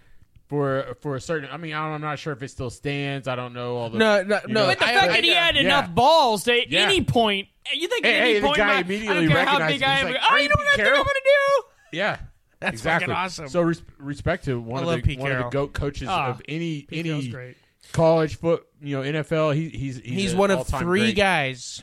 For, 0.49 0.97
for 1.01 1.15
a 1.15 1.21
certain, 1.21 1.49
I 1.49 1.59
mean, 1.59 1.75
I 1.75 1.85
don't, 1.85 1.93
I'm 1.95 2.01
not 2.01 2.19
sure 2.19 2.33
if 2.33 2.43
it 2.43 2.49
still 2.49 2.71
stands. 2.71 3.29
I 3.29 3.37
don't 3.37 3.53
know 3.53 3.77
all 3.77 3.89
the. 3.89 3.99
No, 3.99 4.25
no, 4.25 4.41
you 4.49 4.53
no. 4.53 4.67
But 4.67 4.81
the 4.81 4.85
I- 4.87 4.95
fact 4.95 5.05
I- 5.05 5.13
that 5.13 5.23
he 5.23 5.31
had 5.31 5.55
yeah. 5.55 5.61
enough 5.61 5.95
balls 5.95 6.43
to 6.45 6.53
at 6.63 6.69
Yeah. 6.69 6.81
any 6.81 7.05
point, 7.05 7.47
you 7.73 7.87
think 7.87 8.05
Hey, 8.05 8.17
at 8.17 8.21
any 8.23 8.33
hey, 8.33 8.41
the 8.41 8.47
point, 8.49 8.57
guy 8.57 8.69
in 8.71 8.75
my- 8.75 8.81
immediately 8.81 9.17
I 9.17 9.21
don't 9.21 9.29
care 9.29 9.45
how 9.45 9.59
recognized 9.61 9.79
big. 9.81 9.89
I 9.89 9.99
am. 10.01 10.07
like, 10.07 10.17
oh, 10.21 10.27
"I'm 10.29 10.43
you 10.43 10.49
know 10.49 10.55
what 10.57 10.67
I 10.67 10.77
think 10.77 10.89
I'm 10.89 10.95
gonna 10.97 11.07
do? 11.07 11.63
Yeah, 11.93 12.19
That's 12.61 12.75
exactly. 12.75 13.07
fucking 13.07 13.25
awesome. 13.25 13.49
So 13.49 13.63
res- 13.63 13.83
respect 13.99 14.45
to 14.45 14.61
one 14.61 14.85
I 14.85 14.95
of 14.95 14.97
the 14.97 15.03
Pete 15.03 15.19
one 15.19 15.33
of 15.33 15.39
the 15.45 15.49
goat 15.51 15.73
coaches 15.73 16.09
Ah, 16.11 16.29
of 16.31 16.43
any 16.49 16.83
Pete 16.83 17.05
Carroll's 17.07 17.25
any 17.25 17.33
great. 17.33 17.57
college 17.93 18.37
foot, 18.37 18.67
you 18.83 18.97
know, 18.97 19.03
NFL. 19.03 19.55
He, 19.55 19.69
he's 19.71 19.97
he's, 19.97 20.05
He's 20.05 20.33
an 20.33 20.39
one 20.39 20.51
of 20.51 20.59
all-time 20.59 20.81
three 20.83 21.01
great. 21.01 21.17
guys 21.17 21.83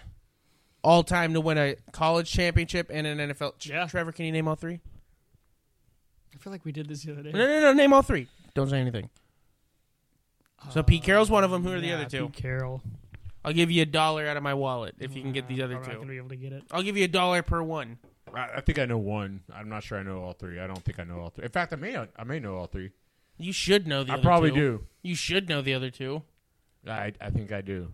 all 0.84 1.04
time 1.04 1.34
to 1.34 1.42
win 1.42 1.58
a 1.58 1.76
college 1.92 2.32
championship 2.32 2.90
and 2.94 3.06
an 3.08 3.18
NFL. 3.18 3.54
Yeah. 3.68 3.88
Trevor, 3.88 4.12
can 4.12 4.26
you 4.26 4.32
name 4.32 4.48
all 4.48 4.56
three? 4.56 4.80
I 6.34 6.38
feel 6.38 6.52
like 6.54 6.64
we 6.64 6.72
did 6.72 6.88
this 6.88 7.02
the 7.04 7.14
other 7.14 7.24
day. 7.24 7.32
No, 7.32 7.46
no, 7.48 7.60
no. 7.60 7.74
Name 7.74 7.92
all 7.94 8.04
three. 8.04 8.28
Don't 8.54 8.70
say 8.70 8.80
anything. 8.80 9.10
So 10.72 10.84
Pete 10.84 11.04
Carroll's 11.04 11.30
one 11.32 11.44
of 11.44 11.52
them. 11.52 11.64
Who 11.64 11.74
are 11.74 11.80
the 11.80 11.94
other 11.94 12.06
two? 12.06 12.28
Pete 12.30 12.42
Carroll. 12.44 12.82
I'll 13.44 13.54
give 13.54 13.72
you 13.72 13.82
a 13.82 13.86
dollar 13.86 14.28
out 14.28 14.38
of 14.38 14.44
my 14.44 14.54
wallet 14.54 14.96
if 15.00 15.16
you 15.16 15.22
can 15.22 15.32
get 15.32 15.48
these 15.48 15.60
Uh, 15.60 15.64
other 15.66 15.76
I'm 15.78 15.82
not 15.82 15.88
gonna 15.88 16.00
two. 16.02 16.08
be 16.10 16.18
able 16.18 16.30
to 16.30 16.36
get 16.36 16.54
it. 16.54 16.64
I'll 16.72 16.84
give 16.84 16.98
you 16.98 17.06
a 17.06 17.08
dollar 17.10 17.42
per 17.42 17.62
one. 17.64 17.98
I, 18.36 18.58
I 18.58 18.62
think 18.62 18.80
I 18.80 18.86
know 18.86 18.98
one. 18.98 19.42
I'm 19.54 19.70
not 19.70 19.84
sure 19.84 19.98
I 19.98 20.04
know 20.04 20.22
all 20.24 20.34
three. 20.34 20.60
I 20.60 20.68
don't 20.68 20.84
think 20.84 21.00
I 21.00 21.04
know 21.04 21.20
all 21.20 21.30
three. 21.30 21.46
In 21.46 21.52
fact, 21.52 21.74
I 21.74 21.76
may 21.76 21.98
I 21.98 22.24
may 22.24 22.40
know 22.40 22.56
all 22.56 22.68
three. 22.68 22.92
You 23.38 23.54
should 23.54 23.88
know 23.88 24.04
the 24.04 24.12
I 24.12 24.16
other 24.16 24.24
probably 24.24 24.50
two. 24.50 24.56
do. 24.56 24.84
You 25.04 25.16
should 25.16 25.48
know 25.50 25.62
the 25.62 25.74
other 25.74 25.90
two. 25.90 26.24
I 26.88 27.14
I 27.22 27.30
think 27.30 27.52
I 27.52 27.62
do, 27.62 27.90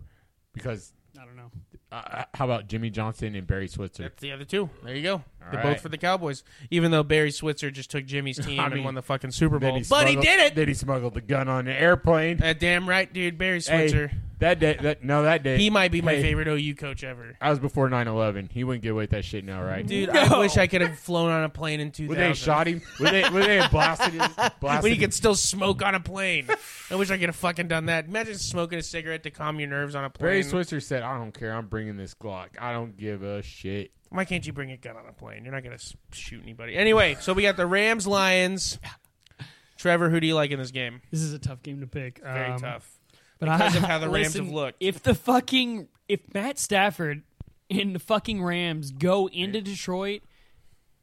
because 0.52 0.92
I 1.20 1.24
don't 1.24 1.36
know. 1.36 1.50
uh, 1.92 2.24
how 2.34 2.44
about 2.44 2.66
Jimmy 2.68 2.90
Johnson 2.90 3.34
and 3.34 3.46
Barry 3.46 3.68
Switzer? 3.68 4.04
That's 4.04 4.20
the 4.20 4.32
other 4.32 4.44
two. 4.44 4.68
There 4.84 4.94
you 4.94 5.02
go. 5.02 5.24
They're 5.40 5.60
right. 5.62 5.74
both 5.74 5.80
for 5.80 5.88
the 5.88 5.98
Cowboys. 5.98 6.42
Even 6.70 6.90
though 6.90 7.02
Barry 7.02 7.30
Switzer 7.30 7.70
just 7.70 7.90
took 7.90 8.04
Jimmy's 8.06 8.38
team 8.44 8.58
I 8.60 8.66
and 8.66 8.74
mean, 8.74 8.84
won 8.84 8.94
the 8.94 9.02
fucking 9.02 9.30
Super 9.32 9.58
Then 9.58 9.74
Bowl. 9.74 9.82
But 9.88 10.08
he 10.08 10.16
did 10.16 10.40
it. 10.40 10.54
Did 10.54 10.68
he 10.68 10.74
smuggled 10.74 11.14
the 11.14 11.20
gun 11.20 11.48
on 11.48 11.66
an 11.68 11.76
airplane. 11.76 12.42
Uh, 12.42 12.52
damn 12.52 12.88
right, 12.88 13.12
dude. 13.12 13.36
Barry 13.38 13.60
Hey, 13.60 13.88
Switzer. 13.88 14.10
That 14.44 14.58
day, 14.60 14.76
that 14.80 15.02
no, 15.02 15.22
that 15.22 15.42
day 15.42 15.56
he 15.56 15.70
might 15.70 15.90
be 15.90 16.02
my 16.02 16.14
hey, 16.14 16.22
favorite 16.22 16.46
OU 16.48 16.74
coach 16.74 17.02
ever. 17.02 17.36
I 17.40 17.50
was 17.50 17.58
before 17.58 17.88
9/11. 17.88 18.50
He 18.52 18.62
wouldn't 18.64 18.82
get 18.82 18.90
away 18.90 19.04
with 19.04 19.10
that 19.10 19.24
shit 19.24 19.44
now, 19.44 19.62
right? 19.62 19.86
Dude, 19.86 20.12
No. 20.12 20.20
I 20.20 20.38
wish 20.38 20.56
I 20.56 20.66
could 20.66 20.82
have 20.82 20.98
flown 20.98 21.30
on 21.30 21.44
a 21.44 21.48
plane 21.48 21.80
in 21.80 21.90
2000. 21.90 22.08
Would 22.08 22.18
they 22.18 22.34
shot 22.34 22.66
him? 22.66 22.82
Would 23.00 23.12
they? 23.12 23.28
Would 23.28 23.44
they 23.44 23.56
have 23.56 23.70
blasted 23.70 24.12
his? 24.14 24.22
Blasted 24.60 24.82
when 24.82 24.92
you 24.92 24.98
could 24.98 25.14
still 25.14 25.34
smoke 25.34 25.82
on 25.82 25.94
a 25.94 26.00
plane. 26.00 26.46
I 26.90 26.94
wish 26.96 27.10
I 27.10 27.16
could 27.18 27.28
have 27.28 27.36
fucking 27.36 27.68
done 27.68 27.86
that. 27.86 28.06
Imagine 28.06 28.36
smoking 28.36 28.78
a 28.78 28.82
cigarette 28.82 29.22
to 29.24 29.30
calm 29.30 29.58
your 29.58 29.68
nerves 29.68 29.94
on 29.94 30.04
a 30.04 30.10
plane. 30.10 30.28
Barry 30.30 30.42
Switzer 30.42 30.80
said, 30.80 31.02
"I 31.02 31.16
don't 31.18 31.32
care. 31.32 31.52
I'm 31.52 31.66
bringing 31.66 31.96
this 31.96 32.14
Glock. 32.14 32.48
I 32.60 32.72
don't 32.72 32.96
give 32.96 33.22
a 33.22 33.42
shit." 33.42 33.90
Why 34.10 34.24
can't 34.24 34.46
you 34.46 34.52
bring 34.52 34.70
a 34.70 34.76
gun 34.76 34.96
on 34.96 35.06
a 35.08 35.12
plane? 35.12 35.44
You're 35.44 35.52
not 35.52 35.64
going 35.64 35.76
to 35.76 35.96
shoot 36.12 36.40
anybody. 36.42 36.76
Anyway, 36.76 37.16
so 37.20 37.32
we 37.32 37.42
got 37.42 37.56
the 37.56 37.66
Rams, 37.66 38.06
Lions. 38.06 38.78
Trevor, 39.76 40.08
who 40.08 40.20
do 40.20 40.26
you 40.26 40.34
like 40.36 40.50
in 40.52 40.58
this 40.60 40.70
game? 40.70 41.02
This 41.10 41.20
is 41.20 41.32
a 41.32 41.38
tough 41.38 41.62
game 41.62 41.80
to 41.80 41.86
pick. 41.86 42.20
Very 42.22 42.52
Um, 42.52 42.60
tough. 42.60 42.93
But 43.38 43.46
Because 43.46 43.74
I, 43.74 43.78
of 43.78 43.84
how 43.88 43.98
the 43.98 44.08
Rams 44.08 44.28
listen, 44.28 44.44
have 44.46 44.54
looked. 44.54 44.76
If 44.80 45.02
the 45.02 45.14
fucking 45.14 45.88
if 46.08 46.20
Matt 46.34 46.58
Stafford 46.58 47.22
and 47.70 47.94
the 47.94 47.98
fucking 47.98 48.42
Rams 48.42 48.90
go 48.90 49.28
into 49.28 49.60
Detroit 49.60 50.22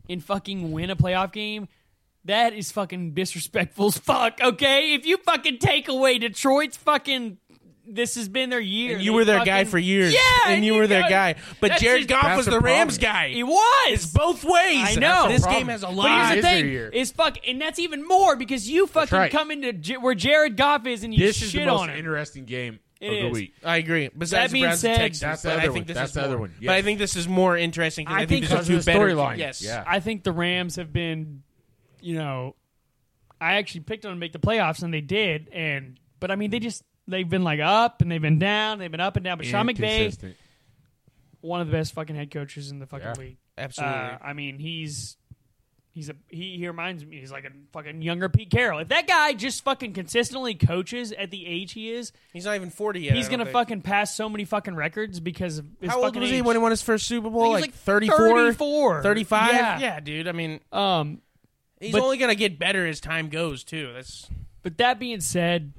and 0.09 0.23
fucking 0.23 0.71
win 0.71 0.89
a 0.89 0.95
playoff 0.95 1.31
game, 1.31 1.67
That 2.25 2.53
is 2.53 2.71
fucking 2.71 3.13
disrespectful 3.15 3.87
as 3.87 3.97
fuck. 3.97 4.39
Okay, 4.41 4.93
if 4.93 5.05
you 5.07 5.17
fucking 5.17 5.57
take 5.57 5.87
away 5.87 6.19
Detroit's 6.19 6.77
fucking, 6.77 7.37
this 7.93 8.15
has 8.15 8.29
been 8.29 8.49
their 8.49 8.59
year. 8.59 8.95
And 8.95 9.03
you 9.03 9.11
They 9.11 9.15
were 9.15 9.25
their 9.25 9.37
fucking- 9.39 9.53
guy 9.53 9.63
for 9.65 9.77
years. 9.77 10.13
Yeah, 10.13 10.19
and 10.47 10.63
you 10.65 10.73
were 10.75 10.87
their 10.87 11.07
guy. 11.09 11.35
But 11.59 11.77
Jared 11.79 12.07
Goff 12.07 12.37
was 12.37 12.45
the 12.45 12.51
the 12.51 12.59
Rams 12.59 12.97
problem. 12.97 13.13
guy. 13.13 13.29
He 13.29 13.43
was. 13.43 13.93
It's 13.93 14.05
both 14.05 14.43
ways. 14.43 14.53
I 14.53 14.95
know. 14.95 15.27
This 15.27 15.41
Problem. 15.41 15.61
game 15.61 15.67
has 15.69 15.83
a 15.83 15.87
But 15.87 15.95
lot. 15.95 16.07
here's 16.07 16.29
the 16.29 16.33
It 16.33 16.37
is 16.37 16.43
their 16.43 16.53
thing: 16.61 16.71
year. 16.71 16.89
is 16.89 17.11
fuck, 17.11 17.37
and 17.47 17.59
that's 17.61 17.79
even 17.79 18.07
more 18.07 18.35
because 18.35 18.69
you 18.69 18.87
fucking 18.87 19.17
right. 19.17 19.31
come 19.31 19.51
into 19.51 19.73
J- 19.73 19.97
where 19.97 20.15
Jared 20.15 20.57
Goff 20.57 20.85
is 20.87 21.03
and 21.03 21.13
you 21.13 21.25
This 21.25 21.41
is 21.41 21.51
shit 21.51 21.61
the 21.61 21.71
most 21.71 21.81
on 21.81 21.89
him. 21.89 21.97
interesting 21.99 22.45
game 22.45 22.79
It 22.99 23.07
of 23.07 23.11
the 23.13 23.27
is. 23.27 23.33
week. 23.33 23.53
I 23.63 23.77
agree. 23.77 24.09
Besides 24.17 24.51
That 24.51 24.53
being 24.53 24.65
Browns 24.65 24.79
said- 24.79 24.97
Texans, 24.97 25.19
That's 25.21 25.41
the 25.41 25.49
other 25.51 25.59
I 25.59 25.63
think 25.63 25.73
one. 25.75 25.83
this 25.85 25.95
That's 25.95 26.09
is 26.09 26.13
the 26.15 26.21
other 26.21 26.29
more- 26.37 26.39
one. 26.47 26.53
But 26.61 26.69
I 26.75 26.81
think 26.81 26.99
this 26.99 27.15
is 27.15 27.27
more 27.27 27.57
interesting 27.57 28.07
I 28.07 28.13
I, 28.13 28.17
think 28.19 28.29
think 28.29 28.41
because 28.43 28.67
this 28.67 28.77
of 28.79 28.85
the 28.85 28.91
two 28.91 28.97
better. 28.99 29.11
storyline. 29.15 29.37
Yes. 29.37 29.61
Yeah. 29.61 29.83
I 29.87 29.99
think 29.99 30.23
the 30.23 30.31
Rams 30.31 30.75
have 30.77 30.91
been, 30.93 31.43
you 32.01 32.15
know, 32.15 32.55
I 33.39 33.55
actually 33.55 33.81
picked 33.81 34.03
them 34.03 34.11
to 34.11 34.17
make 34.17 34.33
the 34.33 34.39
playoffs 34.39 34.83
and 34.83 34.93
they 34.93 35.01
did, 35.01 35.49
and 35.51 35.97
but 36.19 36.29
I 36.29 36.35
mean 36.35 36.51
they 36.51 36.59
just 36.59 36.83
they've 37.07 37.27
been 37.29 37.43
like 37.43 37.59
up 37.59 38.01
and 38.01 38.11
they've 38.11 38.21
been 38.21 38.39
down, 38.39 38.79
they've 38.79 38.91
been 38.91 38.99
up 38.99 39.15
and 39.15 39.23
down. 39.23 39.37
But 39.37 39.45
Sean 39.47 39.67
McVay, 39.67 39.97
Inconsistent. 39.99 40.35
one 41.41 41.61
of 41.61 41.67
the 41.67 41.73
best 41.73 41.93
fucking 41.93 42.15
head 42.15 42.31
coaches 42.31 42.71
in 42.71 42.79
the 42.79 42.85
fucking 42.87 43.07
Yeah. 43.07 43.13
league. 43.17 43.37
Absolutely. 43.57 43.95
Uh, 43.97 44.17
I 44.21 44.33
mean, 44.33 44.59
he's 44.59 45.17
he's 45.93 46.09
a 46.09 46.15
he, 46.29 46.55
he 46.57 46.67
reminds 46.67 47.05
me 47.05 47.19
he's 47.19 47.31
like 47.33 47.43
a 47.43 47.49
fucking 47.73 48.01
younger 48.01 48.29
Pete 48.29 48.49
Carroll. 48.49 48.79
If 48.79 48.87
that 48.89 49.07
guy 49.07 49.33
just 49.33 49.63
fucking 49.63 49.91
consistently 49.93 50.55
coaches 50.55 51.11
at 51.11 51.31
the 51.31 51.45
age 51.45 51.73
he 51.73 51.91
is, 51.91 52.13
He's 52.31 52.45
not 52.45 52.55
even 52.55 52.69
40 52.69 53.01
yet. 53.01 53.13
he's 53.15 53.25
don't 53.25 53.31
gonna 53.39 53.45
think. 53.45 53.53
fucking 53.53 53.81
pass 53.81 54.15
so 54.15 54.29
many 54.29 54.45
fucking 54.45 54.75
records 54.75 55.19
because 55.19 55.57
of 55.57 55.65
his 55.81 55.89
How 55.89 55.97
old 55.97 56.05
fucking 56.05 56.21
was 56.21 56.29
he 56.31 56.37
age. 56.37 56.43
when 56.43 56.55
he 56.55 56.61
won 56.61 56.71
his 56.71 56.81
first 56.81 57.07
Super 57.07 57.29
Bowl? 57.29 57.51
Like, 57.51 57.61
like 57.61 57.73
34? 57.73 58.17
34. 58.17 59.03
35? 59.03 59.81
Yeah. 59.81 59.99
dude. 59.99 60.27
I 60.29 60.31
mean, 60.31 60.61
Um, 60.71 61.21
he's 61.81 61.91
But- 61.91 62.01
only 62.03 62.17
going 62.17 62.29
to 62.31 62.35
get 62.39 62.57
better 62.57 62.87
as 62.87 62.99
time 63.01 63.27
goes, 63.29 63.63
too. 63.65 63.91
That's 63.93 64.29
But 64.63 64.77
that 64.77 64.97
being 64.97 65.19
said, 65.19 65.73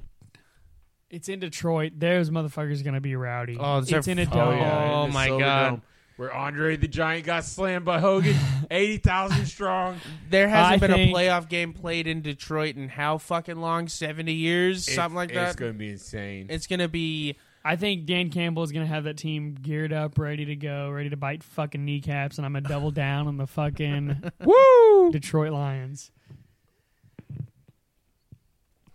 it's 1.13 1.29
in 1.29 1.39
Detroit. 1.39 1.93
Those 1.97 2.29
motherfuckers 2.29 2.81
are 2.81 2.83
gonna 2.83 2.99
be 3.01 3.15
rowdy. 3.15 3.57
Oh, 3.59 3.77
it's 3.79 3.89
they're- 3.89 4.01
in 4.11 4.19
a 4.19 4.23
oh, 4.23 4.25
dome. 4.25 4.57
yeah. 4.57 4.83
in 4.85 4.91
oh 4.91 5.07
the 5.07 5.13
my 5.13 5.27
God. 5.29 5.69
Dome, 5.69 5.81
where 6.17 6.33
Andre 6.33 6.75
the 6.77 6.87
Giant 6.87 7.25
got 7.25 7.43
slammed 7.43 7.85
by 7.85 7.99
Hogan, 7.99 8.35
eighty 8.71 8.97
thousand 8.97 9.45
strong. 9.45 9.97
There 10.29 10.47
hasn't 10.47 10.83
I 10.83 10.87
been 10.87 10.91
a 10.99 11.13
playoff 11.13 11.49
game 11.49 11.73
played 11.73 12.07
in 12.07 12.21
Detroit 12.21 12.75
in 12.75 12.87
how 12.89 13.17
fucking 13.17 13.57
long? 13.57 13.87
70 13.87 14.31
years? 14.31 14.85
Something 14.85 15.15
like 15.15 15.33
that. 15.33 15.47
It's 15.47 15.55
going 15.55 15.73
to 15.73 15.77
be 15.77 15.89
insane. 15.89 16.47
It's 16.49 16.67
going 16.67 16.79
to 16.79 16.87
be. 16.87 17.35
I 17.65 17.77
think 17.77 18.05
Dan 18.05 18.29
Campbell 18.29 18.63
is 18.63 18.73
gonna 18.73 18.85
have 18.85 19.05
that 19.05 19.15
team 19.15 19.55
geared 19.55 19.93
up, 19.93 20.17
ready 20.17 20.43
to 20.43 20.55
go, 20.57 20.89
ready 20.89 21.09
to 21.09 21.15
bite 21.15 21.43
fucking 21.43 21.85
kneecaps, 21.85 22.37
and 22.37 22.45
I'm 22.45 22.51
gonna 22.51 22.67
double 22.67 22.91
down 22.91 23.27
on 23.27 23.37
the 23.37 23.47
fucking 23.47 24.31
Woo! 24.43 25.11
Detroit 25.13 25.53
Lions. 25.53 26.11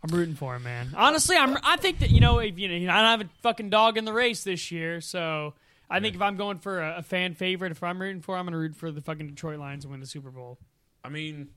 I'm 0.02 0.16
rooting 0.16 0.34
for 0.36 0.54
him, 0.56 0.62
man. 0.62 0.90
Honestly, 0.96 1.36
I'm. 1.36 1.56
I 1.62 1.76
think 1.76 1.98
that 2.00 2.10
you 2.10 2.20
know, 2.20 2.38
if 2.38 2.58
you 2.58 2.68
know, 2.68 2.92
I 2.92 3.00
don't 3.02 3.18
have 3.18 3.20
a 3.22 3.30
fucking 3.42 3.70
dog 3.70 3.98
in 3.98 4.04
the 4.04 4.12
race 4.12 4.44
this 4.44 4.70
year, 4.70 5.00
so 5.00 5.54
I 5.90 5.98
think 6.00 6.14
if 6.14 6.22
I'm 6.22 6.36
going 6.36 6.58
for 6.58 6.80
a, 6.80 6.98
a 6.98 7.02
fan 7.02 7.34
favorite, 7.34 7.72
if 7.72 7.82
I'm 7.82 8.00
rooting 8.00 8.22
for, 8.22 8.36
I'm 8.36 8.44
gonna 8.46 8.58
root 8.58 8.76
for 8.76 8.90
the 8.92 9.00
fucking 9.00 9.26
Detroit 9.28 9.58
Lions 9.58 9.84
to 9.84 9.90
win 9.90 9.98
the 10.00 10.06
Super 10.06 10.30
Bowl. 10.30 10.58
I 11.02 11.08
mean, 11.08 11.48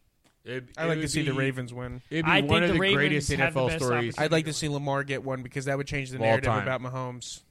it, 0.43 0.69
I 0.75 0.85
it 0.85 0.87
like 0.87 0.95
would 0.97 1.01
to 1.03 1.07
see 1.07 1.21
the 1.23 1.31
be- 1.31 1.37
Ravens 1.37 1.71
win. 1.73 2.01
It'd 2.09 2.25
be 2.25 2.31
I 2.31 2.41
one 2.41 2.49
think 2.49 2.61
of 2.63 2.67
the 2.69 2.73
the, 2.73 2.79
Ravens 2.79 2.95
greatest 2.97 3.31
have 3.33 3.53
the 3.53 3.59
NFL 3.59 3.67
best 3.67 3.83
stories. 3.83 3.91
opportunity. 4.13 4.17
I'd 4.19 4.31
like 4.31 4.45
to 4.45 4.53
see 4.53 4.69
Lamar 4.69 5.03
get 5.03 5.23
one 5.23 5.43
because 5.43 5.65
that 5.65 5.77
would 5.77 5.87
change 5.87 6.09
the 6.09 6.15
Of 6.15 6.21
all 6.21 6.27
narrative 6.27 6.51
time. 6.51 6.63
about 6.67 6.81
Mahomes. 6.81 7.41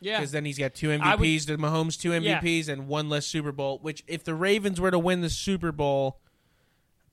Yeah, 0.00 0.18
Because 0.18 0.32
then 0.32 0.44
he's 0.44 0.58
got 0.58 0.74
two 0.74 0.90
I 0.90 1.14
would- 1.14 1.20
MVPs, 1.24 1.46
the 1.46 1.56
Mahomes 1.56 2.00
two 2.00 2.12
Yeah. 2.14 2.40
MVPs, 2.40 2.68
and 2.68 2.88
one 2.88 3.08
less 3.08 3.26
Super 3.26 3.52
Bowl. 3.52 3.78
Which, 3.82 4.02
if 4.08 4.24
the 4.24 4.34
Ravens 4.34 4.80
were 4.80 4.90
to 4.90 4.98
win 4.98 5.20
the 5.20 5.30
Super 5.30 5.70
Bowl, 5.70 6.18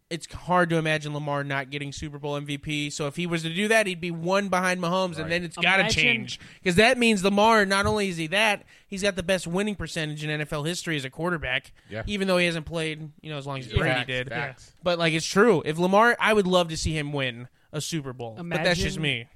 it's 0.09 0.31
hard 0.33 0.69
to 0.71 0.77
imagine 0.77 1.13
Lamar 1.13 1.43
not 1.43 1.69
getting 1.69 1.91
Super 1.91 2.17
Bowl 2.17 2.39
MVP. 2.39 2.91
So 2.91 3.05
if 3.07 3.15
he 3.15 3.27
was 3.27 3.43
to 3.43 3.53
do 3.53 3.67
that, 3.67 3.85
he'd 3.85 4.01
be 4.01 4.09
one 4.11 4.49
behind 4.49 4.81
Mahomes, 4.81 5.19
and 5.19 5.31
then 5.31 5.43
it's 5.43 5.55
got 5.55 5.77
to 5.77 5.89
change 5.89 6.39
because 6.61 6.75
that 6.77 6.97
means 6.97 7.23
Lamar. 7.23 7.65
Not 7.65 7.85
only 7.85 8.09
is 8.09 8.17
he 8.17 8.27
that, 8.27 8.63
he's 8.87 9.03
got 9.03 9.15
the 9.15 9.23
best 9.23 9.45
winning 9.45 9.75
percentage 9.75 10.23
in 10.23 10.41
NFL 10.41 10.65
history 10.65 10.95
as 10.95 11.05
a 11.05 11.09
quarterback. 11.09 11.71
Yeah. 11.89 12.03
Even 12.07 12.27
though 12.27 12.37
he 12.37 12.45
hasn't 12.47 12.65
played, 12.65 13.11
you 13.21 13.29
know, 13.29 13.37
as 13.37 13.45
long 13.45 13.59
as 13.59 13.67
Yeah. 13.67 13.77
Brady 13.77 13.93
Facts, 13.95 14.07
did. 14.07 14.29
facts. 14.29 14.71
But 14.81 14.97
like, 14.97 15.13
it's 15.13 15.25
true. 15.27 15.61
If 15.65 15.77
Lamar, 15.77 16.17
I 16.19 16.33
would 16.33 16.47
love 16.47 16.69
to 16.69 16.77
see 16.77 16.97
him 16.97 17.13
win 17.13 17.47
a 17.71 17.79
Super 17.79 18.11
Bowl. 18.13 18.35
but 18.41 18.63
that's 18.63 18.79
just 18.79 18.97
me. 18.99 19.27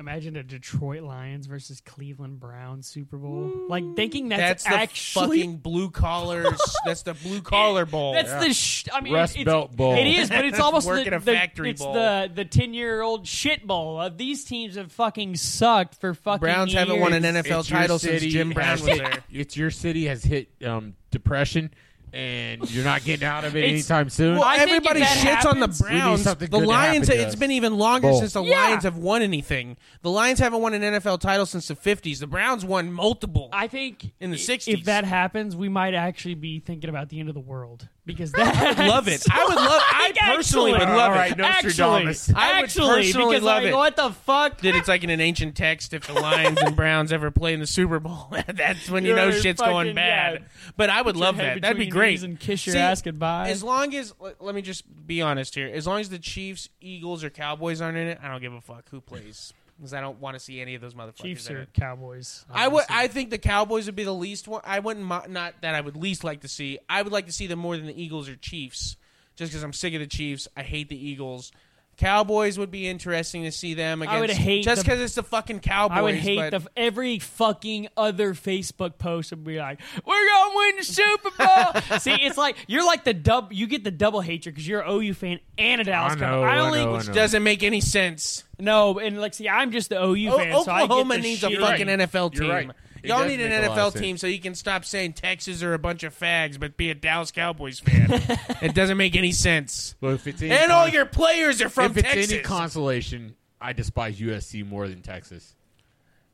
Imagine 0.00 0.34
a 0.36 0.42
Detroit 0.42 1.02
Lions 1.02 1.44
versus 1.46 1.82
Cleveland 1.82 2.40
Browns 2.40 2.88
Super 2.88 3.18
Bowl. 3.18 3.66
Like 3.68 3.84
thinking 3.96 4.30
that's, 4.30 4.40
That's, 4.40 4.64
the 4.64 4.70
actually 4.70 5.40
fucking 5.40 5.56
blue 5.58 5.90
collars. 5.90 6.58
that's 6.86 7.02
the 7.02 7.12
blue 7.12 7.42
collar 7.42 7.84
bowl. 7.84 8.14
That's 8.14 8.32
the 8.32 8.54
sh- 8.54 8.86
I 8.90 9.02
mean, 9.02 9.12
Rust 9.12 9.36
it's, 9.36 9.44
Belt 9.44 9.76
Bowl. 9.76 9.94
It 9.96 10.06
is, 10.06 10.30
but 10.30 10.46
it's 10.46 10.58
almost 10.58 10.86
Working 10.86 11.10
the, 11.10 11.16
a 11.16 11.20
the- 11.20 11.32
factory 11.34 11.70
it's 11.70 11.82
bowl. 11.82 11.92
the 11.92 12.30
the 12.34 12.46
ten 12.46 12.72
year 12.72 13.02
old 13.02 13.26
shit 13.26 13.66
bowl. 13.66 13.98
Uh, 13.98 14.08
these 14.08 14.44
teams 14.44 14.76
have 14.76 14.90
fucking 14.90 15.36
sucked 15.36 16.00
for 16.00 16.14
fucking. 16.14 16.40
Browns 16.40 16.72
years. 16.72 16.78
haven't 16.80 16.98
won 16.98 17.12
an 17.12 17.22
NFL 17.22 17.60
It's 17.60 17.68
title 17.68 17.98
since 17.98 18.22
Jim 18.22 18.52
Brown 18.52 18.68
has 18.68 18.82
was 18.82 18.96
there. 18.98 19.22
It's 19.30 19.54
your 19.54 19.70
city 19.70 20.06
has 20.06 20.24
hit 20.24 20.48
um, 20.64 20.94
depression, 21.10 21.74
and 22.12 22.70
you're 22.70 22.84
not 22.84 23.04
getting 23.04 23.26
out 23.26 23.44
of 23.44 23.54
it 23.56 23.60
It's- 23.64 23.72
anytime 23.72 24.10
soon. 24.10 24.34
Well, 24.38 24.44
I 24.44 24.58
think 24.58 24.70
Everybody 24.70 25.00
if 25.02 25.08
that 25.08 25.42
shits 25.44 25.48
on 25.50 25.60
the 25.60 25.66
happens- 25.66 25.82
We 25.82 25.88
need 25.90 25.98
Browns. 26.00 26.22
something 26.22 26.50
The 26.50 26.58
good 26.58 26.62
to 26.64 26.68
Lions. 26.68 27.08
happen 27.08 27.18
to 27.18 27.22
It's 27.24 27.34
us. 27.34 27.38
been 27.40 27.50
even 27.52 27.78
longer 27.78 28.08
Bowl. 28.08 28.20
since 28.20 28.32
the 28.32 28.42
Yeah. 28.42 28.56
Lions 28.64 28.82
have 28.84 28.96
won 28.96 29.22
anything. 29.22 29.76
The 30.02 30.10
Lions 30.10 30.38
haven't 30.38 30.60
won 30.60 30.74
an 30.74 30.82
NFL 30.82 31.18
title 31.18 31.46
since 31.46 31.68
the 31.68 31.76
'50s. 31.76 32.18
The 32.20 32.26
Browns 32.26 32.64
won 32.64 32.92
multiple. 32.92 33.48
I 33.52 33.66
think 33.68 34.12
In 34.20 34.30
the 34.30 34.36
i- 34.36 34.40
60s. 34.40 34.74
if 34.80 34.84
that 34.84 35.04
happens, 35.04 35.54
we 35.56 35.68
might 35.68 35.94
actually 35.94 36.34
be 36.34 36.58
thinking 36.60 36.90
about 36.90 37.08
the 37.10 37.20
end 37.20 37.28
of 37.28 37.34
the 37.34 37.40
world 37.40 37.88
because 38.12 38.32
that 38.32 38.78
love 38.78 39.08
it. 39.08 39.24
I 39.30 39.44
would 39.44 39.56
love. 39.56 39.82
I 39.84 40.12
personally 40.34 40.72
would 40.72 40.80
love 40.80 40.90
All 40.90 41.10
right, 41.10 41.32
it. 41.32 41.38
Nostradamus. 41.38 42.28
Actually, 42.30 42.42
I 42.42 42.52
would 42.54 42.64
actually, 42.64 42.86
personally 43.02 43.34
because 43.34 43.42
love 43.44 43.62
like, 43.62 43.72
it. 43.72 43.76
what 43.76 43.96
the 43.96 44.10
fuck? 44.10 44.60
That 44.60 44.74
it's 44.74 44.88
like 44.88 45.04
in 45.04 45.10
an 45.10 45.20
ancient 45.20 45.56
text. 45.56 45.92
If 45.94 46.06
the 46.06 46.14
Lions 46.14 46.60
and 46.60 46.74
Browns 46.76 47.12
ever 47.12 47.30
play 47.30 47.54
in 47.54 47.60
the 47.60 47.66
Super 47.66 48.00
Bowl, 48.00 48.32
that's 48.46 48.90
when 48.90 49.04
you 49.04 49.14
know 49.14 49.24
You're 49.28 49.40
shit's 49.40 49.60
fucking- 49.60 49.72
going 49.74 49.94
bad. 49.94 50.40
yeah. 50.40 50.46
But 50.76 50.90
I 50.90 51.02
would 51.02 51.16
love 51.16 51.36
that. 51.38 51.60
That'd 51.62 51.78
be 51.78 51.86
great. 51.86 52.22
And 52.22 52.38
kiss 52.38 52.66
your 52.66 52.74
See, 52.74 52.78
ass 52.78 53.02
goodbye. 53.02 53.48
As 53.50 53.62
long 53.62 53.94
as 53.94 54.14
let 54.40 54.54
me 54.54 54.62
just 54.62 54.84
be 55.06 55.22
honest 55.22 55.54
here. 55.54 55.68
As 55.72 55.86
long 55.86 56.00
as 56.00 56.08
the 56.10 56.18
Chiefs, 56.18 56.68
Eagles, 56.80 57.24
or 57.24 57.30
Cowboys 57.30 57.80
aren't 57.80 57.96
in 57.98 58.08
it, 58.08 58.18
I 58.22 58.28
don't 58.28 58.40
give 58.40 58.52
a 58.52 58.60
fuck 58.60 58.88
who 58.90 59.00
plays 59.00 59.52
because 59.80 59.94
I 59.94 60.00
don't 60.00 60.20
want 60.20 60.34
to 60.34 60.40
see 60.40 60.60
any 60.60 60.74
of 60.74 60.80
those 60.82 60.94
motherfuckers. 60.94 61.22
Chiefs 61.22 61.48
in 61.48 61.56
or 61.56 61.60
it. 61.62 61.72
Cowboys. 61.74 62.44
I 62.52 62.68
would. 62.68 62.84
I 62.88 63.08
think 63.08 63.30
the 63.30 63.38
Cowboys 63.38 63.86
would 63.86 63.96
be 63.96 64.04
the 64.04 64.14
least 64.14 64.46
one. 64.46 64.60
I 64.64 64.78
wouldn't. 64.80 65.04
mo- 65.06 65.24
Not 65.28 65.54
that 65.62 65.74
I 65.74 65.80
would 65.80 65.96
least 65.96 66.22
like 66.24 66.40
to 66.42 66.48
see. 66.48 66.78
I 66.88 67.02
would 67.02 67.12
like 67.12 67.26
to 67.26 67.32
see 67.32 67.46
them 67.46 67.58
more 67.58 67.76
than 67.76 67.86
the 67.86 68.00
Eagles 68.02 68.28
or 68.28 68.36
Chiefs, 68.36 68.96
just 69.36 69.52
because 69.52 69.62
I'm 69.62 69.72
sick 69.72 69.94
of 69.94 70.00
the 70.00 70.06
Chiefs. 70.06 70.46
I 70.56 70.62
hate 70.62 70.88
the 70.88 70.96
Eagles. 71.08 71.52
Cowboys 72.00 72.58
would 72.58 72.70
be 72.70 72.88
interesting 72.88 73.42
to 73.44 73.52
see 73.52 73.74
them 73.74 74.00
against. 74.00 74.16
I 74.16 74.20
would 74.20 74.30
hate 74.30 74.64
just 74.64 74.82
because 74.82 75.00
it's 75.00 75.14
the 75.14 75.22
fucking 75.22 75.60
Cowboys. 75.60 75.98
I 75.98 76.02
would 76.02 76.14
hate 76.14 76.36
but 76.36 76.50
the 76.50 76.70
every 76.74 77.18
fucking 77.18 77.88
other 77.96 78.32
Facebook 78.32 78.96
post 78.98 79.30
would 79.30 79.44
be 79.44 79.58
like, 79.58 79.80
"We're 80.06 80.26
gonna 80.28 80.56
win 80.56 80.76
the 80.76 80.82
Super 80.84 81.30
Bowl." 81.38 81.98
See, 81.98 82.12
it's 82.14 82.38
like 82.38 82.56
you're 82.66 82.86
like 82.86 83.04
the 83.04 83.12
dub. 83.14 83.52
You 83.52 83.66
get 83.66 83.84
the 83.84 83.90
double 83.90 84.22
hatred 84.22 84.54
because 84.54 84.66
you're 84.66 84.80
an 84.80 84.90
OU 84.90 85.12
fan 85.14 85.40
and 85.58 85.80
a 85.82 85.84
Dallas. 85.84 86.14
I 86.14 86.16
fan. 86.16 86.30
know, 86.30 86.42
I 86.42 86.54
I 86.56 86.58
only 86.60 86.84
know, 86.84 86.94
I 86.96 87.02
know. 87.02 87.12
doesn't 87.12 87.42
make 87.42 87.62
any 87.62 87.80
sense. 87.82 88.44
no, 88.58 88.98
and 88.98 89.20
like, 89.20 89.34
see, 89.34 89.48
I'm 89.48 89.70
just 89.70 89.90
the 89.90 90.02
OU 90.02 90.30
O- 90.32 90.38
fan. 90.38 90.64
so 90.64 90.70
I 90.72 90.80
get 90.80 90.84
Oklahoma 90.84 91.14
the 91.16 91.20
needs 91.20 91.44
a 91.44 91.50
fucking 91.50 91.86
right. 91.86 91.98
NFL 91.98 92.34
You're 92.34 92.42
team. 92.42 92.50
right. 92.50 92.70
It 93.02 93.08
Y'all 93.08 93.24
need 93.24 93.40
an 93.40 93.50
make 93.50 93.64
a 93.64 93.68
lot 93.70 93.92
NFL 93.94 94.00
team 94.00 94.16
so 94.18 94.26
you 94.26 94.38
can 94.40 94.54
stop 94.54 94.84
saying 94.84 95.14
Texas 95.14 95.62
are 95.62 95.74
a 95.74 95.78
bunch 95.78 96.02
of 96.04 96.18
fags, 96.18 96.58
but 96.60 96.76
be 96.76 96.90
a 96.90 96.94
Dallas 96.94 97.30
Cowboys 97.30 97.80
fan. 97.80 98.08
it 98.62 98.74
doesn't 98.74 98.96
make 98.96 99.16
any 99.16 99.32
sense. 99.32 99.94
Well, 100.00 100.12
if 100.14 100.26
it's 100.26 100.42
any 100.42 100.50
And 100.50 100.70
all 100.72 100.84
con- 100.86 100.94
your 100.94 101.06
players 101.06 101.60
are 101.62 101.68
from 101.68 101.92
if 101.92 101.98
it's 101.98 102.08
Texas. 102.08 102.32
any 102.32 102.42
consolation, 102.42 103.34
I 103.60 103.72
despise 103.72 104.18
USC 104.20 104.66
more 104.66 104.88
than 104.88 105.02
Texas. 105.02 105.54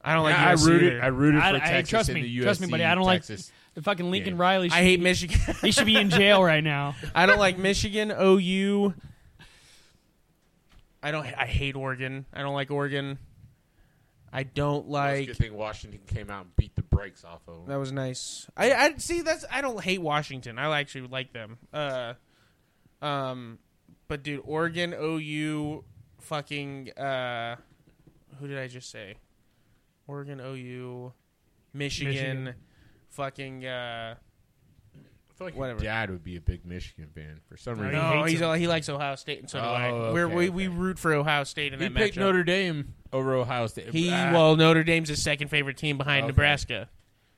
I 0.02 0.14
don't 0.14 0.22
like 0.24 0.36
I, 0.36 0.52
I 0.52 0.54
USC 0.54 0.66
rooted. 0.66 0.92
either. 0.94 1.02
I 1.02 1.06
rooted 1.08 1.40
for 1.40 1.46
I- 1.46 1.58
Texas 1.58 1.90
trust 1.90 2.08
in 2.10 2.14
me, 2.16 2.22
the 2.22 2.38
USC. 2.38 2.42
trust 2.42 2.60
me, 2.60 2.66
buddy. 2.68 2.84
I 2.84 2.94
don't 2.94 3.06
Texas. 3.06 3.48
like 3.50 3.74
the 3.74 3.82
fucking 3.82 4.10
Lincoln 4.10 4.34
Yeah. 4.36 4.42
Riley. 4.42 4.70
I 4.70 4.82
hate 4.82 4.96
be- 4.96 5.02
Michigan. 5.04 5.38
He 5.62 5.72
should 5.72 5.86
be 5.86 5.96
in 5.96 6.10
jail 6.10 6.42
right 6.42 6.62
now. 6.64 6.94
I 7.14 7.26
don't 7.26 7.38
like 7.38 7.58
Michigan, 7.58 8.10
OU. 8.12 8.94
I 11.02 11.10
don't. 11.10 11.24
I 11.24 11.46
hate 11.46 11.76
Oregon. 11.76 12.24
I 12.32 12.42
don't 12.42 12.54
like 12.54 12.70
Oregon. 12.70 13.18
I 14.32 14.42
don't 14.42 14.86
Well, 14.86 15.04
it's 15.06 15.14
a 15.14 15.18
like. 15.20 15.26
good 15.28 15.36
thing 15.38 15.54
Washington 15.54 16.00
came 16.06 16.30
out 16.30 16.44
and 16.46 16.56
beat 16.56 16.74
the 16.76 16.82
brakes 16.82 17.24
off 17.24 17.40
of 17.48 17.54
them. 17.56 17.66
That 17.68 17.76
was 17.76 17.92
nice. 17.92 18.46
I, 18.56 18.72
I 18.72 18.94
see. 18.98 19.22
That's. 19.22 19.44
I 19.50 19.60
don't 19.60 19.80
hate 19.82 20.00
Washington. 20.02 20.58
I 20.58 20.78
actually 20.80 21.06
like 21.08 21.32
them. 21.32 21.58
Uh, 21.72 22.14
um, 23.02 23.58
but 24.08 24.22
dude, 24.22 24.42
Oregon, 24.44 24.94
OU, 24.98 25.84
fucking. 26.20 26.90
Uh, 26.92 27.56
who 28.40 28.48
did 28.48 28.58
I 28.58 28.68
just 28.68 28.90
say? 28.90 29.14
Oregon, 30.06 30.40
OU, 30.40 31.12
Michigan, 31.72 32.12
Michigan. 32.44 32.54
fucking. 33.10 33.66
Uh, 33.66 34.14
I 34.16 34.25
feel 35.36 35.46
like 35.46 35.56
Whatever. 35.56 35.82
your 35.82 35.92
dad 35.92 36.10
would 36.10 36.24
be 36.24 36.36
a 36.36 36.40
big 36.40 36.64
Michigan 36.66 37.08
fan 37.14 37.40
for 37.48 37.56
some 37.56 37.74
reason. 37.78 37.90
he 37.94 37.96
no, 37.96 38.12
hates 38.22 38.30
he's 38.32 38.40
them. 38.40 38.58
he 38.58 38.66
likes 38.66 38.88
Ohio 38.88 39.14
State, 39.16 39.40
and 39.40 39.50
so 39.50 39.58
do 39.60 39.64
I. 39.64 39.90
Oh, 39.90 40.12
We're, 40.12 40.26
okay, 40.26 40.34
we 40.34 40.48
we 40.48 40.68
okay. 40.68 40.76
root 40.76 40.98
for 40.98 41.12
Ohio 41.12 41.44
State 41.44 41.72
in 41.72 41.80
He 41.80 41.88
that 41.88 41.94
picked 41.94 42.16
matchup. 42.16 42.20
Notre 42.20 42.42
Dame 42.44 42.94
over 43.12 43.34
Ohio 43.34 43.66
State. 43.66 43.90
He 43.90 44.10
Ah, 44.10 44.32
well, 44.32 44.56
Notre 44.56 44.82
Dame's 44.84 45.08
his 45.08 45.22
second 45.22 45.48
favorite 45.48 45.76
team 45.76 45.98
behind 45.98 46.24
Okay. 46.24 46.28
Nebraska. 46.28 46.88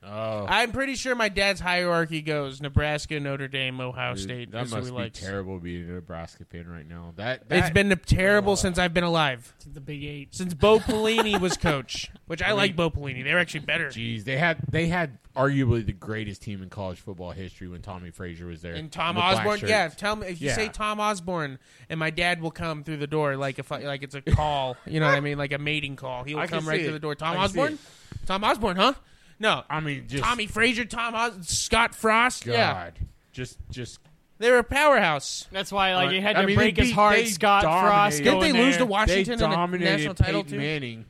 Oh, 0.01 0.45
I'm 0.47 0.71
pretty 0.71 0.95
sure 0.95 1.13
my 1.13 1.27
dad's 1.27 1.59
hierarchy 1.59 2.21
goes 2.21 2.61
Nebraska, 2.61 3.19
Notre 3.19 3.49
Dame, 3.49 3.81
Ohio 3.81 4.13
dude, 4.13 4.23
State. 4.23 4.51
that 4.51 4.57
That's 4.59 4.71
what 4.71 4.77
must 4.79 4.91
be 4.91 4.95
likes. 4.97 5.19
terrible 5.19 5.59
being 5.59 5.89
a 5.89 5.93
Nebraska 5.93 6.45
fan 6.45 6.69
right 6.69 6.87
now. 6.87 7.11
That, 7.17 7.41
It's 7.49 7.67
that- 7.67 7.73
been 7.73 7.99
terrible 8.05 8.55
since 8.55 8.77
I've 8.79 8.93
been 8.93 9.03
alive. 9.03 9.53
The 9.71 9.81
Big 9.81 10.03
Eight. 10.05 10.33
Since 10.33 10.53
Bo 10.53 10.79
Pelini 10.79 11.39
was 11.39 11.57
coach, 11.57 12.09
which 12.27 12.41
I, 12.43 12.49
I 12.49 12.51
like 12.53 12.77
Bo 12.77 12.89
Pelini. 12.89 13.25
They 13.25 13.33
were 13.33 13.39
actually 13.39 13.59
better. 13.65 13.89
Jeez, 13.89 14.23
they 14.23 14.37
had 14.37 14.59
they 14.69 14.87
had 14.87 15.17
arguably 15.35 15.85
the 15.85 15.91
greatest 15.93 16.41
team 16.41 16.63
in 16.63 16.69
college 16.69 16.99
football 16.99 17.31
history 17.31 17.67
when 17.67 17.81
Tommie 17.81 18.11
Frazier 18.11 18.45
was 18.47 18.61
there. 18.61 18.75
And 18.75 18.89
Tom 18.91 19.15
The 19.15 19.21
Osborne, 19.21 19.59
yeah. 19.65 19.89
Tell 19.89 20.15
me 20.15 20.27
if 20.27 20.39
you 20.41 20.47
Yeah. 20.47 20.55
say 20.55 20.69
Tom 20.69 21.01
Osborne, 21.01 21.59
and 21.89 21.99
my 21.99 22.09
dad 22.09 22.41
will 22.41 22.51
come 22.51 22.85
through 22.85 22.97
the 22.97 23.07
door 23.07 23.35
like 23.35 23.59
if 23.59 23.69
I, 23.71 23.79
like 23.79 24.01
it's 24.03 24.15
a 24.15 24.21
call. 24.21 24.77
You 24.87 25.01
know 25.01 25.07
what 25.07 25.15
I 25.15 25.19
mean? 25.19 25.37
Like 25.37 25.51
a 25.51 25.57
mating 25.59 25.97
call. 25.97 26.23
He 26.23 26.35
will 26.35 26.41
I 26.41 26.47
come 26.47 26.65
right 26.67 26.77
see 26.79 26.83
through 26.85 26.91
it. 26.91 26.93
the 26.93 26.99
door. 26.99 27.15
Tom 27.15 27.35
can 27.35 27.43
Osborne. 27.43 27.79
Tom 28.25 28.43
Osborne, 28.45 28.77
huh? 28.77 28.93
No, 29.39 29.63
I 29.69 29.79
mean, 29.79 30.05
just 30.07 30.23
Tommie 30.23 30.47
Frazier, 30.47 30.85
Tom 30.85 31.15
Os- 31.15 31.47
Scott 31.47 31.95
Frost. 31.95 32.45
God, 32.45 32.53
Yeah, 32.53 32.89
just 33.31 33.57
just 33.71 33.99
they 34.37 34.51
were 34.51 34.57
a 34.59 34.63
powerhouse. 34.63 35.47
That's 35.51 35.71
why 35.71 35.95
like 35.95 36.11
he 36.11 36.19
had 36.19 36.35
I 36.35 36.41
to 36.41 36.47
mean, 36.47 36.57
they 36.57 36.63
break 36.63 36.77
his 36.77 36.87
beat- 36.89 36.93
heart. 36.93 37.15
they 37.15 37.25
Scott 37.25 37.63
dominated. 37.63 37.87
Frost. 37.89 38.17
Didn't 38.17 38.25
Didn't 38.25 38.39
going 38.41 38.53
they 38.53 38.59
lose 38.63 38.71
there. 38.75 38.79
to 38.79 38.85
Washington 38.85 39.39
they 39.39 39.45
in 39.45 39.51
a 39.51 39.55
dominated 39.55 39.91
national 39.91 40.13
title 40.15 40.43
Peyton 40.43 40.57
too? 40.57 40.63
Manning 40.63 41.05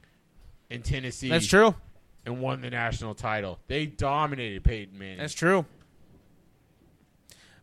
in 0.70 0.82
Tennessee. 0.84 1.30
That's 1.30 1.48
true. 1.48 1.74
and 2.26 2.40
won 2.42 2.62
the 2.62 2.70
national 2.70 3.16
title. 3.16 3.58
They 3.68 3.86
dominated 3.88 4.64
Peyton 4.64 4.98
Manning. 5.00 5.18
That's 5.18 5.34
true. 5.34 5.66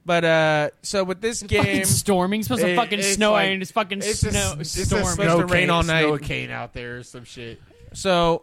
But 0.05 0.25
uh, 0.25 0.71
so 0.83 1.03
with 1.05 1.21
this 1.21 1.43
Fucking 1.43 1.63
game, 1.65 1.85
storming. 1.85 2.43
Supposed 2.45 2.63
to 2.63 2.71
It- 2.71 2.77
fucking 2.77 3.01
it's 3.01 3.15
snow 3.15 3.33
like- 3.33 3.51
and 3.51 3.61
it's 3.63 3.73
fucking 3.73 3.99
It's 3.99 4.23
a, 4.23 4.31
snow 4.31 4.55
it's 4.61 4.77
a 4.77 4.85
storm. 4.87 5.03
supposed 5.05 5.17
snow 5.17 5.41
to 5.41 5.47
rain 5.47 5.63
cane, 5.63 5.71
all 5.71 5.83
Snow 5.83 6.11
night. 6.15 6.23
cane 6.23 6.51
out 6.51 6.73
there 6.75 6.99
or 6.99 7.03
some 7.03 7.25
shit. 7.25 7.61
so 7.93 8.43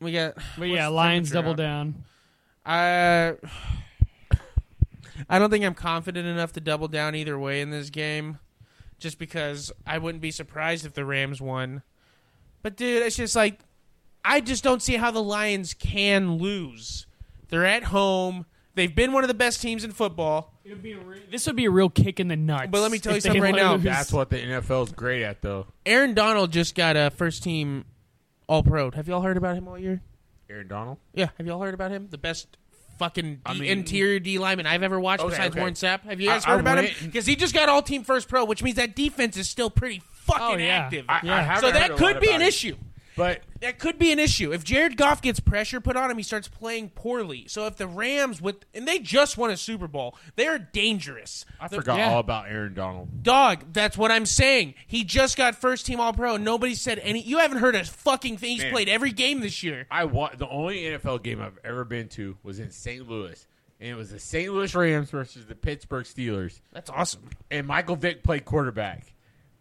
we 0.00 0.12
got. 0.12 0.34
But 0.58 0.68
yeah, 0.68 0.88
Lions 0.88 1.30
double 1.30 1.52
out? 1.52 1.56
down. 1.56 2.04
I 2.64 3.34
I 5.28 5.38
don't 5.38 5.50
think 5.50 5.64
I'm 5.64 5.74
confident 5.74 6.26
enough 6.26 6.52
to 6.52 6.60
double 6.60 6.88
down 6.88 7.14
either 7.14 7.38
way 7.38 7.60
in 7.60 7.70
this 7.70 7.90
game, 7.90 8.38
just 8.98 9.18
because 9.18 9.72
I 9.86 9.98
wouldn't 9.98 10.22
be 10.22 10.30
surprised 10.30 10.84
if 10.84 10.94
the 10.94 11.04
Rams 11.04 11.40
won. 11.40 11.82
But 12.62 12.76
dude, 12.76 13.02
it's 13.02 13.16
just 13.16 13.36
like 13.36 13.60
I 14.24 14.40
just 14.40 14.64
don't 14.64 14.82
see 14.82 14.96
how 14.96 15.10
the 15.10 15.22
Lions 15.22 15.72
can 15.74 16.36
lose. 16.38 17.06
They're 17.48 17.64
at 17.64 17.84
home. 17.84 18.46
They've 18.74 18.94
been 18.94 19.12
one 19.12 19.24
of 19.24 19.28
the 19.28 19.34
best 19.34 19.62
teams 19.62 19.84
in 19.84 19.92
football. 19.92 20.52
This 21.30 21.46
would 21.46 21.56
be 21.56 21.64
a 21.64 21.70
real 21.70 21.88
kick 21.88 22.20
in 22.20 22.28
the 22.28 22.36
nuts. 22.36 22.68
But 22.70 22.82
let 22.82 22.90
me 22.90 22.98
tell 22.98 23.14
you 23.14 23.22
something 23.22 23.40
right 23.40 23.54
now. 23.54 23.78
That's 23.78 24.12
what 24.12 24.28
the 24.28 24.36
NFL 24.36 24.88
is 24.88 24.92
great 24.92 25.22
at, 25.22 25.40
though. 25.40 25.66
Aaron 25.86 26.12
Donald 26.12 26.50
just 26.50 26.74
got 26.74 26.96
a 26.96 27.10
first 27.10 27.42
team 27.42 27.86
All 28.48 28.62
Pro. 28.62 28.90
Have 28.92 29.08
y'all 29.08 29.22
heard 29.22 29.36
about 29.36 29.56
him 29.56 29.66
all 29.68 29.78
year? 29.78 30.02
Aaron 30.48 30.68
Donald. 30.68 30.98
Yeah, 31.14 31.28
have 31.38 31.46
y'all 31.46 31.60
heard 31.60 31.74
about 31.74 31.90
him? 31.90 32.08
The 32.10 32.18
best 32.18 32.56
fucking 32.98 33.40
I 33.44 33.52
D- 33.54 33.60
mean- 33.60 33.70
interior 33.70 34.18
D 34.20 34.38
lineman 34.38 34.66
I've 34.66 34.82
ever 34.82 34.98
watched 35.00 35.22
Okay, 35.22 35.30
besides 35.30 35.50
okay. 35.52 35.60
Warren 35.60 35.74
Sapp. 35.74 36.02
Have 36.02 36.20
you 36.20 36.30
I- 36.30 36.34
guys 36.34 36.44
I 36.46 36.50
heard 36.50 36.60
about 36.60 36.76
went- 36.76 36.88
him? 36.90 37.06
Because 37.06 37.26
he 37.26 37.34
just 37.36 37.52
got 37.54 37.68
all 37.68 37.82
team 37.82 38.04
first 38.04 38.28
pro, 38.28 38.44
which 38.44 38.62
means 38.62 38.76
that 38.76 38.94
defense 38.94 39.36
is 39.36 39.48
still 39.50 39.70
pretty 39.70 40.00
fucking 40.12 40.42
Oh, 40.44 40.56
yeah. 40.56 40.76
active. 40.78 41.04
I, 41.08 41.20
Yeah. 41.24 41.34
I 41.36 41.40
haven't 41.42 41.60
so 41.60 41.66
heard 41.72 41.76
that 41.82 41.90
a 41.90 41.94
could 41.96 42.20
be 42.20 42.28
about 42.28 42.36
an 42.36 42.42
it. 42.42 42.48
issue. 42.48 42.76
But 43.16 43.40
That 43.60 43.78
could 43.78 43.98
be 43.98 44.12
an 44.12 44.18
issue. 44.18 44.52
If 44.52 44.62
Jared 44.62 44.96
Goff 44.98 45.22
gets 45.22 45.40
pressure 45.40 45.80
put 45.80 45.96
on 45.96 46.10
him, 46.10 46.18
he 46.18 46.22
starts 46.22 46.48
playing 46.48 46.90
poorly. 46.90 47.46
So 47.48 47.66
if 47.66 47.76
the 47.76 47.86
Rams 47.86 48.42
with 48.42 48.56
and 48.74 48.86
they 48.86 48.98
just 48.98 49.38
won 49.38 49.50
a 49.50 49.56
Super 49.56 49.88
Bowl, 49.88 50.16
they 50.36 50.46
are 50.46 50.58
dangerous. 50.58 51.46
I 51.58 51.68
The- 51.68 51.76
forgot 51.76 51.98
yeah. 51.98 52.10
all 52.12 52.20
about 52.20 52.48
Aaron 52.48 52.74
Donald. 52.74 53.22
Dog, 53.22 53.72
that's 53.72 53.96
what 53.96 54.12
I'm 54.12 54.26
saying. 54.26 54.74
He 54.86 55.02
just 55.02 55.36
got 55.36 55.56
first 55.56 55.86
team 55.86 55.98
All 55.98 56.12
Pro. 56.12 56.36
Nobody 56.36 56.74
said 56.74 56.98
any. 56.98 57.22
You 57.22 57.38
haven't 57.38 57.58
heard 57.58 57.74
a 57.74 57.84
fucking 57.84 58.36
thing. 58.36 58.50
He's 58.50 58.62
Man. 58.64 58.72
played 58.72 58.88
every 58.90 59.12
game 59.12 59.40
this 59.40 59.62
year. 59.62 59.86
I 59.90 60.04
wa- 60.04 60.30
the 60.36 60.48
only 60.48 60.82
NFL 60.82 61.22
game 61.22 61.40
I've 61.40 61.58
ever 61.64 61.84
been 61.84 62.08
to 62.10 62.36
was 62.42 62.58
in 62.60 62.70
St. 62.70 63.08
Louis, 63.08 63.46
and 63.80 63.88
it 63.90 63.94
was 63.94 64.10
the 64.10 64.18
St. 64.20 64.52
Louis 64.52 64.74
Rams 64.74 65.10
versus 65.10 65.46
the 65.46 65.54
Pittsburgh 65.54 66.04
Steelers. 66.04 66.60
That's 66.72 66.90
awesome. 66.90 67.30
And 67.50 67.66
Michael 67.66 67.96
Vick 67.96 68.22
played 68.22 68.44
quarterback, 68.44 69.14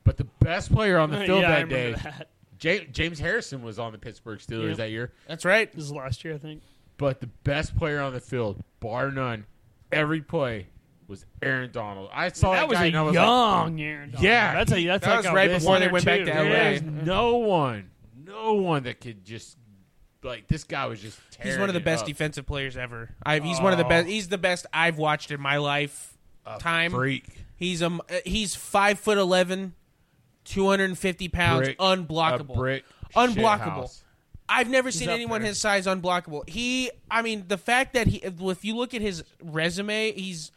but 0.03 0.17
the 0.17 0.25
best 0.41 0.73
player 0.73 0.97
on 0.97 1.09
the 1.09 1.19
field 1.25 1.41
yeah, 1.43 1.51
I 1.55 1.59
that 1.61 1.69
day, 1.69 1.91
that. 1.93 2.27
Ja- 2.61 2.85
James 2.91 3.19
Harrison, 3.19 3.61
was 3.63 3.79
on 3.79 3.91
the 3.91 3.97
Pittsburgh 3.97 4.39
Steelers 4.39 4.69
Yep. 4.69 4.77
that 4.77 4.89
year. 4.91 5.11
That's 5.27 5.45
right. 5.45 5.71
This 5.73 5.83
is 5.85 5.91
last 5.91 6.23
year, 6.23 6.35
I 6.35 6.37
think. 6.37 6.61
But 6.97 7.19
the 7.19 7.27
best 7.43 7.75
player 7.77 7.99
on 8.01 8.13
the 8.13 8.19
field, 8.21 8.63
bar 8.79 9.11
none, 9.11 9.45
every 9.91 10.21
play 10.21 10.67
was 11.07 11.25
Aaron 11.41 11.71
Donald. 11.71 12.09
I 12.13 12.29
saw 12.29 12.51
that, 12.53 12.61
that 12.61 12.67
was 12.69 12.77
guy 12.77 12.85
a 12.85 12.87
and 12.87 12.97
I 12.97 13.01
was 13.03 13.13
young 13.13 13.75
like, 13.77 13.81
Aaron. 13.85 14.09
Donald. 14.11 14.23
Yeah, 14.23 14.53
that's 14.53 14.71
a 14.71 14.85
that's 14.87 15.05
that 15.05 15.09
like 15.15 15.25
was 15.25 15.33
right 15.33 15.49
before 15.51 15.79
they 15.79 15.87
or 15.87 15.91
went 15.91 16.05
back 16.05 16.19
to 16.23 16.31
LA. 16.31 16.43
There's 16.49 16.81
no 16.81 17.37
one, 17.37 17.89
no 18.25 18.53
one 18.53 18.83
that 18.83 19.01
could 19.01 19.23
just 19.25 19.57
like 20.23 20.47
this 20.47 20.63
guy 20.63 20.85
was 20.87 21.01
just. 21.01 21.19
He's 21.43 21.57
one 21.57 21.67
of 21.69 21.73
the 21.75 21.81
best 21.81 22.03
up. 22.03 22.07
defensive 22.07 22.45
players 22.47 22.77
ever. 22.77 23.09
I've, 23.23 23.43
he's 23.43 23.59
one 23.59 23.73
of 23.73 23.77
the 23.77 23.85
Oh. 23.85 23.89
best. 23.89 24.07
He's 24.07 24.29
the 24.29 24.37
best 24.37 24.65
I've 24.73 24.97
watched 24.97 25.29
in 25.31 25.39
my 25.41 25.57
life. 25.57 26.17
A 26.45 26.57
time. 26.59 26.91
freak. 26.91 27.25
He's 27.57 27.81
a 27.81 27.99
he's 28.25 28.55
five 28.55 28.97
foot 28.99 29.17
eleven, 29.17 29.73
two 30.45 30.67
hundred 30.67 30.85
and 30.85 30.97
fifty 30.97 31.27
pounds, 31.27 31.67
Brick, 31.67 31.77
unblockable. 31.79 32.51
A 32.55 32.57
brick 32.57 32.85
Unblockable. 33.15 33.83
shithouse. 33.85 34.01
I've 34.47 34.69
never 34.69 34.91
seen 34.91 35.09
anyone 35.09 35.41
there. 35.41 35.49
his 35.49 35.59
size 35.59 35.87
unblockable. 35.87 36.47
He, 36.47 36.91
I 37.09 37.21
mean, 37.23 37.45
the 37.47 37.57
fact 37.57 37.93
that 37.95 38.07
he, 38.07 38.17
if 38.17 38.63
you 38.63 38.75
look 38.75 38.93
at 38.93 39.01
his 39.01 39.23
resume, 39.41 40.11
he's 40.11 40.51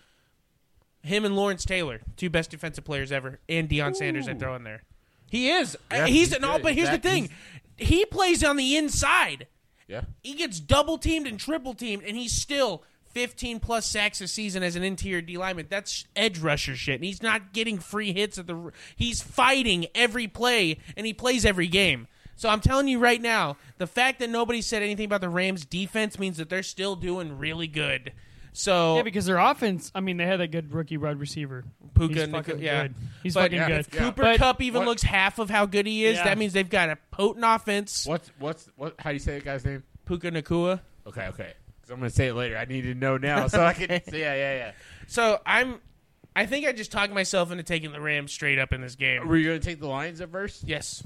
him 1.02 1.24
and 1.24 1.34
Lawrence 1.34 1.64
Taylor, 1.64 2.00
two 2.16 2.28
best 2.28 2.50
defensive 2.50 2.84
players 2.84 3.10
ever, 3.10 3.38
and 3.48 3.68
Deion 3.68 3.96
Sanders. 3.96 4.28
I 4.28 4.34
throw 4.34 4.54
in 4.56 4.64
there. 4.64 4.82
He 5.30 5.48
is. 5.50 5.74
Uh, 5.90 5.96
yeah, 5.96 6.06
he's 6.06 6.30
he's 6.30 6.40
no, 6.40 6.54
good. 6.54 6.62
but 6.62 6.74
here's 6.74 6.88
That- 6.90 7.02
the 7.02 7.08
thing: 7.08 7.30
he 7.76 8.04
plays 8.04 8.44
on 8.44 8.56
the 8.56 8.76
inside. 8.76 9.46
Yeah. 9.86 10.02
He 10.22 10.34
gets 10.34 10.60
double 10.60 10.98
teamed 10.98 11.26
and 11.26 11.40
triple 11.40 11.72
teamed, 11.72 12.02
and 12.04 12.14
he's 12.14 12.32
still 12.32 12.82
15 13.10 13.60
plus 13.60 13.86
sacks 13.86 14.20
a 14.20 14.28
season 14.28 14.62
as 14.62 14.76
an 14.76 14.82
interior 14.82 15.20
D 15.20 15.36
lineman. 15.36 15.66
That's 15.68 16.04
edge 16.16 16.38
rusher 16.38 16.74
shit. 16.76 16.96
And 16.96 17.04
he's 17.04 17.22
not 17.22 17.52
getting 17.52 17.78
free 17.78 18.12
hits 18.12 18.38
at 18.38 18.46
the. 18.46 18.72
He's 18.96 19.20
fighting 19.22 19.86
every 19.94 20.28
play, 20.28 20.78
and 20.96 21.06
he 21.06 21.12
plays 21.12 21.44
every 21.44 21.68
game. 21.68 22.06
So 22.36 22.48
I'm 22.48 22.60
telling 22.60 22.86
you 22.86 22.98
right 23.00 23.20
now, 23.20 23.56
the 23.78 23.86
fact 23.88 24.20
that 24.20 24.30
nobody 24.30 24.62
said 24.62 24.82
anything 24.82 25.06
about 25.06 25.20
the 25.20 25.28
Rams' 25.28 25.64
defense 25.64 26.18
means 26.20 26.36
that 26.36 26.48
they're 26.48 26.62
still 26.62 26.94
doing 26.94 27.36
really 27.38 27.66
good. 27.66 28.12
So 28.52 28.96
Yeah, 28.96 29.02
because 29.02 29.26
their 29.26 29.38
offense. 29.38 29.90
I 29.94 30.00
mean, 30.00 30.16
they 30.16 30.26
had 30.26 30.40
a 30.40 30.48
good 30.48 30.72
rookie 30.72 30.96
wide 30.96 31.18
receiver. 31.18 31.64
Puka, 31.94 32.14
He's 32.14 32.28
Naku- 32.28 32.50
fucking 32.52 32.62
yeah. 32.64 32.82
good. 32.84 32.94
He's 33.22 33.34
But- 33.34 33.40
fucking 33.42 33.58
Yeah, 33.58 33.66
good. 33.68 33.86
yeah. 33.92 33.98
Cooper 34.00 34.22
But- 34.22 34.38
Kupp 34.38 34.62
even 34.62 34.80
what- 34.80 34.88
looks 34.88 35.02
half 35.02 35.38
of 35.38 35.50
how 35.50 35.66
good 35.66 35.86
he 35.86 36.04
is. 36.04 36.16
Yeah. 36.16 36.24
That 36.24 36.38
means 36.38 36.52
they've 36.52 36.68
got 36.68 36.88
a 36.90 36.96
potent 37.10 37.44
offense. 37.44 38.06
What's 38.06 38.30
what's 38.38 38.68
what? 38.76 38.94
How 39.00 39.10
do 39.10 39.14
you 39.14 39.20
say 39.20 39.34
that 39.34 39.44
guy's 39.44 39.64
name? 39.64 39.82
Puka 40.06 40.30
Nacua. 40.30 40.80
Okay, 41.06 41.26
okay. 41.28 41.52
Because 41.88 41.94
I'm 41.94 42.00
gonna 42.00 42.10
say 42.10 42.28
it 42.28 42.34
later. 42.34 42.58
I 42.58 42.66
need 42.66 42.82
to 42.82 42.94
know 42.94 43.16
now 43.16 43.46
so 43.46 43.64
I 43.64 43.72
can. 43.72 43.88
yeah, 43.90 44.00
yeah, 44.12 44.34
yeah. 44.34 44.72
So 45.06 45.40
I'm. 45.46 45.80
I 46.36 46.44
think 46.44 46.66
I 46.66 46.72
just 46.72 46.92
talked 46.92 47.12
myself 47.14 47.50
into 47.50 47.64
taking 47.64 47.92
the 47.92 48.00
Rams 48.00 48.30
straight 48.30 48.58
up 48.58 48.74
in 48.74 48.82
this 48.82 48.94
game. 48.94 49.26
Were 49.26 49.36
you 49.38 49.46
gonna 49.46 49.58
take 49.58 49.80
the 49.80 49.88
Lions 49.88 50.20
at 50.20 50.30
first? 50.30 50.64
Yes. 50.64 51.02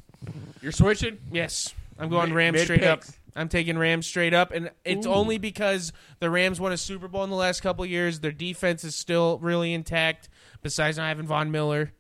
You're 0.61 0.73
switching. 0.73 1.19
Yes, 1.31 1.73
I'm 1.99 2.09
going 2.09 2.31
Mid- 2.31 2.37
Rams 2.37 2.55
mid 2.55 2.65
straight 2.65 2.83
up. 2.85 3.03
picks. 3.03 3.17
I'm 3.37 3.49
taking 3.49 3.79
Rams 3.79 4.07
straight 4.07 4.35
up, 4.35 4.51
and 4.51 4.73
it's 4.85 5.07
only 5.07 5.39
because 5.39 5.93
the 6.19 6.29
Rams 6.29 6.61
won 6.61 6.73
a 6.73 6.77
Super 6.77 7.07
Bowl 7.09 7.23
in 7.25 7.31
the 7.31 7.37
last 7.37 7.63
couple 7.63 7.85
of 7.85 7.91
years. 7.91 8.19
Their 8.21 8.33
defense 8.33 8.83
is 8.85 8.95
still 8.97 9.39
really 9.39 9.73
intact, 9.73 10.29
besides 10.63 10.99
not 10.99 11.07
having 11.07 11.27
Von 11.27 11.51
Miller, 11.51 11.93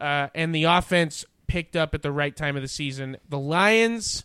uh, 0.00 0.28
and 0.34 0.52
the 0.54 0.64
offense 0.64 1.24
picked 1.46 1.76
up 1.76 1.94
at 1.94 2.02
the 2.02 2.12
right 2.12 2.36
time 2.36 2.56
of 2.56 2.62
the 2.62 2.68
season. 2.68 3.16
The 3.28 3.38
Lions. 3.38 4.24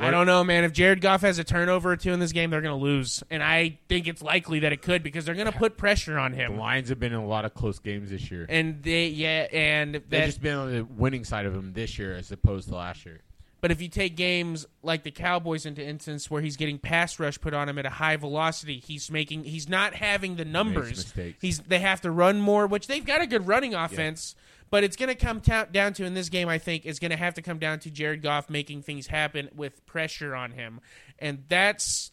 I 0.00 0.10
don't 0.10 0.26
know, 0.26 0.44
man. 0.44 0.64
If 0.64 0.72
Jared 0.72 1.00
Goff 1.00 1.22
has 1.22 1.38
a 1.38 1.44
turnover 1.44 1.92
or 1.92 1.96
two 1.96 2.12
in 2.12 2.20
this 2.20 2.32
game, 2.32 2.50
they're 2.50 2.60
going 2.60 2.78
to 2.78 2.84
lose, 2.84 3.22
and 3.30 3.42
I 3.42 3.78
think 3.88 4.06
it's 4.06 4.22
likely 4.22 4.60
that 4.60 4.72
it 4.72 4.80
could 4.82 5.02
because 5.02 5.24
they're 5.24 5.34
going 5.34 5.50
to 5.50 5.58
put 5.58 5.76
pressure 5.76 6.18
on 6.18 6.32
The 6.32 6.38
him. 6.38 6.56
Lions 6.56 6.88
have 6.90 7.00
been 7.00 7.12
in 7.12 7.18
a 7.18 7.26
lot 7.26 7.44
of 7.44 7.54
close 7.54 7.78
games 7.78 8.10
this 8.10 8.30
year. 8.30 8.46
And 8.48 8.82
they, 8.82 9.08
yeah, 9.08 9.48
and 9.52 9.94
They've 9.94 10.10
that, 10.10 10.26
just 10.26 10.40
been 10.40 10.54
on 10.56 10.72
the 10.72 10.84
winning 10.84 11.24
side 11.24 11.46
of 11.46 11.52
them 11.52 11.72
this 11.72 11.98
year 11.98 12.14
as 12.14 12.30
opposed 12.30 12.68
to 12.68 12.76
last 12.76 13.04
year. 13.06 13.20
But 13.60 13.72
if 13.72 13.82
you 13.82 13.88
take 13.88 14.14
games 14.14 14.66
like 14.84 15.02
the 15.02 15.10
Cowboys 15.10 15.66
into 15.66 15.84
instance 15.84 16.30
where 16.30 16.40
he's 16.40 16.56
getting 16.56 16.78
pass 16.78 17.18
rush 17.18 17.40
put 17.40 17.54
on 17.54 17.68
him 17.68 17.76
at 17.78 17.86
a 17.86 17.90
high 17.90 18.16
velocity, 18.16 18.78
he's 18.78 19.10
making 19.10 19.44
he's 19.44 19.68
not 19.68 19.94
having 19.94 20.36
the 20.36 20.44
numbers. 20.44 20.90
mistakes. 20.90 21.38
He's 21.40 21.58
they 21.58 21.80
have 21.80 22.00
to 22.02 22.10
run 22.12 22.40
more, 22.40 22.68
which 22.68 22.86
they've 22.86 23.04
got 23.04 23.20
a 23.20 23.26
good 23.26 23.48
running 23.48 23.74
offense. 23.74 24.36
But 24.70 24.84
it's 24.84 24.96
going 24.96 25.08
to 25.08 25.14
come 25.14 25.40
down 25.72 25.92
to 25.94 26.04
in 26.04 26.14
this 26.14 26.28
game. 26.28 26.48
I 26.48 26.58
think 26.58 26.84
is 26.84 26.98
going 26.98 27.10
to 27.10 27.16
have 27.16 27.34
to 27.34 27.42
come 27.42 27.58
down 27.58 27.78
to 27.80 27.90
Jared 27.90 28.22
Goff 28.22 28.50
making 28.50 28.82
things 28.82 29.06
happen 29.06 29.48
with 29.54 29.84
pressure 29.86 30.34
on 30.34 30.52
him, 30.52 30.80
and 31.18 31.44
that's 31.48 32.12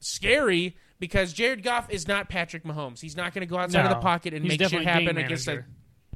scary 0.00 0.76
because 0.98 1.32
Jared 1.32 1.62
Goff 1.62 1.90
is 1.90 2.06
not 2.06 2.28
Patrick 2.28 2.64
Mahomes. 2.64 3.00
He's 3.00 3.16
not 3.16 3.34
going 3.34 3.46
to 3.46 3.50
go 3.50 3.58
outside 3.58 3.84
of 3.84 3.90
the 3.90 3.96
pocket 4.02 4.34
and 4.34 4.44
make 4.44 4.60
shit 4.70 4.84
happen 4.84 5.16
against 5.24 5.48
a 5.48 5.64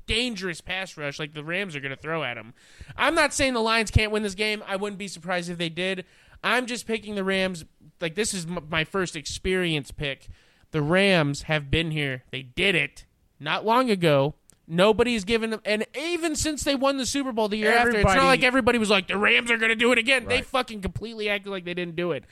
dangerous 0.06 0.60
pass 0.60 0.96
rush 0.96 1.18
like 1.18 1.34
the 1.34 1.44
Rams 1.44 1.76
are 1.76 1.80
going 1.80 1.94
to 1.94 2.00
throw 2.00 2.24
at 2.24 2.36
him. 2.36 2.52
I'm 2.96 3.14
not 3.14 3.32
saying 3.32 3.54
the 3.54 3.60
Lions 3.60 3.90
can't 3.90 4.10
win 4.10 4.22
this 4.22 4.34
game. 4.34 4.62
I 4.66 4.76
wouldn't 4.76 4.98
be 4.98 5.08
surprised 5.08 5.50
if 5.50 5.58
they 5.58 5.68
did. 5.68 6.04
I'm 6.42 6.66
just 6.66 6.86
picking 6.86 7.14
the 7.14 7.24
Rams. 7.24 7.64
Like 8.00 8.14
this 8.14 8.34
is 8.34 8.46
m- 8.46 8.66
my 8.70 8.84
first 8.84 9.14
experience 9.14 9.90
pick. 9.90 10.28
The 10.72 10.82
Rams 10.82 11.42
have 11.42 11.70
been 11.70 11.90
here. 11.90 12.24
They 12.30 12.42
did 12.42 12.74
it 12.74 13.04
not 13.38 13.64
long 13.64 13.90
ago. 13.90 14.34
Nobody's 14.72 15.24
given 15.24 15.50
them, 15.50 15.60
and 15.64 15.84
even 15.98 16.36
since 16.36 16.62
they 16.62 16.76
won 16.76 16.96
the 16.96 17.04
Super 17.04 17.32
Bowl 17.32 17.48
the 17.48 17.56
year 17.56 17.74
after, 17.74 17.90
it's 17.90 18.04
not 18.04 18.26
like 18.26 18.44
everybody 18.44 18.78
was 18.78 18.88
like 18.88 19.08
the 19.08 19.18
Rams 19.18 19.50
are 19.50 19.56
going 19.56 19.70
to 19.70 19.74
do 19.74 19.90
it 19.90 19.98
again. 19.98 20.26
They 20.26 20.42
fucking 20.42 20.80
completely 20.80 21.28
acted 21.28 21.50
like 21.50 21.64
they 21.64 21.74
didn't 21.74 21.96
do 21.96 22.12
it. 22.12 22.22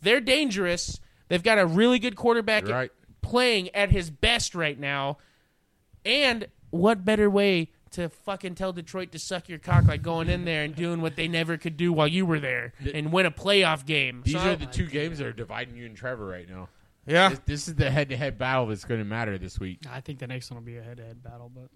They're 0.00 0.20
dangerous. 0.20 1.00
They've 1.26 1.42
got 1.42 1.58
a 1.58 1.66
really 1.66 1.98
good 1.98 2.14
quarterback 2.14 2.68
right. 2.68 2.92
playing 3.22 3.74
at 3.74 3.90
his 3.90 4.08
best 4.08 4.54
right 4.54 4.78
now. 4.78 5.18
And 6.04 6.46
what 6.70 7.04
better 7.04 7.28
way 7.28 7.72
to 7.90 8.08
fucking 8.08 8.54
tell 8.54 8.72
Detroit 8.72 9.10
to 9.10 9.18
suck 9.18 9.48
your 9.48 9.58
cock 9.58 9.86
like 9.86 10.02
going 10.02 10.28
in 10.28 10.44
there 10.44 10.62
and 10.62 10.76
doing 10.76 11.00
what 11.00 11.16
they 11.16 11.26
never 11.26 11.56
could 11.56 11.76
do 11.76 11.92
while 11.92 12.06
you 12.06 12.24
were 12.24 12.38
there 12.38 12.72
and 12.94 13.12
win 13.12 13.26
a 13.26 13.32
playoff 13.32 13.84
game? 13.84 14.22
These 14.24 14.34
So- 14.34 14.52
are 14.52 14.56
the 14.56 14.66
two 14.66 14.86
games 14.86 15.18
that 15.18 15.26
are 15.26 15.32
dividing 15.32 15.74
you 15.76 15.86
and 15.86 15.96
Trevor 15.96 16.26
right 16.26 16.48
now. 16.48 16.68
Yeah. 17.10 17.28
This, 17.30 17.40
this 17.46 17.68
is 17.68 17.74
the 17.74 17.90
head-to-head 17.90 18.38
battle 18.38 18.66
that's 18.66 18.84
going 18.84 19.00
to 19.00 19.04
matter 19.04 19.36
this 19.38 19.58
week. 19.58 19.80
I 19.90 20.00
think 20.00 20.18
the 20.18 20.26
next 20.26 20.50
one 20.50 20.58
will 20.58 20.66
be 20.66 20.76
a 20.78 20.82
head-to-head 20.82 21.22
battle, 21.22 21.50
but 21.54 21.68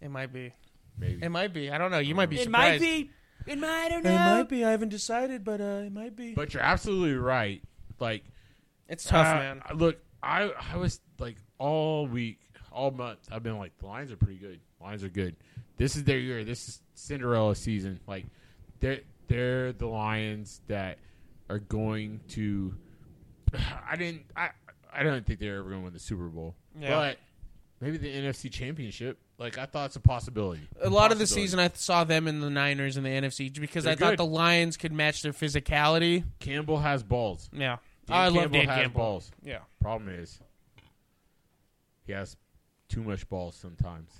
It 0.00 0.10
might 0.10 0.32
be. 0.32 0.52
Maybe. 0.98 1.22
It 1.22 1.28
might 1.30 1.52
be. 1.52 1.70
I 1.70 1.78
don't 1.78 1.90
know. 1.90 1.98
You 1.98 2.14
might 2.14 2.30
be 2.30 2.36
it 2.36 2.44
surprised. 2.44 2.80
might 2.82 2.86
be. 2.86 3.10
It 3.46 3.58
might. 3.58 3.86
I 3.86 3.88
don't 3.88 4.04
know. 4.04 4.10
It 4.10 4.14
know. 4.14 4.36
might 4.36 4.48
be. 4.48 4.64
I 4.64 4.70
haven't 4.72 4.88
decided, 4.90 5.44
but 5.44 5.60
uh, 5.60 5.82
it 5.86 5.92
might 5.92 6.16
be. 6.16 6.34
But 6.34 6.54
you're 6.54 6.62
absolutely 6.62 7.14
right. 7.14 7.62
Like, 8.00 8.24
It's 8.88 9.04
tough, 9.04 9.26
uh, 9.26 9.34
man. 9.38 9.62
Look, 9.74 9.98
I 10.22 10.50
I 10.72 10.76
was 10.76 11.00
like 11.18 11.36
all 11.58 12.06
week, 12.06 12.40
all 12.72 12.90
month. 12.90 13.20
I've 13.30 13.42
been 13.42 13.58
like 13.58 13.78
the 13.78 13.86
Lions 13.86 14.10
are 14.12 14.16
pretty 14.16 14.38
good. 14.38 14.60
Lions 14.80 15.04
are 15.04 15.08
good. 15.08 15.36
This 15.76 15.94
is 15.96 16.04
their 16.04 16.18
year. 16.18 16.44
This 16.44 16.68
is 16.68 16.82
Cinderella 16.94 17.54
season. 17.54 18.00
Like, 18.06 18.26
they're 18.80 19.00
they're 19.28 19.72
the 19.72 19.86
Lions 19.86 20.60
that 20.66 20.98
are 21.48 21.60
going 21.60 22.20
to. 22.30 22.74
I 23.90 23.96
didn't. 23.96 24.22
I 24.36 24.50
I 24.92 25.02
don't 25.02 25.24
think 25.26 25.38
they're 25.40 25.56
ever 25.58 25.68
going 25.68 25.80
to 25.80 25.84
win 25.84 25.92
the 25.92 25.98
Super 25.98 26.24
Bowl. 26.28 26.54
Yeah. 26.78 26.90
But 26.90 27.18
maybe 27.80 27.96
the 27.98 28.08
NFC 28.14 28.50
Championship. 28.50 29.18
Like 29.38 29.56
I 29.58 29.66
thought 29.66 29.86
it's 29.86 29.96
a 29.96 30.00
possibility. 30.00 30.62
A 30.82 30.90
lot 30.90 31.12
of 31.12 31.18
the 31.18 31.26
season, 31.26 31.60
I 31.60 31.70
saw 31.74 32.02
them 32.04 32.26
in 32.26 32.40
the 32.40 32.50
Niners 32.50 32.96
and 32.96 33.06
the 33.06 33.10
NFC 33.10 33.52
because 33.60 33.84
They're 33.84 33.92
I 33.92 33.96
thought 33.96 34.10
good. 34.12 34.18
the 34.18 34.24
Lions 34.26 34.76
could 34.76 34.92
match 34.92 35.22
their 35.22 35.32
physicality. 35.32 36.24
Campbell 36.40 36.78
has 36.78 37.02
balls. 37.04 37.48
Yeah, 37.52 37.76
Dan 38.06 38.16
I 38.16 38.28
love 38.28 38.34
Campbell 38.34 38.58
Dan 38.58 38.68
has 38.68 38.76
Campbell. 38.82 38.98
balls. 39.00 39.30
Yeah, 39.44 39.58
Problem 39.80 40.08
is, 40.12 40.40
he 42.04 42.12
has 42.12 42.36
too 42.88 43.02
much 43.04 43.28
balls 43.28 43.54
sometimes. 43.54 44.10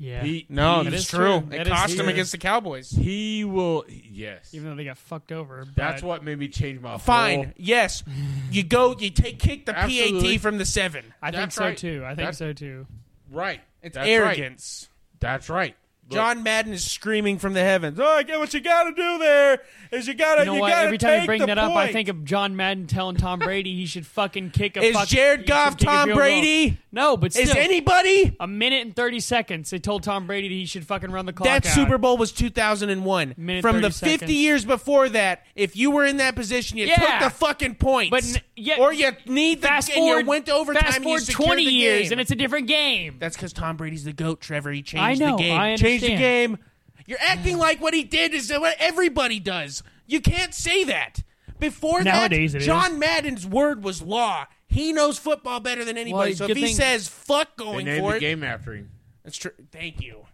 Yeah. 0.00 0.22
He 0.22 0.46
no, 0.48 0.84
That 0.84 0.90
that's 0.90 1.08
true. 1.08 1.18
true. 1.18 1.36
It 1.38 1.50
That 1.50 1.66
is 1.66 1.72
cost 1.72 1.92
him 1.94 1.98
true. 2.04 2.08
against 2.08 2.30
the 2.32 2.38
Cowboys. 2.38 2.90
he 2.90 3.44
will. 3.44 3.84
Yes, 3.88 4.54
Even 4.54 4.70
though 4.70 4.76
they 4.76 4.84
got 4.84 4.96
fucked 4.98 5.32
over. 5.32 5.66
that's 5.74 6.02
what 6.02 6.22
made 6.22 6.38
me 6.38 6.46
change 6.48 6.80
my 6.80 6.98
Fine. 6.98 7.36
whole- 7.44 7.52
Yes, 7.56 8.04
you 8.52 8.62
go. 8.62 8.94
You 8.96 9.10
take 9.10 9.38
kick 9.40 9.66
the 9.66 9.76
Absolutely. 9.76 10.34
PAT 10.34 10.40
from 10.40 10.58
the 10.58 10.64
seven. 10.64 11.12
I 11.20 11.30
think 11.32 11.50
so 11.52 11.64
right. 11.64 11.76
too. 11.76 12.02
I 12.04 12.08
think 12.10 12.18
That's- 12.18 12.38
so 12.38 12.52
too. 12.52 12.86
Right. 13.30 13.60
It's 13.82 13.94
That's 13.96 14.08
arrogance. 14.08 14.88
Right. 14.88 15.20
That's 15.20 15.50
right. 15.50 15.76
John 16.10 16.42
Madden 16.42 16.72
is 16.72 16.90
screaming 16.90 17.38
from 17.38 17.52
the 17.52 17.60
heavens. 17.62 17.98
Oh, 18.00 18.06
I 18.06 18.22
get 18.22 18.38
what 18.38 18.54
you 18.54 18.60
got 18.60 18.84
to 18.84 18.90
do 18.92 19.18
there. 19.18 19.60
Is 19.90 20.06
you 20.06 20.14
got 20.14 20.34
to 20.36 20.40
You 20.42 20.46
know 20.46 20.54
what? 20.56 20.70
gotta 20.70 20.86
Every 20.86 20.98
time 20.98 21.20
you 21.22 21.26
bring 21.26 21.46
that 21.46 21.56
up, 21.58 21.74
I 21.74 21.90
think 21.92 22.08
of 22.08 22.24
John 22.24 22.56
Madden 22.56 22.86
telling 22.86 23.16
Tom 23.16 23.38
Brady 23.38 23.74
he 23.74 23.86
should 23.86 24.06
fucking 24.06 24.50
kick 24.50 24.76
a. 24.76 24.82
Is 24.82 24.94
fuck- 24.96 25.08
Jared 25.08 25.46
Goff 25.46 25.70
should 25.72 25.78
kick 25.80 25.88
a 25.88 25.90
Tom 25.90 26.04
field 26.08 26.16
goal. 26.18 26.24
Brady? 26.26 26.78
No, 26.92 27.16
but 27.16 27.36
Is 27.36 27.54
anybody? 27.54 28.34
a 28.40 28.46
minute 28.46 28.82
and 28.86 28.96
thirty 28.96 29.20
seconds. 29.20 29.70
They 29.70 29.78
told 29.78 30.02
Tom 30.02 30.26
Brady 30.26 30.48
he 30.48 30.66
should 30.66 30.86
fucking 30.86 31.10
run 31.10 31.26
the 31.26 31.32
clock 31.32 31.46
That 31.46 31.66
out. 31.66 31.72
Super 31.72 31.98
Bowl 31.98 32.16
was 32.16 32.32
2001. 32.32 33.34
Minute, 33.36 33.62
From 33.62 33.80
the 33.82 33.90
30 33.90 34.18
50 34.18 34.34
years 34.34 34.64
before 34.64 35.08
that, 35.10 35.44
if 35.54 35.76
you 35.76 35.90
were 35.90 36.04
in 36.04 36.16
that 36.18 36.34
position, 36.34 36.78
you 36.78 36.86
Yeah. 36.86 36.96
took 36.96 37.30
the 37.32 37.36
fucking 37.38 37.74
points. 37.76 38.10
But 38.10 38.24
n- 38.24 38.42
yeah, 38.56 38.76
or 38.78 38.92
you 38.92 39.10
need 39.26 39.60
the 39.62 39.68
fast 39.68 39.88
and 39.90 39.96
forward. 39.96 40.20
you 40.20 40.26
went 40.26 40.46
to 40.46 40.52
overtime 40.54 40.82
fast 40.82 40.96
and 40.96 41.04
you 41.04 41.18
forward 41.18 41.28
twenty 41.28 41.62
years, 41.64 42.04
game. 42.04 42.12
and 42.12 42.20
it's 42.20 42.30
a 42.30 42.34
different 42.36 42.66
game. 42.68 43.16
That's 43.18 43.36
because 43.36 43.52
Tom 43.52 43.76
Brady's 43.76 44.04
the 44.04 44.12
GOAT, 44.12 44.40
Trevor. 44.40 44.72
He 44.72 44.82
changed 44.82 45.22
I 45.22 45.26
know, 45.26 45.36
the 45.36 45.42
game. 45.42 45.60
I 45.60 45.76
changed 45.76 45.97
the 46.00 46.16
game. 46.16 46.58
You're 47.06 47.18
acting 47.20 47.56
like 47.58 47.80
what 47.80 47.94
he 47.94 48.04
did 48.04 48.34
is 48.34 48.52
what 48.52 48.76
everybody 48.78 49.40
does. 49.40 49.82
You 50.06 50.20
can't 50.20 50.54
say 50.54 50.84
that. 50.84 51.22
Before 51.58 52.02
Nowadays 52.02 52.52
that, 52.52 52.62
it 52.62 52.66
John 52.66 52.92
is. 52.92 52.98
Madden's 52.98 53.46
word 53.46 53.82
was 53.82 54.00
law. 54.00 54.46
He 54.68 54.92
knows 54.92 55.18
football 55.18 55.58
better 55.60 55.84
than 55.84 55.98
anybody. 55.98 56.30
Well, 56.32 56.36
so 56.36 56.44
if 56.46 56.56
he 56.56 56.66
thing- 56.66 56.74
says 56.76 57.08
fuck 57.08 57.56
They 57.56 57.64
going 57.64 57.86
named 57.86 58.00
for 58.00 58.10
the 58.12 58.16
it, 58.18 58.20
game 58.20 58.44
after 58.44 58.74
him. 58.74 58.90
that's 59.24 59.36
true. 59.36 59.50
Thank 59.72 60.00
you. 60.00 60.26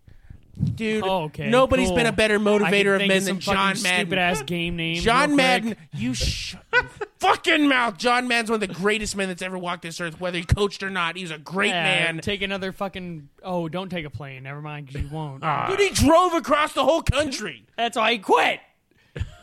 Dude, 0.74 1.02
Oh, 1.05 1.24
okay, 1.24 1.51
nobody's 1.51 1.89
cool. 1.89 1.97
been 1.97 2.06
a 2.06 2.12
better 2.12 2.39
motivator 2.39 3.01
of 3.01 3.06
men 3.09 3.24
than 3.24 3.40
John 3.40 3.74
fucking 3.74 3.82
Madden. 3.82 4.06
Stupid 4.06 4.18
ass 4.18 4.43
game 4.43 4.76
name. 4.76 5.02
John 5.02 5.35
Madden, 5.35 5.74
you 5.93 6.14
shut 6.14 6.62
your 6.72 6.82
fucking 7.18 7.66
mouth. 7.68 7.98
John 7.98 8.28
Madden's 8.28 8.51
one 8.51 8.62
of 8.62 8.68
the 8.68 8.72
greatest 8.74 9.16
men 9.16 9.28
that's 9.28 9.43
ever 9.43 9.59
walked 9.59 9.82
this 9.82 10.01
earth, 10.01 10.20
whether 10.20 10.39
he 10.39 10.44
coached 10.44 10.82
or 10.85 10.90
not. 10.90 11.16
He's 11.16 11.32
a 11.32 11.39
great 11.39 11.72
man. 11.72 12.18
Take 12.18 12.43
another 12.43 12.70
fucking. 12.70 13.28
Oh, 13.43 13.68
don't 13.68 13.89
take 13.89 14.05
a 14.05 14.10
plane. 14.10 14.44
Never 14.44 14.62
mind, 14.62 14.86
because 14.86 15.02
you 15.02 15.09
won't. 15.09 15.43
Ah. 15.43 15.66
Dude, 15.68 15.81
he 15.81 15.90
drove 15.90 16.35
across 16.35 16.72
the 16.72 16.85
whole 16.85 17.02
country. 17.02 17.66
That's 17.76 17.97
why 17.97 18.12
he 18.12 18.18
quit. 18.18 18.60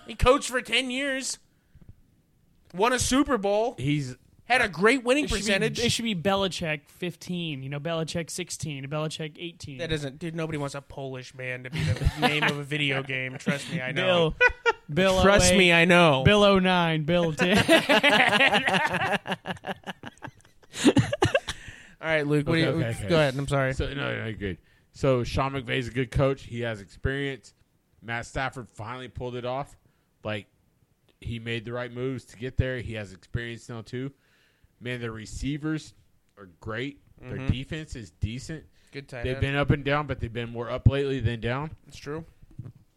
He 0.07 0.15
coached 0.15 0.49
for 0.49 0.61
10 0.61 0.91
years, 0.91 1.39
won 2.73 2.93
a 2.93 2.99
Super 2.99 3.37
Bowl, 3.37 3.75
He's 3.77 4.15
had 4.51 4.61
a 4.61 4.69
great 4.69 5.03
winning 5.03 5.25
It 5.25 5.29
should, 5.29 5.35
be, 5.35 5.41
percentage. 5.41 5.79
it 5.79 5.91
should 5.91 6.03
be 6.03 6.15
Belichick 6.15 6.81
15. 6.87 7.63
You 7.63 7.69
know, 7.69 7.79
Belichick 7.79 8.29
16. 8.29 8.87
Belichick 8.87 9.35
18. 9.39 9.77
that 9.79 9.89
doesn't, 9.89 10.19
dude, 10.19 10.35
nobody 10.35 10.57
wants 10.57 10.75
a 10.75 10.81
Polish 10.81 11.33
man 11.35 11.63
to 11.63 11.69
be 11.69 11.81
the 11.83 12.19
name 12.27 12.43
of 12.43 12.57
a 12.57 12.63
video 12.63 13.03
game. 13.03 13.37
Trust 13.37 13.71
me, 13.71 13.81
I 13.81 13.91
know. 13.91 14.31
Bill. 14.31 14.35
Bill. 14.93 15.21
Trust 15.21 15.53
08, 15.53 15.57
me, 15.57 15.73
I 15.73 15.85
know. 15.85 16.23
Bill 16.23 16.59
09. 16.59 17.03
Bill 17.03 17.33
10. 17.37 17.57
All 22.01 22.07
right, 22.07 22.25
Luke, 22.25 22.47
what 22.47 22.55
do 22.55 22.59
you, 22.61 22.67
Okay, 22.67 22.79
okay, 22.87 22.97
okay. 22.99 23.09
go 23.09 23.15
ahead. 23.15 23.35
I'm 23.37 23.47
sorry. 23.47 23.73
so 23.73 23.87
no, 23.93 24.25
no, 24.25 24.33
good. 24.33 24.57
So 24.91 25.23
Sean 25.23 25.51
McVay's 25.53 25.87
a 25.87 25.91
good 25.91 26.09
coach. 26.11 26.43
He 26.43 26.61
has 26.61 26.81
experience. 26.81 27.53
Matt 28.01 28.25
Stafford 28.25 28.67
finally 28.69 29.07
pulled 29.07 29.35
it 29.35 29.45
off. 29.45 29.77
Like 30.23 30.47
he 31.19 31.37
made 31.39 31.65
the 31.65 31.73
right 31.73 31.91
moves 31.91 32.25
to 32.25 32.37
get 32.37 32.57
there. 32.57 32.79
He 32.79 32.93
has 32.95 33.13
experience 33.13 33.69
now 33.69 33.81
too. 33.81 34.11
Man, 34.81 34.99
their 34.99 35.11
receivers 35.11 35.93
are 36.37 36.49
great. 36.59 36.99
Their 37.21 37.37
defense 37.47 37.95
is 37.95 38.09
decent. 38.11 38.63
Good 38.91 39.07
time. 39.07 39.23
They've 39.23 39.39
been 39.39 39.55
up 39.55 39.69
and 39.69 39.83
down, 39.85 40.07
but 40.07 40.19
they've 40.19 40.33
been 40.33 40.49
more 40.49 40.69
up 40.71 40.87
lately 40.87 41.19
than 41.19 41.39
down. 41.39 41.71
It's 41.87 41.97
true. 41.97 42.25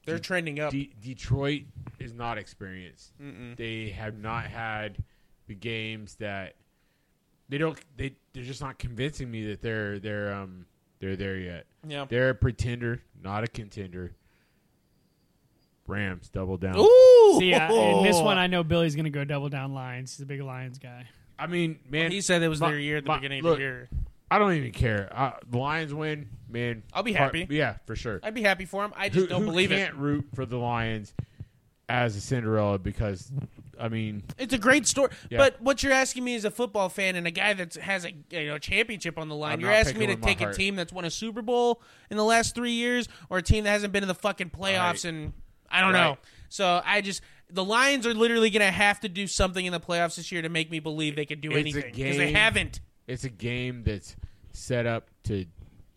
They're 0.06 0.18
trending 0.18 0.60
up. 0.60 0.70
De- 0.72 0.92
Detroit 1.00 1.62
is 1.98 2.12
not 2.14 2.38
experienced. 2.38 3.12
They 3.56 3.90
have 3.90 4.16
not 4.18 4.44
had 4.46 4.96
the 5.46 5.54
games 5.54 6.14
that 6.16 6.54
they 7.50 7.58
don't. 7.58 7.78
They 7.96 8.14
they're 8.32 8.42
just 8.44 8.62
not 8.62 8.78
convincing 8.78 9.30
me 9.30 9.46
that 9.48 9.60
they're 9.60 9.98
they're 9.98 10.32
um 10.34 10.64
they're 11.00 11.16
there 11.16 11.36
yet. 11.36 11.66
yeah. 11.86 12.06
They're 12.08 12.30
a 12.30 12.34
pretender, 12.34 13.02
not 13.22 13.44
a 13.44 13.46
contender. 13.46 14.12
Rams 15.86 16.30
double 16.30 16.56
down. 16.56 16.78
Ooh. 16.78 17.36
See, 17.38 17.52
uh, 17.52 17.70
in 17.72 18.04
this 18.04 18.18
one, 18.18 18.38
I 18.38 18.46
know 18.46 18.64
Billy's 18.64 18.94
going 18.94 19.04
to 19.04 19.10
go 19.10 19.24
double 19.24 19.50
down 19.50 19.74
Lions. 19.74 20.16
He's 20.16 20.22
a 20.22 20.26
big 20.26 20.40
Lions 20.40 20.78
guy. 20.78 21.06
I 21.38 21.46
mean, 21.46 21.78
man, 21.88 22.10
he 22.10 22.20
said 22.20 22.42
it 22.42 22.48
was 22.48 22.60
my- 22.60 22.70
their 22.70 22.78
year 22.80 22.98
at 22.98 23.04
the 23.04 23.08
my- 23.08 23.16
beginning 23.16 23.44
of 23.44 23.56
the 23.56 23.60
year. 23.62 23.88
I 24.30 24.38
don't 24.38 24.52
even 24.54 24.72
care. 24.72 25.08
Uh, 25.14 25.32
the 25.48 25.58
Lions 25.58 25.94
win, 25.94 26.28
man. 26.48 26.82
I'll 26.92 27.02
be 27.04 27.12
happy. 27.12 27.46
yeah, 27.50 27.76
for 27.86 27.94
sure. 27.94 28.18
I'd 28.22 28.34
be 28.34 28.42
happy 28.42 28.64
for 28.64 28.84
him. 28.84 28.92
I 28.96 29.08
just 29.08 29.20
who, 29.20 29.26
don't 29.28 29.42
who 29.42 29.46
believe 29.50 29.70
it. 29.70 29.76
can't 29.76 29.94
root 29.96 30.26
for 30.34 30.44
the 30.46 30.56
Lions 30.56 31.12
as 31.88 32.16
a 32.16 32.20
Cinderella 32.20 32.78
because, 32.78 33.30
I 33.78 33.88
mean, 33.88 34.24
It's 34.38 34.54
a 34.54 34.58
great 34.58 34.86
story, 34.86 35.10
Yeah. 35.30 35.38
but 35.38 35.60
what 35.60 35.82
you're 35.82 35.92
asking 35.92 36.24
me 36.24 36.34
as 36.34 36.44
a 36.46 36.50
football 36.50 36.88
fan 36.88 37.14
and 37.14 37.26
a 37.26 37.30
guy 37.30 37.52
that 37.52 37.74
has 37.74 38.04
a 38.06 38.12
you 38.30 38.46
know 38.46 38.58
championship 38.58 39.18
on 39.18 39.28
the 39.28 39.34
line, 39.36 39.52
I'm 39.54 39.60
you're 39.60 39.70
asking 39.70 39.98
me 39.98 40.06
to 40.06 40.12
picking 40.16 40.20
with 40.22 40.40
my 40.40 40.46
take 40.46 40.54
a 40.54 40.56
team 40.56 40.74
that's 40.76 40.92
won 40.92 41.04
a 41.04 41.10
Super 41.10 41.42
Bowl 41.42 41.82
in 42.10 42.16
the 42.16 42.24
last 42.24 42.54
three 42.54 42.72
years, 42.72 43.06
or 43.28 43.38
a 43.38 43.42
team 43.42 43.64
that 43.64 43.70
hasn't 43.70 43.92
been 43.92 44.02
in 44.02 44.08
the 44.08 44.14
fucking 44.14 44.50
playoffs, 44.50 45.04
Right. 45.04 45.12
and 45.12 45.32
I 45.70 45.80
don't 45.82 45.92
know. 45.92 46.16
So 46.48 46.80
I 46.84 47.02
just 47.02 47.20
the 47.50 47.64
Lions 47.64 48.06
are 48.06 48.14
literally 48.14 48.50
going 48.50 48.64
to 48.66 48.70
have 48.72 49.00
to 49.00 49.08
do 49.08 49.26
something 49.26 49.64
in 49.64 49.72
the 49.72 49.80
playoffs 49.80 50.16
this 50.16 50.30
year 50.32 50.42
to 50.42 50.48
make 50.48 50.70
me 50.70 50.78
believe 50.80 51.16
they 51.16 51.26
could 51.26 51.40
do 51.40 51.50
It's 51.50 51.58
anything 51.58 51.92
because 51.94 52.16
they 52.16 52.32
haven't. 52.32 52.80
it's 53.06 53.24
a 53.24 53.28
game 53.30 53.82
that's 53.84 54.16
set 54.52 54.86
up 54.86 55.08
to 55.24 55.46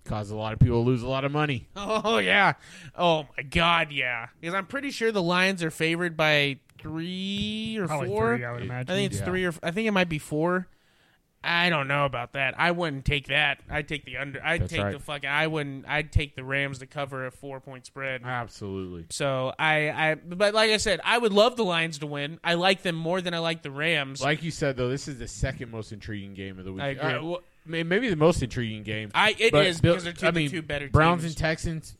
cause 0.05 0.29
a 0.31 0.35
lot 0.35 0.53
of 0.53 0.59
people 0.59 0.83
to 0.83 0.87
lose 0.89 1.01
a 1.03 1.07
lot 1.07 1.25
of 1.25 1.31
money. 1.31 1.67
Oh 1.75 2.17
yeah. 2.19 2.53
Oh 2.95 3.27
my 3.35 3.43
god, 3.43 3.91
yeah. 3.91 4.27
Because 4.39 4.53
I'm 4.55 4.65
pretty 4.65 4.91
sure 4.91 5.11
the 5.11 5.21
Lions 5.23 5.61
are 5.63 5.71
favored 5.71 6.15
by 6.15 6.59
three 6.79 7.77
or 7.79 7.87
Probably 7.87 8.07
four. 8.07 8.35
three, 8.37 8.45
I 8.45 8.51
would 8.53 8.61
imagine. 8.63 8.91
I 8.91 8.95
think 8.95 9.11
it's 9.11 9.19
Yeah. 9.19 9.25
three 9.25 9.45
or 9.45 9.53
I 9.63 9.71
think 9.71 9.87
it 9.87 9.91
might 9.91 10.09
be 10.09 10.19
four. 10.19 10.67
I 11.43 11.69
don't 11.69 11.87
know 11.87 12.05
about 12.05 12.33
that. 12.33 12.55
I 12.59 12.71
wouldn't 12.71 13.05
take 13.05 13.27
that. 13.27 13.59
I'd 13.69 13.87
take 13.87 14.05
the 14.05 14.17
under. 14.17 14.43
I'd 14.43 14.61
That's 14.61 14.71
take 14.71 14.81
right. 14.83 14.91
the 14.91 14.99
fucking. 14.99 15.29
I 15.29 15.47
wouldn't. 15.47 15.87
I'd 15.87 16.11
take 16.11 16.35
the 16.35 16.43
Rams 16.43 16.79
to 16.79 16.87
cover 16.87 17.25
a 17.25 17.31
four 17.31 17.59
point 17.59 17.85
spread. 17.85 18.21
Absolutely. 18.25 19.05
So 19.11 19.53
I, 19.57 19.89
I, 19.89 20.15
but 20.15 20.53
like 20.53 20.71
I 20.71 20.77
said, 20.77 20.99
I 21.03 21.17
would 21.17 21.31
love 21.33 21.55
the 21.55 21.63
Lions 21.63 21.99
to 21.99 22.07
win. 22.07 22.39
I 22.43 22.55
like 22.55 22.81
them 22.81 22.95
more 22.95 23.21
than 23.21 23.33
I 23.33 23.39
like 23.39 23.61
the 23.61 23.71
Rams. 23.71 24.21
Like 24.21 24.43
you 24.43 24.51
said, 24.51 24.77
though, 24.77 24.89
this 24.89 25.07
is 25.07 25.19
the 25.19 25.27
second 25.27 25.71
most 25.71 25.91
intriguing 25.91 26.33
game 26.33 26.59
of 26.59 26.65
the 26.65 26.73
week. 26.73 26.83
I 26.83 26.87
agree. 26.89 27.13
Uh, 27.13 27.23
well, 27.23 27.39
maybe 27.65 28.09
the 28.09 28.15
most 28.15 28.41
intriguing 28.41 28.83
game. 28.83 29.11
I 29.13 29.35
it 29.37 29.53
is 29.53 29.79
because 29.79 30.03
they're 30.03 30.13
two, 30.13 30.27
I 30.27 30.31
the 30.31 30.39
mean, 30.39 30.49
two 30.49 30.61
better 30.61 30.85
teams. 30.85 30.93
Browns 30.93 31.21
teams. 31.21 31.33
and 31.33 31.37
Texans 31.37 31.95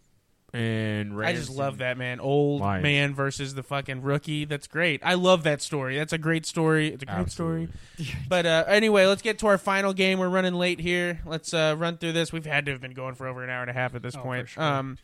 and 0.54 1.20
I 1.22 1.34
just 1.34 1.50
love 1.50 1.80
that 1.80 1.98
man, 1.98 2.20
old 2.20 2.62
Lions. 2.62 2.84
man 2.84 3.14
versus 3.14 3.54
the 3.54 3.64
fucking 3.64 4.02
rookie. 4.02 4.46
That's 4.46 4.68
great. 4.68 5.02
I 5.04 5.16
love 5.16 5.44
that 5.44 5.62
story. 5.62 5.98
That's 5.98 6.14
a 6.14 6.18
great 6.18 6.46
story. 6.46 6.88
It's 6.90 7.04
a 7.04 7.06
great 7.06 7.16
Absolutely. 7.18 7.70
story. 7.98 8.18
But 8.30 8.46
uh, 8.46 8.64
anyway, 8.68 9.06
let's 9.06 9.22
get 9.22 9.40
to 9.40 9.48
our 9.48 9.58
final 9.58 9.94
game. 9.94 10.20
We're 10.20 10.30
running 10.30 10.54
late 10.54 10.80
here. 10.80 11.20
Let's 11.26 11.54
uh, 11.54 11.76
run 11.78 11.98
through 11.98 12.14
this. 12.14 12.32
We've 12.32 12.46
had 12.46 12.66
to 12.68 12.72
have 12.72 12.82
been 12.82 12.94
going 12.94 13.16
for 13.16 13.28
over 13.28 13.44
an 13.44 13.50
hour 13.50 13.62
and 13.62 13.70
a 13.70 13.74
half 13.74 13.94
at 13.96 14.02
this 14.02 14.16
Oh, 14.16 14.22
point. 14.22 14.48
for 14.48 14.54
sure. 14.54 14.64
Um, 14.64 14.98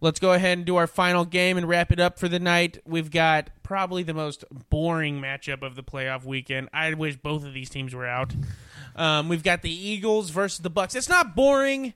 Let's 0.00 0.20
go 0.20 0.32
ahead 0.32 0.58
and 0.58 0.64
do 0.64 0.76
our 0.76 0.86
final 0.86 1.24
game 1.24 1.56
and 1.56 1.68
wrap 1.68 1.90
it 1.90 1.98
up 1.98 2.20
for 2.20 2.28
the 2.28 2.38
night. 2.38 2.78
We've 2.86 3.10
got 3.10 3.50
probably 3.64 4.04
the 4.04 4.14
most 4.14 4.44
boring 4.70 5.20
matchup 5.20 5.60
of 5.62 5.74
the 5.74 5.82
playoff 5.82 6.22
weekend. 6.24 6.68
I 6.72 6.94
wish 6.94 7.16
both 7.16 7.44
of 7.44 7.52
these 7.52 7.68
teams 7.68 7.92
were 7.96 8.06
out. 8.06 8.32
Um, 8.94 9.28
we've 9.28 9.42
got 9.42 9.62
the 9.62 9.72
Eagles 9.72 10.30
versus 10.30 10.60
the 10.60 10.70
Bucks. 10.70 10.94
It's 10.94 11.08
not 11.08 11.34
boring 11.34 11.94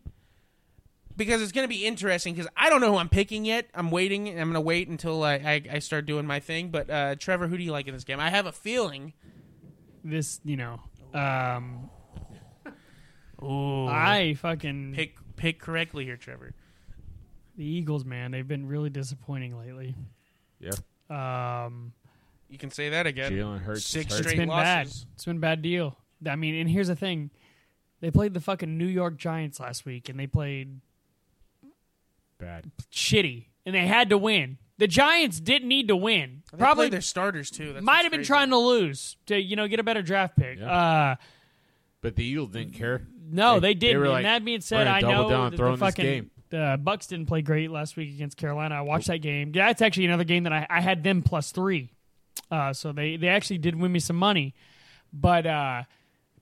because 1.16 1.42
it's 1.42 1.52
going 1.52 1.64
to 1.64 1.68
be 1.68 1.84
interesting 1.86 2.34
because 2.34 2.48
I 2.56 2.70
don't 2.70 2.80
know 2.80 2.90
who 2.92 2.98
I'm 2.98 3.08
picking 3.08 3.44
yet. 3.44 3.68
I'm 3.74 3.90
waiting. 3.90 4.28
I'm 4.28 4.34
going 4.50 4.54
to 4.54 4.60
wait 4.60 4.88
until 4.88 5.22
I, 5.22 5.34
I, 5.34 5.62
I 5.72 5.78
start 5.80 6.06
doing 6.06 6.26
my 6.26 6.40
thing. 6.40 6.70
But 6.70 6.88
uh, 6.90 7.14
Trevor, 7.16 7.48
who 7.48 7.56
do 7.56 7.62
you 7.62 7.72
like 7.72 7.86
in 7.88 7.94
this 7.94 8.04
game? 8.04 8.20
I 8.20 8.30
have 8.30 8.46
a 8.46 8.52
feeling. 8.52 9.12
This, 10.04 10.40
you 10.44 10.56
know, 10.56 10.80
um, 11.14 11.88
Ooh, 13.42 13.86
I 13.86 14.34
fucking 14.34 14.92
pick 14.94 15.16
pick 15.36 15.60
correctly 15.60 16.04
here, 16.04 16.16
Trevor. 16.16 16.54
the 17.56 17.64
Eagles, 17.64 18.04
man. 18.04 18.30
They've 18.30 18.46
been 18.46 18.66
really 18.66 18.90
disappointing 18.90 19.58
lately. 19.58 19.94
Yeah. 20.60 20.72
Um, 21.66 21.92
You 22.48 22.58
can 22.58 22.70
say 22.70 22.88
that 22.90 23.06
again. 23.06 23.32
Jalen 23.32 23.60
Hurts. 23.62 23.84
Six 23.84 24.06
is 24.06 24.12
hurt. 24.12 24.20
it's 24.20 24.28
Straight 24.30 24.38
been 24.38 24.48
bad. 24.48 24.86
losses. 24.86 25.06
It's 25.14 25.24
been 25.24 25.36
a 25.36 25.40
bad 25.40 25.62
deal. 25.62 25.96
I 26.26 26.36
mean, 26.36 26.54
and 26.54 26.70
here's 26.70 26.88
the 26.88 26.96
thing: 26.96 27.30
they 28.00 28.10
played 28.10 28.32
the 28.34 28.40
fucking 28.40 28.76
New 28.78 28.86
York 28.86 29.16
Giants 29.16 29.58
last 29.60 29.84
week, 29.84 30.08
and 30.08 30.18
they 30.18 30.26
played 30.28 30.80
Bad. 32.42 32.70
shitty, 32.92 33.46
and 33.64 33.74
they 33.74 33.86
had 33.86 34.10
to 34.10 34.18
win. 34.18 34.58
The 34.78 34.86
Giants 34.88 35.38
didn't 35.40 35.68
need 35.68 35.88
to 35.88 35.96
win. 35.96 36.42
They 36.52 36.58
Probably 36.58 36.86
play 36.86 36.90
their 36.90 37.00
starters 37.00 37.50
too. 37.50 37.72
That's 37.72 37.84
might 37.84 38.02
have 38.02 38.10
been 38.10 38.18
crazy. 38.20 38.26
trying 38.28 38.50
to 38.50 38.58
lose 38.58 39.16
to 39.26 39.40
you 39.40 39.56
know 39.56 39.68
get 39.68 39.78
a 39.80 39.82
better 39.84 40.02
draft 40.02 40.36
pick. 40.36 40.58
Yeah. 40.58 40.70
Uh, 40.72 41.16
But 42.00 42.16
the 42.16 42.24
Eagles 42.24 42.50
didn't 42.50 42.74
care. 42.74 43.06
no, 43.30 43.54
They- 43.60 43.68
they, 43.68 43.74
they 43.74 43.78
didn't. 43.78 44.00
were 44.00 44.08
like, 44.08 44.24
and 44.24 44.26
that 44.26 44.44
being 44.44 44.60
said, 44.60 44.86
I 44.88 45.00
know 45.00 45.30
down, 45.30 45.50
that 45.52 45.56
throw 45.56 45.70
the 45.72 45.76
fucking 45.78 46.04
game." 46.04 46.30
the 46.50 46.78
Bucks 46.82 47.06
didn't 47.06 47.26
play 47.26 47.40
great 47.42 47.70
last 47.70 47.96
week 47.96 48.12
against 48.12 48.36
Carolina. 48.36 48.74
I 48.74 48.80
watched 48.82 49.06
that 49.06 49.18
game. 49.22 49.52
Yeah, 49.54 49.70
it's 49.70 49.80
actually 49.80 50.04
another 50.06 50.24
game 50.24 50.42
that 50.42 50.52
I, 50.52 50.66
I 50.68 50.80
had 50.82 51.02
them 51.02 51.22
plus 51.22 51.50
three. 51.52 51.92
Uh, 52.50 52.72
so 52.74 52.92
they 52.92 53.16
they 53.16 53.28
actually 53.28 53.56
did 53.58 53.74
win 53.74 53.90
me 53.92 54.00
some 54.00 54.16
money, 54.16 54.54
but 55.12 55.46
uh, 55.46 55.84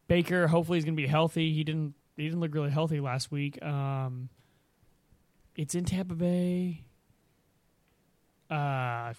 Baker 0.08 0.48
hopefully 0.48 0.78
he's 0.78 0.84
going 0.84 0.96
to 0.96 1.00
be 1.02 1.06
healthy. 1.06 1.52
He 1.52 1.62
didn't 1.62 1.94
he 2.16 2.24
didn't 2.24 2.40
look 2.40 2.54
really 2.54 2.70
healthy 2.70 2.98
last 3.00 3.30
week. 3.30 3.62
Um, 3.62 4.28
it's 5.60 5.74
in 5.74 5.84
Tampa 5.84 6.14
Bay. 6.14 6.80
Uh, 8.48 9.12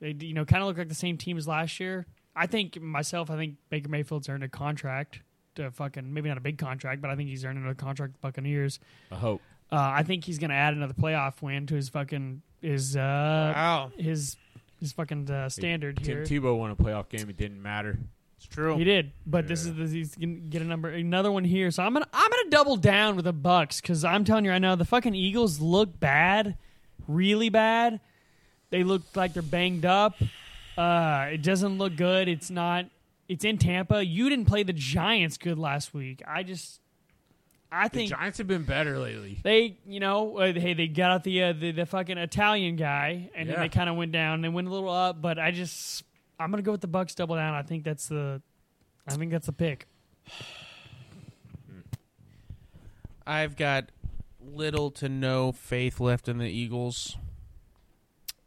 they 0.00 0.14
you 0.20 0.34
know 0.34 0.44
kind 0.44 0.62
of 0.62 0.68
look 0.68 0.78
like 0.78 0.88
the 0.88 0.94
same 0.94 1.18
team 1.18 1.36
as 1.36 1.48
last 1.48 1.80
year. 1.80 2.06
I 2.36 2.46
think 2.46 2.80
myself. 2.80 3.28
I 3.28 3.36
think 3.36 3.56
Baker 3.70 3.88
Mayfield's 3.88 4.28
earned 4.28 4.44
a 4.44 4.48
contract 4.48 5.20
to 5.56 5.70
fucking 5.72 6.14
maybe 6.14 6.28
not 6.28 6.38
a 6.38 6.42
big 6.42 6.58
contract, 6.58 7.02
but 7.02 7.10
I 7.10 7.16
think 7.16 7.28
he's 7.28 7.44
earned 7.44 7.58
another 7.58 7.74
contract 7.74 8.12
with 8.12 8.20
the 8.20 8.28
Buccaneers. 8.28 8.78
I 9.10 9.16
hope. 9.16 9.42
Uh, 9.72 9.76
I 9.78 10.04
think 10.04 10.24
he's 10.24 10.38
going 10.38 10.50
to 10.50 10.56
add 10.56 10.74
another 10.74 10.94
playoff 10.94 11.42
win 11.42 11.66
to 11.66 11.74
his 11.74 11.88
fucking 11.88 12.42
his 12.62 12.96
uh 12.96 13.52
Wow, 13.54 13.92
his 13.96 14.36
his 14.78 14.92
fucking 14.92 15.28
uh, 15.28 15.48
standard 15.48 15.96
Tim 15.96 16.18
here. 16.18 16.24
Tebow 16.24 16.56
won 16.56 16.70
a 16.70 16.76
playoff 16.76 17.08
game. 17.08 17.28
It 17.28 17.36
didn't 17.36 17.60
matter. 17.60 17.98
It's 18.40 18.46
true. 18.46 18.76
He 18.78 18.84
did, 18.84 19.12
but 19.26 19.46
this 19.46 19.66
is 19.66 19.74
the, 19.74 19.86
he's 19.86 20.14
gonna 20.14 20.34
get 20.34 20.62
a 20.62 20.64
number 20.64 20.88
another 20.88 21.30
one 21.30 21.44
here. 21.44 21.70
So 21.70 21.82
I'm 21.82 21.92
gonna 21.92 22.08
I'm 22.12 22.30
gonna 22.30 22.50
double 22.50 22.76
down 22.76 23.16
with 23.16 23.26
the 23.26 23.32
Bucks 23.34 23.80
because 23.80 24.02
I'm 24.04 24.24
telling 24.24 24.44
you 24.46 24.50
right 24.50 24.58
now 24.58 24.74
the 24.76 24.84
fucking 24.86 25.14
Eagles 25.14 25.60
look 25.60 26.00
bad, 26.00 26.56
really 27.06 27.50
bad. 27.50 28.00
They 28.70 28.82
look 28.84 29.02
like 29.14 29.34
they're 29.34 29.42
banged 29.42 29.84
up. 29.84 30.14
Uh, 30.78 31.28
it 31.32 31.42
doesn't 31.42 31.76
look 31.78 31.96
good. 31.96 32.28
It's 32.28 32.50
not. 32.50 32.86
It's 33.28 33.44
in 33.44 33.58
Tampa. 33.58 34.04
You 34.04 34.28
didn't 34.30 34.46
play 34.46 34.62
the 34.62 34.72
Giants 34.72 35.36
good 35.36 35.58
last 35.58 35.92
week. 35.92 36.22
I 36.26 36.42
just, 36.42 36.80
I 37.70 37.88
The 37.88 37.94
think 37.96 38.10
Giants 38.10 38.38
have 38.38 38.46
been 38.48 38.62
better 38.64 38.98
lately. 38.98 39.38
they, 39.44 39.76
you 39.86 40.00
know, 40.00 40.38
uh, 40.38 40.52
hey, 40.52 40.74
they 40.74 40.86
got 40.88 41.10
out 41.10 41.24
the 41.24 41.42
uh, 41.42 41.52
the, 41.52 41.72
the 41.72 41.86
fucking 41.86 42.16
Italian 42.18 42.76
guy, 42.76 43.30
and 43.36 43.48
then 43.48 43.54
Yeah. 43.56 43.60
they 43.62 43.68
kind 43.68 43.90
of 43.90 43.96
went 43.96 44.12
down. 44.12 44.40
They 44.40 44.48
went 44.48 44.66
a 44.66 44.70
little 44.70 44.88
up, 44.88 45.20
but 45.20 45.38
I 45.38 45.50
just, 45.50 46.02
I'm 46.40 46.50
gonna 46.50 46.62
go 46.62 46.72
with 46.72 46.80
the 46.80 46.86
Bucks 46.88 47.14
double 47.14 47.36
down. 47.36 47.54
I 47.54 47.62
think 47.62 47.84
that's 47.84 48.08
the, 48.08 48.40
I 49.06 49.14
think 49.14 49.30
that's 49.30 49.46
the 49.46 49.52
pick. 49.52 49.86
I've 53.26 53.56
got 53.56 53.90
little 54.42 54.90
to 54.92 55.08
no 55.08 55.52
faith 55.52 56.00
left 56.00 56.28
in 56.28 56.38
the 56.38 56.48
Eagles. 56.48 57.16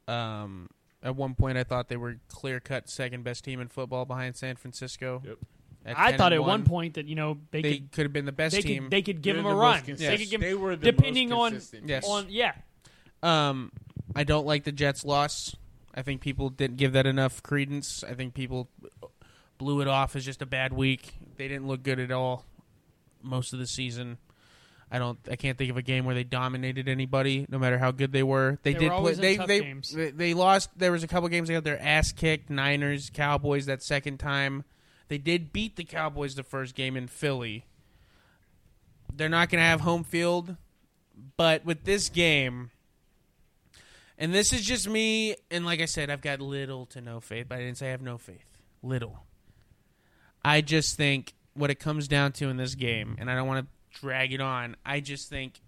Um, 0.07 0.70
at 1.02 1.15
one 1.15 1.36
point, 1.36 1.57
I 1.57 1.64
thought 1.64 1.88
they 1.88 1.98
were 1.98 2.18
clear 2.30 2.60
cut 2.60 2.90
second 2.90 3.24
best 3.24 3.44
team 3.44 3.61
in 3.61 3.68
football 3.68 4.06
behind 4.06 4.36
San 4.36 4.56
Francisco. 4.56 5.22
Yep. 5.26 5.38
I 5.86 6.15
thought 6.15 6.32
at 6.32 6.40
one 6.40 6.48
one 6.49 6.64
point 6.64 6.94
that 6.94 7.07
you 7.07 7.15
know 7.15 7.38
they, 7.52 7.61
they 7.61 7.74
could 7.80 7.91
could 7.91 8.03
have 8.06 8.14
been 8.14 8.26
the 8.26 8.32
best 8.32 8.56
they 8.56 8.61
team. 8.61 8.84
could 8.84 8.91
they 8.91 9.02
could 9.02 9.22
give 9.22 9.36
They're 9.36 9.41
him 9.41 9.49
the 9.49 9.49
a 9.52 9.53
most 9.56 9.61
run. 9.61 9.82
consistent. 9.84 10.18
They 10.18 10.24
could 10.24 10.32
give 10.32 10.41
They 10.41 10.53
were 10.56 10.76
the 10.78 10.91
depending 10.91 11.30
most 11.30 11.40
on- 11.40 11.52
consistent 11.52 11.90
Yes. 11.90 12.06
on 12.07 12.26
yeah. 12.30 12.53
Um, 13.22 13.72
I 14.15 14.24
don't 14.24 14.45
like 14.45 14.64
the 14.64 14.72
Jets' 14.72 15.03
loss. 15.06 15.56
I 15.94 16.02
think 16.02 16.22
people 16.22 16.49
didn't 16.49 16.78
give 16.78 16.94
that 16.94 17.06
enough 17.06 17.44
credence. 17.44 18.03
I 18.03 18.14
think 18.14 18.34
people 18.34 18.70
blew 19.57 19.82
it 19.82 19.88
off 19.88 20.15
as 20.15 20.26
just 20.26 20.41
a 20.41 20.45
bad 20.45 20.74
week. 20.74 21.14
They 21.38 21.48
didn't 21.48 21.68
look 21.68 21.84
good 21.84 21.99
at 21.99 22.11
all 22.11 22.45
most 23.22 23.53
of 23.53 23.60
the 23.60 23.68
season. 23.68 24.18
I 24.91 24.99
don't. 24.99 25.18
I 25.30 25.36
can't 25.36 25.57
think 25.57 25.72
of 25.72 25.78
a 25.78 25.82
game 25.82 26.06
where 26.06 26.14
they 26.14 26.24
dominated 26.24 26.88
anybody, 26.88 27.48
no 27.49 27.57
matter 27.57 27.80
how 27.80 27.90
good 27.91 28.11
they 28.11 28.22
were. 28.22 28.60
They, 28.61 28.74
They 28.74 28.80
did 28.80 28.91
were 28.91 28.99
play. 28.99 29.14
They 29.14 29.38
they, 29.38 29.60
games. 29.61 29.90
they 29.91 30.11
they 30.11 30.34
lost. 30.36 30.70
There 30.78 30.91
was 30.91 31.03
a 31.03 31.07
couple 31.07 31.28
games 31.30 31.48
they 31.48 31.56
got 31.56 31.64
their 31.64 31.82
ass 31.82 32.11
kicked. 32.11 32.52
Niners, 32.52 33.10
Cowboys. 33.11 33.65
That 33.65 33.82
second 33.82 34.20
time, 34.20 34.64
they 35.07 35.18
did 35.18 35.52
beat 35.52 35.78
the 35.78 35.84
Cowboys 35.84 36.36
the 36.36 36.44
first 36.44 36.76
game 36.76 36.95
in 36.95 37.07
Philly. 37.07 37.65
They're 39.11 39.30
not 39.30 39.49
going 39.49 39.61
to 39.61 39.65
have 39.65 39.82
home 39.82 40.03
field, 40.03 40.57
but 41.38 41.65
with 41.65 41.86
this 41.86 42.10
game, 42.10 42.70
and 44.18 44.34
this 44.34 44.53
is 44.53 44.61
just 44.61 44.88
me. 44.88 45.35
And 45.52 45.65
like 45.65 45.81
I 45.81 45.85
said, 45.85 46.10
I've 46.10 46.22
got 46.22 46.40
little 46.40 46.85
to 46.88 47.02
no 47.02 47.19
faith, 47.19 47.48
but 47.49 47.56
I 47.56 47.61
didn't 47.61 47.77
say 47.77 47.88
I 47.88 47.91
have 47.91 48.02
no 48.02 48.18
faith. 48.18 48.45
Little. 48.81 49.26
I 50.44 50.61
just 50.61 50.98
think 50.98 51.34
what 51.53 51.69
it 51.69 51.80
comes 51.80 52.07
down 52.07 52.34
to 52.34 52.49
in 52.49 52.57
this 52.57 52.76
game, 52.76 53.15
and 53.19 53.30
I 53.30 53.35
don't 53.35 53.48
want 53.48 53.65
to 53.65 53.99
drag 53.99 54.34
it 54.34 54.41
on. 54.41 54.76
I 54.85 54.99
just 54.99 55.30
think 55.30 55.61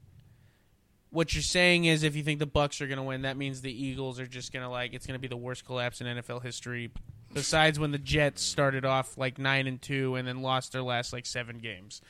what 1.16 1.34
you're 1.34 1.42
saying 1.42 1.86
is 1.86 2.04
if 2.04 2.16
you 2.16 2.24
think 2.24 2.40
the 2.40 2.46
Bucks 2.46 2.82
are 2.82 2.88
going 2.88 2.98
to 2.98 3.04
win, 3.04 3.22
that 3.22 3.38
means 3.38 3.62
the 3.62 3.72
Eagles 3.72 4.20
are 4.20 4.28
just 4.28 4.52
going 4.52 4.64
to 4.64 4.70
like 4.70 4.94
it's 4.94 5.08
going 5.08 5.16
to 5.16 5.22
be 5.22 5.28
the 5.28 5.38
worst 5.38 5.66
collapse 5.66 6.02
in 6.02 6.08
NFL 6.08 6.44
history. 6.44 6.92
Besides 7.34 7.80
when 7.80 7.92
the 7.92 7.98
Jets 7.98 8.42
started 8.42 8.86
off 8.86 9.18
like 9.18 9.38
nine 9.38 9.68
and 9.68 9.82
two 9.82 10.16
and 10.16 10.28
then 10.28 10.42
lost 10.42 10.74
their 10.74 10.84
last 10.84 11.14
like 11.14 11.26
seven 11.26 11.60
games, 11.60 12.02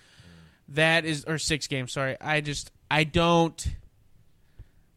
that 0.70 1.06
is 1.06 1.24
or 1.26 1.38
six 1.38 1.68
games. 1.68 1.94
Sorry, 1.94 2.18
I 2.20 2.42
just 2.42 2.72
I 2.90 3.04
don't. 3.04 3.68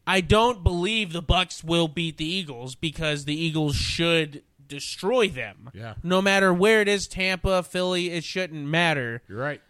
I 0.08 0.22
don't 0.22 0.64
believe 0.64 1.12
the 1.12 1.20
Bucks 1.20 1.62
will 1.62 1.86
beat 1.86 2.16
the 2.16 2.24
Eagles 2.24 2.74
because 2.74 3.26
the 3.26 3.38
Eagles 3.38 3.76
should 3.76 4.42
destroy 4.66 5.28
them. 5.28 5.70
Yeah. 5.74 5.94
No 6.02 6.22
matter 6.22 6.52
where 6.52 6.80
it 6.80 6.88
is, 6.88 7.06
Tampa, 7.06 7.62
Philly, 7.62 8.10
it 8.10 8.24
shouldn't 8.24 8.64
matter. 8.64 9.22
You're 9.28 9.38
right. 9.38 9.60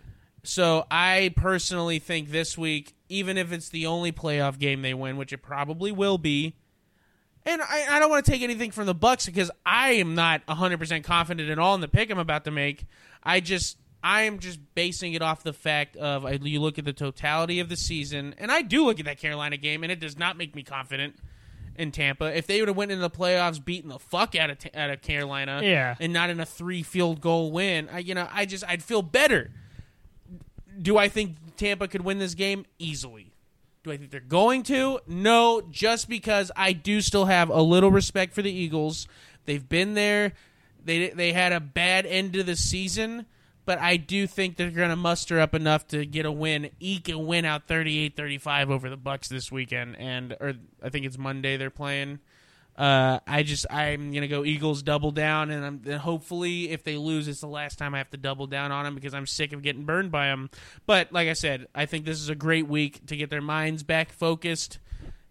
So 0.45 0.87
I 0.93 1.35
personally 1.37 1.99
think 1.99 2.31
this 2.31 2.57
week, 2.57 2.95
even 3.09 3.37
if 3.37 3.53
it's 3.53 3.69
the 3.69 3.87
only 3.87 4.13
playoff 4.13 4.61
game 4.61 4.83
they 4.83 4.95
win, 4.95 5.17
which 5.17 5.33
it 5.33 5.39
probably 5.39 5.91
will 5.91 6.19
be, 6.19 6.55
and 7.45 7.61
I, 7.61 7.87
I 7.91 7.99
don't 7.99 8.09
want 8.09 8.25
to 8.25 8.31
take 8.31 8.43
anything 8.43 8.71
from 8.71 8.87
the 8.87 8.95
Bucks 8.95 9.27
because 9.27 9.51
I 9.67 9.95
am 9.95 10.15
not 10.15 10.47
100% 10.47 11.03
confident 11.03 11.51
at 11.51 11.59
all 11.59 11.75
in 11.75 11.81
the 11.81 11.89
pick 11.89 12.11
I'm 12.11 12.19
about 12.19 12.45
to 12.45 12.53
make. 12.53 12.87
I 13.25 13.41
just 13.41 13.77
I 14.03 14.23
am 14.23 14.39
just 14.39 14.61
basing 14.75 15.15
it 15.15 15.23
off 15.23 15.43
the 15.43 15.53
fact 15.53 15.97
of 15.97 16.25
I- 16.25 16.39
you 16.43 16.61
look 16.61 16.79
at 16.79 16.85
the 16.85 16.93
totality 16.93 17.59
of 17.61 17.69
the 17.69 17.77
season, 17.77 18.35
and 18.39 18.51
I 18.53 18.63
do 18.63 18.85
look 18.85 18.99
at 19.01 19.07
that 19.07 19.19
Carolina 19.19 19.57
game, 19.57 19.83
and 19.83 19.91
it 19.91 19.99
does 20.01 20.17
not 20.19 20.37
make 20.37 20.55
me 20.55 20.63
confident 20.63 21.17
in 21.77 21.91
Tampa. 21.93 22.37
If 22.37 22.47
they 22.47 22.61
would 22.61 22.69
have 22.69 22.77
went 22.77 22.91
into 22.93 23.03
the 23.03 23.11
playoffs, 23.11 23.65
beating 23.65 23.89
the 23.91 23.99
fuck 23.99 24.35
out 24.35 24.51
of 24.51 24.59
out 24.75 24.91
of 24.91 25.03
Carolina, 25.03 25.61
Yeah. 25.65 25.95
and 25.99 26.13
not 26.13 26.31
in 26.31 26.39
a 26.41 26.47
three 26.47 26.83
field 26.83 27.21
goal 27.21 27.51
win, 27.53 27.89
I 27.93 27.99
you 28.01 28.15
know 28.15 28.29
I 28.33 28.47
just 28.47 28.65
I'd 28.69 28.83
feel 28.83 29.03
better. 29.03 29.51
Do 30.81 30.97
I 30.97 31.09
think 31.09 31.57
Tampa 31.57 31.89
could 31.89 32.03
win 32.05 32.19
this 32.19 32.35
game 32.35 32.65
easily? 32.79 33.33
Do 33.85 33.91
I 33.93 33.97
think 33.97 34.11
they're 34.11 34.21
going 34.21 34.63
to? 34.65 35.01
No, 35.07 35.61
just 35.71 36.09
because 36.09 36.51
I 36.57 36.73
do 36.73 37.01
still 37.01 37.25
have 37.25 37.49
a 37.49 37.63
little 37.63 37.91
respect 37.91 38.35
for 38.35 38.43
the 38.43 38.51
Eagles. 38.53 39.09
They've 39.45 39.67
been 39.69 39.95
there. 39.95 40.35
They 40.85 41.09
they 41.11 41.33
had 41.33 41.53
a 41.53 41.61
bad 41.61 42.07
end 42.07 42.33
to 42.35 42.43
the 42.45 42.55
season, 42.57 43.27
but 43.69 43.79
I 43.79 43.99
do 43.99 44.27
think 44.27 44.57
they're 44.57 44.71
going 44.71 44.89
to 44.89 44.97
muster 44.97 45.39
up 45.39 45.55
enough 45.55 45.87
to 45.89 46.07
get 46.07 46.25
a 46.25 46.33
win, 46.33 46.71
eke 46.81 47.11
a 47.11 47.19
win 47.19 47.45
out 47.45 47.69
38-35 47.69 48.71
over 48.71 48.89
the 48.89 48.97
Bucks 48.97 49.29
this 49.29 49.53
weekend 49.53 49.95
and 49.99 50.35
or 50.41 50.55
I 50.83 50.89
think 50.89 51.05
it's 51.05 51.19
Monday 51.19 51.59
they're 51.59 51.69
playing. 51.69 52.21
Uh, 52.79 53.21
I 53.27 53.43
just 53.43 53.67
I'm 53.71 54.11
gonna 54.11 54.27
go 54.27 54.43
Eagles 54.43 54.83
double 54.83 55.11
down, 55.11 55.51
and 55.51 55.67
I'm 55.67 55.83
and 55.85 56.01
hopefully 56.01 56.71
if 56.71 56.83
they 56.83 56.97
lose, 56.97 57.29
it's 57.29 57.41
the 57.41 57.47
last 57.49 57.77
time 57.77 57.95
I 57.95 57.99
have 57.99 58.09
to 58.11 58.17
double 58.17 58.47
down 58.47 58.73
on 58.73 58.85
them 58.85 58.95
because 58.95 59.13
I'm 59.13 59.27
sick 59.27 59.53
of 59.53 59.63
getting 59.63 59.85
burned 59.85 60.11
by 60.11 60.29
them. 60.29 60.49
But 60.87 61.13
like 61.13 61.29
I 61.29 61.35
said, 61.35 61.67
I 61.75 61.85
think 61.85 62.07
this 62.07 62.21
is 62.21 62.31
a 62.31 62.37
great 62.37 62.69
week 62.69 63.05
to 63.09 63.17
get 63.17 63.29
their 63.29 63.43
minds 63.43 63.83
back 63.83 64.13
focused, 64.13 64.79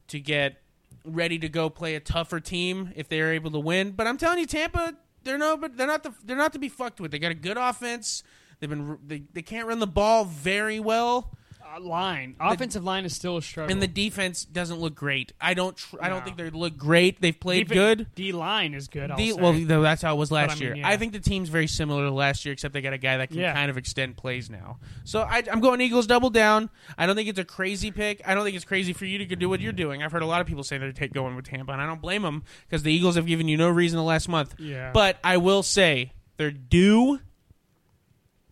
to 0.10 0.20
get 0.20 0.62
ready 1.06 1.40
to 1.40 1.50
go 1.50 1.72
play 1.72 1.96
a 1.96 2.00
tougher 2.02 2.40
team 2.40 2.92
if 2.96 3.10
they're 3.10 3.34
able 3.34 3.50
to 3.52 3.60
win. 3.60 3.92
But 3.92 4.06
I'm 4.06 4.18
telling 4.18 4.40
you, 4.40 4.46
Tampa, 4.46 4.96
they're 5.28 5.38
no, 5.38 5.58
but 5.58 5.78
they're 5.78 5.88
not 5.88 6.04
the, 6.04 6.14
they're 6.24 6.38
not 6.38 6.54
to 6.54 6.60
be 6.60 6.70
fucked 6.70 7.00
with. 7.00 7.12
They 7.12 7.20
got 7.20 7.32
a 7.32 7.36
good 7.36 7.58
offense. 7.58 8.24
They've 8.60 8.70
been 8.70 8.98
they, 9.06 9.24
they 9.34 9.42
can't 9.42 9.68
run 9.68 9.80
the 9.80 9.88
ball 9.88 10.26
very 10.26 10.80
well. 10.80 11.36
Uh, 11.76 11.80
line, 11.80 12.36
offensive 12.40 12.84
line 12.84 13.06
is 13.06 13.16
still 13.16 13.38
a 13.38 13.42
struggle. 13.42 13.72
and 13.72 13.82
the 13.82 13.88
defense 13.88 14.46
doesn't 14.46 14.80
look 14.80 14.96
great. 14.96 15.34
I 15.42 15.54
don't. 15.54 15.76
Tr- 15.76 15.98
I 16.02 16.10
don't 16.10 16.20
No. 16.20 16.26
think 16.26 16.38
they 16.38 16.50
look 16.50 16.78
great. 16.78 17.20
They've 17.22 17.38
played 17.40 17.68
Defen- 17.68 17.74
good. 17.74 18.08
D 18.16 18.32
line 18.32 18.74
is 18.74 18.88
good. 18.88 19.12
I'll 19.12 19.18
The, 19.18 19.32
say. 19.32 19.42
well, 19.42 19.54
no, 19.54 19.82
that's 19.82 20.02
how 20.02 20.16
it 20.16 20.18
was 20.18 20.32
last 20.32 20.52
I 20.52 20.54
mean, 20.56 20.64
year. 20.64 20.76
yeah. 20.78 20.88
I 20.88 20.98
think 20.98 21.14
the 21.14 21.20
team's 21.20 21.50
very 21.50 21.68
similar 21.68 22.04
to 22.06 22.12
last 22.12 22.46
year, 22.46 22.54
except 22.54 22.74
they 22.74 22.82
got 22.82 22.94
a 22.94 22.98
guy 22.98 23.18
that 23.18 23.30
can 23.30 23.40
Yeah. 23.40 23.54
kind 23.54 23.70
of 23.70 23.78
extend 23.78 24.18
plays 24.18 24.50
now. 24.50 24.78
So 25.04 25.22
I, 25.22 25.44
I'm 25.52 25.60
going 25.60 25.82
Eagles 25.82 26.08
double 26.08 26.30
down. 26.30 26.70
I 26.98 27.06
don't 27.06 27.16
think 27.16 27.30
it's 27.30 27.40
a 27.40 27.46
crazy 27.46 27.92
pick. 27.92 28.22
I 28.26 28.34
don't 28.36 28.44
think 28.44 28.56
it's 28.56 28.66
crazy 28.66 28.94
for 28.94 29.06
you 29.06 29.18
to 29.26 29.36
do 29.36 29.50
what 29.50 29.60
you're 29.62 29.72
doing. 29.74 30.04
I've 30.04 30.12
heard 30.12 30.22
a 30.24 30.28
lot 30.28 30.42
of 30.42 30.48
people 30.48 30.64
say 30.64 30.78
they're 30.78 30.92
take 30.92 31.14
going 31.14 31.36
with 31.36 31.46
Tampa, 31.46 31.72
and 31.74 31.82
I 31.82 31.86
don't 31.86 32.02
blame 32.02 32.22
them 32.24 32.44
because 32.68 32.84
the 32.84 32.92
Eagles 32.92 33.16
have 33.16 33.26
given 33.26 33.48
you 33.48 33.58
no 33.58 33.70
reason 33.70 33.98
the 33.98 34.04
last 34.04 34.28
month. 34.30 34.56
Yeah. 34.58 34.92
But 34.94 35.18
I 35.24 35.38
will 35.38 35.64
say 35.64 36.14
they're 36.38 36.52
due. 36.52 37.20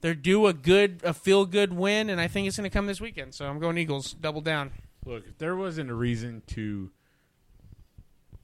They're 0.06 0.14
due 0.14 0.45
a 0.45 0.53
good, 0.53 1.02
a 1.03 1.15
feel 1.15 1.48
good 1.48 1.73
win, 1.73 2.11
and 2.11 2.22
I 2.22 2.27
think 2.27 2.48
it's 2.48 2.57
going 2.57 2.69
to 2.69 2.72
come 2.72 2.86
this 2.86 3.02
weekend. 3.02 3.34
So 3.34 3.48
I'm 3.48 3.57
going 3.57 3.76
Eagles 3.80 4.14
double 4.14 4.40
down. 4.40 4.69
Look, 5.03 5.26
if 5.27 5.40
there 5.40 5.56
wasn't 5.56 5.90
a 5.90 5.95
reason 5.95 6.44
to 6.49 6.91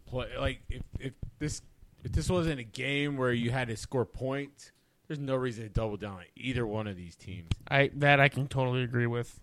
play, 0.08 0.30
like 0.40 0.62
if, 0.70 0.82
if 1.00 1.14
this 1.38 1.62
if 2.04 2.14
this 2.14 2.32
wasn't 2.32 2.60
a 2.60 2.64
game 2.64 3.16
where 3.16 3.32
you 3.32 3.52
had 3.52 3.68
to 3.68 3.78
score 3.78 4.06
points, 4.06 4.72
there's 5.08 5.20
no 5.20 5.36
reason 5.36 5.64
to 5.66 5.70
double 5.70 5.98
down 5.98 6.14
on 6.14 6.24
either 6.36 6.66
one 6.66 6.88
of 6.88 6.98
these 6.98 7.16
teams. 7.16 7.50
I 7.70 7.92
that 7.98 8.20
I 8.20 8.28
can 8.28 8.48
totally 8.48 8.82
agree 8.82 9.06
with. 9.06 9.40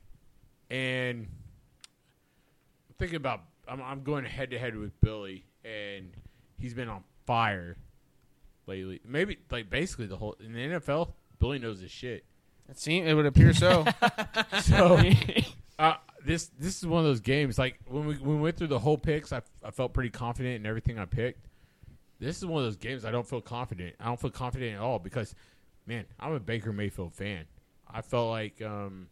And 0.70 1.28
I'm 2.88 2.94
thinking 2.98 3.14
about 3.14 3.42
I'm, 3.68 3.80
I'm 3.80 4.02
going 4.02 4.24
head 4.24 4.50
to 4.50 4.58
head 4.58 4.74
with 4.74 5.00
Billy, 5.00 5.44
and 5.64 6.10
he's 6.58 6.74
been 6.74 6.88
on 6.88 7.04
fire 7.26 7.76
lately. 8.66 9.00
Maybe 9.04 9.38
like 9.52 9.70
basically 9.70 10.06
the 10.06 10.16
whole 10.16 10.34
in 10.44 10.52
the 10.52 10.58
NFL, 10.58 11.12
Billy 11.38 11.58
knows 11.58 11.80
his 11.80 11.90
shit. 11.90 12.24
It 12.68 12.78
seem 12.78 13.06
it 13.06 13.14
would 13.14 13.26
appear 13.26 13.52
so. 13.54 13.84
So 14.62 15.00
uh, 15.78 15.94
this 16.24 16.50
this 16.58 16.78
is 16.78 16.86
one 16.86 17.00
of 17.00 17.06
those 17.06 17.20
games. 17.20 17.58
Like 17.58 17.78
when 17.86 18.06
we 18.06 18.14
when 18.16 18.36
we 18.36 18.42
went 18.42 18.56
through 18.56 18.66
the 18.68 18.78
whole 18.78 18.98
picks, 18.98 19.32
I, 19.32 19.42
I 19.64 19.70
felt 19.70 19.92
pretty 19.94 20.10
confident 20.10 20.56
in 20.56 20.66
everything 20.66 20.98
I 20.98 21.04
picked. 21.04 21.46
This 22.20 22.36
is 22.38 22.46
one 22.46 22.58
of 22.62 22.66
those 22.66 22.76
games 22.76 23.04
I 23.04 23.10
don't 23.10 23.26
feel 23.26 23.40
confident. 23.40 23.94
I 24.00 24.06
don't 24.06 24.20
feel 24.20 24.30
confident 24.30 24.74
at 24.74 24.80
all 24.80 24.98
because, 24.98 25.34
man, 25.86 26.04
I'm 26.18 26.32
a 26.32 26.40
Baker 26.40 26.72
Mayfield 26.72 27.14
fan. 27.14 27.44
I 27.88 28.02
felt 28.02 28.30
like 28.30 28.60
um, 28.60 29.06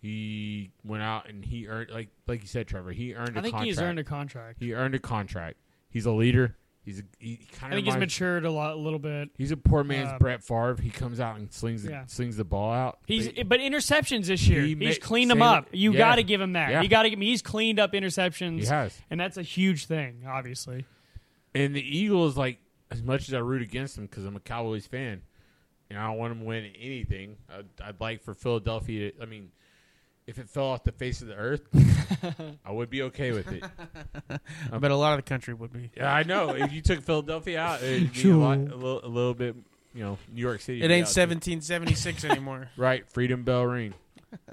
he 0.00 0.72
went 0.84 1.02
out 1.02 1.28
and 1.28 1.44
he 1.44 1.68
earned 1.68 1.90
like 1.90 2.08
like 2.26 2.42
you 2.42 2.48
said, 2.48 2.66
Trevor. 2.66 2.90
He 2.92 3.14
earned. 3.14 3.36
I 3.36 3.40
a 3.40 3.42
think 3.42 3.54
contract. 3.54 3.66
he's 3.66 3.80
earned 3.80 3.98
a 4.00 4.04
contract. 4.04 4.58
He 4.58 4.74
earned 4.74 4.94
a 4.94 4.98
contract. 4.98 5.58
He's 5.90 6.06
a 6.06 6.12
leader. 6.12 6.56
He's 6.84 6.98
a, 6.98 7.02
he 7.20 7.36
kind 7.52 7.72
of. 7.72 7.76
I 7.76 7.80
think 7.80 7.86
he's 7.86 7.96
matured 7.96 8.44
a 8.44 8.50
lot, 8.50 8.72
a 8.72 8.76
little 8.76 8.98
bit. 8.98 9.30
He's 9.38 9.52
a 9.52 9.56
poor 9.56 9.84
man's 9.84 10.10
Um, 10.10 10.18
Brett 10.18 10.42
Favre. 10.42 10.76
He 10.82 10.90
comes 10.90 11.20
out 11.20 11.36
and 11.38 11.52
slings 11.52 11.84
the, 11.84 11.90
Yeah. 11.90 12.06
slings 12.06 12.36
the 12.36 12.44
ball 12.44 12.72
out. 12.72 12.98
He's 13.06 13.30
They- 13.32 13.44
but 13.44 13.60
interceptions 13.60 14.26
this 14.26 14.48
year. 14.48 14.62
He 14.62 14.74
he's 14.74 14.98
ma- 15.00 15.06
cleaned 15.06 15.30
them 15.30 15.42
up. 15.42 15.68
You 15.70 15.92
yeah. 15.92 15.98
got 15.98 16.16
to 16.16 16.24
give 16.24 16.40
him 16.40 16.54
that. 16.54 16.70
Yeah. 16.70 16.82
You 16.82 16.88
got 16.88 17.04
to 17.04 17.10
give 17.10 17.18
him. 17.20 17.22
He's 17.22 17.40
cleaned 17.40 17.78
up 17.78 17.92
interceptions. 17.92 18.58
he 18.58 18.66
has. 18.66 19.00
and 19.10 19.20
that's 19.20 19.36
a 19.36 19.42
huge 19.42 19.86
thing. 19.86 20.24
Obviously, 20.26 20.84
And 21.54 21.76
the 21.76 21.80
Eagles, 21.98 22.36
like 22.36 22.58
as 22.90 23.00
much 23.02 23.28
as 23.28 23.34
I 23.34 23.38
root 23.38 23.62
against 23.62 23.94
them 23.96 24.06
because 24.06 24.24
I'm 24.24 24.34
a 24.34 24.40
Cowboys 24.40 24.86
fan, 24.86 25.22
and 25.88 25.98
I 25.98 26.08
don't 26.08 26.18
want 26.18 26.32
them 26.32 26.40
to 26.40 26.44
win 26.46 26.64
anything. 26.80 27.36
I'd, 27.48 27.66
I'd 27.80 28.00
like 28.00 28.22
for 28.22 28.34
Philadelphia. 28.34 29.12
To, 29.12 29.22
I 29.22 29.26
mean, 29.26 29.50
if 30.26 30.38
it 30.38 30.48
fell 30.48 30.66
off 30.66 30.84
the 30.84 30.92
face 30.92 31.20
of 31.22 31.28
the 31.28 31.34
earth, 31.34 31.62
I 32.64 32.70
would 32.72 32.90
be 32.90 33.02
okay 33.02 33.32
with 33.32 33.50
it. 33.52 33.64
I 34.72 34.78
bet 34.78 34.90
a 34.90 34.96
lot 34.96 35.18
of 35.18 35.24
the 35.24 35.28
country 35.28 35.54
would 35.54 35.72
be. 35.72 35.90
Yeah, 35.96 36.12
I 36.12 36.22
know. 36.22 36.50
If 36.54 36.72
you 36.72 36.80
took 36.80 37.02
Philadelphia 37.02 37.60
out, 37.60 37.82
it'd 37.82 38.12
be 38.12 38.30
a, 38.30 38.36
lot, 38.36 38.58
a, 38.58 38.60
little, 38.60 39.04
a 39.04 39.08
little 39.08 39.34
bit, 39.34 39.56
you 39.94 40.04
know, 40.04 40.18
New 40.32 40.40
York 40.40 40.60
City. 40.60 40.78
It 40.80 40.90
ain't 40.90 41.06
1776 41.06 42.24
anymore. 42.24 42.68
Right, 42.76 43.08
Freedom 43.08 43.42
Bell 43.42 43.64
ring. 43.64 43.94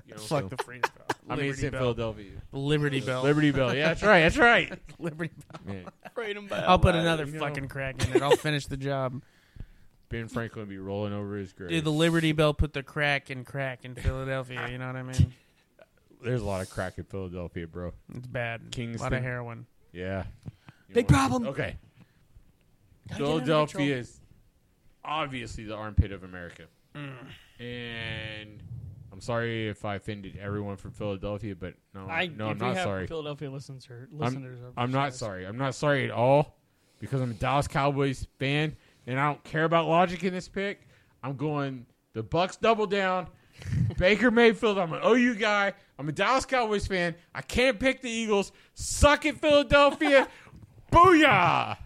You 0.08 0.16
know, 0.16 0.18
Fuck 0.22 0.44
so- 0.44 0.48
the 0.50 0.64
freedom 0.64 0.92
bell. 0.96 1.06
I 1.30 1.36
mean, 1.36 1.46
it's 1.52 1.62
Liberty 1.62 1.68
in 1.68 1.72
bell. 1.72 1.82
Philadelphia. 1.82 2.32
Liberty 2.52 3.00
bell. 3.02 3.24
Liberty 3.24 3.52
Bell. 3.52 3.76
Yeah, 3.76 3.90
that's 3.90 4.02
right. 4.02 4.22
That's 4.22 4.38
right. 4.38 4.80
Liberty. 4.98 5.32
Bell. 5.64 5.76
Man, 5.76 5.86
Freedom 6.16 6.48
Bell. 6.48 6.64
I'll 6.68 6.80
put 6.80 6.96
another 6.96 7.26
you 7.26 7.34
know. 7.34 7.40
fucking 7.40 7.68
crack 7.68 8.04
in 8.04 8.16
it. 8.16 8.22
I'll 8.24 8.36
finish 8.36 8.66
the 8.66 8.78
job. 8.78 9.22
Ben 10.10 10.28
Franklin 10.28 10.64
would 10.64 10.70
be 10.70 10.80
rolling 10.80 11.14
over 11.14 11.38
his 11.38 11.54
grave. 11.54 11.70
Dude, 11.70 11.84
the 11.84 11.92
Liberty 11.92 12.32
Bell 12.32 12.56
put 12.56 12.74
the 12.74 12.82
crack 12.82 13.30
in 13.30 13.46
crack 13.46 13.86
in 13.86 13.94
Philadelphia. 13.94 14.68
You 14.70 14.80
know 14.80 14.88
what 14.88 14.96
I 14.96 15.04
mean? 15.04 15.34
There's 16.22 16.42
a 16.42 16.46
lot 16.46 16.62
of 16.62 16.70
crack 16.70 16.98
in 16.98 17.06
Philadelphia, 17.06 17.68
bro. 17.68 17.94
It's 18.16 18.28
bad. 18.28 18.72
Kings. 18.72 19.00
A 19.00 19.04
lot 19.04 19.12
Kingston. 19.12 19.14
of 19.14 19.24
heroin. 19.24 19.66
Yeah. 19.92 20.24
You 20.88 20.96
Big 20.96 21.10
know 21.10 21.18
what? 21.18 21.30
problem. 21.30 21.48
Okay. 21.48 21.76
Gotta 23.10 23.24
Philadelphia 23.24 23.98
is 23.98 24.20
obviously 25.04 25.64
the 25.64 25.76
armpit 25.76 26.12
of 26.12 26.24
America. 26.24 26.64
Mm. 26.96 27.64
And 27.64 28.64
I'm 29.12 29.22
sorry 29.22 29.68
if 29.68 29.86
I 29.86 29.96
offended 29.96 30.38
everyone 30.42 30.78
from 30.78 30.92
Philadelphia, 30.92 31.56
but 31.56 31.74
no, 31.94 32.02
I 32.08 32.28
no, 32.28 32.46
if 32.46 32.52
I'm 32.52 32.58
not 32.58 32.76
have 32.76 32.84
sorry. 32.84 33.08
Philadelphia 33.08 33.50
listeners, 33.50 33.88
or 33.90 34.08
listeners 34.12 34.60
of 34.62 34.74
I'm 34.78 34.92
not 34.92 35.14
sorry. 35.14 35.46
I'm 35.46 35.58
not 35.58 35.76
sorry 35.76 36.06
at 36.06 36.12
all 36.12 36.58
because 37.00 37.22
I'm 37.22 37.32
a 37.32 37.36
Dallas 37.36 37.68
Cowboys 37.68 38.28
fan 38.38 38.76
and 39.08 39.20
I 39.20 39.26
don't 39.28 39.44
care 39.44 39.64
about 39.64 39.88
logic 39.88 40.24
in 40.24 40.34
this 40.34 40.48
pick. 40.48 40.88
I'm 41.24 41.36
going 41.36 41.86
the 42.14 42.24
Bucks 42.24 42.56
double 42.56 42.88
down. 42.88 43.28
Baker 43.98 44.32
Mayfield, 44.32 44.78
I'm 44.78 44.94
an 44.94 45.02
OU 45.06 45.36
guy. 45.36 45.74
I'm 45.98 46.08
a 46.08 46.12
Dallas 46.12 46.46
Cowboys 46.46 46.88
fan. 46.88 47.16
I 47.34 47.42
can't 47.42 47.80
pick 47.80 48.02
the 48.02 48.10
Eagles. 48.10 48.52
Suck 48.74 49.26
it, 49.26 49.38
Philadelphia. 49.40 50.28
Booyah! 50.92 51.78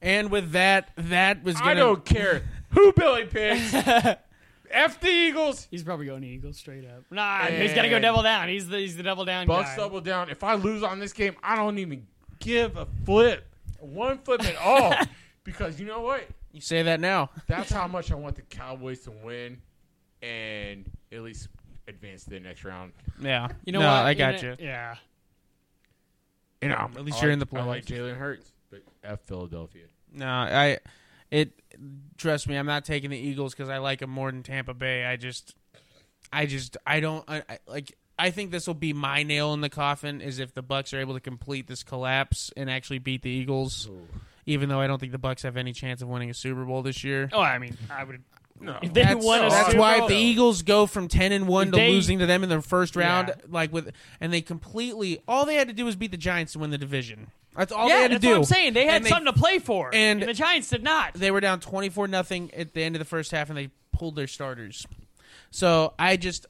And 0.00 0.30
with 0.30 0.52
that, 0.52 0.90
that 0.96 1.42
was 1.42 1.56
I 1.56 1.74
gonna. 1.74 1.80
don't 1.80 2.04
care 2.04 2.42
who 2.70 2.92
Billy 2.92 3.24
picks. 3.24 3.74
F 4.72 5.00
the 5.00 5.08
Eagles. 5.08 5.68
He's 5.70 5.82
probably 5.82 6.06
going 6.06 6.24
Eagles 6.24 6.56
straight 6.56 6.84
up. 6.86 7.04
Nah, 7.10 7.44
he's 7.46 7.74
got 7.74 7.82
to 7.82 7.90
go 7.90 7.98
double 7.98 8.22
down. 8.22 8.48
He's 8.48 8.68
the 8.68 8.78
he's 8.78 8.96
the 8.96 9.02
double 9.02 9.24
down 9.24 9.46
guy. 9.46 9.54
Bucks 9.54 9.70
guy. 9.70 9.76
double 9.76 10.00
down. 10.00 10.30
If 10.30 10.42
I 10.42 10.54
lose 10.54 10.82
on 10.82 10.98
this 10.98 11.12
game, 11.12 11.36
I 11.42 11.56
don't 11.56 11.78
even 11.78 12.06
give 12.40 12.76
a 12.76 12.86
flip. 13.04 13.44
One 13.80 14.18
flip 14.18 14.42
at 14.44 14.56
all. 14.56 14.94
because 15.44 15.78
you 15.78 15.86
know 15.86 16.00
what? 16.00 16.26
You 16.52 16.60
say 16.60 16.82
that 16.82 17.00
now. 17.00 17.30
That's 17.46 17.70
how 17.70 17.86
much 17.86 18.10
I 18.10 18.14
want 18.14 18.36
the 18.36 18.42
Cowboys 18.42 19.00
to 19.00 19.10
win 19.10 19.60
and 20.22 20.90
at 21.10 21.20
least 21.22 21.48
advance 21.88 22.24
to 22.24 22.30
the 22.30 22.40
next 22.40 22.64
round. 22.64 22.92
Yeah. 23.20 23.48
You 23.64 23.72
know 23.72 23.80
no, 23.80 23.86
what? 23.86 23.94
I 24.06 24.14
got 24.14 24.42
know- 24.42 24.50
you. 24.50 24.56
Yeah. 24.60 24.94
And 26.60 26.72
um, 26.72 26.92
At 26.96 27.04
least 27.04 27.18
I 27.18 27.22
you're 27.22 27.30
like- 27.36 27.42
in 27.42 27.48
the 27.50 27.58
I 27.60 27.64
like 27.64 27.84
playoffs. 27.84 27.98
Jalen 27.98 28.16
Hurts, 28.16 28.52
but 28.70 28.82
F 29.02 29.20
Philadelphia. 29.22 29.84
No, 30.14 30.26
I. 30.28 30.78
It. 31.30 31.52
Trust 32.18 32.46
me, 32.48 32.56
I'm 32.56 32.66
not 32.66 32.84
taking 32.84 33.10
the 33.10 33.18
Eagles 33.18 33.54
because 33.54 33.68
I 33.68 33.78
like 33.78 34.00
them 34.00 34.10
more 34.10 34.30
than 34.30 34.42
Tampa 34.42 34.74
Bay. 34.74 35.04
I 35.04 35.16
just. 35.16 35.54
I 36.32 36.46
just. 36.46 36.76
I 36.86 37.00
don't. 37.00 37.24
I, 37.28 37.42
I 37.48 37.58
like. 37.66 37.96
I 38.18 38.30
think 38.30 38.50
this 38.52 38.66
will 38.66 38.74
be 38.74 38.92
my 38.92 39.22
nail 39.24 39.54
in 39.54 39.60
the 39.62 39.70
coffin 39.70 40.20
is 40.20 40.38
if 40.38 40.54
the 40.54 40.62
Bucks 40.62 40.92
are 40.94 41.00
able 41.00 41.14
to 41.14 41.20
complete 41.20 41.66
this 41.66 41.82
collapse 41.82 42.52
and 42.56 42.70
actually 42.70 42.98
beat 43.00 43.22
the 43.22 43.30
Eagles. 43.30 43.90
Even 44.44 44.68
though 44.68 44.80
I 44.80 44.86
don't 44.86 44.98
think 44.98 45.12
the 45.12 45.18
Bucks 45.18 45.42
have 45.42 45.56
any 45.56 45.72
chance 45.72 46.02
of 46.02 46.08
winning 46.08 46.28
a 46.30 46.34
Super 46.34 46.64
Bowl 46.64 46.82
this 46.82 47.02
year. 47.02 47.28
Oh, 47.32 47.40
I 47.40 47.58
mean, 47.58 47.76
I 47.90 48.04
would. 48.04 48.22
No. 48.62 48.78
If 48.80 48.92
they 48.92 49.02
that's, 49.02 49.24
won 49.24 49.44
a 49.44 49.50
that's 49.50 49.68
Super 49.68 49.80
why 49.80 49.98
Bowl, 49.98 50.06
if 50.06 50.10
the 50.10 50.16
Eagles 50.16 50.62
go 50.62 50.86
from 50.86 51.08
ten 51.08 51.32
and 51.32 51.48
one 51.48 51.68
If 51.68 51.72
to 51.74 51.80
they- 51.80 51.90
losing 51.90 52.20
to 52.20 52.26
them 52.26 52.42
in 52.44 52.48
their 52.48 52.62
first 52.62 52.94
round, 52.96 53.28
Yeah. 53.28 53.34
like 53.50 53.72
with, 53.72 53.90
and 54.20 54.32
they 54.32 54.40
completely, 54.40 55.20
all 55.26 55.44
they 55.44 55.56
had 55.56 55.68
to 55.68 55.74
do 55.74 55.84
was 55.84 55.96
beat 55.96 56.12
the 56.12 56.16
Giants 56.16 56.52
to 56.52 56.60
win 56.60 56.70
the 56.70 56.78
division. 56.78 57.28
That's 57.56 57.72
all 57.72 57.88
yeah, 57.88 57.96
they 57.96 58.02
had 58.02 58.08
to 58.12 58.14
that's 58.14 58.22
do. 58.24 58.30
what 58.30 58.36
I'm 58.38 58.44
saying. 58.44 58.72
They 58.74 58.86
had 58.86 58.96
And 59.02 59.06
something 59.06 59.26
to 59.32 59.38
play 59.38 59.58
for, 59.58 59.90
and- 59.92 60.20
and, 60.22 60.28
the 60.28 60.34
Giants 60.34 60.70
did 60.70 60.82
not. 60.82 61.14
They 61.14 61.30
were 61.30 61.40
down 61.40 61.60
twenty 61.60 61.88
four 61.88 62.06
nothing 62.08 62.50
at 62.54 62.72
the 62.72 62.82
end 62.82 62.94
of 62.94 63.00
the 63.00 63.04
first 63.04 63.30
half, 63.32 63.48
and 63.50 63.58
they 63.58 63.70
pulled 63.92 64.16
their 64.16 64.26
starters. 64.28 64.86
So 65.50 65.92
I 65.98 66.16
just, 66.16 66.46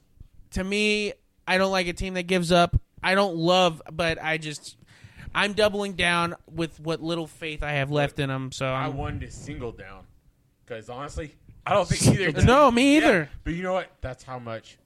to 0.50 0.62
me, 0.62 1.14
I 1.48 1.58
don't 1.58 1.72
like 1.72 1.88
a 1.88 1.92
team 1.92 2.14
that 2.14 2.24
gives 2.24 2.52
up. 2.52 2.80
I 3.02 3.14
don't 3.16 3.34
love, 3.36 3.82
but 3.90 4.22
I 4.22 4.38
just, 4.38 4.76
I'm 5.34 5.54
doubling 5.54 5.94
down 5.94 6.36
with 6.48 6.78
what 6.78 7.02
little 7.02 7.26
faith 7.26 7.62
I 7.64 7.72
have 7.72 7.90
left 7.90 8.18
in 8.20 8.28
them. 8.28 8.52
So 8.52 8.66
I 8.66 8.84
I'm, 8.84 8.96
wanted 8.96 9.22
to 9.22 9.30
single 9.32 9.72
down 9.72 10.04
because 10.64 10.88
honestly, 10.88 11.34
I 11.66 11.74
don't 11.74 11.88
think 11.88 12.06
either. 12.18 12.32
team- 12.32 12.46
no, 12.46 12.70
me 12.70 12.96
either. 12.96 13.20
Yeah, 13.32 13.38
but 13.44 13.52
you 13.54 13.62
know 13.62 13.72
what? 13.74 13.88
That's 14.00 14.24
how 14.24 14.38
much 14.38 14.78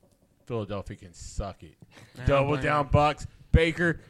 Philadelphia 0.47 0.97
can 0.97 1.15
suck 1.15 1.63
it. 1.63 1.75
don't 2.17 2.27
Double 2.27 2.49
blame 2.51 2.63
down 2.63 2.89
Bucks. 2.89 3.27
Baker, 3.53 4.01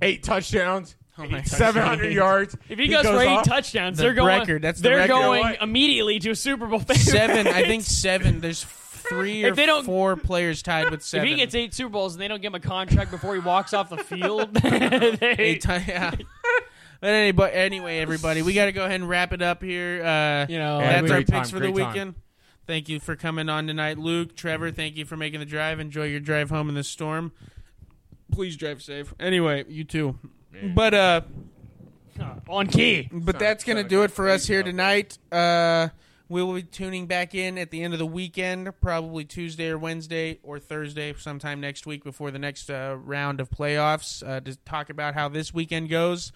eight 0.00 0.22
touchdowns, 0.22 0.96
Oh 1.18 1.26
my 1.26 1.42
seven 1.42 1.82
hundred 1.82 2.12
yards. 2.14 2.56
If 2.70 2.78
he, 2.78 2.88
goes, 2.88 3.04
for 3.06 3.20
eight 3.20 3.26
off. 3.28 3.44
touchdowns, 3.44 3.98
The 3.98 4.04
they're 4.04 4.14
going. 4.14 4.38
record, 4.40 4.62
that's 4.62 4.80
the 4.80 4.88
they're 4.88 4.96
record. 4.98 5.08
going 5.08 5.40
What? 5.42 5.62
immediately 5.62 6.18
to 6.20 6.30
a 6.30 6.34
Super 6.36 6.66
Bowl. 6.66 6.80
seven. 6.94 7.46
I 7.46 7.64
think 7.64 7.82
seven. 7.84 8.40
There's 8.40 8.64
three 8.64 9.44
or 9.44 9.48
If 9.48 9.56
they 9.56 9.66
don't- 9.66 9.84
four 9.84 10.16
players 10.16 10.62
tied 10.62 10.86
with 10.90 11.00
If 11.00 11.06
seven. 11.06 11.28
he 11.28 11.34
gets 11.34 11.54
eight 11.54 11.74
Super 11.74 11.90
Bowls 11.90 12.14
and 12.14 12.22
they 12.22 12.28
don't 12.28 12.40
give 12.40 12.50
him 12.52 12.54
a 12.54 12.60
contract 12.60 13.10
before 13.10 13.34
he 13.34 13.40
walks 13.40 13.74
off 13.74 13.90
the 13.90 13.98
field, 13.98 14.54
they, 14.54 15.18
Eight 15.38 15.62
ti- 15.62 15.68
yeah. 15.88 16.12
But 17.00 17.10
anyway, 17.14 17.50
anyway, 17.52 17.98
everybody, 17.98 18.42
we 18.42 18.52
got 18.52 18.66
to 18.66 18.72
go 18.72 18.84
ahead 18.84 19.00
and 19.00 19.08
wrap 19.08 19.32
it 19.32 19.40
up 19.40 19.62
here. 19.62 20.04
Uh, 20.04 20.46
you 20.48 20.58
know, 20.58 20.78
that's 20.78 21.02
our 21.02 21.08
great 21.08 21.26
picks 21.28 21.50
time, 21.50 21.58
for 21.58 21.64
the 21.64 21.72
great 21.72 21.82
time. 21.82 21.92
weekend. 21.92 22.14
Thank 22.66 22.88
you 22.88 23.00
for 23.00 23.16
coming 23.16 23.48
on 23.48 23.66
tonight, 23.66 23.98
Luke, 23.98 24.36
Trevor. 24.36 24.70
Thank 24.70 24.96
you 24.96 25.04
for 25.04 25.16
making 25.16 25.40
the 25.40 25.46
drive. 25.46 25.80
Enjoy 25.80 26.04
your 26.04 26.20
drive 26.20 26.50
home 26.50 26.68
in 26.68 26.74
the 26.74 26.84
storm. 26.84 27.32
Please 28.30 28.56
drive 28.56 28.82
safe. 28.82 29.12
Anyway, 29.18 29.64
you 29.68 29.82
too. 29.82 30.18
Man. 30.52 30.74
But 30.74 30.94
uh, 30.94 31.20
on 32.48 32.66
key. 32.66 33.08
but 33.10 33.32
Sound- 33.34 33.40
that's 33.40 33.64
gonna 33.64 33.80
sound 33.80 33.90
do 33.90 34.02
it 34.02 34.10
for 34.10 34.28
us 34.28 34.46
here 34.46 34.62
tonight. 34.62 35.18
Uh, 35.32 35.88
we 36.28 36.44
will 36.44 36.54
be 36.54 36.62
tuning 36.62 37.06
back 37.06 37.34
in 37.34 37.58
at 37.58 37.72
the 37.72 37.82
end 37.82 37.92
of 37.92 37.98
the 37.98 38.06
weekend, 38.06 38.72
probably 38.80 39.24
Tuesday 39.24 39.68
or 39.68 39.78
Wednesday 39.78 40.38
or 40.44 40.60
Thursday, 40.60 41.12
sometime 41.18 41.60
next 41.60 41.86
week 41.86 42.04
before 42.04 42.30
the 42.30 42.38
next 42.38 42.70
uh, 42.70 42.96
round 43.02 43.40
of 43.40 43.50
playoffs 43.50 44.24
uh, 44.24 44.38
to 44.40 44.54
talk 44.58 44.90
about 44.90 45.14
how 45.14 45.28
this 45.28 45.52
weekend 45.52 45.88
goes. 45.88 46.30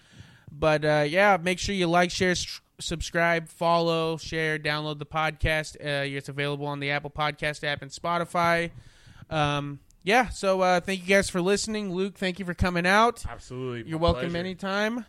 But 0.57 0.85
uh, 0.85 1.05
yeah, 1.07 1.37
make 1.41 1.59
sure 1.59 1.75
you 1.75 1.87
like, 1.87 2.11
share, 2.11 2.31
s- 2.31 2.61
subscribe, 2.79 3.49
follow, 3.49 4.17
share, 4.17 4.57
download 4.57 4.99
the 4.99 5.05
podcast. 5.05 5.75
Uh, 5.79 6.05
it's 6.05 6.29
available 6.29 6.65
on 6.67 6.79
the 6.79 6.91
Apple 6.91 7.09
Podcast 7.09 7.63
app 7.63 7.81
and 7.81 7.91
Spotify. 7.91 8.71
Um, 9.29 9.79
yeah, 10.03 10.29
so 10.29 10.61
uh, 10.61 10.79
thank 10.79 11.01
you 11.01 11.07
guys 11.07 11.29
for 11.29 11.41
listening. 11.41 11.93
Luke, 11.93 12.15
thank 12.17 12.39
you 12.39 12.45
for 12.45 12.53
coming 12.53 12.85
out. 12.85 13.25
Absolutely. 13.27 13.89
You're 13.89 13.99
my 13.99 14.03
welcome 14.03 14.21
pleasure. 14.29 14.37
anytime. 14.37 15.05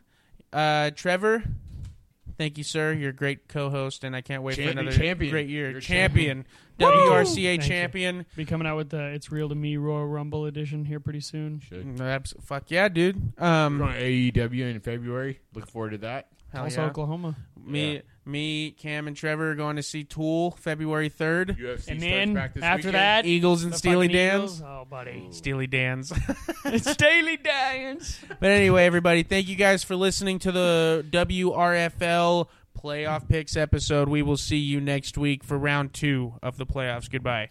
Uh, 0.52 0.90
Trevor, 0.90 1.42
thank 2.38 2.56
you, 2.58 2.64
sir. 2.64 2.92
You're 2.92 3.10
a 3.10 3.14
great 3.14 3.46
co-host, 3.46 4.04
and 4.04 4.16
I 4.16 4.22
can't 4.22 4.42
wait 4.42 4.56
Champion- 4.56 4.76
for 4.76 4.80
another 4.82 4.96
champion. 4.96 5.30
great 5.30 5.48
year. 5.48 5.68
You're 5.70 5.78
a 5.78 5.82
champion! 5.82 6.46
WRCA 6.78 7.24
Thank 7.24 7.62
you. 7.62 7.68
champion. 7.68 8.26
Be 8.36 8.44
coming 8.44 8.66
out 8.66 8.76
with 8.76 8.90
the 8.90 9.02
"It's 9.06 9.30
Real 9.32 9.48
to 9.48 9.54
Me" 9.54 9.76
Royal 9.76 10.06
Rumble 10.06 10.44
edition 10.46 10.84
here 10.84 11.00
pretty 11.00 11.20
soon. 11.20 11.60
Should. 11.60 12.00
Abs- 12.00 12.34
Fuck 12.42 12.70
yeah, 12.70 12.88
dude. 12.88 13.32
We're 13.38 13.46
Um, 13.46 13.78
going 13.78 13.92
to 13.94 13.98
AEW 14.00 14.70
in 14.70 14.80
February. 14.80 15.40
Looking 15.54 15.70
forward 15.70 15.90
to 15.90 15.98
that. 15.98 16.28
hell 16.52 16.64
also, 16.64 16.82
yeah. 16.82 16.88
Oklahoma. 16.88 17.36
Me, 17.64 17.94
Yeah. 17.94 18.00
me, 18.24 18.70
Cam, 18.70 19.08
and 19.08 19.16
Trevor 19.16 19.50
are 19.50 19.54
going 19.56 19.76
to 19.76 19.82
see 19.82 20.04
Tool 20.04 20.52
February 20.52 21.08
third. 21.08 21.56
UFC 21.58 21.72
And 21.72 21.82
starts 21.82 22.00
then 22.00 22.34
back 22.34 22.54
this 22.54 22.62
after 22.62 22.78
weekend. 22.88 22.94
that, 22.94 23.26
Eagles 23.26 23.64
and 23.64 23.72
the 23.72 23.78
Steely 23.78 24.06
fucking 24.06 24.16
Dan's. 24.16 24.56
Eagles. 24.58 24.62
Oh, 24.62 24.86
buddy, 24.88 25.26
Steely 25.32 25.66
Dan's. 25.66 26.12
it's 26.66 26.94
Daily 26.96 27.36
Dance. 27.36 28.20
But 28.38 28.50
anyway, 28.50 28.84
everybody, 28.86 29.22
thank 29.24 29.48
you 29.48 29.56
guys 29.56 29.82
for 29.82 29.96
listening 29.96 30.38
to 30.40 30.52
the 30.52 31.04
WRFL 31.10 32.48
playoff 32.86 33.28
picks 33.28 33.56
episode. 33.56 34.08
We 34.08 34.22
will 34.22 34.36
see 34.36 34.58
you 34.58 34.80
next 34.80 35.18
week 35.18 35.42
for 35.42 35.58
round 35.58 35.92
two 35.92 36.34
of 36.40 36.56
the 36.56 36.64
playoffs. 36.64 37.10
Goodbye. 37.10 37.50